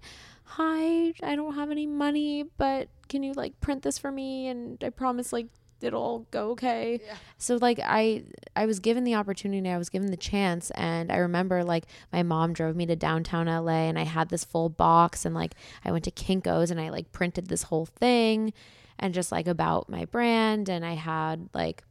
hi 0.48 1.12
i 1.24 1.34
don't 1.34 1.56
have 1.56 1.72
any 1.72 1.88
money 1.88 2.44
but 2.56 2.88
can 3.08 3.24
you 3.24 3.32
like 3.32 3.60
print 3.60 3.82
this 3.82 3.98
for 3.98 4.12
me? 4.12 4.46
And 4.46 4.82
i 4.84 4.90
promise 4.90 5.32
like 5.32 5.46
it'll 5.82 6.26
go 6.30 6.50
okay 6.50 7.00
so 7.38 7.56
like 7.56 7.78
i 7.82 8.22
i 8.54 8.64
was 8.64 8.80
given 8.80 9.04
the 9.04 9.14
opportunity 9.14 9.68
i 9.68 9.78
was 9.78 9.88
given 9.88 10.10
the 10.10 10.16
chance 10.16 10.70
and 10.72 11.12
i 11.12 11.16
remember 11.16 11.62
like 11.62 11.86
my 12.12 12.22
mom 12.22 12.52
drove 12.52 12.74
me 12.74 12.86
to 12.86 12.96
downtown 12.96 13.46
la 13.46 13.72
and 13.72 13.98
i 13.98 14.04
had 14.04 14.28
this 14.28 14.44
full 14.44 14.68
box 14.68 15.24
and 15.24 15.34
like 15.34 15.54
i 15.84 15.92
went 15.92 16.04
to 16.04 16.10
kinkos 16.10 16.70
and 16.70 16.80
i 16.80 16.88
like 16.88 17.12
printed 17.12 17.48
this 17.48 17.64
whole 17.64 17.86
thing 17.86 18.52
and 18.98 19.12
just 19.12 19.30
like 19.30 19.46
about 19.46 19.88
my 19.88 20.04
brand 20.06 20.68
and 20.68 20.84
i 20.84 20.94
had 20.94 21.48
like 21.52 21.82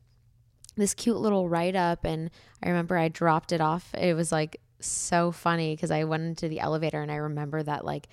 this 0.76 0.94
cute 0.94 1.18
little 1.18 1.50
write 1.50 1.76
up 1.76 2.04
and 2.04 2.30
I 2.62 2.70
remember 2.70 2.98
I 2.98 3.08
dropped 3.08 3.52
it 3.52 3.62
off. 3.62 3.94
It 3.94 4.14
was 4.14 4.32
like 4.32 4.60
so 4.80 5.32
funny 5.32 5.76
because 5.76 5.92
I 5.92 6.04
went 6.04 6.24
into 6.24 6.48
the 6.48 6.60
elevator 6.60 7.02
and 7.02 7.12
I 7.12 7.16
remember 7.16 7.64
that 7.64 7.86
like 7.86 8.08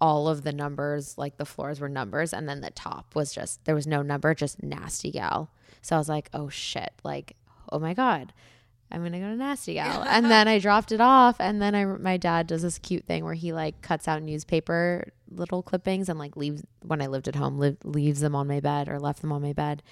all 0.00 0.28
of 0.28 0.42
the 0.42 0.52
numbers, 0.52 1.16
like 1.16 1.36
the 1.36 1.46
floors 1.46 1.80
were 1.80 1.88
numbers 1.88 2.32
and 2.32 2.48
then 2.48 2.60
the 2.60 2.70
top 2.70 3.14
was 3.14 3.32
just 3.32 3.64
there 3.64 3.74
was 3.74 3.86
no 3.86 4.02
number, 4.02 4.34
just 4.34 4.62
nasty 4.62 5.10
gal. 5.10 5.50
So 5.82 5.96
I 5.96 5.98
was 5.98 6.08
like, 6.08 6.28
"Oh 6.32 6.48
shit." 6.48 6.92
Like, 7.04 7.36
"Oh 7.70 7.78
my 7.78 7.94
god. 7.94 8.32
I'm 8.90 9.02
to 9.04 9.18
go 9.18 9.26
to 9.26 9.36
nasty 9.36 9.74
gal." 9.80 10.02
and 10.02 10.26
then 10.26 10.48
I 10.48 10.58
dropped 10.58 10.92
it 10.92 11.00
off 11.00 11.36
and 11.40 11.60
then 11.60 11.74
I 11.74 11.84
my 11.84 12.16
dad 12.16 12.46
does 12.46 12.62
this 12.62 12.78
cute 12.78 13.04
thing 13.04 13.24
where 13.24 13.34
he 13.34 13.52
like 13.52 13.80
cuts 13.82 14.08
out 14.08 14.22
newspaper 14.22 15.12
little 15.30 15.62
clippings 15.62 16.08
and 16.08 16.18
like 16.18 16.36
leaves 16.36 16.62
when 16.82 17.00
I 17.02 17.06
lived 17.06 17.28
at 17.28 17.34
home, 17.34 17.58
li- 17.58 17.76
leaves 17.84 18.20
them 18.20 18.34
on 18.34 18.46
my 18.46 18.60
bed 18.60 18.88
or 18.88 18.98
left 18.98 19.22
them 19.22 19.32
on 19.32 19.42
my 19.42 19.52
bed. 19.52 19.82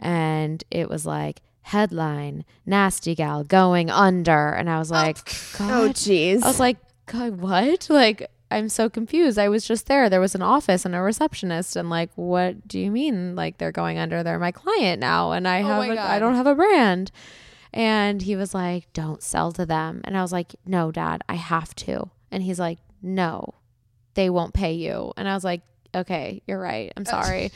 Mm. 0.00 0.06
And 0.06 0.64
it 0.70 0.88
was 0.88 1.06
like 1.06 1.40
headline 1.64 2.44
nasty 2.66 3.14
gal 3.14 3.42
going 3.42 3.88
under 3.88 4.50
and 4.50 4.68
i 4.68 4.78
was 4.78 4.92
oh, 4.92 4.94
like 4.94 5.16
Oh 5.60 5.88
jeez. 5.94 6.42
i 6.42 6.46
was 6.46 6.60
like 6.60 6.76
god 7.06 7.40
what 7.40 7.88
like 7.88 8.30
i'm 8.54 8.68
so 8.68 8.88
confused. 8.88 9.38
I 9.38 9.48
was 9.48 9.66
just 9.66 9.86
there. 9.86 10.08
There 10.08 10.20
was 10.20 10.34
an 10.34 10.42
office 10.42 10.84
and 10.84 10.94
a 10.94 11.00
receptionist 11.00 11.76
and 11.76 11.90
like 11.90 12.10
what 12.14 12.66
do 12.66 12.78
you 12.78 12.90
mean 12.90 13.34
like 13.34 13.58
they're 13.58 13.72
going 13.72 13.98
under? 13.98 14.22
They're 14.22 14.38
my 14.38 14.52
client 14.52 15.00
now 15.00 15.32
and 15.32 15.46
i 15.48 15.62
Oh 15.62 15.66
have 15.66 15.90
a, 15.90 16.00
i 16.00 16.18
don't 16.18 16.34
have 16.34 16.46
a 16.46 16.54
brand. 16.54 17.10
And 17.72 18.22
he 18.22 18.36
was 18.36 18.54
like 18.54 18.92
don't 18.92 19.22
sell 19.22 19.52
to 19.52 19.66
them. 19.66 20.00
And 20.04 20.16
i 20.16 20.22
was 20.22 20.32
like 20.32 20.54
no 20.64 20.92
dad 20.92 21.22
i 21.28 21.34
have 21.34 21.74
to. 21.76 22.10
And 22.30 22.42
he's 22.42 22.60
like 22.60 22.78
no 23.02 23.54
they 24.14 24.30
won't 24.30 24.54
pay 24.54 24.72
you. 24.72 25.12
And 25.16 25.28
i 25.28 25.34
was 25.34 25.44
like 25.44 25.62
okay 25.94 26.42
you're 26.46 26.60
right. 26.60 26.92
I'm 26.96 27.04
sorry. 27.16 27.50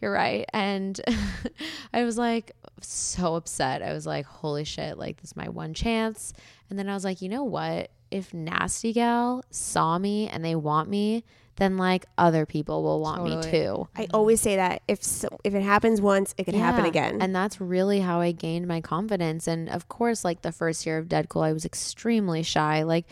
You're 0.00 0.12
right. 0.12 0.44
And 0.52 1.00
i 1.92 2.04
was 2.04 2.18
like 2.18 2.52
so 2.84 3.34
upset 3.34 3.82
i 3.82 3.92
was 3.92 4.06
like 4.06 4.24
holy 4.24 4.64
shit 4.64 4.98
like 4.98 5.20
this 5.20 5.30
is 5.30 5.36
my 5.36 5.48
one 5.48 5.74
chance 5.74 6.32
and 6.70 6.78
then 6.78 6.88
i 6.88 6.94
was 6.94 7.04
like 7.04 7.22
you 7.22 7.28
know 7.28 7.44
what 7.44 7.90
if 8.10 8.32
nasty 8.34 8.92
gal 8.92 9.42
saw 9.50 9.98
me 9.98 10.28
and 10.28 10.44
they 10.44 10.54
want 10.54 10.88
me 10.88 11.24
then 11.56 11.76
like 11.76 12.06
other 12.16 12.46
people 12.46 12.82
will 12.82 13.00
want 13.00 13.24
me 13.24 13.40
too 13.42 13.88
I 13.94 14.06
always 14.12 14.40
say 14.40 14.56
that 14.56 14.82
if 14.88 15.02
so, 15.02 15.28
if 15.44 15.54
it 15.54 15.62
happens 15.62 16.00
once, 16.00 16.34
it 16.38 16.44
can 16.44 16.54
happen 16.54 16.84
again. 16.86 17.20
And 17.20 17.34
that's 17.34 17.60
really 17.60 18.00
how 18.00 18.20
I 18.20 18.32
gained 18.32 18.66
my 18.66 18.80
confidence. 18.80 19.46
And 19.46 19.68
of 19.68 19.88
course, 19.88 20.24
like 20.24 20.42
the 20.42 20.52
first 20.52 20.86
year 20.86 20.98
of 20.98 21.08
DedCool, 21.08 21.44
I 21.44 21.52
was 21.52 21.64
extremely 21.64 22.42
shy. 22.42 22.82
Like, 22.82 23.06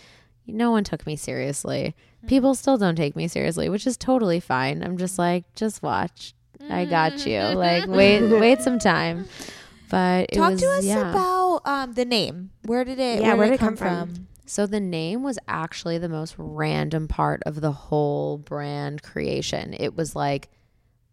no 0.46 0.70
one 0.70 0.84
took 0.84 1.06
me 1.06 1.16
seriously. 1.16 1.94
Mm. 2.24 2.28
People 2.28 2.54
still 2.54 2.78
don't 2.78 2.96
take 2.96 3.14
me 3.14 3.28
seriously, 3.28 3.68
which 3.68 3.86
is 3.86 3.96
totally 3.96 4.40
fine. 4.40 4.82
I'm 4.82 4.96
just 4.96 5.16
mm. 5.16 5.18
like, 5.18 5.54
just 5.54 5.82
watch. 5.82 6.34
I 6.68 6.84
got 6.84 7.26
you. 7.26 7.40
Like, 7.60 7.86
wait, 7.88 8.22
wait 8.28 8.62
some 8.62 8.78
time. 8.78 9.26
But 9.90 10.26
it 10.30 10.36
Talk 10.36 10.52
was, 10.52 10.60
to 10.60 10.70
us 10.70 10.84
yeah. 10.84 11.10
about 11.10 11.62
um, 11.64 11.92
the 11.92 12.04
name. 12.04 12.50
Where 12.62 12.84
did 12.84 12.98
it? 12.98 13.20
Yeah, 13.20 13.28
where, 13.28 13.38
where 13.38 13.46
did 13.46 13.58
did 13.58 13.60
it 13.60 13.64
it 13.64 13.66
come 13.66 13.76
come 13.76 14.06
from? 14.06 14.14
from? 14.14 14.26
So 14.46 14.66
the 14.66 14.80
name 14.80 15.22
was 15.22 15.38
actually 15.46 15.98
the 15.98 16.08
most 16.08 16.34
random 16.38 17.06
part 17.06 17.42
of 17.46 17.60
the 17.60 17.70
whole 17.72 18.38
brand 18.38 19.02
creation. 19.02 19.74
It 19.78 19.96
was 19.96 20.16
like 20.16 20.48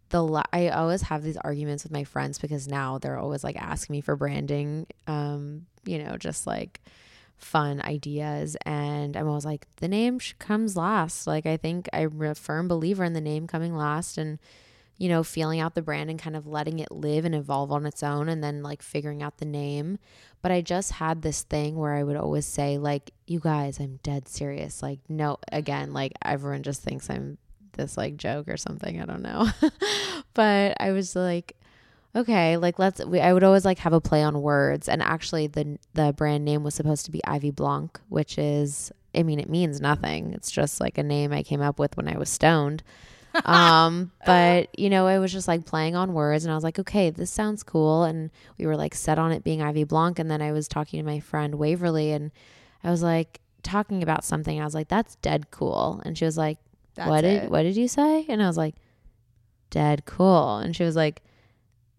the 0.09 0.23
la- 0.23 0.43
I 0.53 0.69
always 0.69 1.03
have 1.03 1.23
these 1.23 1.37
arguments 1.37 1.83
with 1.83 1.91
my 1.91 2.03
friends 2.03 2.39
because 2.39 2.67
now 2.67 2.97
they're 2.97 3.19
always 3.19 3.43
like 3.43 3.55
asking 3.57 3.93
me 3.93 4.01
for 4.01 4.15
branding 4.15 4.87
um 5.05 5.65
you 5.85 6.01
know 6.01 6.17
just 6.17 6.47
like 6.47 6.81
fun 7.37 7.81
ideas 7.81 8.57
and 8.65 9.15
I'm 9.15 9.27
always 9.27 9.45
like 9.45 9.67
the 9.77 9.87
name 9.87 10.19
comes 10.39 10.75
last. 10.75 11.27
Like 11.27 11.45
I 11.45 11.57
think 11.57 11.87
I'm 11.93 12.21
a 12.21 12.35
firm 12.35 12.67
believer 12.67 13.03
in 13.03 13.13
the 13.13 13.21
name 13.21 13.47
coming 13.47 13.75
last 13.75 14.17
and 14.17 14.39
you 14.97 15.09
know 15.09 15.23
feeling 15.23 15.59
out 15.59 15.75
the 15.75 15.81
brand 15.81 16.09
and 16.09 16.19
kind 16.19 16.35
of 16.35 16.47
letting 16.47 16.79
it 16.79 16.91
live 16.91 17.25
and 17.25 17.35
evolve 17.35 17.71
on 17.71 17.85
its 17.85 18.03
own 18.03 18.29
and 18.29 18.43
then 18.43 18.63
like 18.63 18.81
figuring 18.81 19.23
out 19.23 19.37
the 19.37 19.45
name. 19.45 19.99
But 20.41 20.51
I 20.51 20.61
just 20.61 20.93
had 20.93 21.21
this 21.21 21.43
thing 21.43 21.75
where 21.75 21.93
I 21.93 22.03
would 22.03 22.15
always 22.15 22.45
say 22.45 22.77
like 22.77 23.11
you 23.25 23.39
guys 23.39 23.79
I'm 23.79 23.99
dead 24.03 24.27
serious. 24.27 24.81
Like 24.81 24.99
no 25.09 25.37
again 25.51 25.93
like 25.93 26.13
everyone 26.23 26.63
just 26.63 26.83
thinks 26.83 27.09
I'm 27.09 27.37
this 27.73 27.97
like 27.97 28.17
joke 28.17 28.47
or 28.47 28.57
something. 28.57 29.01
I 29.01 29.05
don't 29.05 29.21
know. 29.21 29.49
but 30.33 30.77
I 30.79 30.91
was 30.91 31.15
like 31.15 31.55
okay 32.15 32.55
like 32.55 32.79
let's 32.79 33.03
we, 33.05 33.19
i 33.19 33.33
would 33.33 33.43
always 33.43 33.65
like 33.65 33.77
have 33.79 33.91
a 33.91 33.99
play 33.99 34.23
on 34.23 34.41
words 34.41 34.87
and 34.87 35.03
actually 35.03 35.45
the 35.45 35.77
the 35.93 36.13
brand 36.13 36.45
name 36.45 36.63
was 36.63 36.73
supposed 36.73 37.03
to 37.05 37.11
be 37.11 37.23
ivy 37.25 37.51
blanc 37.51 37.99
which 38.07 38.37
is 38.37 38.93
I 39.17 39.23
mean, 39.23 39.39
it 39.39 39.49
means 39.49 39.81
nothing. 39.81 40.33
It's 40.33 40.51
just 40.51 40.79
like 40.79 40.97
a 40.97 41.03
name 41.03 41.33
I 41.33 41.43
came 41.43 41.61
up 41.61 41.79
with 41.79 41.97
when 41.97 42.07
I 42.07 42.17
was 42.17 42.29
stoned. 42.29 42.83
Um, 43.45 44.11
but 44.25 44.77
you 44.77 44.89
know, 44.89 45.07
it 45.07 45.19
was 45.19 45.31
just 45.31 45.47
like 45.47 45.65
playing 45.65 45.95
on 45.95 46.13
words, 46.13 46.45
and 46.45 46.51
I 46.51 46.55
was 46.55 46.63
like, 46.63 46.79
okay, 46.79 47.09
this 47.09 47.31
sounds 47.31 47.63
cool, 47.63 48.03
and 48.03 48.31
we 48.57 48.65
were 48.65 48.75
like 48.75 48.95
set 48.95 49.19
on 49.19 49.31
it 49.31 49.43
being 49.43 49.61
Ivy 49.61 49.83
Blanc, 49.83 50.19
and 50.19 50.29
then 50.29 50.41
I 50.41 50.51
was 50.51 50.67
talking 50.67 50.99
to 50.99 51.05
my 51.05 51.19
friend 51.19 51.55
Waverly, 51.55 52.11
and 52.11 52.31
I 52.83 52.91
was 52.91 53.03
like 53.03 53.39
talking 53.63 54.03
about 54.03 54.23
something. 54.23 54.59
I 54.59 54.65
was 54.65 54.75
like, 54.75 54.87
that's 54.87 55.15
dead 55.15 55.51
cool, 55.51 56.01
and 56.05 56.17
she 56.17 56.25
was 56.25 56.37
like, 56.37 56.57
That's 56.95 57.09
what 57.09 57.23
it. 57.23 57.41
did 57.41 57.49
what 57.49 57.63
did 57.63 57.77
you 57.77 57.87
say? 57.87 58.25
And 58.29 58.41
I 58.41 58.47
was 58.47 58.57
like, 58.57 58.75
dead 59.69 60.05
cool, 60.05 60.57
and 60.57 60.75
she 60.75 60.83
was 60.83 60.95
like. 60.95 61.21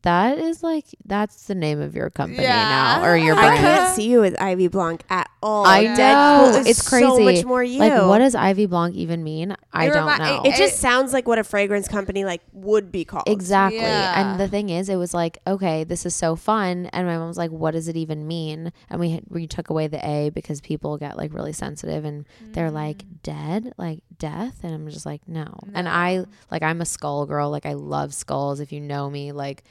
That 0.02 0.38
is 0.38 0.62
like 0.62 0.84
that's 1.04 1.46
the 1.48 1.56
name 1.56 1.80
of 1.80 1.96
your 1.96 2.08
company 2.08 2.44
Yeah. 2.44 2.98
now 3.00 3.04
or 3.04 3.16
your 3.16 3.34
brand. 3.34 3.54
I 3.56 3.60
brand. 3.60 3.78
can't 3.78 3.96
see 3.96 4.08
you 4.08 4.20
with 4.20 4.40
Ivy 4.40 4.68
Blanc 4.68 5.02
at 5.10 5.28
all. 5.42 5.66
I 5.66 5.84
Dead 5.84 5.96
know. 6.12 6.50
cool 6.52 6.60
is 6.60 6.66
It's 6.68 6.84
So 6.84 6.88
crazy. 6.88 7.24
much 7.24 7.44
more 7.44 7.64
you. 7.64 7.80
Like, 7.80 8.06
what 8.06 8.18
does 8.18 8.36
Ivy 8.36 8.66
Blanc 8.66 8.94
even 8.94 9.24
mean? 9.24 9.56
I 9.72 9.86
It 9.88 9.94
don't 9.94 10.06
remi- 10.06 10.24
know. 10.24 10.42
it 10.44 10.50
just 10.54 10.74
it- 10.74 10.76
sounds 10.78 11.12
like 11.12 11.26
what 11.26 11.40
a 11.40 11.44
fragrance 11.44 11.88
company 11.88 12.24
like 12.24 12.42
would 12.52 12.92
be 12.92 13.04
called. 13.04 13.24
exactly. 13.28 13.80
Yeah. 13.80 14.20
And 14.32 14.40
the 14.40 14.46
thing 14.46 14.68
is, 14.68 14.88
it 14.88 14.96
was 14.96 15.12
like, 15.14 15.38
okay, 15.48 15.82
this 15.82 16.06
is 16.06 16.14
so 16.14 16.36
fun. 16.36 16.86
And 16.92 17.04
my 17.06 17.18
mom 17.18 17.26
was 17.26 17.36
like, 17.36 17.50
what 17.50 17.72
does 17.72 17.88
it 17.88 17.96
even 17.96 18.26
mean? 18.28 18.72
And 18.88 19.00
we 19.00 19.20
we 19.28 19.48
took 19.48 19.68
away 19.68 19.88
the 19.88 19.98
A 20.08 20.30
because 20.30 20.60
people 20.60 20.96
get 20.96 21.16
like 21.16 21.34
really 21.34 21.52
sensitive 21.52 22.04
and 22.04 22.24
they're 22.52 22.70
like 22.70 22.98
mm. 22.98 23.22
dead, 23.24 23.72
like 23.76 23.98
death. 24.16 24.60
And 24.62 24.72
I'm 24.72 24.88
just 24.88 25.06
like, 25.06 25.26
no. 25.26 25.58
And 25.74 25.88
I 25.88 26.24
like 26.52 26.62
I'm 26.62 26.80
a 26.80 26.86
skull 26.86 27.26
girl. 27.26 27.50
Like 27.50 27.66
I 27.66 27.72
love 27.72 28.14
skulls. 28.14 28.60
If 28.60 28.70
you 28.70 28.80
know 28.80 29.10
me, 29.10 29.32
like 29.32 29.64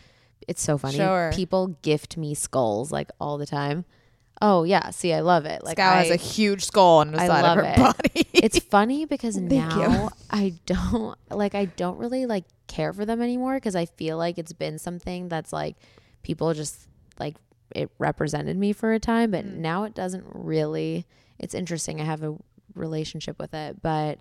it's 0.48 0.62
so 0.62 0.78
funny. 0.78 0.98
Sure. 0.98 1.32
People 1.34 1.78
gift 1.82 2.18
me 2.18 2.34
skulls 2.34 2.92
like 2.92 3.10
all 3.20 3.38
the 3.38 3.46
time. 3.46 3.86
Oh 4.42 4.64
yeah, 4.64 4.92
see, 4.92 5.14
I 5.14 5.22
love 5.22 5.46
it. 5.46 5.64
Like 5.64 5.78
Scout 5.78 5.98
I, 5.98 6.04
has 6.04 6.12
a 6.12 6.16
huge 6.16 6.64
skull 6.66 7.00
on 7.00 7.12
the 7.12 7.20
I 7.22 7.28
side 7.28 7.46
of 7.46 7.58
her 7.58 7.64
it. 7.64 7.78
body. 7.78 8.28
it's 8.34 8.60
funny 8.70 9.06
because 9.06 9.36
now 9.38 10.10
I 10.30 10.54
don't 10.68 11.18
like 11.32 11.56
I 11.56 11.66
don't 11.66 11.98
really 11.98 12.26
like 12.28 12.46
care 12.68 12.94
for 12.94 13.04
them 13.06 13.22
anymore 13.22 13.56
because 13.56 13.76
I 13.76 13.86
feel 13.86 14.16
like 14.18 14.38
it's 14.38 14.54
been 14.54 14.78
something 14.78 15.28
that's 15.28 15.52
like 15.52 15.76
people 16.22 16.54
just 16.54 16.88
like 17.20 17.36
it 17.76 17.90
represented 17.98 18.58
me 18.58 18.74
for 18.74 18.94
a 18.94 19.00
time, 19.00 19.32
but 19.32 19.44
Mm. 19.46 19.56
now 19.58 19.84
it 19.86 19.96
doesn't 19.96 20.24
really. 20.28 21.06
It's 21.40 21.54
interesting. 21.56 22.00
I 22.00 22.04
have 22.06 22.24
a 22.24 22.36
relationship 22.76 23.40
with 23.40 23.54
it, 23.54 23.82
but 23.82 24.20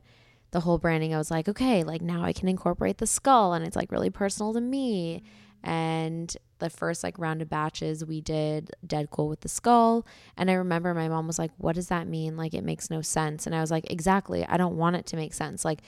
the 0.51 0.61
whole 0.61 0.79
branding, 0.79 1.15
I 1.15 1.19
was 1.19 1.31
like, 1.31 1.49
okay, 1.49 1.83
like 1.85 2.01
now 2.03 2.23
I 2.25 2.33
can 2.33 2.49
incorporate 2.49 2.99
the 2.99 3.07
skull, 3.07 3.53
and 3.53 3.67
it's 3.67 3.77
like 3.77 3.93
really 3.93 4.11
personal 4.11 4.53
to 4.55 4.61
me. 4.61 5.23
And 5.67 6.35
the 6.61 6.71
first 6.71 7.03
like 7.03 7.19
round 7.19 7.43
of 7.43 7.51
batches, 7.51 8.05
we 8.05 8.21
did 8.21 8.71
DedCool 8.87 9.29
with 9.29 9.41
the 9.41 9.49
skull. 9.49 10.07
And 10.37 10.49
I 10.49 10.55
remember 10.55 10.95
my 10.95 11.09
mom 11.09 11.27
was 11.27 11.41
like, 11.41 11.51
What 11.59 11.75
does 11.75 11.89
that 11.89 12.07
mean? 12.07 12.37
Like, 12.37 12.55
it 12.55 12.63
makes 12.63 12.89
no 12.89 13.03
sense. 13.03 13.47
And 13.47 13.55
I 13.55 13.61
was 13.61 13.73
like, 13.73 13.91
Exactly. 13.91 14.47
I 14.47 14.57
don't 14.59 14.77
want 14.77 14.95
it 14.95 15.07
to 15.07 15.17
make 15.17 15.35
sense. 15.35 15.65
Like, 15.65 15.81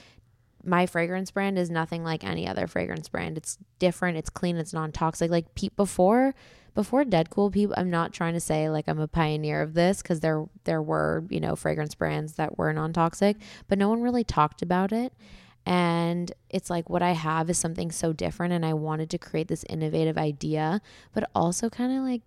my 0.65 0.85
fragrance 0.87 1.31
brand 1.31 1.57
is 1.57 1.71
nothing 1.71 2.03
like 2.03 2.25
any 2.25 2.49
other 2.49 2.67
fragrance 2.67 3.09
brand. 3.09 3.37
It's 3.39 3.57
different. 3.79 4.19
It's 4.19 4.31
clean. 4.31 4.57
It's 4.57 4.73
non 4.73 4.91
toxic. 4.91 5.31
Like, 5.31 5.55
pe- 5.55 5.71
before. 5.77 6.35
Before 6.75 7.03
DedCool, 7.03 7.53
people, 7.53 7.75
I'm 7.77 7.91
not 7.91 8.13
trying 8.13 8.35
to 8.35 8.41
say 8.41 8.69
like 8.71 8.85
I'm 8.89 9.01
a 9.01 9.09
pioneer 9.09 9.63
of 9.63 9.75
this 9.75 10.01
because 10.01 10.21
there 10.21 10.45
there 10.63 10.81
were 10.81 11.25
you 11.29 11.41
know 11.41 11.57
fragrance 11.57 11.97
brands 11.97 12.35
that 12.35 12.57
were 12.57 12.73
non 12.73 12.93
toxic, 12.93 13.37
but 13.67 13.79
no 13.79 13.89
one 13.89 14.01
really 14.01 14.23
talked 14.23 14.63
about 14.63 14.93
it. 14.93 15.13
And 15.69 16.33
it's 16.49 16.71
like 16.71 16.89
what 16.89 17.03
I 17.03 17.13
have 17.13 17.51
is 17.51 17.59
something 17.59 17.93
so 17.93 18.15
different, 18.15 18.55
and 18.55 18.65
I 18.65 18.73
wanted 18.73 19.11
to 19.11 19.19
create 19.19 19.49
this 19.49 19.65
innovative 19.69 20.17
idea, 20.17 20.81
but 21.13 21.29
also 21.35 21.69
kind 21.69 21.95
of 21.95 22.05
like 22.05 22.23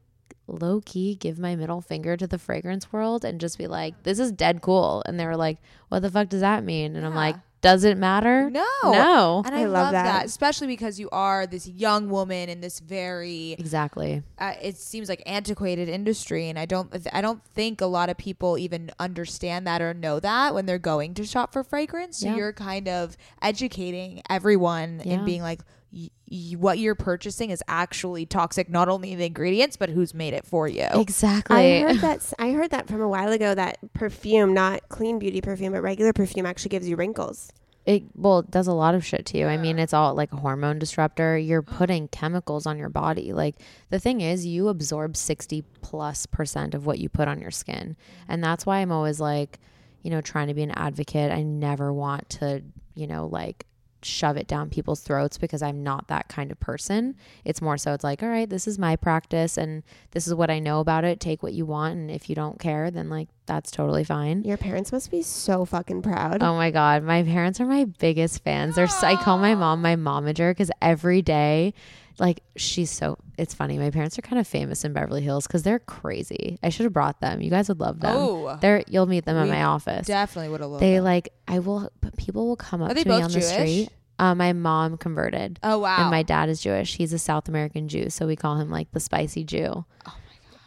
low 0.45 0.79
key 0.85 1.15
give 1.15 1.39
my 1.39 1.55
middle 1.55 1.81
finger 1.81 2.15
to 2.15 2.27
the 2.27 2.37
fragrance 2.37 2.93
world 2.93 3.25
and 3.25 3.41
just 3.41 3.57
be 3.57 3.65
like, 3.65 4.03
this 4.03 4.19
is 4.19 4.31
dead 4.31 4.61
cool. 4.61 5.01
And 5.07 5.19
they 5.19 5.25
were 5.25 5.35
like, 5.35 5.57
what 5.89 6.03
the 6.03 6.11
fuck 6.11 6.29
does 6.29 6.41
that 6.41 6.63
mean? 6.63 6.95
And 6.95 7.03
I'm 7.03 7.15
like, 7.15 7.35
does 7.61 7.83
it 7.83 7.97
matter? 7.97 8.49
no. 8.49 8.65
No. 8.83 9.43
And 9.45 9.55
I, 9.55 9.61
I 9.61 9.65
love, 9.65 9.71
love 9.73 9.91
that. 9.93 10.03
that. 10.03 10.25
especially 10.25 10.67
because 10.67 10.99
you 10.99 11.09
are 11.11 11.45
this 11.47 11.67
young 11.67 12.09
woman 12.09 12.49
in 12.49 12.59
this 12.61 12.79
very 12.79 13.53
Exactly. 13.59 14.23
uh, 14.39 14.53
it 14.61 14.77
seems 14.77 15.07
like 15.09 15.21
antiquated 15.25 15.87
industry 15.87 16.49
and 16.49 16.57
I 16.57 16.65
don't 16.65 16.93
I 17.13 17.21
don't 17.21 17.43
think 17.53 17.79
a 17.81 17.85
lot 17.85 18.09
of 18.09 18.17
people 18.17 18.57
even 18.57 18.91
understand 18.99 19.67
that 19.67 19.81
or 19.81 19.93
know 19.93 20.19
that 20.19 20.53
when 20.55 20.65
they're 20.65 20.79
going 20.79 21.13
to 21.15 21.25
shop 21.25 21.53
for 21.53 21.63
fragrance. 21.63 22.17
So 22.17 22.27
Yeah. 22.27 22.35
you're 22.35 22.53
kind 22.53 22.87
of 22.87 23.15
educating 23.41 24.21
everyone 24.29 25.01
Yeah. 25.05 25.13
and 25.15 25.25
being 25.25 25.41
like 25.41 25.61
y- 25.93 26.09
y- 26.29 26.55
what 26.57 26.79
you're 26.79 26.95
purchasing 26.95 27.49
is 27.49 27.61
actually 27.67 28.25
toxic 28.25 28.69
not 28.69 28.89
only 28.89 29.15
the 29.15 29.25
ingredients 29.25 29.77
but 29.77 29.89
who's 29.89 30.13
made 30.13 30.33
it 30.33 30.45
for 30.45 30.67
you. 30.67 30.87
Exactly. 30.93 31.55
I 31.55 31.81
heard 31.81 31.97
that. 32.01 32.17
s- 32.17 32.33
I 32.39 32.51
heard 32.51 32.71
that 32.71 32.87
from 32.87 33.01
a 33.01 33.07
while 33.07 33.31
ago. 33.31 33.53
That 33.55 33.77
perfume, 33.93 34.53
not 34.53 34.87
clean 34.89 35.19
beauty 35.19 35.41
perfume, 35.41 35.73
but 35.73 35.81
regular 35.81 36.13
perfume, 36.13 36.45
actually 36.45 36.69
gives 36.69 36.87
you 36.87 36.95
wrinkles. 36.95 37.51
it 37.85 38.03
well 38.15 38.39
it 38.39 38.51
does 38.51 38.67
a 38.67 38.73
lot 38.73 38.93
of 38.93 39.03
shit 39.03 39.25
to 39.25 39.39
you 39.39 39.47
i 39.47 39.57
mean 39.57 39.79
it's 39.79 39.91
all 39.93 40.13
like 40.13 40.31
a 40.31 40.35
hormone 40.35 40.77
disruptor 40.77 41.35
you're 41.35 41.63
putting 41.79 42.07
chemicals 42.09 42.67
on 42.67 42.77
your 42.77 42.89
body 42.89 43.33
like 43.33 43.55
the 43.89 43.97
thing 43.99 44.21
is 44.21 44.45
you 44.45 44.67
absorb 44.67 45.17
60 45.17 45.63
plus 45.81 46.27
percent 46.27 46.75
of 46.75 46.85
what 46.85 46.99
you 46.99 47.09
put 47.09 47.27
on 47.27 47.41
your 47.41 47.49
skin 47.49 47.95
mm-hmm. 47.97 48.31
and 48.31 48.43
that's 48.43 48.67
why 48.67 48.77
i'm 48.77 48.91
always 48.91 49.19
like 49.19 49.59
you 50.03 50.11
know 50.11 50.21
trying 50.21 50.47
to 50.47 50.53
be 50.53 50.61
an 50.61 50.69
advocate 50.71 51.31
i 51.31 51.41
never 51.41 51.91
want 51.91 52.29
to 52.29 52.61
you 52.93 53.07
know 53.07 53.25
like 53.25 53.65
shove 54.03 54.37
it 54.37 54.47
down 54.47 54.69
people's 54.69 55.01
throats 55.01 55.37
because 55.37 55.61
i'm 55.61 55.83
not 55.83 56.07
that 56.07 56.27
kind 56.27 56.51
of 56.51 56.59
person 56.59 57.15
it's 57.45 57.61
more 57.61 57.77
so 57.77 57.93
it's 57.93 58.03
like 58.03 58.21
all 58.23 58.29
right 58.29 58.49
this 58.49 58.67
is 58.67 58.79
my 58.79 58.95
practice 58.95 59.57
and 59.57 59.83
this 60.11 60.27
is 60.27 60.33
what 60.33 60.49
i 60.49 60.59
know 60.59 60.79
about 60.79 61.03
it 61.03 61.19
take 61.19 61.43
what 61.43 61.53
you 61.53 61.65
want 61.65 61.95
and 61.95 62.11
if 62.11 62.29
you 62.29 62.35
don't 62.35 62.59
care 62.59 62.89
then 62.91 63.09
like 63.09 63.27
that's 63.45 63.69
totally 63.69 64.03
fine 64.03 64.43
Your 64.43 64.57
parents 64.57 64.91
must 64.91 65.11
be 65.11 65.21
so 65.21 65.65
fucking 65.65 66.03
proud. 66.03 66.41
Oh 66.41 66.55
my 66.55 66.71
god, 66.71 67.03
my 67.03 67.21
parents 67.23 67.59
are 67.59 67.65
my 67.65 67.83
biggest 67.83 68.43
fans. 68.43 68.75
They're 68.75 68.87
I 69.01 69.15
call 69.17 69.37
my 69.39 69.55
mom 69.55 69.81
my 69.81 69.95
momager 69.97 70.51
because 70.51 70.71
every 70.81 71.21
day, 71.21 71.73
like 72.19 72.41
she's 72.55 72.89
so. 72.89 73.17
It's 73.37 73.53
funny. 73.53 73.77
My 73.77 73.89
parents 73.89 74.17
are 74.19 74.21
kind 74.21 74.39
of 74.39 74.47
famous 74.47 74.83
in 74.83 74.93
Beverly 74.93 75.21
Hills 75.21 75.47
because 75.47 75.63
they're 75.63 75.79
crazy. 75.79 76.59
I 76.61 76.69
should 76.69 76.83
have 76.83 76.93
brought 76.93 77.19
them. 77.21 77.41
You 77.41 77.49
guys 77.49 77.69
would 77.69 77.79
love 77.79 77.99
them. 77.99 78.15
Oh. 78.15 78.57
They're 78.61 78.83
you'll 78.87 79.05
meet 79.07 79.25
them 79.25 79.37
at 79.37 79.47
my 79.47 79.63
office. 79.63 80.07
Definitely 80.07 80.49
would 80.49 80.61
have 80.61 80.69
loved 80.69 80.81
them. 80.81 80.89
They 80.89 80.95
them. 80.95 81.03
like 81.05 81.33
I 81.47 81.59
will. 81.59 81.91
But 82.01 82.15
people 82.17 82.47
will 82.47 82.55
come 82.55 82.81
up 82.81 82.91
Are 82.91 82.93
they 82.93 83.03
to 83.03 83.09
me 83.09 83.15
on 83.15 83.31
the 83.31 83.39
Jewish? 83.39 83.45
street. 83.47 83.89
Uh, 84.19 84.35
my 84.35 84.53
mom 84.53 84.97
converted. 84.97 85.59
Oh 85.63 85.79
wow. 85.79 86.01
And 86.01 86.11
my 86.11 86.21
dad 86.21 86.47
is 86.49 86.61
Jewish. 86.61 86.95
He's 86.97 87.11
a 87.13 87.17
South 87.19 87.47
American 87.49 87.87
Jew, 87.87 88.09
so 88.11 88.27
we 88.27 88.35
call 88.35 88.57
him 88.57 88.69
like 88.69 88.91
the 88.91 88.99
spicy 88.99 89.43
Jew. 89.43 89.67
Oh 89.73 89.85
my 90.05 90.13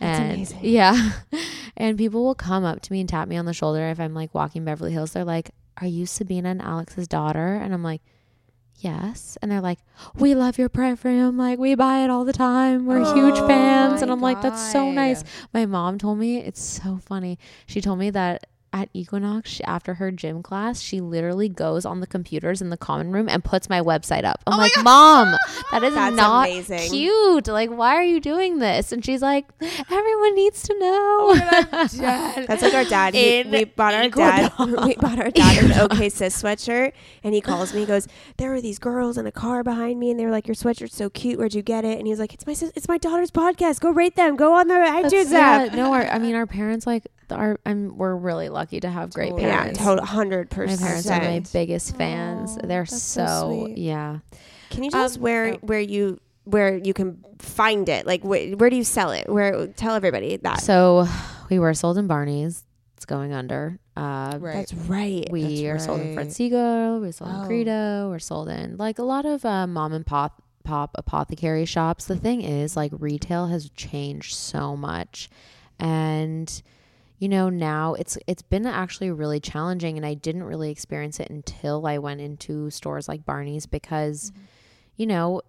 That's 0.00 0.18
and, 0.18 0.32
amazing. 0.32 0.58
Yeah. 0.62 1.12
and 1.76 1.96
people 1.96 2.24
will 2.24 2.34
come 2.34 2.64
up 2.64 2.80
to 2.82 2.92
me 2.92 2.98
and 3.00 3.08
tap 3.08 3.28
me 3.28 3.36
on 3.36 3.44
the 3.44 3.52
shoulder 3.52 3.88
if 3.90 4.00
I'm 4.00 4.12
like 4.14 4.34
walking 4.34 4.64
Beverly 4.64 4.90
Hills. 4.92 5.12
They're 5.12 5.24
like, 5.24 5.52
Are 5.80 5.86
you 5.86 6.04
Sabina 6.04 6.48
and 6.48 6.62
Alex's 6.62 7.06
daughter? 7.06 7.54
And 7.54 7.72
I'm 7.72 7.84
like, 7.84 8.02
Yes. 8.78 9.38
And 9.40 9.50
they're 9.50 9.60
like, 9.60 9.78
We 10.14 10.34
love 10.34 10.58
your 10.58 10.68
perfume. 10.68 11.36
Like, 11.36 11.58
we 11.58 11.74
buy 11.74 12.04
it 12.04 12.10
all 12.10 12.24
the 12.24 12.32
time. 12.32 12.86
We're 12.86 13.00
huge 13.14 13.38
Oh 13.38 13.46
fans. 13.46 14.02
And 14.02 14.10
I'm 14.10 14.20
like, 14.20 14.42
That's 14.42 14.72
so 14.72 14.90
nice. 14.90 15.24
My 15.52 15.66
mom 15.66 15.98
told 15.98 16.18
me, 16.18 16.38
it's 16.38 16.62
so 16.62 16.98
funny. 16.98 17.38
She 17.66 17.80
told 17.80 17.98
me 17.98 18.10
that 18.10 18.46
at 18.74 18.88
Equinox, 18.92 19.48
she, 19.48 19.64
after 19.64 19.94
her 19.94 20.10
gym 20.10 20.42
class, 20.42 20.80
she 20.80 21.00
literally 21.00 21.48
goes 21.48 21.84
on 21.86 22.00
the 22.00 22.08
computers 22.08 22.60
in 22.60 22.70
the 22.70 22.76
common 22.76 23.12
room 23.12 23.28
and 23.28 23.44
puts 23.44 23.70
my 23.70 23.80
website 23.80 24.24
up. 24.24 24.42
I'm 24.48 24.58
like, 24.58 24.72
Mom, 24.82 25.36
that 25.70 25.84
is 25.84 25.94
That's 25.94 26.16
not 26.16 26.48
amazing. 26.48 26.90
cute. 26.90 27.46
Like, 27.46 27.70
why 27.70 27.94
are 27.94 28.02
you 28.02 28.18
doing 28.18 28.58
this? 28.58 28.90
And 28.90 29.04
she's 29.04 29.22
like, 29.22 29.46
everyone 29.62 30.34
needs 30.34 30.62
to 30.64 30.78
know. 30.78 31.34
That's 31.36 32.62
like 32.62 32.74
our 32.74 32.84
dad. 32.84 33.14
He, 33.14 33.44
we 33.44 33.62
bought 33.62 33.94
our 33.94 34.08
dad. 34.08 34.52
we 34.58 34.96
bought 34.96 35.20
our 35.20 35.30
dad 35.30 35.64
an 35.64 35.80
Okay 35.84 36.08
Sis 36.08 36.42
sweatshirt, 36.42 36.92
and 37.22 37.32
he 37.32 37.40
calls 37.40 37.72
me. 37.72 37.80
He 37.80 37.86
goes, 37.86 38.08
"There 38.38 38.50
were 38.50 38.60
these 38.60 38.80
girls 38.80 39.16
in 39.18 39.26
a 39.26 39.32
car 39.32 39.62
behind 39.62 40.00
me, 40.00 40.10
and 40.10 40.18
they 40.18 40.24
were 40.24 40.32
like, 40.32 40.48
your 40.48 40.56
sweatshirt's 40.56 40.96
so 40.96 41.10
cute. 41.10 41.38
Where'd 41.38 41.54
you 41.54 41.62
get 41.62 41.84
it?" 41.84 41.98
And 41.98 42.06
he 42.06 42.10
was 42.12 42.18
like, 42.18 42.34
"It's 42.34 42.46
my 42.46 42.54
sis- 42.54 42.72
it's 42.74 42.88
my 42.88 42.98
daughter's 42.98 43.30
podcast. 43.30 43.80
Go 43.80 43.90
rate 43.90 44.16
them. 44.16 44.34
Go 44.34 44.54
on 44.54 44.66
their 44.66 44.84
iTunes 44.84 45.30
yeah, 45.30 45.66
app." 45.68 45.74
no, 45.74 45.92
our, 45.92 46.06
I 46.06 46.18
mean, 46.18 46.34
our 46.34 46.46
parents 46.46 46.86
like 46.86 47.06
our. 47.30 47.60
I'm. 47.64 47.96
We're 47.96 48.16
really 48.16 48.48
lucky 48.48 48.63
to 48.70 48.88
have 48.90 49.12
great 49.12 49.30
Totally. 49.30 49.42
Yeah, 49.48 49.58
parents. 49.60 49.78
total 49.80 50.04
hundred 50.04 50.50
My 50.50 50.56
percent. 50.56 50.80
parents 50.80 51.10
are 51.10 51.20
my 51.20 51.42
biggest 51.52 51.96
fans. 51.96 52.56
Aw, 52.56 52.66
They're 52.66 52.86
so, 52.86 52.96
so 53.26 53.62
sweet. 53.64 53.78
yeah. 53.78 54.18
Can 54.70 54.82
you 54.84 54.90
tell 54.90 55.04
us 55.04 55.16
Um, 55.16 55.22
where 55.22 55.54
oh. 55.54 55.58
where 55.62 55.80
you 55.80 56.20
where 56.44 56.76
you 56.76 56.92
can 56.92 57.24
find 57.38 57.88
it? 57.88 58.06
Like, 58.06 58.22
wh- 58.22 58.58
where 58.58 58.68
do 58.70 58.76
you 58.76 58.84
sell 58.84 59.10
it? 59.12 59.28
Where 59.28 59.66
tell 59.68 59.94
everybody 59.94 60.36
that. 60.38 60.60
So 60.60 61.06
we 61.50 61.58
were 61.58 61.72
sold 61.74 61.96
in 61.98 62.06
Barney's. 62.06 62.64
It's 62.96 63.06
going 63.06 63.32
under. 63.32 63.78
Uh, 63.96 64.38
Right. 64.40 64.54
That's 64.54 64.74
right. 64.74 65.26
We 65.30 65.62
That's 65.64 65.82
are 65.82 65.86
sold 65.86 66.00
in 66.00 66.06
right. 66.08 66.14
Fred 66.14 66.28
Segal. 66.28 67.00
We're 67.00 67.12
sold 67.12 67.30
Oh. 67.32 67.40
in 67.42 67.46
Credo. 67.46 68.08
We're 68.10 68.18
sold 68.18 68.48
in 68.48 68.76
like 68.76 68.98
a 68.98 69.02
lot 69.02 69.24
of 69.26 69.44
uh, 69.44 69.66
mom 69.66 69.92
and 69.92 70.04
pop 70.06 70.42
pop 70.64 70.90
apothecary 70.96 71.64
shops. 71.66 72.06
The 72.06 72.16
thing 72.16 72.40
is, 72.42 72.76
like 72.76 72.92
retail 72.98 73.46
has 73.48 73.68
changed 73.70 74.34
so 74.34 74.76
much, 74.76 75.28
and 75.78 76.62
you 77.24 77.30
know 77.30 77.48
now 77.48 77.94
it's 77.94 78.18
it's 78.26 78.42
been 78.42 78.66
actually 78.66 79.10
really 79.10 79.40
challenging. 79.40 79.96
And 79.96 80.04
I 80.04 80.12
didn't 80.12 80.42
really 80.44 80.70
experience 80.70 81.18
it 81.18 81.30
until 81.30 81.86
I 81.86 81.96
went 81.96 82.20
into 82.20 82.68
stores 82.68 83.08
like 83.08 83.24
Barney's 83.24 83.66
because, 83.66 84.30
Mm-hmm. 84.30 84.44
you 85.00 85.06
know, 85.06 85.40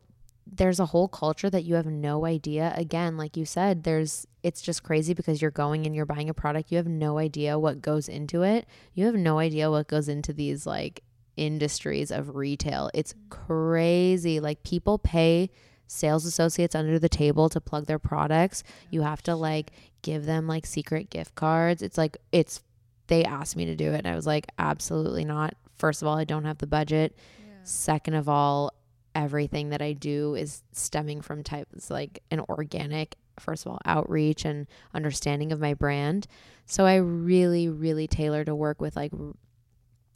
there's 0.48 0.80
a 0.80 0.86
whole 0.86 1.10
culture 1.10 1.50
that 1.50 1.66
you 1.66 1.76
have 1.76 1.86
no 1.86 2.26
idea. 2.26 2.74
Again, 2.78 3.18
like 3.18 3.36
you 3.36 3.46
said, 3.46 3.84
there's 3.84 4.26
it's 4.42 4.62
just 4.62 4.84
crazy 4.84 5.14
because 5.14 5.42
you're 5.42 5.52
going 5.52 5.86
and 5.86 5.94
you're 5.94 6.06
buying 6.16 6.30
a 6.30 6.34
product, 6.34 6.72
you 6.72 6.78
have 6.78 6.88
no 6.88 7.18
idea 7.18 7.60
what 7.60 7.82
goes 7.82 8.08
into 8.08 8.44
it. 8.44 8.66
You 8.94 9.06
have 9.08 9.16
no 9.16 9.40
idea 9.40 9.70
what 9.70 9.88
goes 9.90 10.08
into 10.08 10.32
these 10.32 10.66
like 10.66 11.04
industries 11.36 12.10
of 12.10 12.38
retail. 12.38 12.90
It's 12.94 13.14
crazy. 13.30 14.40
Like 14.40 14.64
people 14.64 14.98
pay 14.98 15.50
sales 15.88 16.26
associates 16.26 16.76
under 16.76 16.98
the 17.00 17.10
table 17.10 17.50
to 17.50 17.60
plug 17.60 17.86
their 17.86 18.00
products. 18.00 18.64
You 18.92 19.02
have 19.02 19.22
to 19.24 19.36
like 19.36 19.72
give 20.06 20.26
them 20.26 20.48
like 20.48 20.68
secret 20.68 21.10
gift 21.10 21.34
cards. 21.34 21.82
It's 21.82 21.98
like 21.98 22.18
it's 22.32 22.62
they 23.08 23.24
asked 23.24 23.56
me 23.56 23.66
to 23.66 23.76
do 23.76 23.92
it 23.92 23.98
and 23.98 24.08
I 24.08 24.16
was 24.16 24.28
like 24.28 24.46
absolutely 24.60 25.26
not. 25.26 25.56
First 25.76 26.02
of 26.02 26.08
all, 26.08 26.16
I 26.16 26.24
don't 26.24 26.46
have 26.46 26.60
the 26.60 26.68
budget. 26.68 27.18
Second 27.64 28.14
of 28.14 28.30
all, 28.30 28.72
everything 29.16 29.70
that 29.70 29.82
I 29.82 29.94
do 29.94 30.36
is 30.36 30.62
stemming 30.72 31.22
from 31.22 31.42
types 31.42 31.90
like 31.90 32.22
an 32.30 32.42
organic 32.42 33.16
first 33.40 33.66
of 33.66 33.72
all 33.72 33.80
outreach 33.86 34.46
and 34.46 34.68
understanding 34.94 35.52
of 35.52 35.60
my 35.60 35.74
brand. 35.74 36.28
So 36.68 36.86
I 36.86 36.98
really 36.98 37.68
really 37.68 38.08
tailor 38.08 38.46
to 38.46 38.54
work 38.54 38.80
with 38.80 38.96
like 38.96 39.12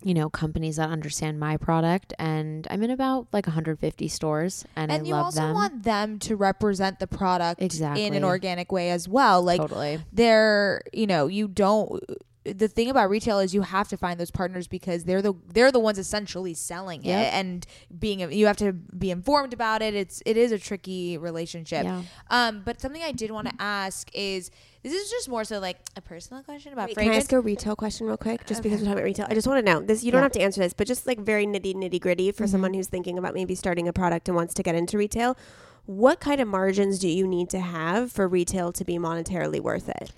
you 0.04 0.14
know 0.14 0.30
companies 0.30 0.78
that 0.78 0.89
understand 0.89 1.39
my 1.39 1.58
product 1.58 2.14
and 2.18 2.68
i'm 2.70 2.82
in 2.84 2.89
about 2.89 3.28
like 3.34 3.45
150 3.45 4.08
stores 4.08 4.64
and, 4.76 4.91
and 4.91 5.04
i 5.04 5.06
you 5.06 5.14
love 5.14 5.26
also 5.26 5.41
them 5.41 5.54
want 5.54 5.84
them 5.84 6.20
to 6.20 6.36
represent 6.36 7.00
the 7.00 7.08
product 7.08 7.62
Exactly. 7.62 8.06
in 8.06 8.14
an 8.14 8.24
organic 8.24 8.72
way 8.72 8.89
as 8.91 9.08
well. 9.08 9.41
Like 9.43 9.60
totally 9.60 10.00
they're, 10.12 10.82
you 10.93 11.08
know, 11.08 11.28
you 11.28 11.47
don't 11.47 12.02
the 12.46 12.68
thing 12.70 12.90
about 12.90 13.10
retail 13.10 13.40
is 13.40 13.54
you 13.54 13.62
have 13.64 13.90
to 13.90 13.98
find 13.98 14.20
those 14.20 14.32
partners 14.32 14.68
because 14.68 15.04
they're 15.04 15.22
the 15.22 15.34
they're 15.54 15.72
the 15.74 15.80
ones 15.80 16.00
essentially 16.00 16.54
selling 16.54 17.04
Yep. 17.04 17.20
it 17.28 17.34
and 17.34 17.66
being 18.00 18.32
you 18.32 18.46
have 18.48 18.56
to 18.58 18.72
be 18.72 19.12
informed 19.12 19.54
about 19.54 19.82
it. 19.82 19.94
It's 19.94 20.24
it 20.26 20.38
is 20.38 20.52
a 20.54 20.58
tricky 20.58 21.18
relationship. 21.18 21.84
yeah 21.84 22.04
Um, 22.30 22.62
but 22.64 22.80
something 22.80 23.02
I 23.04 23.12
did 23.12 23.32
want 23.32 23.50
to 23.50 23.54
ask 23.60 24.10
is 24.14 24.52
this 24.84 24.94
is 24.94 25.12
just 25.12 25.28
more 25.28 25.44
so 25.44 25.60
like 25.60 25.78
a 25.98 26.02
personal 26.02 26.42
question 26.42 26.72
about 26.72 26.88
Wait, 26.88 26.98
can 26.98 27.12
I 27.12 27.16
ask 27.18 27.32
a 27.34 27.40
retail 27.42 27.76
question 27.76 28.08
real 28.08 28.16
quick? 28.16 28.46
Just 28.48 28.64
because 28.64 28.80
we're 28.80 28.86
talking 28.86 28.94
about 29.00 29.04
retail, 29.04 29.28
I 29.30 29.34
just 29.34 29.46
want 29.46 29.64
to 29.66 29.72
know 29.72 29.82
this. 29.82 30.04
You 30.06 30.12
don't 30.14 30.20
Yeah. 30.20 30.24
have 30.24 30.32
to 30.32 30.42
answer 30.42 30.62
this, 30.62 30.74
but 30.74 30.88
just 30.88 31.06
like 31.06 31.20
very 31.20 31.46
nitty 31.46 31.76
nitty 31.76 32.00
gritty 32.00 32.32
for 32.32 32.48
someone 32.48 32.74
who's 32.74 32.88
thinking 32.88 33.18
about 33.18 33.34
maybe 33.34 33.54
starting 33.54 33.88
a 33.90 33.94
product 33.94 34.30
and 34.30 34.36
wants 34.38 34.54
to 34.54 34.64
get 34.64 34.76
into 34.76 34.98
retail. 34.98 35.38
What 35.86 36.22
kind 36.22 36.40
of 36.40 36.48
margins 36.48 37.00
do 37.00 37.10
you 37.10 37.28
need 37.28 37.50
to 37.50 37.60
have 37.60 38.12
for 38.14 38.28
retail 38.30 38.72
to 38.72 38.86
be 38.86 38.98
monetarily 38.98 39.60
worth 39.60 39.90
it 39.90 40.12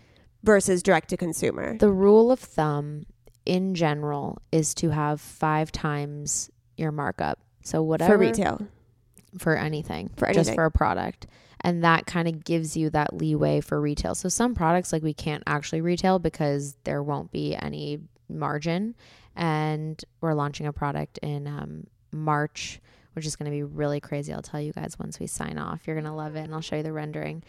versus 0.44 0.84
direct 0.84 1.10
to 1.10 1.18
consumer? 1.18 1.78
the 1.78 1.92
rule 1.92 2.32
of 2.32 2.40
thumb 2.40 3.06
in 3.46 3.74
general 3.74 4.42
is 4.52 4.74
to 4.76 4.90
have 4.90 5.20
five 5.20 5.72
times 5.72 6.50
your 6.78 6.92
markup 6.92 7.40
so 7.64 7.82
whatever 7.84 8.14
For 8.14 8.18
retail, 8.18 8.68
for 9.38 9.56
anything, 9.56 10.10
For 10.18 10.32
just 10.34 10.54
for 10.54 10.66
a 10.66 10.72
product. 10.72 11.28
And 11.64 11.84
that 11.84 12.08
kind 12.08 12.28
of 12.28 12.44
gives 12.44 12.76
you 12.76 12.90
that 12.90 13.14
leeway 13.14 13.62
for 13.62 13.80
retail. 13.80 14.16
So 14.16 14.30
some 14.30 14.56
products 14.56 14.92
like 14.92 15.04
we 15.04 15.14
can't 15.14 15.44
actually 15.46 15.82
retail 15.82 16.18
because 16.18 16.76
there 16.86 17.04
won't 17.04 17.32
be 17.32 17.56
any 17.56 18.00
margin. 18.28 18.96
And 19.36 20.04
we're 20.22 20.34
launching 20.34 20.66
a 20.66 20.74
product 20.74 21.20
in 21.20 21.46
um, 21.46 21.86
March, 22.12 22.82
which 23.14 23.28
is 23.28 23.36
going 23.36 23.46
to 23.46 23.56
be 23.56 23.64
really 23.64 24.00
crazy. 24.00 24.34
I'll 24.34 24.42
tell 24.42 24.60
you 24.60 24.74
guys 24.74 24.98
once 24.98 25.20
we 25.20 25.28
sign 25.28 25.60
off. 25.60 25.82
You're 25.86 25.96
going 25.96 26.06
to 26.06 26.14
love 26.14 26.36
it, 26.36 26.42
and 26.42 26.54
I'll 26.54 26.62
show 26.62 26.78
you 26.78 26.84
the 26.84 26.94
rendering. 26.94 27.44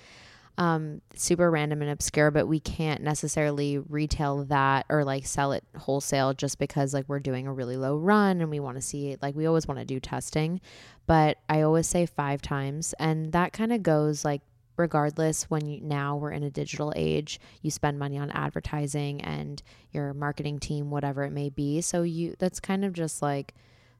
Um, 0.59 1.00
super 1.14 1.50
random 1.50 1.80
and 1.80 1.90
obscure, 1.90 2.30
but 2.30 2.46
we 2.46 2.61
can't 2.61 3.00
necessarily 3.00 3.78
retail 3.78 4.44
that 4.44 4.84
or 4.90 5.03
like 5.03 5.24
sell 5.24 5.53
it 5.53 5.64
wholesale 5.78 6.34
just 6.34 6.59
because 6.59 6.92
like 6.92 7.09
we're 7.09 7.20
doing 7.20 7.46
a 7.46 7.53
really 7.53 7.78
low 7.78 7.96
run 7.96 8.42
and 8.42 8.50
we 8.50 8.61
want 8.61 8.76
to 8.76 8.82
see 8.82 9.16
like 9.22 9.34
we 9.34 9.46
always 9.46 9.66
want 9.66 9.80
to 9.80 9.86
do 9.86 9.98
testing 9.98 10.61
but 11.07 11.38
I 11.48 11.62
always 11.62 11.86
say 11.86 12.07
five 12.07 12.42
times. 12.42 12.94
And 12.98 13.32
that 13.32 13.53
kind 13.53 13.72
of 13.72 13.82
goes 13.82 14.24
like, 14.24 14.42
regardless, 14.76 15.44
when 15.50 15.66
you, 15.66 15.80
now 15.80 16.16
we're 16.16 16.30
in 16.30 16.42
a 16.42 16.50
digital 16.50 16.92
age, 16.96 17.40
you 17.61 17.70
spend 17.70 17.98
money 17.98 18.18
on 18.18 18.30
advertising 18.30 19.20
and 19.20 19.62
your 19.90 20.14
marketing 20.14 20.59
team, 20.59 20.90
whatever 20.90 21.24
it 21.24 21.32
may 21.32 21.50
be. 21.50 21.80
So 21.80 22.03
you, 22.03 22.34
that's 22.38 22.61
kind 22.61 22.84
of 22.84 22.92
just 22.92 23.20
like 23.20 23.55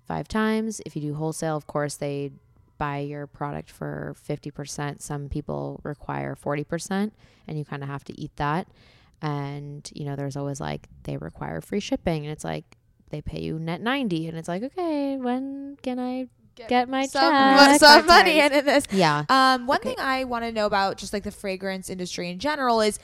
five 0.07 0.29
times. 0.29 0.81
If 0.87 0.97
you 0.97 1.03
do 1.03 1.15
wholesale, 1.15 1.57
of 1.57 1.67
course, 1.67 1.97
they 1.97 2.31
buy 2.83 2.99
your 3.13 3.27
product 3.27 3.71
for 3.71 4.15
50%. 4.29 5.01
Some 5.01 5.29
people 5.29 5.81
require 5.85 6.35
40%, 6.35 7.13
and 7.47 7.59
you 7.59 7.65
kind 7.65 7.83
of 7.85 7.89
have 7.89 8.05
to 8.05 8.15
eat 8.21 8.35
that. 8.37 8.67
And, 9.21 9.89
you 9.95 10.05
know, 10.05 10.17
there's 10.17 10.37
always 10.37 10.61
like, 10.61 10.89
they 11.05 11.17
require 11.17 11.61
free 11.61 11.81
shipping, 11.81 12.25
and 12.25 12.33
it's 12.33 12.45
like, 12.45 12.65
they 13.11 13.21
pay 13.23 13.41
you 13.43 13.59
net 13.59 13.83
90 13.83 14.29
and 14.29 14.39
it's 14.39 14.49
like 14.49 14.63
okay 14.63 15.19
when 15.19 15.77
can 15.83 15.99
i 15.99 16.27
get, 16.57 16.89
my 16.89 17.05
some, 17.05 17.35
check 17.35 17.79
some 17.79 18.07
money 18.07 18.41
times. 18.41 18.53
into 18.55 18.65
this. 18.65 18.85
yeah 18.91 19.25
Um, 19.29 19.67
one 19.67 19.81
Okay. 19.81 19.91
thing 19.91 19.99
I 20.01 20.25
want 20.25 20.45
to 20.47 20.51
know 20.53 20.65
about 20.65 20.97
just 20.97 21.13
like 21.13 21.23
the 21.23 21.31
fragrance 21.31 21.91
industry 21.91 22.31
in 22.31 22.39
general 22.39 22.81
is 22.81 22.99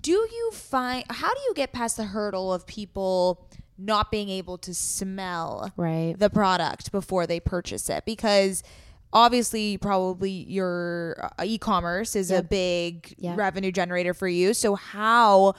do 0.00 0.12
you 0.12 0.50
find 0.54 1.04
how 1.10 1.34
do 1.34 1.40
you 1.48 1.54
get 1.54 1.72
past 1.72 1.96
the 1.96 2.04
hurdle 2.04 2.52
of 2.54 2.68
people 2.68 3.48
not 3.76 4.12
being 4.12 4.28
able 4.28 4.58
to 4.58 4.72
smell 4.72 5.72
right 5.76 6.14
the 6.16 6.30
product 6.30 6.92
before 6.92 7.26
they 7.26 7.40
purchase 7.40 7.90
it 7.90 8.04
because 8.04 8.62
obviously 9.12 9.78
probably 9.78 10.30
your 10.30 11.30
uh, 11.38 11.44
e-commerce 11.44 12.14
is 12.16 12.30
a 12.30 12.42
big 12.42 13.14
Yeah. 13.18 13.34
revenue 13.36 13.72
generator 13.72 14.14
for 14.14 14.28
you 14.28 14.52
so 14.54 14.74
how 14.74 15.54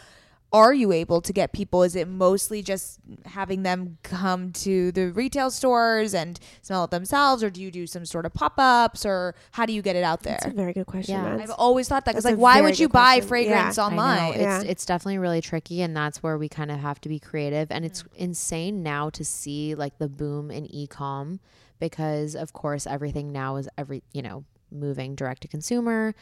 are 0.52 0.74
you 0.74 0.92
able 0.92 1.22
to 1.22 1.32
get 1.32 1.54
people 1.54 1.84
is 1.84 1.96
it 1.96 2.08
mostly 2.08 2.64
just 2.64 3.00
having 3.26 3.62
them 3.62 3.98
come 4.02 4.52
to 4.52 4.92
the 4.94 5.12
retail 5.12 5.52
stores 5.52 6.16
and 6.16 6.40
smell 6.64 6.84
it 6.86 6.90
themselves 6.92 7.44
or 7.44 7.52
do 7.52 7.62
you 7.62 7.70
do 7.70 7.86
some 7.86 8.04
sort 8.04 8.26
of 8.26 8.34
pop-ups 8.34 9.06
or 9.06 9.36
how 9.52 9.64
do 9.66 9.74
you 9.74 9.82
get 9.84 9.96
it 9.96 10.04
out 10.04 10.24
there 10.24 10.40
That's 10.42 10.54
a 10.54 10.56
very 10.56 10.74
good 10.74 10.88
question. 10.88 11.14
Yeah. 11.16 11.38
I've 11.40 11.52
always 11.52 11.88
thought 11.88 12.06
that 12.06 12.14
because 12.14 12.26
like 12.26 12.38
why 12.38 12.62
would 12.62 12.80
you 12.80 12.90
buy 12.90 13.18
question. 13.18 13.28
fragrance 13.30 13.78
Yeah. 13.78 13.86
Online 13.86 14.34
It's 14.34 14.42
Yeah. 14.42 14.62
it's 14.64 14.86
definitely 14.88 15.20
really 15.20 15.42
tricky 15.42 15.84
and 15.84 15.96
that's 15.96 16.24
where 16.24 16.38
we 16.38 16.50
kind 16.50 16.72
of 16.72 16.80
have 16.80 17.00
to 17.02 17.10
be 17.10 17.20
creative 17.20 17.68
and 17.72 17.86
it's 17.86 18.04
insane 18.16 18.82
now 18.82 19.12
to 19.12 19.24
see 19.24 19.76
like 19.76 20.00
the 20.00 20.08
boom 20.10 20.50
in 20.50 20.66
e-com 20.74 21.40
because 21.80 22.36
of 22.36 22.54
course 22.54 22.86
everything 22.86 23.32
now 23.32 23.56
is 23.56 23.70
every 23.78 24.04
you 24.14 24.22
know 24.22 24.44
moving 24.72 25.16
direct 25.16 25.42
to 25.42 25.48
consumer. 25.48 26.14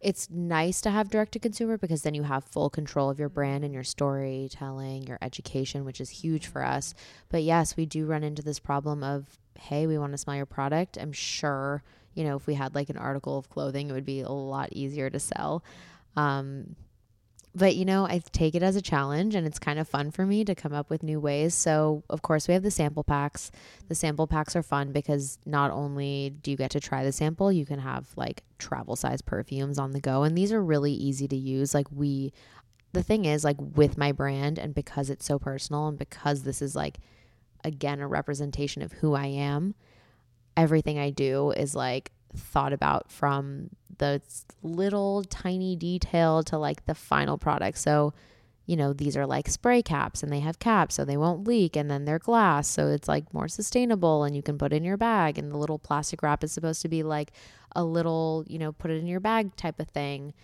It's 0.00 0.28
nice 0.30 0.82
to 0.82 0.90
have 0.90 1.08
direct 1.08 1.32
to 1.32 1.38
consumer 1.38 1.78
because 1.78 2.02
then 2.02 2.14
you 2.14 2.22
have 2.24 2.44
full 2.44 2.68
control 2.68 3.08
of 3.08 3.18
your 3.18 3.30
brand 3.30 3.64
and 3.64 3.72
your 3.72 3.82
storytelling, 3.82 5.06
your 5.06 5.18
education, 5.22 5.84
which 5.84 6.00
is 6.02 6.10
huge 6.10 6.46
for 6.46 6.62
us. 6.62 6.94
But 7.30 7.42
yes, 7.42 7.76
we 7.76 7.86
do 7.86 8.04
run 8.04 8.22
into 8.22 8.42
this 8.42 8.58
problem 8.58 9.02
of 9.02 9.38
hey, 9.58 9.86
we 9.86 9.96
want 9.96 10.12
to 10.12 10.18
smell 10.18 10.36
your 10.36 10.46
product. 10.46 10.98
I'm 11.00 11.12
sure, 11.12 11.82
you 12.14 12.24
know, 12.24 12.36
if 12.36 12.46
we 12.46 12.54
had 12.54 12.74
like 12.74 12.90
an 12.90 12.98
article 12.98 13.38
of 13.38 13.48
clothing, 13.48 13.88
it 13.88 13.92
would 13.92 14.04
be 14.04 14.20
a 14.20 14.28
lot 14.28 14.68
easier 14.72 15.08
to 15.08 15.18
sell. 15.18 15.64
Um, 16.14 16.76
but 17.56 17.74
you 17.74 17.86
know, 17.86 18.06
I 18.06 18.20
take 18.32 18.54
it 18.54 18.62
as 18.62 18.76
a 18.76 18.82
challenge 18.82 19.34
and 19.34 19.46
it's 19.46 19.58
kind 19.58 19.78
of 19.78 19.88
fun 19.88 20.10
for 20.10 20.26
me 20.26 20.44
to 20.44 20.54
come 20.54 20.74
up 20.74 20.90
with 20.90 21.02
new 21.02 21.18
ways. 21.18 21.54
So, 21.54 22.02
of 22.10 22.20
course, 22.20 22.46
we 22.46 22.54
have 22.54 22.62
the 22.62 22.70
sample 22.70 23.02
packs. 23.02 23.50
The 23.88 23.94
sample 23.94 24.26
packs 24.26 24.54
are 24.54 24.62
fun 24.62 24.92
because 24.92 25.38
not 25.46 25.70
only 25.70 26.34
do 26.42 26.50
you 26.50 26.56
get 26.56 26.70
to 26.72 26.80
try 26.80 27.02
the 27.02 27.12
sample, 27.12 27.50
you 27.50 27.64
can 27.64 27.78
have 27.78 28.08
like 28.14 28.42
travel 28.58 28.94
size 28.94 29.22
perfumes 29.22 29.78
on 29.78 29.92
the 29.92 30.00
go. 30.00 30.22
And 30.22 30.36
these 30.36 30.52
are 30.52 30.62
really 30.62 30.92
easy 30.92 31.26
to 31.28 31.36
use. 31.36 31.72
Like, 31.72 31.86
we, 31.90 32.34
the 32.92 33.02
thing 33.02 33.24
is, 33.24 33.42
like, 33.42 33.56
with 33.58 33.96
my 33.96 34.12
brand 34.12 34.58
and 34.58 34.74
because 34.74 35.08
it's 35.08 35.24
so 35.24 35.38
personal 35.38 35.88
and 35.88 35.98
because 35.98 36.42
this 36.42 36.60
is 36.60 36.76
like, 36.76 36.98
again, 37.64 38.00
a 38.00 38.06
representation 38.06 38.82
of 38.82 38.92
who 38.92 39.14
I 39.14 39.26
am, 39.26 39.74
everything 40.56 40.98
I 40.98 41.10
do 41.10 41.52
is 41.52 41.74
like 41.74 42.12
thought 42.34 42.72
about 42.72 43.10
from 43.10 43.70
the 43.98 44.20
little 44.62 45.24
tiny 45.24 45.76
detail 45.76 46.42
to 46.44 46.58
like 46.58 46.86
the 46.86 46.94
final 46.94 47.38
product. 47.38 47.78
So, 47.78 48.12
you 48.66 48.76
know, 48.76 48.92
these 48.92 49.16
are 49.16 49.26
like 49.26 49.48
spray 49.48 49.82
caps 49.82 50.22
and 50.22 50.32
they 50.32 50.40
have 50.40 50.58
caps 50.58 50.96
so 50.96 51.04
they 51.04 51.16
won't 51.16 51.46
leak 51.46 51.76
and 51.76 51.90
then 51.90 52.04
they're 52.04 52.18
glass 52.18 52.68
so 52.68 52.88
it's 52.88 53.08
like 53.08 53.32
more 53.32 53.48
sustainable 53.48 54.24
and 54.24 54.34
you 54.34 54.42
can 54.42 54.58
put 54.58 54.72
in 54.72 54.84
your 54.84 54.96
bag 54.96 55.38
and 55.38 55.52
the 55.52 55.56
little 55.56 55.78
plastic 55.78 56.22
wrap 56.22 56.42
is 56.42 56.52
supposed 56.52 56.82
to 56.82 56.88
be 56.88 57.02
like 57.02 57.32
a 57.74 57.84
little, 57.84 58.44
you 58.48 58.58
know, 58.58 58.72
put 58.72 58.90
it 58.90 58.98
in 58.98 59.06
your 59.06 59.20
bag 59.20 59.54
type 59.56 59.78
of 59.78 59.88
thing. 59.88 60.34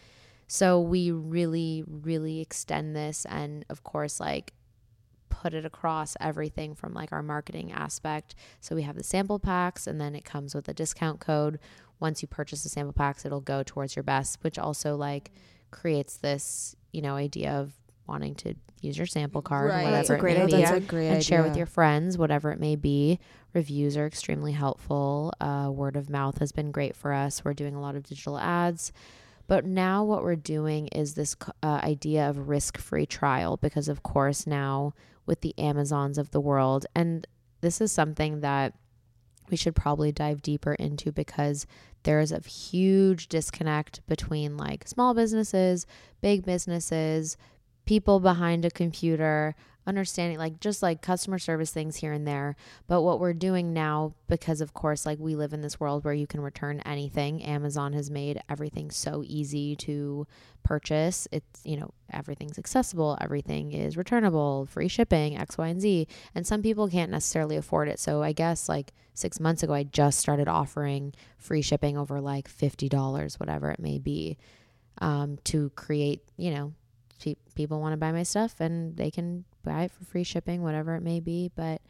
So 0.47 0.81
we 0.81 1.11
really 1.11 1.83
really 1.87 2.41
extend 2.41 2.95
this 2.95 3.25
and 3.29 3.65
of 3.71 3.83
course 3.83 4.21
like 4.21 4.53
put 5.43 5.55
it 5.55 5.65
across 5.65 6.17
everything 6.21 6.75
from 6.75 6.95
like 6.95 7.11
our 7.11 7.23
marketing 7.23 7.73
aspect. 7.73 8.37
So 8.61 8.77
we 8.77 8.83
have 8.83 8.95
the 8.95 9.03
sample 9.03 9.41
packs 9.41 9.89
and 9.89 10.01
then 10.01 10.15
it 10.15 10.25
comes 10.25 10.55
with 10.55 10.69
a 10.69 10.75
discount 10.75 11.19
code. 11.19 11.59
Once 12.03 12.21
you 12.21 12.29
purchase 12.29 12.63
the 12.63 12.69
sample 12.69 12.93
packs, 12.93 13.25
it'll 13.25 13.41
go 13.41 13.63
towards 13.63 13.97
your 13.97 14.03
best, 14.03 14.39
which 14.43 14.59
also 14.59 14.97
like 14.97 15.31
creates 15.71 16.17
this, 16.19 16.77
you 16.93 17.01
know, 17.01 17.15
idea 17.15 17.53
of 17.53 17.73
wanting 18.07 18.35
to 18.35 18.55
use 18.83 18.99
your 18.99 19.07
sample 19.07 19.41
card, 19.41 19.71
Right. 19.71 19.85
whatever 19.85 19.97
That's 19.97 20.11
a 20.11 20.15
it 20.15 20.19
great 20.19 20.37
may 20.37 20.43
idea. 20.45 20.81
be, 20.81 21.07
and 21.07 21.25
share 21.25 21.43
with 21.45 21.57
your 21.57 21.67
friends, 21.67 22.19
whatever 22.19 22.51
it 22.51 22.59
may 22.59 22.75
be. 22.77 23.21
Reviews 23.55 23.97
are 23.97 24.07
extremely 24.07 24.53
helpful. 24.53 25.33
Uh, 25.41 25.71
word 25.73 25.95
of 25.97 26.11
mouth 26.11 26.39
has 26.39 26.51
been 26.53 26.73
great 26.73 26.97
for 26.97 27.13
us. 27.13 27.45
We're 27.45 27.55
doing 27.55 27.75
a 27.77 27.81
lot 27.81 27.95
of 27.95 28.03
digital 28.03 28.39
ads. 28.39 28.93
But 29.47 29.65
now 29.65 30.03
what 30.05 30.23
we're 30.25 30.37
doing 30.37 30.89
is 30.89 31.15
this 31.15 31.37
uh, 31.63 31.81
idea 31.85 32.29
of 32.29 32.49
risk-free 32.49 33.07
trial 33.07 33.57
because 33.57 33.89
of 33.89 34.03
course 34.03 34.47
now 34.47 34.95
with 35.27 35.41
the 35.43 35.55
Amazons 35.59 36.19
of 36.19 36.31
the 36.33 36.41
world 36.41 36.87
and 36.97 37.27
this 37.61 37.81
is 37.81 37.93
something 37.93 38.41
that 38.41 38.75
we 39.51 39.57
should 39.57 39.75
probably 39.75 40.13
dive 40.13 40.43
deeper 40.43 40.75
into 40.75 41.13
because 41.13 41.67
there 42.05 42.21
is 42.21 42.33
a 42.33 42.41
huge 42.41 43.29
disconnect 43.29 44.05
between 44.07 44.57
like 44.57 44.89
small 44.89 45.15
businesses, 45.15 45.87
big 46.21 46.45
businesses, 46.45 47.37
people 47.85 48.21
behind 48.21 48.65
a 48.65 48.71
computer, 48.71 49.55
understanding 49.87 50.39
like 50.39 50.61
just 50.61 50.83
like 50.83 51.03
customer 51.03 51.39
service 51.39 51.71
things 51.73 51.97
here 51.97 52.13
and 52.13 52.27
there. 52.27 52.57
But 52.87 53.03
what 53.03 53.21
we're 53.21 53.33
doing 53.33 53.73
now, 53.73 54.15
because 54.29 54.61
of 54.61 54.75
course, 54.75 55.05
like 55.05 55.19
we 55.19 55.35
live 55.35 55.53
in 55.53 55.61
this 55.61 55.81
world 55.81 56.05
where 56.05 56.15
you 56.15 56.27
can 56.27 56.41
return 56.41 56.81
anything, 56.81 57.43
Amazon 57.43 57.93
has 57.93 58.11
made 58.11 58.41
everything 58.49 58.91
so 58.91 59.23
easy 59.27 59.75
to 59.77 60.27
purchase. 60.63 61.27
It's, 61.33 61.61
you 61.65 61.77
know, 61.77 61.93
everything's 62.13 62.59
accessible, 62.59 63.19
everything 63.21 63.73
is 63.73 63.97
returnable, 63.97 64.67
free 64.67 64.89
shipping, 64.89 65.37
X, 65.37 65.59
Y, 65.59 65.69
and 65.69 65.81
Z. 65.81 66.07
And 66.35 66.47
some 66.47 66.63
people 66.63 66.89
can't 66.89 67.11
necessarily 67.11 67.57
afford 67.57 67.89
it. 67.89 67.99
So 67.99 68.23
I 68.23 68.33
guess 68.33 68.69
like 68.69 68.93
six 69.15 69.41
months 69.41 69.63
ago, 69.63 69.75
I 69.75 69.83
just 69.83 70.19
started 70.19 70.49
offering 70.49 71.13
free 71.39 71.63
shipping 71.63 71.99
over 71.99 72.21
like 72.21 72.49
$50, 72.49 73.41
whatever 73.41 73.71
it 73.71 73.81
may 73.81 73.99
be, 73.99 74.39
um, 74.99 75.39
to 75.45 75.71
create, 75.71 76.23
you 76.37 76.53
know, 76.53 76.73
pe- 77.21 77.37
people 77.55 77.81
want 77.81 77.93
to 77.93 77.97
buy 77.97 78.13
my 78.13 78.23
stuff 78.23 78.61
and 78.61 78.97
they 78.97 79.11
can 79.11 79.45
buy 79.63 79.85
it 79.85 79.93
for 79.93 80.05
free 80.05 80.25
shipping, 80.25 80.63
whatever 80.63 80.95
it 80.95 81.03
may 81.03 81.21
be. 81.21 81.51
But 81.55 81.81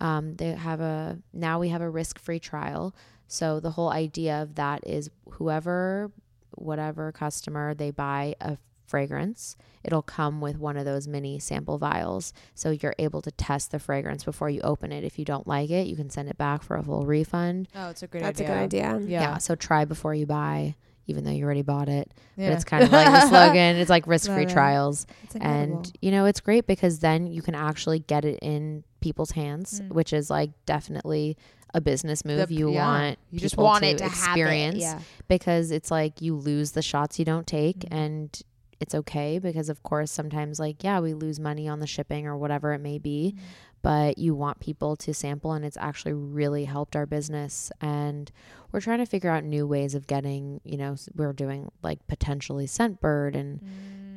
um, 0.00 0.34
they 0.36 0.50
have 0.52 0.80
a 0.80 1.18
now 1.32 1.58
we 1.60 1.68
have 1.68 1.80
a 1.82 1.90
risk 1.90 2.18
free 2.18 2.40
trial. 2.40 2.94
So 3.26 3.60
the 3.60 3.70
whole 3.70 3.90
idea 3.90 4.42
of 4.42 4.56
that 4.56 4.86
is 4.86 5.10
whoever, 5.30 6.10
whatever 6.52 7.10
customer 7.12 7.74
they 7.74 7.90
buy 7.90 8.34
a 8.40 8.58
fragrance, 8.86 9.56
it'll 9.82 10.02
come 10.02 10.40
with 10.40 10.58
one 10.58 10.76
of 10.76 10.84
those 10.84 11.08
mini 11.08 11.38
sample 11.38 11.78
vials. 11.78 12.32
So 12.54 12.70
you're 12.70 12.94
able 12.98 13.22
to 13.22 13.30
test 13.30 13.70
the 13.70 13.78
fragrance 13.78 14.24
before 14.24 14.50
you 14.50 14.60
open 14.60 14.92
it. 14.92 15.04
If 15.04 15.18
you 15.18 15.24
don't 15.24 15.46
like 15.46 15.70
it, 15.70 15.86
you 15.86 15.96
can 15.96 16.10
send 16.10 16.28
it 16.28 16.36
back 16.36 16.62
for 16.62 16.76
a 16.76 16.82
full 16.82 17.06
refund. 17.06 17.68
Oh, 17.74 17.88
it's 17.88 18.02
a 18.02 18.06
great 18.06 18.22
That's 18.22 18.40
idea. 18.40 18.52
a 18.52 18.56
good 18.56 18.64
idea. 18.64 19.08
Yeah. 19.08 19.20
Yeah. 19.20 19.38
So 19.38 19.54
try 19.54 19.84
before 19.86 20.14
you 20.14 20.26
buy, 20.26 20.74
even 21.06 21.24
though 21.24 21.30
you 21.30 21.44
already 21.44 21.62
bought 21.62 21.88
it. 21.88 22.12
Yeah. 22.36 22.48
But 22.48 22.54
it's 22.56 22.64
kind 22.64 22.84
of 22.84 22.92
like 22.92 23.06
the 23.06 23.28
slogan. 23.28 23.76
It's 23.76 23.90
like 23.90 24.06
risk 24.14 24.30
free 24.30 24.46
trials. 24.46 25.06
And, 25.40 25.90
you 26.00 26.10
know, 26.10 26.24
it's 26.24 26.40
great 26.40 26.66
because 26.66 27.00
then 27.00 27.26
you 27.26 27.42
can 27.42 27.54
actually 27.54 27.98
get 28.00 28.24
it 28.24 28.38
in 28.42 28.84
people's 29.00 29.32
hands, 29.32 29.80
Mm. 29.80 29.88
which 29.90 30.12
is 30.12 30.30
like 30.30 30.50
definitely 30.66 31.36
a 31.74 31.80
business 31.80 32.24
move. 32.24 32.48
The- 32.48 32.54
you 32.54 32.70
yeah. 32.72 32.86
want 32.86 33.18
you 33.30 33.40
just 33.40 33.56
want 33.56 33.82
to 33.84 33.90
it 33.90 33.98
to 33.98 34.06
experience 34.06 34.82
happen. 34.84 35.00
Yeah. 35.00 35.04
because 35.28 35.70
it's 35.70 35.90
like 35.90 36.22
you 36.22 36.36
lose 36.36 36.72
the 36.72 36.82
shots 36.82 37.18
you 37.18 37.24
don't 37.24 37.46
take 37.46 37.80
Mhm. 37.80 37.88
and 37.96 38.42
it's 38.80 38.94
okay 38.94 39.38
because 39.38 39.68
of 39.68 39.82
course 39.82 40.10
sometimes 40.10 40.58
like 40.60 40.82
yeah 40.84 41.00
we 41.00 41.14
lose 41.14 41.38
money 41.40 41.66
on 41.68 41.80
the 41.80 41.86
shipping 41.86 42.26
or 42.26 42.36
whatever 42.36 42.72
it 42.74 42.80
may 42.80 42.98
be 42.98 43.34
Mm-hmm. 43.36 43.44
But 43.84 44.16
you 44.16 44.34
want 44.34 44.60
people 44.60 44.96
to 44.96 45.12
sample 45.12 45.52
and 45.52 45.62
it's 45.62 45.76
actually 45.76 46.14
really 46.14 46.64
helped 46.64 46.96
our 46.96 47.04
business. 47.04 47.70
And 47.82 48.32
we're 48.72 48.80
trying 48.80 48.98
to 48.98 49.06
figure 49.06 49.30
out 49.30 49.44
new 49.44 49.66
ways 49.66 49.94
of 49.94 50.06
getting 50.06 50.60
you 50.64 50.78
know 50.78 50.96
we're 51.14 51.34
doing 51.34 51.70
like 51.82 52.04
potentially 52.06 52.66
scentbird 52.66 53.36
and 53.36 53.60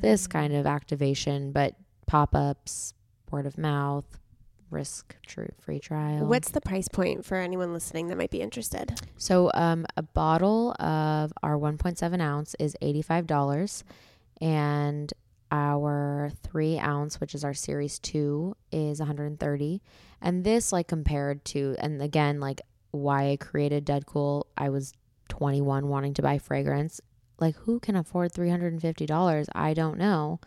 this 0.02 0.26
kind 0.26 0.54
of 0.56 0.66
activation 0.66 1.52
but 1.52 1.76
pop-ups 2.08 2.94
word 3.30 3.46
of 3.46 3.58
mouth 3.58 4.06
risk 4.70 5.16
true 5.26 5.50
free 5.60 5.80
trial. 5.80 6.26
What's 6.26 6.52
the 6.52 6.62
price 6.62 6.88
point 6.88 7.26
for 7.26 7.36
anyone 7.38 7.74
listening 7.74 8.08
that 8.08 8.18
might 8.18 8.32
be 8.32 8.42
interested? 8.42 9.00
So, 9.18 9.52
um, 9.54 9.86
a 9.96 10.02
bottle 10.02 10.72
of 10.80 11.34
our 11.44 11.58
1.7 11.58 12.22
ounce 12.22 12.56
is 12.60 12.76
$85, 12.82 13.84
and 14.42 15.14
our 15.52 16.32
three 16.44 16.78
ounce, 16.78 17.20
which 17.20 17.36
is 17.36 17.44
our 17.44 17.54
series 17.54 18.00
two, 18.00 18.56
is 18.72 19.00
130. 19.00 19.82
And 20.22 20.44
this, 20.44 20.72
like, 20.72 20.88
compared 20.88 21.46
to, 21.46 21.76
and 21.80 22.02
again, 22.02 22.40
like, 22.40 22.62
why 22.92 23.32
I 23.32 23.38
created 23.38 23.86
DedCool, 23.86 24.44
I 24.58 24.70
was 24.70 24.94
21 25.30 25.88
wanting 25.88 26.14
to 26.16 26.22
buy 26.22 26.38
fragrance. 26.38 27.00
Like, 27.40 27.56
who 27.56 27.80
can 27.80 27.96
afford 27.96 28.34
$350? 28.34 29.46
I 29.54 29.74
don't 29.74 29.98
know. 29.98 30.40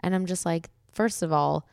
And 0.00 0.14
I'm 0.14 0.26
just 0.26 0.46
like, 0.46 0.70
first 0.92 1.22
of 1.22 1.32
all, 1.32 1.66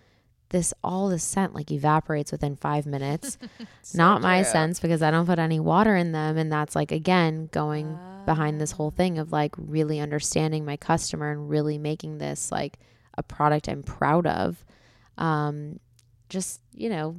this 0.50 0.74
all 0.84 1.10
the 1.10 1.20
scent 1.20 1.56
like 1.56 1.72
evaporates 1.72 2.32
within 2.32 2.56
five 2.56 2.86
minutes 2.86 3.38
not 3.94 4.22
my 4.22 4.44
scents 4.44 4.80
because 4.80 5.02
I 5.02 5.12
don't 5.12 5.26
put 5.26 5.40
any 5.40 5.60
water 5.60 5.96
in 5.96 6.12
them. 6.12 6.38
And 6.38 6.52
that's 6.52 6.76
like, 6.76 6.92
again, 6.92 7.50
going 7.52 7.98
behind 8.26 8.60
this 8.60 8.72
whole 8.72 8.92
thing 8.92 9.18
of 9.18 9.32
like 9.32 9.54
really 9.58 10.00
understanding 10.00 10.66
my 10.66 10.78
customer 10.78 11.32
and 11.32 11.50
really 11.50 11.78
making 11.78 12.18
this 12.18 12.52
like 12.52 12.78
a 13.18 13.24
product 13.24 13.68
I'm 13.68 13.84
proud 13.84 14.28
of. 14.28 14.64
Um, 15.18 15.80
just, 16.30 16.62
you 16.74 16.90
know, 16.90 17.16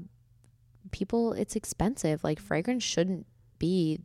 people, 0.90 1.32
it's 1.32 1.56
expensive. 1.56 2.22
Like, 2.24 2.40
fragrance 2.40 2.84
shouldn't 2.84 3.26
be 3.58 4.00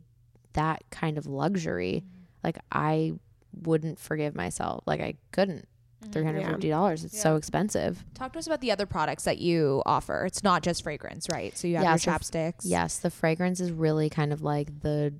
that 0.54 0.82
kind 0.90 1.18
of 1.18 1.26
luxury. 1.26 2.04
Like, 2.42 2.58
I 2.70 3.12
wouldn't 3.52 3.98
forgive 3.98 4.34
myself. 4.34 4.84
Like, 4.86 5.00
I 5.00 5.14
couldn't. 5.32 5.68
Mm-hmm. 6.10 6.62
$350. 6.62 7.04
It's 7.04 7.20
so 7.20 7.36
expensive. 7.36 8.04
Talk 8.14 8.32
to 8.34 8.38
us 8.38 8.46
about 8.46 8.60
the 8.60 8.70
other 8.70 8.86
products 8.86 9.24
that 9.24 9.38
you 9.38 9.82
offer. 9.86 10.24
It's 10.26 10.42
not 10.42 10.62
just 10.62 10.82
fragrance, 10.82 11.28
right? 11.30 11.56
So 11.56 11.68
you 11.68 11.76
have 11.76 11.84
Yeah, 11.84 11.90
your 11.92 11.98
so 11.98 12.10
f- 12.12 12.20
chapsticks. 12.20 12.60
Yes, 12.64 12.98
the 12.98 13.10
fragrance 13.10 13.60
is 13.60 13.70
really 13.72 14.10
kind 14.10 14.32
of 14.32 14.42
like 14.42 14.80
the 14.80 15.14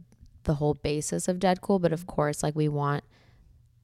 the 0.44 0.54
whole 0.54 0.74
basis 0.74 1.28
of 1.28 1.38
DedCool, 1.38 1.80
but 1.80 1.92
of 1.92 2.00
mm-hmm. 2.00 2.10
course, 2.10 2.42
like 2.42 2.56
we 2.56 2.68
want 2.68 3.04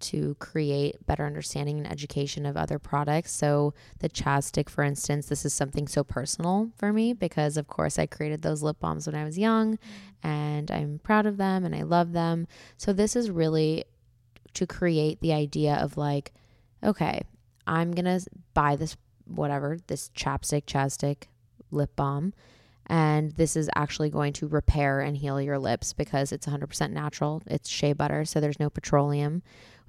to 0.00 0.36
create 0.38 1.04
better 1.06 1.26
understanding 1.26 1.78
and 1.78 1.90
education 1.90 2.46
of 2.46 2.56
other 2.56 2.78
products. 2.78 3.32
So 3.32 3.74
the 3.98 4.08
chapstick, 4.08 4.68
for 4.68 4.84
instance, 4.84 5.26
this 5.26 5.44
is 5.44 5.52
something 5.52 5.88
so 5.88 6.04
personal 6.04 6.70
for 6.76 6.92
me 6.92 7.12
because 7.12 7.56
of 7.56 7.66
course 7.66 7.98
I 7.98 8.06
created 8.06 8.42
those 8.42 8.62
lip 8.62 8.78
balms 8.80 9.06
when 9.06 9.16
I 9.16 9.24
was 9.24 9.38
young 9.38 9.74
mm-hmm. 9.74 10.26
and 10.26 10.70
I'm 10.70 11.00
proud 11.02 11.26
of 11.26 11.36
them 11.36 11.64
and 11.64 11.74
I 11.74 11.82
love 11.82 12.12
them. 12.12 12.46
So 12.76 12.92
this 12.92 13.16
is 13.16 13.30
really 13.30 13.84
to 14.54 14.66
create 14.66 15.20
the 15.20 15.32
idea 15.32 15.74
of 15.74 15.96
like, 15.96 16.32
okay, 16.82 17.22
I'm 17.66 17.92
gonna 17.92 18.20
buy 18.54 18.76
this 18.76 18.96
whatever, 19.26 19.78
this 19.86 20.10
chapstick, 20.16 20.64
chapstick, 20.64 21.24
lip 21.70 21.94
balm 21.96 22.32
and 22.88 23.32
this 23.32 23.54
is 23.54 23.68
actually 23.74 24.08
going 24.08 24.32
to 24.32 24.48
repair 24.48 25.00
and 25.00 25.16
heal 25.16 25.40
your 25.40 25.58
lips 25.58 25.92
because 25.92 26.32
it's 26.32 26.46
100% 26.46 26.90
natural. 26.90 27.42
It's 27.46 27.68
shea 27.68 27.92
butter, 27.92 28.24
so 28.24 28.40
there's 28.40 28.58
no 28.58 28.70
petroleum. 28.70 29.42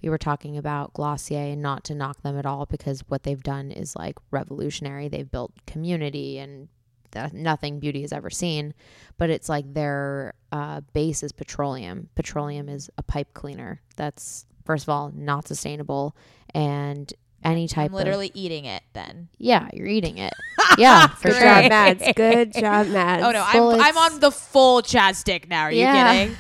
We 0.04 0.10
were 0.10 0.18
talking 0.18 0.58
about 0.58 0.94
Glossier 0.94 1.54
and 1.54 1.62
not 1.62 1.84
to 1.86 1.96
knock 1.96 2.22
them 2.22 2.38
at 2.38 2.46
all 2.46 2.66
because 2.66 3.04
what 3.08 3.24
they've 3.24 3.42
done 3.42 3.72
is 3.72 3.96
like 3.96 4.18
revolutionary. 4.32 5.08
They've 5.08 5.30
built 5.30 5.54
community 5.66 6.40
and 6.40 6.68
nothing 7.34 7.80
beauty 7.80 8.02
has 8.02 8.14
ever 8.14 8.30
seen, 8.30 8.74
but 9.18 9.30
it's 9.30 9.50
like 9.50 9.74
their 9.74 10.34
uh, 10.52 10.82
base 10.94 11.24
is 11.24 11.32
petroleum. 11.32 12.10
Petroleum 12.16 12.70
is 12.70 12.90
a 12.98 13.04
pipe 13.04 13.34
cleaner. 13.34 13.82
That's 13.96 14.46
first 14.66 14.84
of 14.84 14.90
all 14.90 15.12
not 15.16 15.48
sustainable 15.48 16.16
and 16.54 17.12
any 17.44 17.68
type 17.68 17.86
I'm 17.92 17.94
of 17.94 18.00
literally 18.00 18.32
eating 18.34 18.66
it 18.66 18.84
then. 18.94 19.30
yeah, 19.38 19.70
you're 19.74 19.88
eating 19.88 20.18
it. 20.18 20.34
Yeah, 20.78 21.08
for 21.08 21.30
Good 21.30 21.38
sure. 21.38 21.42
job, 21.42 21.70
Mads. 21.70 22.04
Good 22.16 22.54
job, 22.54 22.88
Mads. 22.90 23.24
Oh 23.24 23.32
no, 23.32 23.46
Well, 23.54 23.72
I'm 23.72 23.82
I'm 23.82 23.98
on 23.98 24.20
the 24.20 24.32
full 24.32 24.82
chapstick 24.82 25.50
now. 25.50 25.64
Are 25.64 25.72
you 25.72 25.80
Yeah. 25.82 26.14
kidding? 26.14 26.38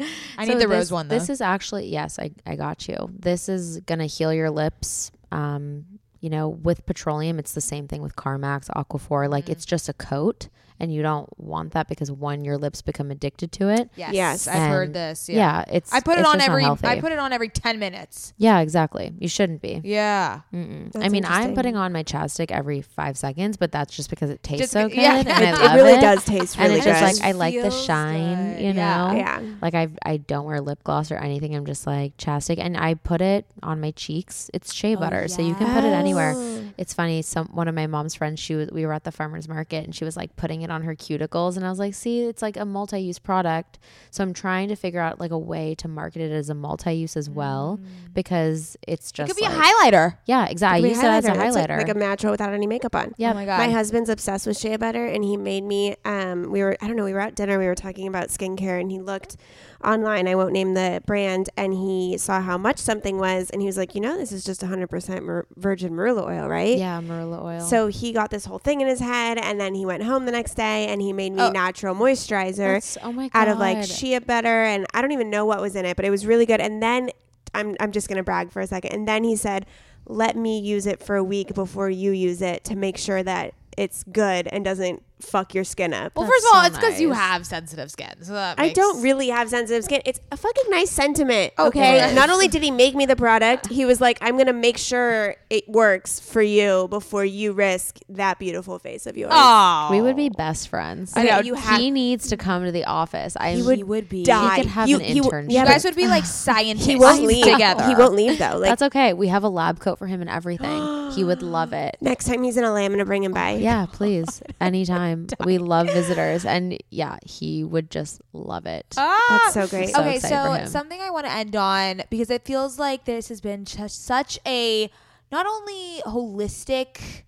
I 0.38 0.44
need 0.44 0.54
the 0.54 0.58
this, 0.60 0.66
rose 0.66 0.92
one 0.92 1.08
though. 1.08 1.14
This 1.18 1.30
is 1.30 1.40
actually 1.40 1.86
yes, 1.88 2.18
I, 2.18 2.32
I 2.46 2.56
got 2.56 2.88
you. 2.88 2.96
This 3.18 3.48
is 3.48 3.80
gonna 3.80 4.06
heal 4.06 4.32
your 4.34 4.50
lips. 4.50 5.10
Um, 5.32 5.84
you 6.20 6.28
know, 6.28 6.48
with 6.48 6.84
petroleum, 6.86 7.38
it's 7.38 7.52
the 7.54 7.60
same 7.60 7.86
thing 7.88 8.02
with 8.02 8.16
Carmex, 8.16 8.68
Aquaphor. 8.70 9.30
Like 9.30 9.46
Mm. 9.46 9.50
it's 9.50 9.64
just 9.64 9.88
a 9.88 9.92
coat, 9.94 10.48
and 10.80 10.92
you 10.92 11.02
don't 11.02 11.28
want 11.38 11.72
that 11.72 11.88
because 11.88 12.10
one, 12.10 12.44
your 12.44 12.56
lips 12.58 12.82
become 12.82 13.10
addicted 13.10 13.52
to 13.52 13.68
it. 13.68 13.90
yes, 13.96 14.12
Yes. 14.14 14.48
I've 14.48 14.70
heard 14.70 14.92
this. 14.94 15.28
Yeah, 15.28 15.36
Yeah. 15.36 15.64
it's. 15.76 15.92
I 15.92 16.00
put 16.00 16.18
it 16.18 16.20
it's 16.20 16.28
on 16.28 16.40
every. 16.40 16.64
I 16.64 17.00
put 17.00 17.12
it 17.12 17.18
on 17.18 17.32
every 17.32 17.48
ten 17.48 17.78
minutes. 17.78 18.32
Yeah, 18.36 18.60
exactly. 18.60 19.12
You 19.18 19.28
shouldn't 19.28 19.60
be. 19.62 19.80
Yeah. 19.84 20.40
I 20.52 21.08
mean, 21.08 21.24
I'm 21.24 21.54
putting 21.54 21.76
on 21.76 21.92
my 21.92 22.02
chapstick 22.04 22.50
every 22.50 22.82
five 22.82 23.16
seconds, 23.18 23.56
but 23.56 23.72
that's 23.72 23.94
just 23.96 24.10
because 24.10 24.30
it 24.30 24.42
tastes 24.42 24.60
Just 24.62 24.72
so 24.72 24.88
good, 24.88 24.96
yeah. 24.98 25.16
and 25.16 25.28
It- 25.28 25.34
I 25.58 25.74
It, 25.74 25.76
really 25.76 25.92
it. 25.94 26.00
does 26.00 26.24
taste 26.24 26.56
And 26.58 26.68
really 26.68 26.80
good. 26.80 26.86
just 26.86 27.00
good. 27.16 27.22
like 27.24 27.28
I 27.28 27.32
like 27.32 27.54
the 27.54 27.70
shine, 27.70 28.54
good. 28.56 28.62
you 28.62 28.72
know. 28.74 29.12
Yeah. 29.14 29.40
yeah. 29.40 29.42
Like 29.62 29.74
I 29.74 29.88
I 30.04 30.16
don't 30.18 30.44
wear 30.46 30.60
lip 30.60 30.82
gloss 30.84 31.10
or 31.10 31.16
anything. 31.16 31.54
I'm 31.54 31.66
just 31.66 31.86
like 31.86 32.16
chapstick, 32.16 32.58
and 32.58 32.76
I 32.76 32.94
put 32.94 33.20
it 33.20 33.46
on 33.62 33.80
my 33.80 33.90
cheeks. 33.92 34.50
It's 34.54 34.72
shea 34.72 34.96
Oh, 34.96 35.00
butter, 35.00 35.28
so 35.28 35.42
you 35.42 35.54
can 35.54 35.66
put 35.74 35.84
it 35.84 35.92
anywhere. 35.92 36.34
It's 36.78 36.94
funny. 36.94 37.22
Some 37.22 37.48
one 37.48 37.68
of 37.68 37.74
my 37.74 37.86
mom's 37.86 38.14
friends, 38.14 38.40
she 38.40 38.54
was 38.54 38.70
we 38.70 38.86
were 38.86 38.92
at 38.92 39.04
the 39.04 39.12
farmers 39.12 39.48
market, 39.48 39.84
and 39.84 39.94
she 39.94 40.04
was 40.04 40.16
like 40.16 40.34
putting 40.36 40.62
it 40.62 40.67
on 40.70 40.82
her 40.82 40.94
cuticles, 40.94 41.56
and 41.56 41.66
I 41.66 41.70
was 41.70 41.78
like, 41.78 41.94
see, 41.94 42.22
it's 42.22 42.42
like 42.42 42.56
a 42.56 42.64
multi-use 42.64 43.18
product. 43.18 43.78
So 44.10 44.22
I'm 44.22 44.32
trying 44.32 44.68
to 44.68 44.76
figure 44.76 45.00
out 45.00 45.18
like 45.20 45.30
a 45.30 45.38
way 45.38 45.74
to 45.76 45.88
market 45.88 46.22
it 46.22 46.32
as 46.32 46.48
a 46.50 46.54
multi-use 46.54 47.16
as 47.16 47.28
well, 47.30 47.78
because 48.14 48.76
it's 48.86 49.12
just 49.12 49.30
It 49.30 49.34
just 49.34 49.38
could 49.38 49.48
be 49.52 49.54
like, 49.54 49.64
a 49.64 49.68
highlighter. 49.68 50.16
yeah, 50.26 50.46
exactly. 50.46 50.78
I 50.78 50.80
Could 50.80 50.82
be 50.82 50.88
use 50.96 50.98
it 50.98 51.06
as 51.06 51.24
a 51.24 51.28
It's 51.28 51.38
like- 51.56 51.68
highlighter. 51.68 51.78
Like, 51.78 51.88
a 51.88 51.94
natural 51.94 52.30
without 52.32 52.52
any 52.52 52.66
makeup 52.66 52.94
on. 52.94 53.14
yeah, 53.16 53.30
Oh 53.30 53.34
my 53.34 53.44
god. 53.44 53.58
My 53.58 53.70
husband's 53.70 54.08
obsessed 54.10 54.46
with 54.46 54.58
shea 54.58 54.76
butter, 54.76 55.06
and 55.06 55.22
he 55.24 55.36
made 55.36 55.64
me. 55.64 55.96
Um, 56.04 56.50
we 56.50 56.62
were 56.62 56.76
I 56.80 56.86
don't 56.86 56.96
know. 56.96 57.04
We 57.04 57.12
were 57.12 57.20
at 57.20 57.34
dinner. 57.34 57.58
We 57.58 57.66
were 57.66 57.74
talking 57.74 58.06
about 58.08 58.28
skincare, 58.28 58.80
and 58.80 58.90
he 58.90 59.00
looked 59.00 59.36
online. 59.84 60.26
I 60.26 60.34
won't 60.34 60.52
name 60.52 60.74
the 60.74 61.02
brand, 61.06 61.50
and 61.56 61.72
he 61.72 62.16
saw 62.18 62.40
how 62.40 62.58
much 62.58 62.78
something 62.78 63.18
was, 63.18 63.50
and 63.50 63.62
he 63.62 63.66
was 63.66 63.76
like, 63.76 63.94
you 63.94 64.00
know, 64.00 64.16
this 64.18 64.32
is 64.32 64.44
just 64.44 64.60
100% 64.62 65.22
mer- 65.22 65.46
virgin 65.56 65.92
marula 65.92 66.26
oil, 66.26 66.48
right? 66.48 66.76
yeah, 66.76 67.00
marula 67.00 67.42
oil. 67.42 67.60
So 67.60 67.86
he 67.86 68.12
got 68.12 68.30
this 68.30 68.44
whole 68.44 68.58
thing 68.58 68.80
in 68.80 68.88
his 68.88 69.00
head, 69.00 69.38
and 69.38 69.60
then 69.60 69.74
he 69.74 69.86
went 69.86 70.02
home 70.02 70.24
the 70.26 70.32
next 70.32 70.54
day, 70.54 70.86
and 70.88 71.00
he 71.00 71.12
made 71.12 71.32
me 71.32 71.42
Oh. 71.42 71.50
natural 71.50 71.94
moisturizer 71.94 72.98
oh 73.02 73.28
out 73.34 73.48
of 73.48 73.58
like 73.58 73.84
shea 73.84 74.18
butter, 74.18 74.64
and 74.64 74.86
I 74.94 75.00
don't 75.02 75.12
even 75.12 75.30
know 75.30 75.44
what 75.44 75.60
was 75.60 75.76
in 75.76 75.84
it, 75.84 75.96
but 75.96 76.04
it 76.04 76.10
was 76.10 76.26
really 76.26 76.46
good. 76.46 76.60
And 76.60 76.82
then 76.82 77.10
I'm 77.54 77.76
I'm 77.80 77.92
just 77.92 78.08
gonna 78.08 78.22
brag 78.22 78.50
for 78.50 78.60
a 78.60 78.66
second. 78.66 78.92
And 78.92 79.08
then 79.08 79.24
he 79.24 79.34
said, 79.36 79.64
"Let 80.06 80.36
me 80.36 80.58
use 80.60 80.86
it 80.86 81.02
for 81.02 81.16
a 81.16 81.24
week 81.24 81.54
before 81.54 81.88
you 81.88 82.10
use 82.12 82.42
it 82.42 82.64
to 82.64 82.76
make 82.76 82.98
sure 82.98 83.22
that 83.22 83.54
it's 83.76 84.02
good 84.10 84.48
and 84.48 84.64
doesn't 84.64 85.02
fuck 85.20 85.54
your 85.54 85.64
skin 85.64 85.92
up." 85.92 86.12
Well, 86.16 86.24
That's 86.26 86.34
first 86.34 86.46
of 86.46 86.54
all, 86.56 86.60
so 86.62 86.66
it's 86.68 86.78
because 86.78 87.00
you 87.00 87.12
have 87.12 87.46
sensitive 87.46 87.90
skin. 87.90 88.12
So 88.22 88.32
that 88.34 88.58
I 88.58 88.64
makes- 88.64 88.76
don't 88.76 89.02
really 89.02 89.28
have 89.28 89.48
sensitive 89.48 89.84
skin. 89.84 90.00
It's 90.04 90.20
a 90.32 90.36
fucking 90.36 90.64
nice 90.70 90.90
sentiment. 90.90 91.52
Oh, 91.58 91.68
okay. 91.68 92.14
Not 92.14 92.30
only 92.30 92.48
did 92.48 92.62
he 92.62 92.70
make 92.70 92.94
me 92.94 93.06
the 93.06 93.16
product, 93.16 93.68
he 93.68 93.84
was 93.84 94.00
like, 94.00 94.18
I'm 94.20 94.36
gonna 94.36 94.52
make 94.52 94.78
sure 94.78 95.36
it 95.50 95.68
works 95.68 96.20
for 96.20 96.42
you 96.42 96.86
before 96.88 97.24
you 97.24 97.52
risk 97.52 97.98
that 98.08 98.38
beautiful 98.38 98.78
face 98.78 99.06
of 99.06 99.16
yours. 99.16 99.32
Oh, 99.34 99.88
we 99.90 100.00
would 100.00 100.16
be 100.16 100.28
best 100.28 100.68
friends. 100.68 101.12
I 101.16 101.24
know, 101.24 101.40
you 101.40 101.54
have- 101.54 101.80
he 101.80 101.90
needs 101.90 102.28
to 102.28 102.36
come 102.36 102.64
to 102.64 102.72
the 102.72 102.84
office. 102.84 103.36
I 103.38 103.52
He 103.52 103.62
would 103.62 103.76
He 103.78 103.84
would 103.84 104.08
be. 104.08 104.22
die. 104.24 104.56
He 104.56 104.62
could 104.62 104.70
have 104.70 104.88
You- 104.88 104.96
an 104.98 105.02
he 105.04 105.20
w- 105.20 105.30
internship. 105.30 105.52
yeah, 105.52 105.62
You 105.62 105.68
guys 105.68 105.84
would 105.84 105.96
be 105.96 106.06
like 106.06 106.24
scientists 106.26 106.86
he 106.86 106.96
won't 106.96 107.22
leave 107.22 107.44
together. 107.52 107.84
He 107.86 107.94
won't 107.94 108.14
leave 108.14 108.38
though. 108.38 108.58
Like 108.58 108.68
That's 108.70 108.82
okay. 108.82 109.12
We 109.14 109.28
have 109.28 109.42
a 109.44 109.48
lab 109.48 109.80
coat 109.80 109.98
for 109.98 110.06
him 110.06 110.20
and 110.20 110.30
everything. 110.30 111.10
he 111.12 111.24
would 111.24 111.42
love 111.42 111.72
it. 111.72 111.96
next 112.00 112.26
time 112.26 112.42
he's 112.42 112.56
in 112.56 112.64
LA, 112.64 112.76
I'm 112.84 112.90
gonna 112.92 113.04
bring 113.04 113.24
him 113.24 113.32
by. 113.32 113.52
Yeah, 113.52 113.86
please. 113.90 114.42
Anytime. 114.60 115.07
We 115.44 115.58
love 115.58 115.86
visitors. 115.88 116.44
And 116.44 116.78
yeah, 116.90 117.18
he 117.24 117.64
would 117.64 117.90
just 117.90 118.20
love 118.32 118.66
it. 118.66 118.94
Ah! 118.96 119.18
That's 119.28 119.54
so 119.54 119.66
great. 119.66 119.90
So 119.90 120.00
okay, 120.00 120.18
so 120.18 120.64
something 120.66 121.00
I 121.00 121.10
want 121.10 121.26
to 121.26 121.32
end 121.32 121.54
on 121.56 122.02
because 122.10 122.30
it 122.30 122.44
feels 122.44 122.78
like 122.78 123.04
this 123.04 123.28
has 123.28 123.40
been 123.40 123.64
just 123.64 124.04
such 124.04 124.38
a 124.46 124.90
not 125.30 125.46
only 125.46 126.00
holistic 126.06 127.24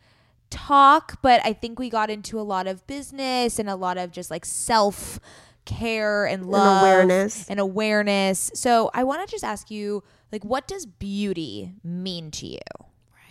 talk, 0.51 1.21
but 1.23 1.41
I 1.45 1.53
think 1.53 1.79
we 1.79 1.91
got 1.91 2.11
into 2.11 2.41
a 2.41 2.43
lot 2.43 2.67
of 2.67 2.87
business 2.87 3.59
and 3.59 3.69
a 3.69 3.77
lot 3.77 3.99
of 3.99 4.11
just 4.11 4.31
like 4.31 4.45
self 4.45 5.21
care 5.65 6.27
and 6.27 6.47
love 6.47 6.83
and 6.85 7.11
awareness. 7.11 7.49
and 7.49 7.61
awareness. 7.61 8.51
So 8.55 8.91
I 8.95 9.05
want 9.05 9.27
to 9.27 9.31
just 9.31 9.45
ask 9.45 9.71
you 9.71 10.03
like 10.33 10.45
what 10.45 10.67
does 10.67 10.87
beauty 10.87 11.75
mean 11.85 12.31
to 12.33 12.47
you? 12.47 12.59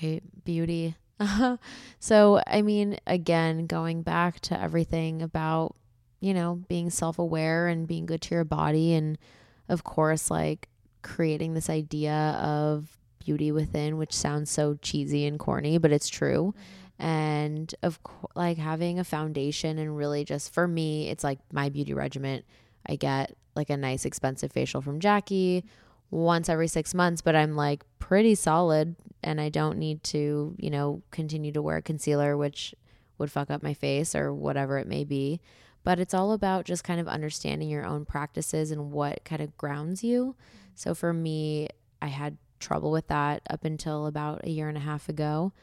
right? 0.01 0.21
Beauty. 0.45 0.95
so, 1.99 2.41
I 2.47 2.61
mean, 2.61 2.97
again, 3.05 3.65
going 3.65 4.01
back 4.01 4.39
to 4.41 4.59
everything 4.59 5.21
about, 5.21 5.75
you 6.19 6.33
know, 6.33 6.61
being 6.67 6.89
self 6.89 7.19
aware 7.19 7.67
and 7.67 7.87
being 7.87 8.05
good 8.05 8.21
to 8.23 8.35
your 8.35 8.43
body. 8.43 8.93
And 8.93 9.17
of 9.67 9.83
course, 9.83 10.31
like 10.31 10.69
creating 11.01 11.53
this 11.53 11.69
idea 11.69 12.39
of 12.41 12.97
beauty 13.23 13.51
within, 13.51 13.97
which 13.97 14.13
sounds 14.13 14.49
so 14.49 14.77
cheesy 14.81 15.25
and 15.25 15.39
corny, 15.39 15.77
but 15.77 15.91
it's 15.91 16.09
true. 16.09 16.53
Mm-hmm. 16.55 17.05
And 17.05 17.75
of 17.83 18.03
course, 18.03 18.33
like 18.35 18.57
having 18.57 18.99
a 18.99 19.03
foundation 19.03 19.77
and 19.77 19.95
really 19.95 20.25
just 20.25 20.53
for 20.53 20.67
me, 20.67 21.09
it's 21.09 21.23
like 21.23 21.39
my 21.51 21.69
beauty 21.69 21.93
regimen. 21.93 22.43
I 22.85 22.95
get 22.95 23.35
like 23.55 23.69
a 23.69 23.77
nice 23.77 24.05
expensive 24.05 24.51
facial 24.51 24.81
from 24.81 24.99
Jacky 24.99 25.63
once 26.11 26.49
every 26.49 26.67
six 26.67 26.93
months, 26.93 27.21
but 27.21 27.35
I'm 27.35 27.55
like 27.55 27.83
pretty 27.99 28.35
solid 28.35 28.95
and 29.23 29.39
I 29.39 29.49
don't 29.49 29.77
need 29.77 30.03
to, 30.05 30.55
you 30.57 30.69
know, 30.69 31.03
continue 31.11 31.51
to 31.51 31.61
wear 31.61 31.81
concealer, 31.81 32.35
which 32.37 32.73
would 33.17 33.31
fuck 33.31 33.51
up 33.51 33.61
my 33.61 33.73
face 33.73 34.15
or 34.15 34.33
whatever 34.33 34.77
it 34.77 34.87
may 34.87 35.03
be. 35.03 35.41
But 35.83 35.99
it's 35.99 36.13
all 36.13 36.31
about 36.31 36.65
just 36.65 36.83
kind 36.83 36.99
of 36.99 37.07
understanding 37.07 37.69
your 37.69 37.85
own 37.85 38.05
practices 38.05 38.71
and 38.71 38.91
what 38.91 39.23
kind 39.23 39.41
of 39.41 39.57
grounds 39.57 40.03
you. 40.03 40.35
So 40.75 40.93
for 40.93 41.13
me, 41.13 41.69
I 42.01 42.07
had 42.07 42.37
trouble 42.59 42.91
with 42.91 43.07
that 43.07 43.41
up 43.49 43.65
until 43.65 44.05
about 44.05 44.45
a 44.45 44.49
year 44.49 44.67
and 44.67 44.77
a 44.77 44.81
half 44.81 45.09
ago. 45.09 45.53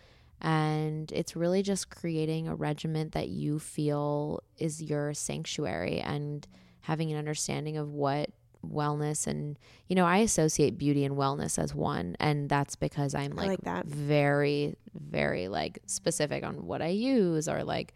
And 0.41 1.11
it's 1.13 1.37
really 1.37 1.63
just 1.63 1.91
creating 1.91 2.47
a 2.47 2.55
regiment 2.55 3.13
that 3.13 3.29
you 3.29 3.59
feel 3.59 4.43
is 4.59 4.83
your 4.83 5.15
sanctuary 5.15 6.01
and 6.01 6.47
having 6.81 7.11
an 7.11 7.19
understanding 7.19 7.77
of 7.77 7.91
what 7.91 8.31
wellness 8.73 9.27
and 9.27 9.59
you 9.89 9.97
know 9.97 10.05
i 10.05 10.19
associate 10.19 10.79
beauty 10.79 11.05
and 11.05 11.17
wellness 11.17 11.59
as 11.59 11.75
one 11.75 12.17
and 12.21 12.49
that's 12.49 12.77
because 12.77 13.15
i'm 13.15 13.33
like, 13.33 13.49
like 13.49 13.61
that. 13.63 13.87
very 13.87 14.77
very 14.95 15.49
like 15.49 15.79
specific 15.87 16.45
on 16.45 16.67
what 16.67 16.83
i 16.83 16.89
use 16.89 17.49
or 17.49 17.65
like 17.65 17.95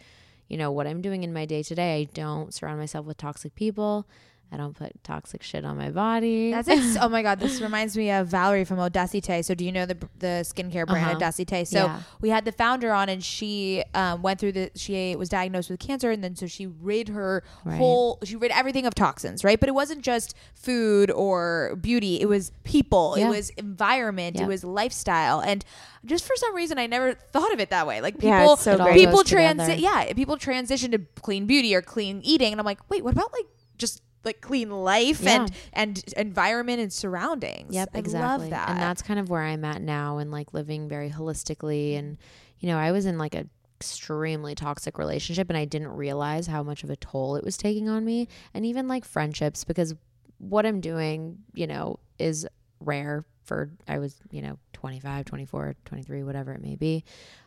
you 0.48 0.56
know 0.56 0.70
what 0.70 0.86
i'm 0.86 1.00
doing 1.00 1.22
in 1.22 1.32
my 1.32 1.44
day 1.44 1.62
to 1.62 1.74
day 1.74 2.00
i 2.00 2.04
don't 2.14 2.54
surround 2.54 2.78
myself 2.78 3.06
with 3.06 3.16
toxic 3.16 3.54
people 3.54 4.06
i 4.52 4.56
don't 4.56 4.74
put 4.76 4.92
toxic 5.04 5.42
shit 5.42 5.64
on 5.64 5.76
my 5.76 5.90
body 5.90 6.50
That's 6.50 6.68
it. 6.68 6.98
oh 7.00 7.08
my 7.08 7.22
god, 7.22 7.38
this 7.40 7.60
reminds 7.60 7.96
me 7.96 8.10
of 8.10 8.26
Valerie 8.28 8.64
from 8.64 8.78
Odacité. 8.78 9.44
So 9.44 9.54
do 9.54 9.64
you 9.64 9.72
know 9.72 9.86
the 9.86 9.96
the 10.18 10.42
skincare 10.44 10.86
brand 10.86 11.22
Uh-huh. 11.22 11.64
So 11.64 11.84
Yeah. 11.86 12.00
we 12.20 12.28
had 12.30 12.44
the 12.44 12.52
founder 12.52 12.92
on, 12.92 13.08
and 13.08 13.22
she 13.22 13.84
um, 13.94 14.22
went 14.22 14.40
through 14.40 14.52
the. 14.52 14.70
She 14.74 15.14
was 15.16 15.28
diagnosed 15.28 15.70
with 15.70 15.78
cancer, 15.80 16.10
and 16.10 16.22
then 16.24 16.34
so 16.36 16.46
she 16.46 16.66
rid 16.66 17.08
her 17.10 17.42
Right. 17.64 17.76
whole. 17.78 18.18
She 18.24 18.36
rid 18.36 18.50
everything 18.50 18.86
of 18.86 18.94
toxins, 18.94 19.44
right? 19.44 19.58
But 19.60 19.68
it 19.68 19.72
wasn't 19.74 20.02
just 20.02 20.34
food 20.54 21.10
or 21.10 21.76
beauty. 21.80 22.20
It 22.20 22.26
was 22.28 22.52
people. 22.64 23.14
It 23.14 23.28
was 23.28 23.50
environment. 23.50 24.40
It 24.40 24.46
was 24.46 24.64
lifestyle, 24.64 25.40
and 25.40 25.64
just 26.04 26.24
for 26.26 26.34
some 26.36 26.54
reason, 26.54 26.78
I 26.78 26.86
never 26.86 27.14
thought 27.14 27.52
of 27.52 27.60
it 27.60 27.70
that 27.70 27.86
way. 27.86 28.00
Like 28.00 28.14
people, 28.14 28.28
Yeah, 28.28 28.54
so 28.56 28.72
It 28.74 28.80
all 28.80 28.86
great. 28.88 28.98
people 28.98 29.22
transit. 29.24 29.78
Yeah, 29.78 30.12
people 30.14 30.36
transition 30.38 30.90
to 30.92 30.98
clean 31.22 31.46
beauty 31.46 31.74
or 31.74 31.82
clean 31.82 32.20
eating, 32.24 32.52
and 32.52 32.60
I'm 32.60 32.66
like, 32.66 32.80
wait, 32.90 33.04
what 33.04 33.12
about 33.12 33.32
like 33.32 33.46
just 33.78 34.02
like 34.24 34.40
clean 34.40 34.70
life 34.70 35.20
Yeah. 35.20 35.42
and 35.42 35.52
and 35.72 36.04
environment 36.16 36.80
and 36.80 36.92
surroundings. 36.92 37.74
Yep, 37.74 37.90
I 37.94 37.98
exactly. 37.98 38.28
love 38.44 38.50
that. 38.50 38.68
And 38.70 38.78
that's 38.78 39.02
kind 39.02 39.18
of 39.20 39.30
where 39.30 39.42
I'm 39.42 39.64
at 39.64 39.80
now 39.82 40.18
and 40.18 40.30
like 40.30 40.52
living 40.54 40.88
very 40.88 41.10
holistically 41.10 41.98
and 41.98 42.18
you 42.58 42.68
know, 42.68 42.76
I 42.78 42.92
was 42.92 43.06
in 43.06 43.16
like 43.18 43.34
a 43.34 43.46
extremely 43.80 44.54
toxic 44.54 44.98
relationship 44.98 45.48
and 45.48 45.56
I 45.56 45.64
didn't 45.64 45.88
realize 45.88 46.46
how 46.46 46.62
much 46.62 46.84
of 46.84 46.90
a 46.90 46.96
toll 46.96 47.36
it 47.36 47.44
was 47.44 47.56
taking 47.56 47.88
on 47.88 48.04
me 48.04 48.28
and 48.52 48.66
even 48.66 48.86
like 48.88 49.06
friendships 49.06 49.64
because 49.64 49.94
what 50.36 50.66
I'm 50.66 50.82
doing, 50.82 51.38
you 51.54 51.66
know, 51.66 51.98
is 52.18 52.46
rare 52.80 53.24
for 53.42 53.70
I 53.88 53.98
was, 53.98 54.16
you 54.30 54.42
know, 54.42 54.58
25, 54.74 55.24
24, 55.24 55.74
23, 55.86 56.22
whatever 56.24 56.52
it 56.52 56.62
may 56.62 56.76
be. 56.76 57.04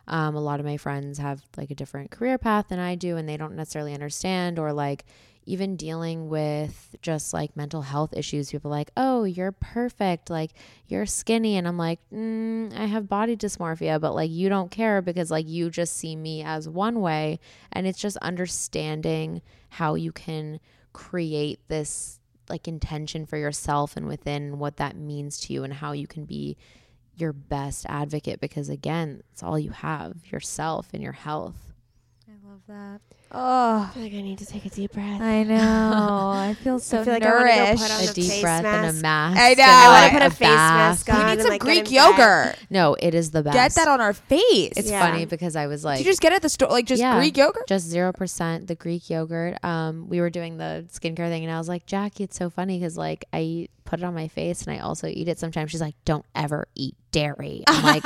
Um, 0.08 0.36
a 0.36 0.42
lot 0.42 0.60
of 0.60 0.66
my 0.66 0.78
friends 0.78 1.20
have 1.20 1.44
like 1.56 1.70
a 1.70 1.76
different 1.76 2.10
career 2.10 2.40
path 2.40 2.68
than 2.70 2.80
I 2.80 2.96
do 2.96 3.16
and 3.18 3.30
they 3.30 3.38
don't 3.38 3.56
necessarily 3.56 3.94
understand 3.94 4.58
or 4.58 4.74
like 4.74 5.06
even 5.46 5.76
dealing 5.76 6.30
with 6.30 6.96
just 7.02 7.34
like 7.34 7.56
mental 7.56 7.82
health 7.82 8.14
issues 8.16 8.52
people 8.52 8.72
like 8.72 8.92
oh 8.98 9.24
you're 9.24 9.52
perfect 9.52 10.30
like 10.30 10.52
you're 10.88 11.06
skinny 11.06 11.58
and 11.58 11.68
i'm 11.68 11.78
like 11.78 12.00
mm, 12.14 12.74
i 12.78 12.86
have 12.86 13.10
body 13.10 13.36
dysmorphia 13.36 14.00
but 14.00 14.14
like 14.14 14.32
you 14.32 14.50
don't 14.50 14.72
care 14.72 15.02
because 15.02 15.30
like 15.32 15.48
you 15.48 15.70
just 15.70 15.96
see 15.96 16.16
me 16.16 16.44
as 16.44 16.68
one 16.70 17.02
way 17.02 17.40
and 17.72 17.88
it's 17.88 18.00
just 18.00 18.18
understanding 18.18 19.42
how 19.70 19.96
you 19.96 20.12
can 20.12 20.60
create 20.94 21.60
this 21.68 22.20
like 22.50 22.68
intention 22.68 23.26
for 23.26 23.38
yourself 23.38 23.96
and 23.98 24.08
within 24.08 24.60
what 24.60 24.78
that 24.78 24.96
means 24.96 25.40
to 25.40 25.54
you 25.54 25.64
and 25.64 25.74
how 25.74 25.92
you 25.92 26.08
can 26.08 26.26
be 26.26 26.58
your 27.16 27.34
best 27.34 27.86
advocate 27.88 28.40
because 28.40 28.70
again 28.70 29.22
it's 29.32 29.44
all 29.44 29.58
you 29.60 29.72
have 29.72 30.16
yourself 30.32 30.90
and 30.94 31.02
your 31.04 31.12
health 31.14 31.74
I 32.28 32.48
love 32.50 32.62
that. 32.68 33.02
Oh, 33.36 33.90
I 33.90 33.94
feel 33.94 34.04
like 34.04 34.14
I 34.14 34.22
need 34.22 34.38
to 34.40 34.46
take 34.46 34.64
a 34.66 34.70
deep 34.70 34.92
breath. 34.94 35.20
I 35.20 35.42
know. 35.44 35.58
I 36.36 36.54
feel 36.64 36.78
so 36.80 37.02
I 37.02 37.04
feel 37.04 37.14
like 37.14 37.24
I 37.24 37.32
wanna 37.34 37.46
nourished. 37.56 37.82
put 37.82 37.92
on 37.92 38.04
a 38.04 38.06
the 38.08 38.14
deep 38.14 38.30
face 38.30 38.42
breath 38.42 38.64
and 38.66 38.98
a 38.98 39.02
mask 39.02 39.40
I 39.40 39.54
know. 39.56 39.64
and, 39.64 39.72
I 39.72 40.02
wanna 40.02 40.14
put 40.20 40.28
a 40.28 40.36
face 40.36 40.48
bath. 40.48 40.74
mask 41.08 41.10
on. 41.10 41.18
we 41.18 41.24
need 41.24 41.32
and, 41.32 41.42
some 41.42 41.50
like, 41.50 41.62
Greek 41.62 41.90
yogurt. 41.92 42.56
no 42.70 42.96
it 43.00 43.16
is 43.16 43.32
the 43.32 43.42
best 43.42 43.56
Get 43.56 43.74
that 43.74 43.88
on 43.88 44.02
our 44.02 44.14
face. 44.14 44.74
It's 44.78 44.90
Yeah. 44.90 45.00
funny 45.10 45.26
because 45.26 45.56
I 45.56 45.66
was 45.68 45.84
like, 45.84 45.98
Did 45.98 46.06
you 46.06 46.12
just 46.12 46.22
get 46.22 46.32
it 46.32 46.36
at 46.36 46.42
the 46.44 46.50
store? 46.50 46.70
Like 46.70 46.86
just 46.86 47.00
Yeah. 47.02 47.18
Greek 47.18 47.36
yogurt? 47.36 47.68
just 47.68 47.88
zero 47.88 48.14
percent 48.14 48.68
the 48.68 48.76
Greek 48.76 49.10
yogurt. 49.10 49.58
Um, 49.66 50.08
we 50.10 50.20
were 50.22 50.30
doing 50.30 50.58
the 50.58 50.86
skincare 50.94 51.30
thing, 51.30 51.44
and 51.44 51.52
I 51.52 51.58
was 51.58 51.68
like, 51.68 51.86
Jacky, 51.88 52.24
it's 52.26 52.38
so 52.38 52.50
funny 52.52 52.78
because 52.78 52.98
like 52.98 53.26
I 53.34 53.68
put 53.86 54.00
it 54.00 54.06
on 54.06 54.14
my 54.14 54.28
face, 54.28 54.62
and 54.68 54.76
I 54.76 54.80
also 54.80 55.08
eat 55.08 55.28
it 55.28 55.40
sometimes. 55.40 55.72
She's 55.72 55.82
like, 55.82 55.96
don't 56.06 56.26
ever 56.36 56.68
eat 56.76 56.96
dairy. 57.14 57.64
I'm 57.68 57.84
like, 57.84 58.04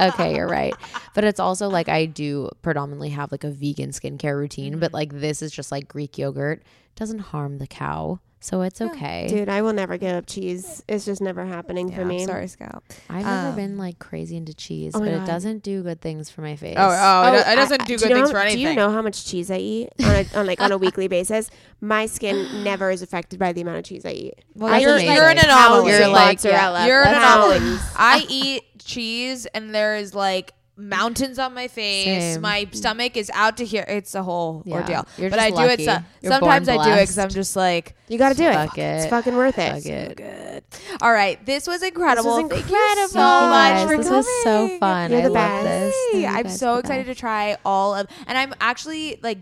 okay, 0.00 0.36
you're 0.36 0.46
right. 0.46 0.74
But 1.14 1.24
it's 1.24 1.40
also 1.40 1.68
like 1.68 1.88
I 1.88 2.06
do 2.06 2.48
predominantly 2.62 3.08
have 3.08 3.32
like 3.32 3.42
a 3.42 3.50
vegan 3.50 3.90
skincare 3.90 4.36
routine, 4.36 4.78
but 4.78 4.88
mm-hmm. 4.88 4.96
like 4.96 5.12
this 5.14 5.42
is 5.42 5.50
just 5.50 5.72
like 5.72 5.88
Greek 5.88 6.16
yogurt 6.16 6.62
doesn't 7.00 7.18
harm 7.18 7.58
the 7.58 7.66
cow, 7.66 8.20
so 8.40 8.60
it's 8.62 8.80
okay. 8.80 9.26
Dude, 9.28 9.48
I 9.48 9.62
will 9.62 9.72
never 9.72 9.96
give 9.98 10.14
up 10.14 10.26
cheese. 10.26 10.82
It's 10.86 11.04
just 11.06 11.20
never 11.20 11.44
happening 11.46 11.90
for 11.90 12.02
Yeah, 12.02 12.06
me. 12.06 12.26
Sorry, 12.26 12.46
Scout. 12.46 12.84
I've 13.08 13.24
never 13.24 13.48
Um, 13.48 13.56
been 13.56 13.76
like 13.78 13.98
crazy 13.98 14.36
into 14.36 14.54
cheese, 14.54 14.92
oh 14.94 15.00
my 15.00 15.06
but 15.06 15.14
it 15.14 15.18
God. 15.18 15.26
doesn't 15.26 15.62
do 15.62 15.82
good 15.82 16.00
things 16.00 16.30
for 16.30 16.42
my 16.42 16.56
face. 16.56 16.76
Oh, 16.78 16.84
oh, 16.88 16.92
it, 16.92 17.28
Oh, 17.28 17.32
do- 17.32 17.38
it 17.38 17.46
I- 17.46 17.54
doesn't 17.56 17.82
I- 17.82 17.84
do 17.86 17.92
you 17.94 17.98
good 17.98 18.10
know 18.10 18.14
things 18.16 18.28
how- 18.28 18.32
for 18.34 18.38
anything. 18.40 18.62
Do 18.64 18.68
you 18.70 18.76
know 18.76 18.90
how 18.90 19.02
much 19.02 19.24
cheese 19.24 19.50
I 19.50 19.56
eat 19.56 19.88
on, 20.04 20.10
a, 20.14 20.26
on 20.38 20.46
like 20.46 20.60
on 20.60 20.72
a 20.72 20.78
weekly 20.84 21.08
basis? 21.08 21.50
My 21.80 22.06
skin 22.06 22.62
never 22.62 22.90
is 22.90 23.00
affected 23.02 23.38
by 23.38 23.52
the 23.52 23.62
amount 23.62 23.78
of 23.78 23.84
cheese 23.84 24.04
I 24.04 24.10
eat. 24.10 24.34
Well, 24.54 24.72
I 24.72 24.78
you're, 24.78 24.98
eat, 24.98 25.04
you're 25.04 25.28
an 25.28 25.36
pounds 25.38 25.44
anomaly. 25.46 25.92
of 25.94 25.98
You're 26.00 26.08
like- 26.08 26.36
mozzarella. 26.38 26.86
You're 26.86 27.02
an 27.02 27.12
That's 27.12 27.54
anomaly. 27.54 27.78
I 27.96 28.26
eat 28.28 28.62
cheese 28.78 29.46
and 29.46 29.74
there 29.74 29.96
is 29.96 30.14
like 30.14 30.52
mountains 30.80 31.38
on 31.38 31.54
my 31.54 31.68
face. 31.68 32.06
Same. 32.34 32.40
My 32.40 32.66
stomach 32.72 33.16
is 33.16 33.30
out 33.34 33.56
to 33.58 33.64
here. 33.64 33.84
It's 33.86 34.14
a 34.14 34.22
whole 34.22 34.62
Yeah. 34.64 34.74
ordeal. 34.76 35.06
You're 35.18 35.30
but 35.30 35.36
just 35.36 35.46
I 35.58 35.66
do 35.66 35.82
it. 35.82 35.84
So, 35.84 35.98
sometimes 36.28 36.68
I 36.68 36.76
do 36.82 36.90
it 36.90 37.00
because 37.02 37.18
I'm 37.18 37.28
just 37.28 37.54
like, 37.56 37.94
You 38.08 38.18
got 38.18 38.30
to 38.30 38.34
do 38.34 38.44
it. 38.44 38.70
It. 38.76 38.78
It's 38.78 39.06
fucking 39.06 39.36
worth 39.36 39.58
it. 39.58 39.74
Fuck 39.74 39.86
it. 39.86 40.16
good. 40.16 40.64
All 41.02 41.12
right, 41.12 41.44
this 41.46 41.66
was 41.66 41.82
incredible. 41.82 42.36
This 42.36 42.42
was 42.44 42.50
Thank 42.52 42.70
you 42.70 42.76
incredible. 42.76 43.08
so 43.08 43.48
much 43.48 43.86
for 43.88 43.96
this 43.98 44.06
coming. 44.06 44.16
was 44.18 44.42
so 44.44 44.78
fun. 44.78 45.10
You're 45.10 45.20
I 45.20 45.22
the 45.24 45.30
love 45.30 45.64
best. 45.64 45.96
You 46.14 46.26
I'm 46.26 46.48
so 46.48 46.76
excited 46.76 47.06
best. 47.06 47.16
to 47.16 47.20
try 47.20 47.56
all 47.64 47.94
of, 47.94 48.06
and 48.26 48.36
I'm 48.38 48.54
actually 48.60 49.18
like 49.22 49.38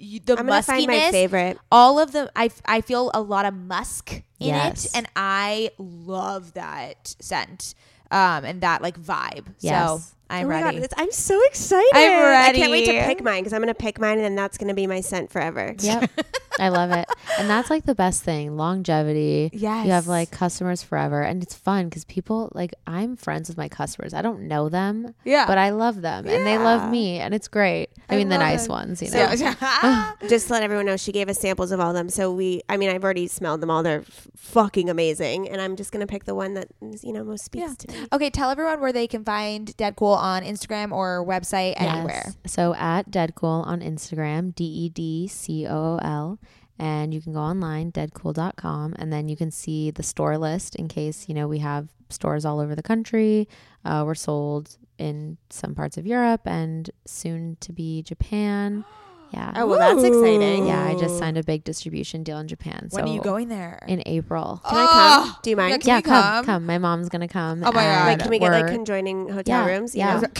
y- 0.00 0.20
the 0.24 0.38
I'm 0.38 0.46
gonna 0.46 0.62
find 0.62 0.86
my 0.86 0.94
muskiness. 0.94 1.10
favorite. 1.10 1.58
all 1.72 1.98
of 1.98 2.12
them 2.12 2.28
I, 2.36 2.50
I 2.66 2.80
feel 2.80 3.10
a 3.14 3.20
lot 3.20 3.44
of 3.46 3.54
musk 3.54 4.12
in 4.12 4.48
Yes. 4.48 4.84
it 4.84 4.90
and 4.96 5.06
i 5.16 5.70
love 5.78 6.52
that 6.52 7.14
scent 7.20 7.74
um 8.10 8.44
and 8.44 8.60
that 8.60 8.82
like 8.82 9.00
vibe 9.00 9.46
so 9.46 9.52
Yes. 9.60 10.14
I'm 10.28 10.46
oh 10.46 10.48
ready 10.48 10.62
God, 10.64 10.74
it's- 10.84 10.94
I'm 10.96 11.12
so 11.12 11.40
excited. 11.46 11.88
I'm 11.94 12.22
ready. 12.22 12.58
I 12.58 12.60
can't 12.60 12.72
wait 12.72 12.86
to 12.86 13.04
pick 13.06 13.22
mine 13.22 13.40
because 13.42 13.52
I'm 13.52 13.60
gonna 13.60 13.74
pick 13.74 14.00
mine 14.00 14.18
and 14.18 14.24
then 14.24 14.34
that's 14.34 14.58
gonna 14.58 14.74
be 14.74 14.86
my 14.86 15.00
scent 15.00 15.30
forever. 15.30 15.74
Yep. 15.78 16.10
I 16.58 16.70
love 16.70 16.90
it. 16.90 17.06
And 17.38 17.50
that's 17.50 17.68
like 17.68 17.84
the 17.84 17.94
best 17.94 18.22
thing 18.22 18.56
longevity. 18.56 19.50
Yes. 19.52 19.84
You 19.84 19.92
have 19.92 20.06
like 20.06 20.30
customers 20.30 20.82
forever. 20.82 21.20
And 21.20 21.42
it's 21.42 21.54
fun 21.54 21.88
because 21.90 22.04
people, 22.06 22.50
like, 22.54 22.72
I'm 22.86 23.16
friends 23.16 23.48
with 23.48 23.58
my 23.58 23.68
customers. 23.68 24.14
I 24.14 24.22
don't 24.22 24.48
know 24.48 24.68
them, 24.70 25.14
yeah 25.24 25.46
but 25.46 25.58
I 25.58 25.70
love 25.70 26.00
them 26.00 26.26
and 26.26 26.46
they 26.46 26.56
love 26.56 26.90
me. 26.90 27.18
And 27.18 27.34
it's 27.34 27.46
great. 27.48 27.90
I, 28.08 28.14
I 28.14 28.16
mean, 28.18 28.30
the 28.30 28.38
nice 28.38 28.64
it. 28.66 28.70
ones, 28.70 29.02
you 29.02 29.10
know. 29.10 29.32
yeah. 29.36 30.12
Just 30.28 30.46
to 30.46 30.54
let 30.54 30.62
everyone 30.62 30.86
know, 30.86 30.96
she 30.96 31.12
gave 31.12 31.28
us 31.28 31.38
samples 31.38 31.72
of 31.72 31.80
all 31.80 31.90
of 31.90 31.94
them. 31.94 32.08
So 32.08 32.32
we, 32.32 32.62
I 32.68 32.76
mean, 32.78 32.88
I've 32.88 33.04
already 33.04 33.26
smelled 33.28 33.60
them 33.60 33.70
all. 33.70 33.82
They're 33.82 34.00
f- 34.00 34.28
fucking 34.36 34.88
amazing, 34.88 35.48
and 35.50 35.60
I'm 35.60 35.76
just 35.76 35.92
gonna 35.92 36.06
pick 36.06 36.24
the 36.24 36.34
one 36.34 36.54
that 36.54 36.68
is, 36.80 37.04
you 37.04 37.12
know 37.12 37.22
most 37.24 37.44
speaks 37.44 37.76
to 37.76 37.92
me. 37.92 38.06
okay 38.12 38.30
tell 38.30 38.48
everyone 38.50 38.80
where 38.80 38.92
they 38.92 39.06
can 39.06 39.24
find 39.24 39.76
DedCool 39.76 40.15
on 40.16 40.42
instagram 40.42 40.92
or 40.92 41.24
website 41.24 41.74
anywhere 41.76 42.22
Yes. 42.26 42.36
So 42.46 42.74
at 42.74 43.10
DedCool 43.10 43.66
on 43.66 43.80
Instagram, 43.80 44.54
D 44.54 44.64
E 44.64 44.88
D 44.88 45.28
C 45.28 45.66
O 45.66 45.76
O 45.76 45.98
L. 46.02 46.38
And 46.78 47.14
you 47.14 47.22
can 47.22 47.32
go 47.32 47.40
online, 47.40 47.90
dedcool.com, 47.90 48.96
and 48.98 49.10
then 49.10 49.28
you 49.28 49.36
can 49.36 49.50
see 49.50 49.90
the 49.90 50.02
store 50.02 50.36
list 50.36 50.74
in 50.76 50.88
case, 50.88 51.26
you 51.26 51.34
know, 51.34 51.48
we 51.48 51.60
have 51.60 51.88
stores 52.10 52.44
all 52.44 52.60
over 52.60 52.74
the 52.74 52.82
country. 52.82 53.48
Uh, 53.84 54.02
we're 54.04 54.14
sold 54.14 54.76
in 54.98 55.38
some 55.48 55.74
parts 55.74 55.96
of 55.96 56.06
Europe 56.06 56.42
and 56.44 56.90
soon 57.06 57.56
to 57.60 57.72
be 57.72 58.02
Japan. 58.02 58.84
Yeah. 59.32 59.52
Oh 59.56 59.66
well, 59.66 59.78
that's 59.78 60.02
exciting. 60.04 60.66
Yeah, 60.66 60.84
I 60.84 60.94
just 60.98 61.18
signed 61.18 61.36
a 61.36 61.42
big 61.42 61.64
distribution 61.64 62.22
deal 62.22 62.38
in 62.38 62.48
Japan. 62.48 62.88
when 62.90 63.04
so 63.04 63.10
are 63.10 63.14
you 63.14 63.20
going 63.20 63.48
there 63.48 63.82
In 63.88 64.02
April. 64.06 64.62
Can 64.68 64.76
I 64.78 64.86
come? 65.26 65.36
Do 65.42 65.50
you 65.50 65.56
mind? 65.56 65.82
Can 65.82 65.88
yeah, 65.88 65.96
we 65.96 66.02
come, 66.02 66.22
come? 66.22 66.44
come. 66.44 66.66
My 66.66 66.78
mom's 66.78 67.08
gonna 67.08 67.28
come. 67.28 67.62
Oh 67.64 67.72
my 67.72 67.82
God. 67.82 68.06
Like, 68.06 68.18
can 68.20 68.30
we 68.30 68.38
get 68.38 68.52
like 68.52 68.68
conjoining 68.68 69.28
hotel 69.28 69.66
Yeah, 69.66 69.72
rooms? 69.72 69.94
Yeah. 69.94 70.20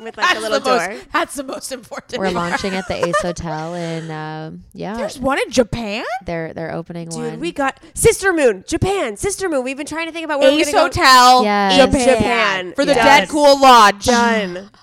with 0.00 0.16
like 0.16 0.30
a 0.30 0.34
That's 0.34 0.40
little 0.40 0.60
the 0.60 0.70
most- 0.76 1.12
that's 1.12 1.34
the 1.34 1.44
most 1.44 1.72
important 1.72 2.20
We're 2.20 2.30
launching 2.30 2.72
at 2.74 2.88
the 2.88 3.06
Ace 3.06 3.18
Hotel 3.22 3.74
in 3.74 4.10
um, 4.10 4.64
yeah. 4.72 4.96
there's 4.96 5.18
one 5.18 5.38
in 5.38 5.50
japan 5.50 6.04
They're 6.24 6.54
they're 6.54 6.72
opening 6.72 7.10
Dude, 7.10 7.18
one. 7.32 7.40
we 7.40 7.52
got 7.52 7.78
Sister 7.92 8.32
Moon, 8.32 8.64
Japan, 8.66 9.18
Sister 9.18 9.50
Moon. 9.50 9.62
We've 9.62 9.76
been 9.76 9.84
trying 9.86 10.06
to 10.06 10.12
think 10.12 10.24
about 10.24 10.40
where 10.40 10.50
ace 10.50 10.66
we're 10.66 10.72
gonna 10.72 10.88
go. 10.90 11.00
hotel 11.00 11.44
Yes. 11.44 11.76
Japan. 11.84 12.08
japan, 12.16 12.72
for 12.74 12.84
the 12.86 12.94
Yes. 12.94 13.30
DedCool 13.30 13.60
lodge 13.60 14.04
Done. 14.06 14.70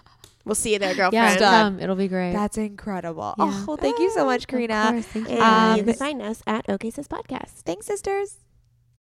We'll 0.48 0.56
see 0.56 0.74
you 0.74 0.80
there, 0.80 0.96
girlfriend. 0.96 1.14
yeah, 1.14 1.38
Done. 1.38 1.74
come. 1.76 1.80
It'll 1.84 1.96
be 1.96 2.08
great. 2.08 2.34
that's 2.34 2.58
incredible 2.58 3.36
Yeah. 3.38 3.46
oh 3.46 3.66
well 3.68 3.78
thank 3.78 4.00
you 4.00 4.10
so 4.12 4.26
much 4.26 4.44
Of 4.44 4.48
Carina 4.48 4.88
course, 4.92 5.06
thank 5.06 5.30
you. 5.30 5.40
Um, 5.40 5.78
you 5.78 5.84
can 5.84 5.94
find 5.94 6.22
us 6.22 6.42
at 6.48 6.68
Okay 6.70 6.90
Sis 6.90 7.08
Podcast. 7.08 7.62
thanks 7.66 7.86
sisters 7.86 8.38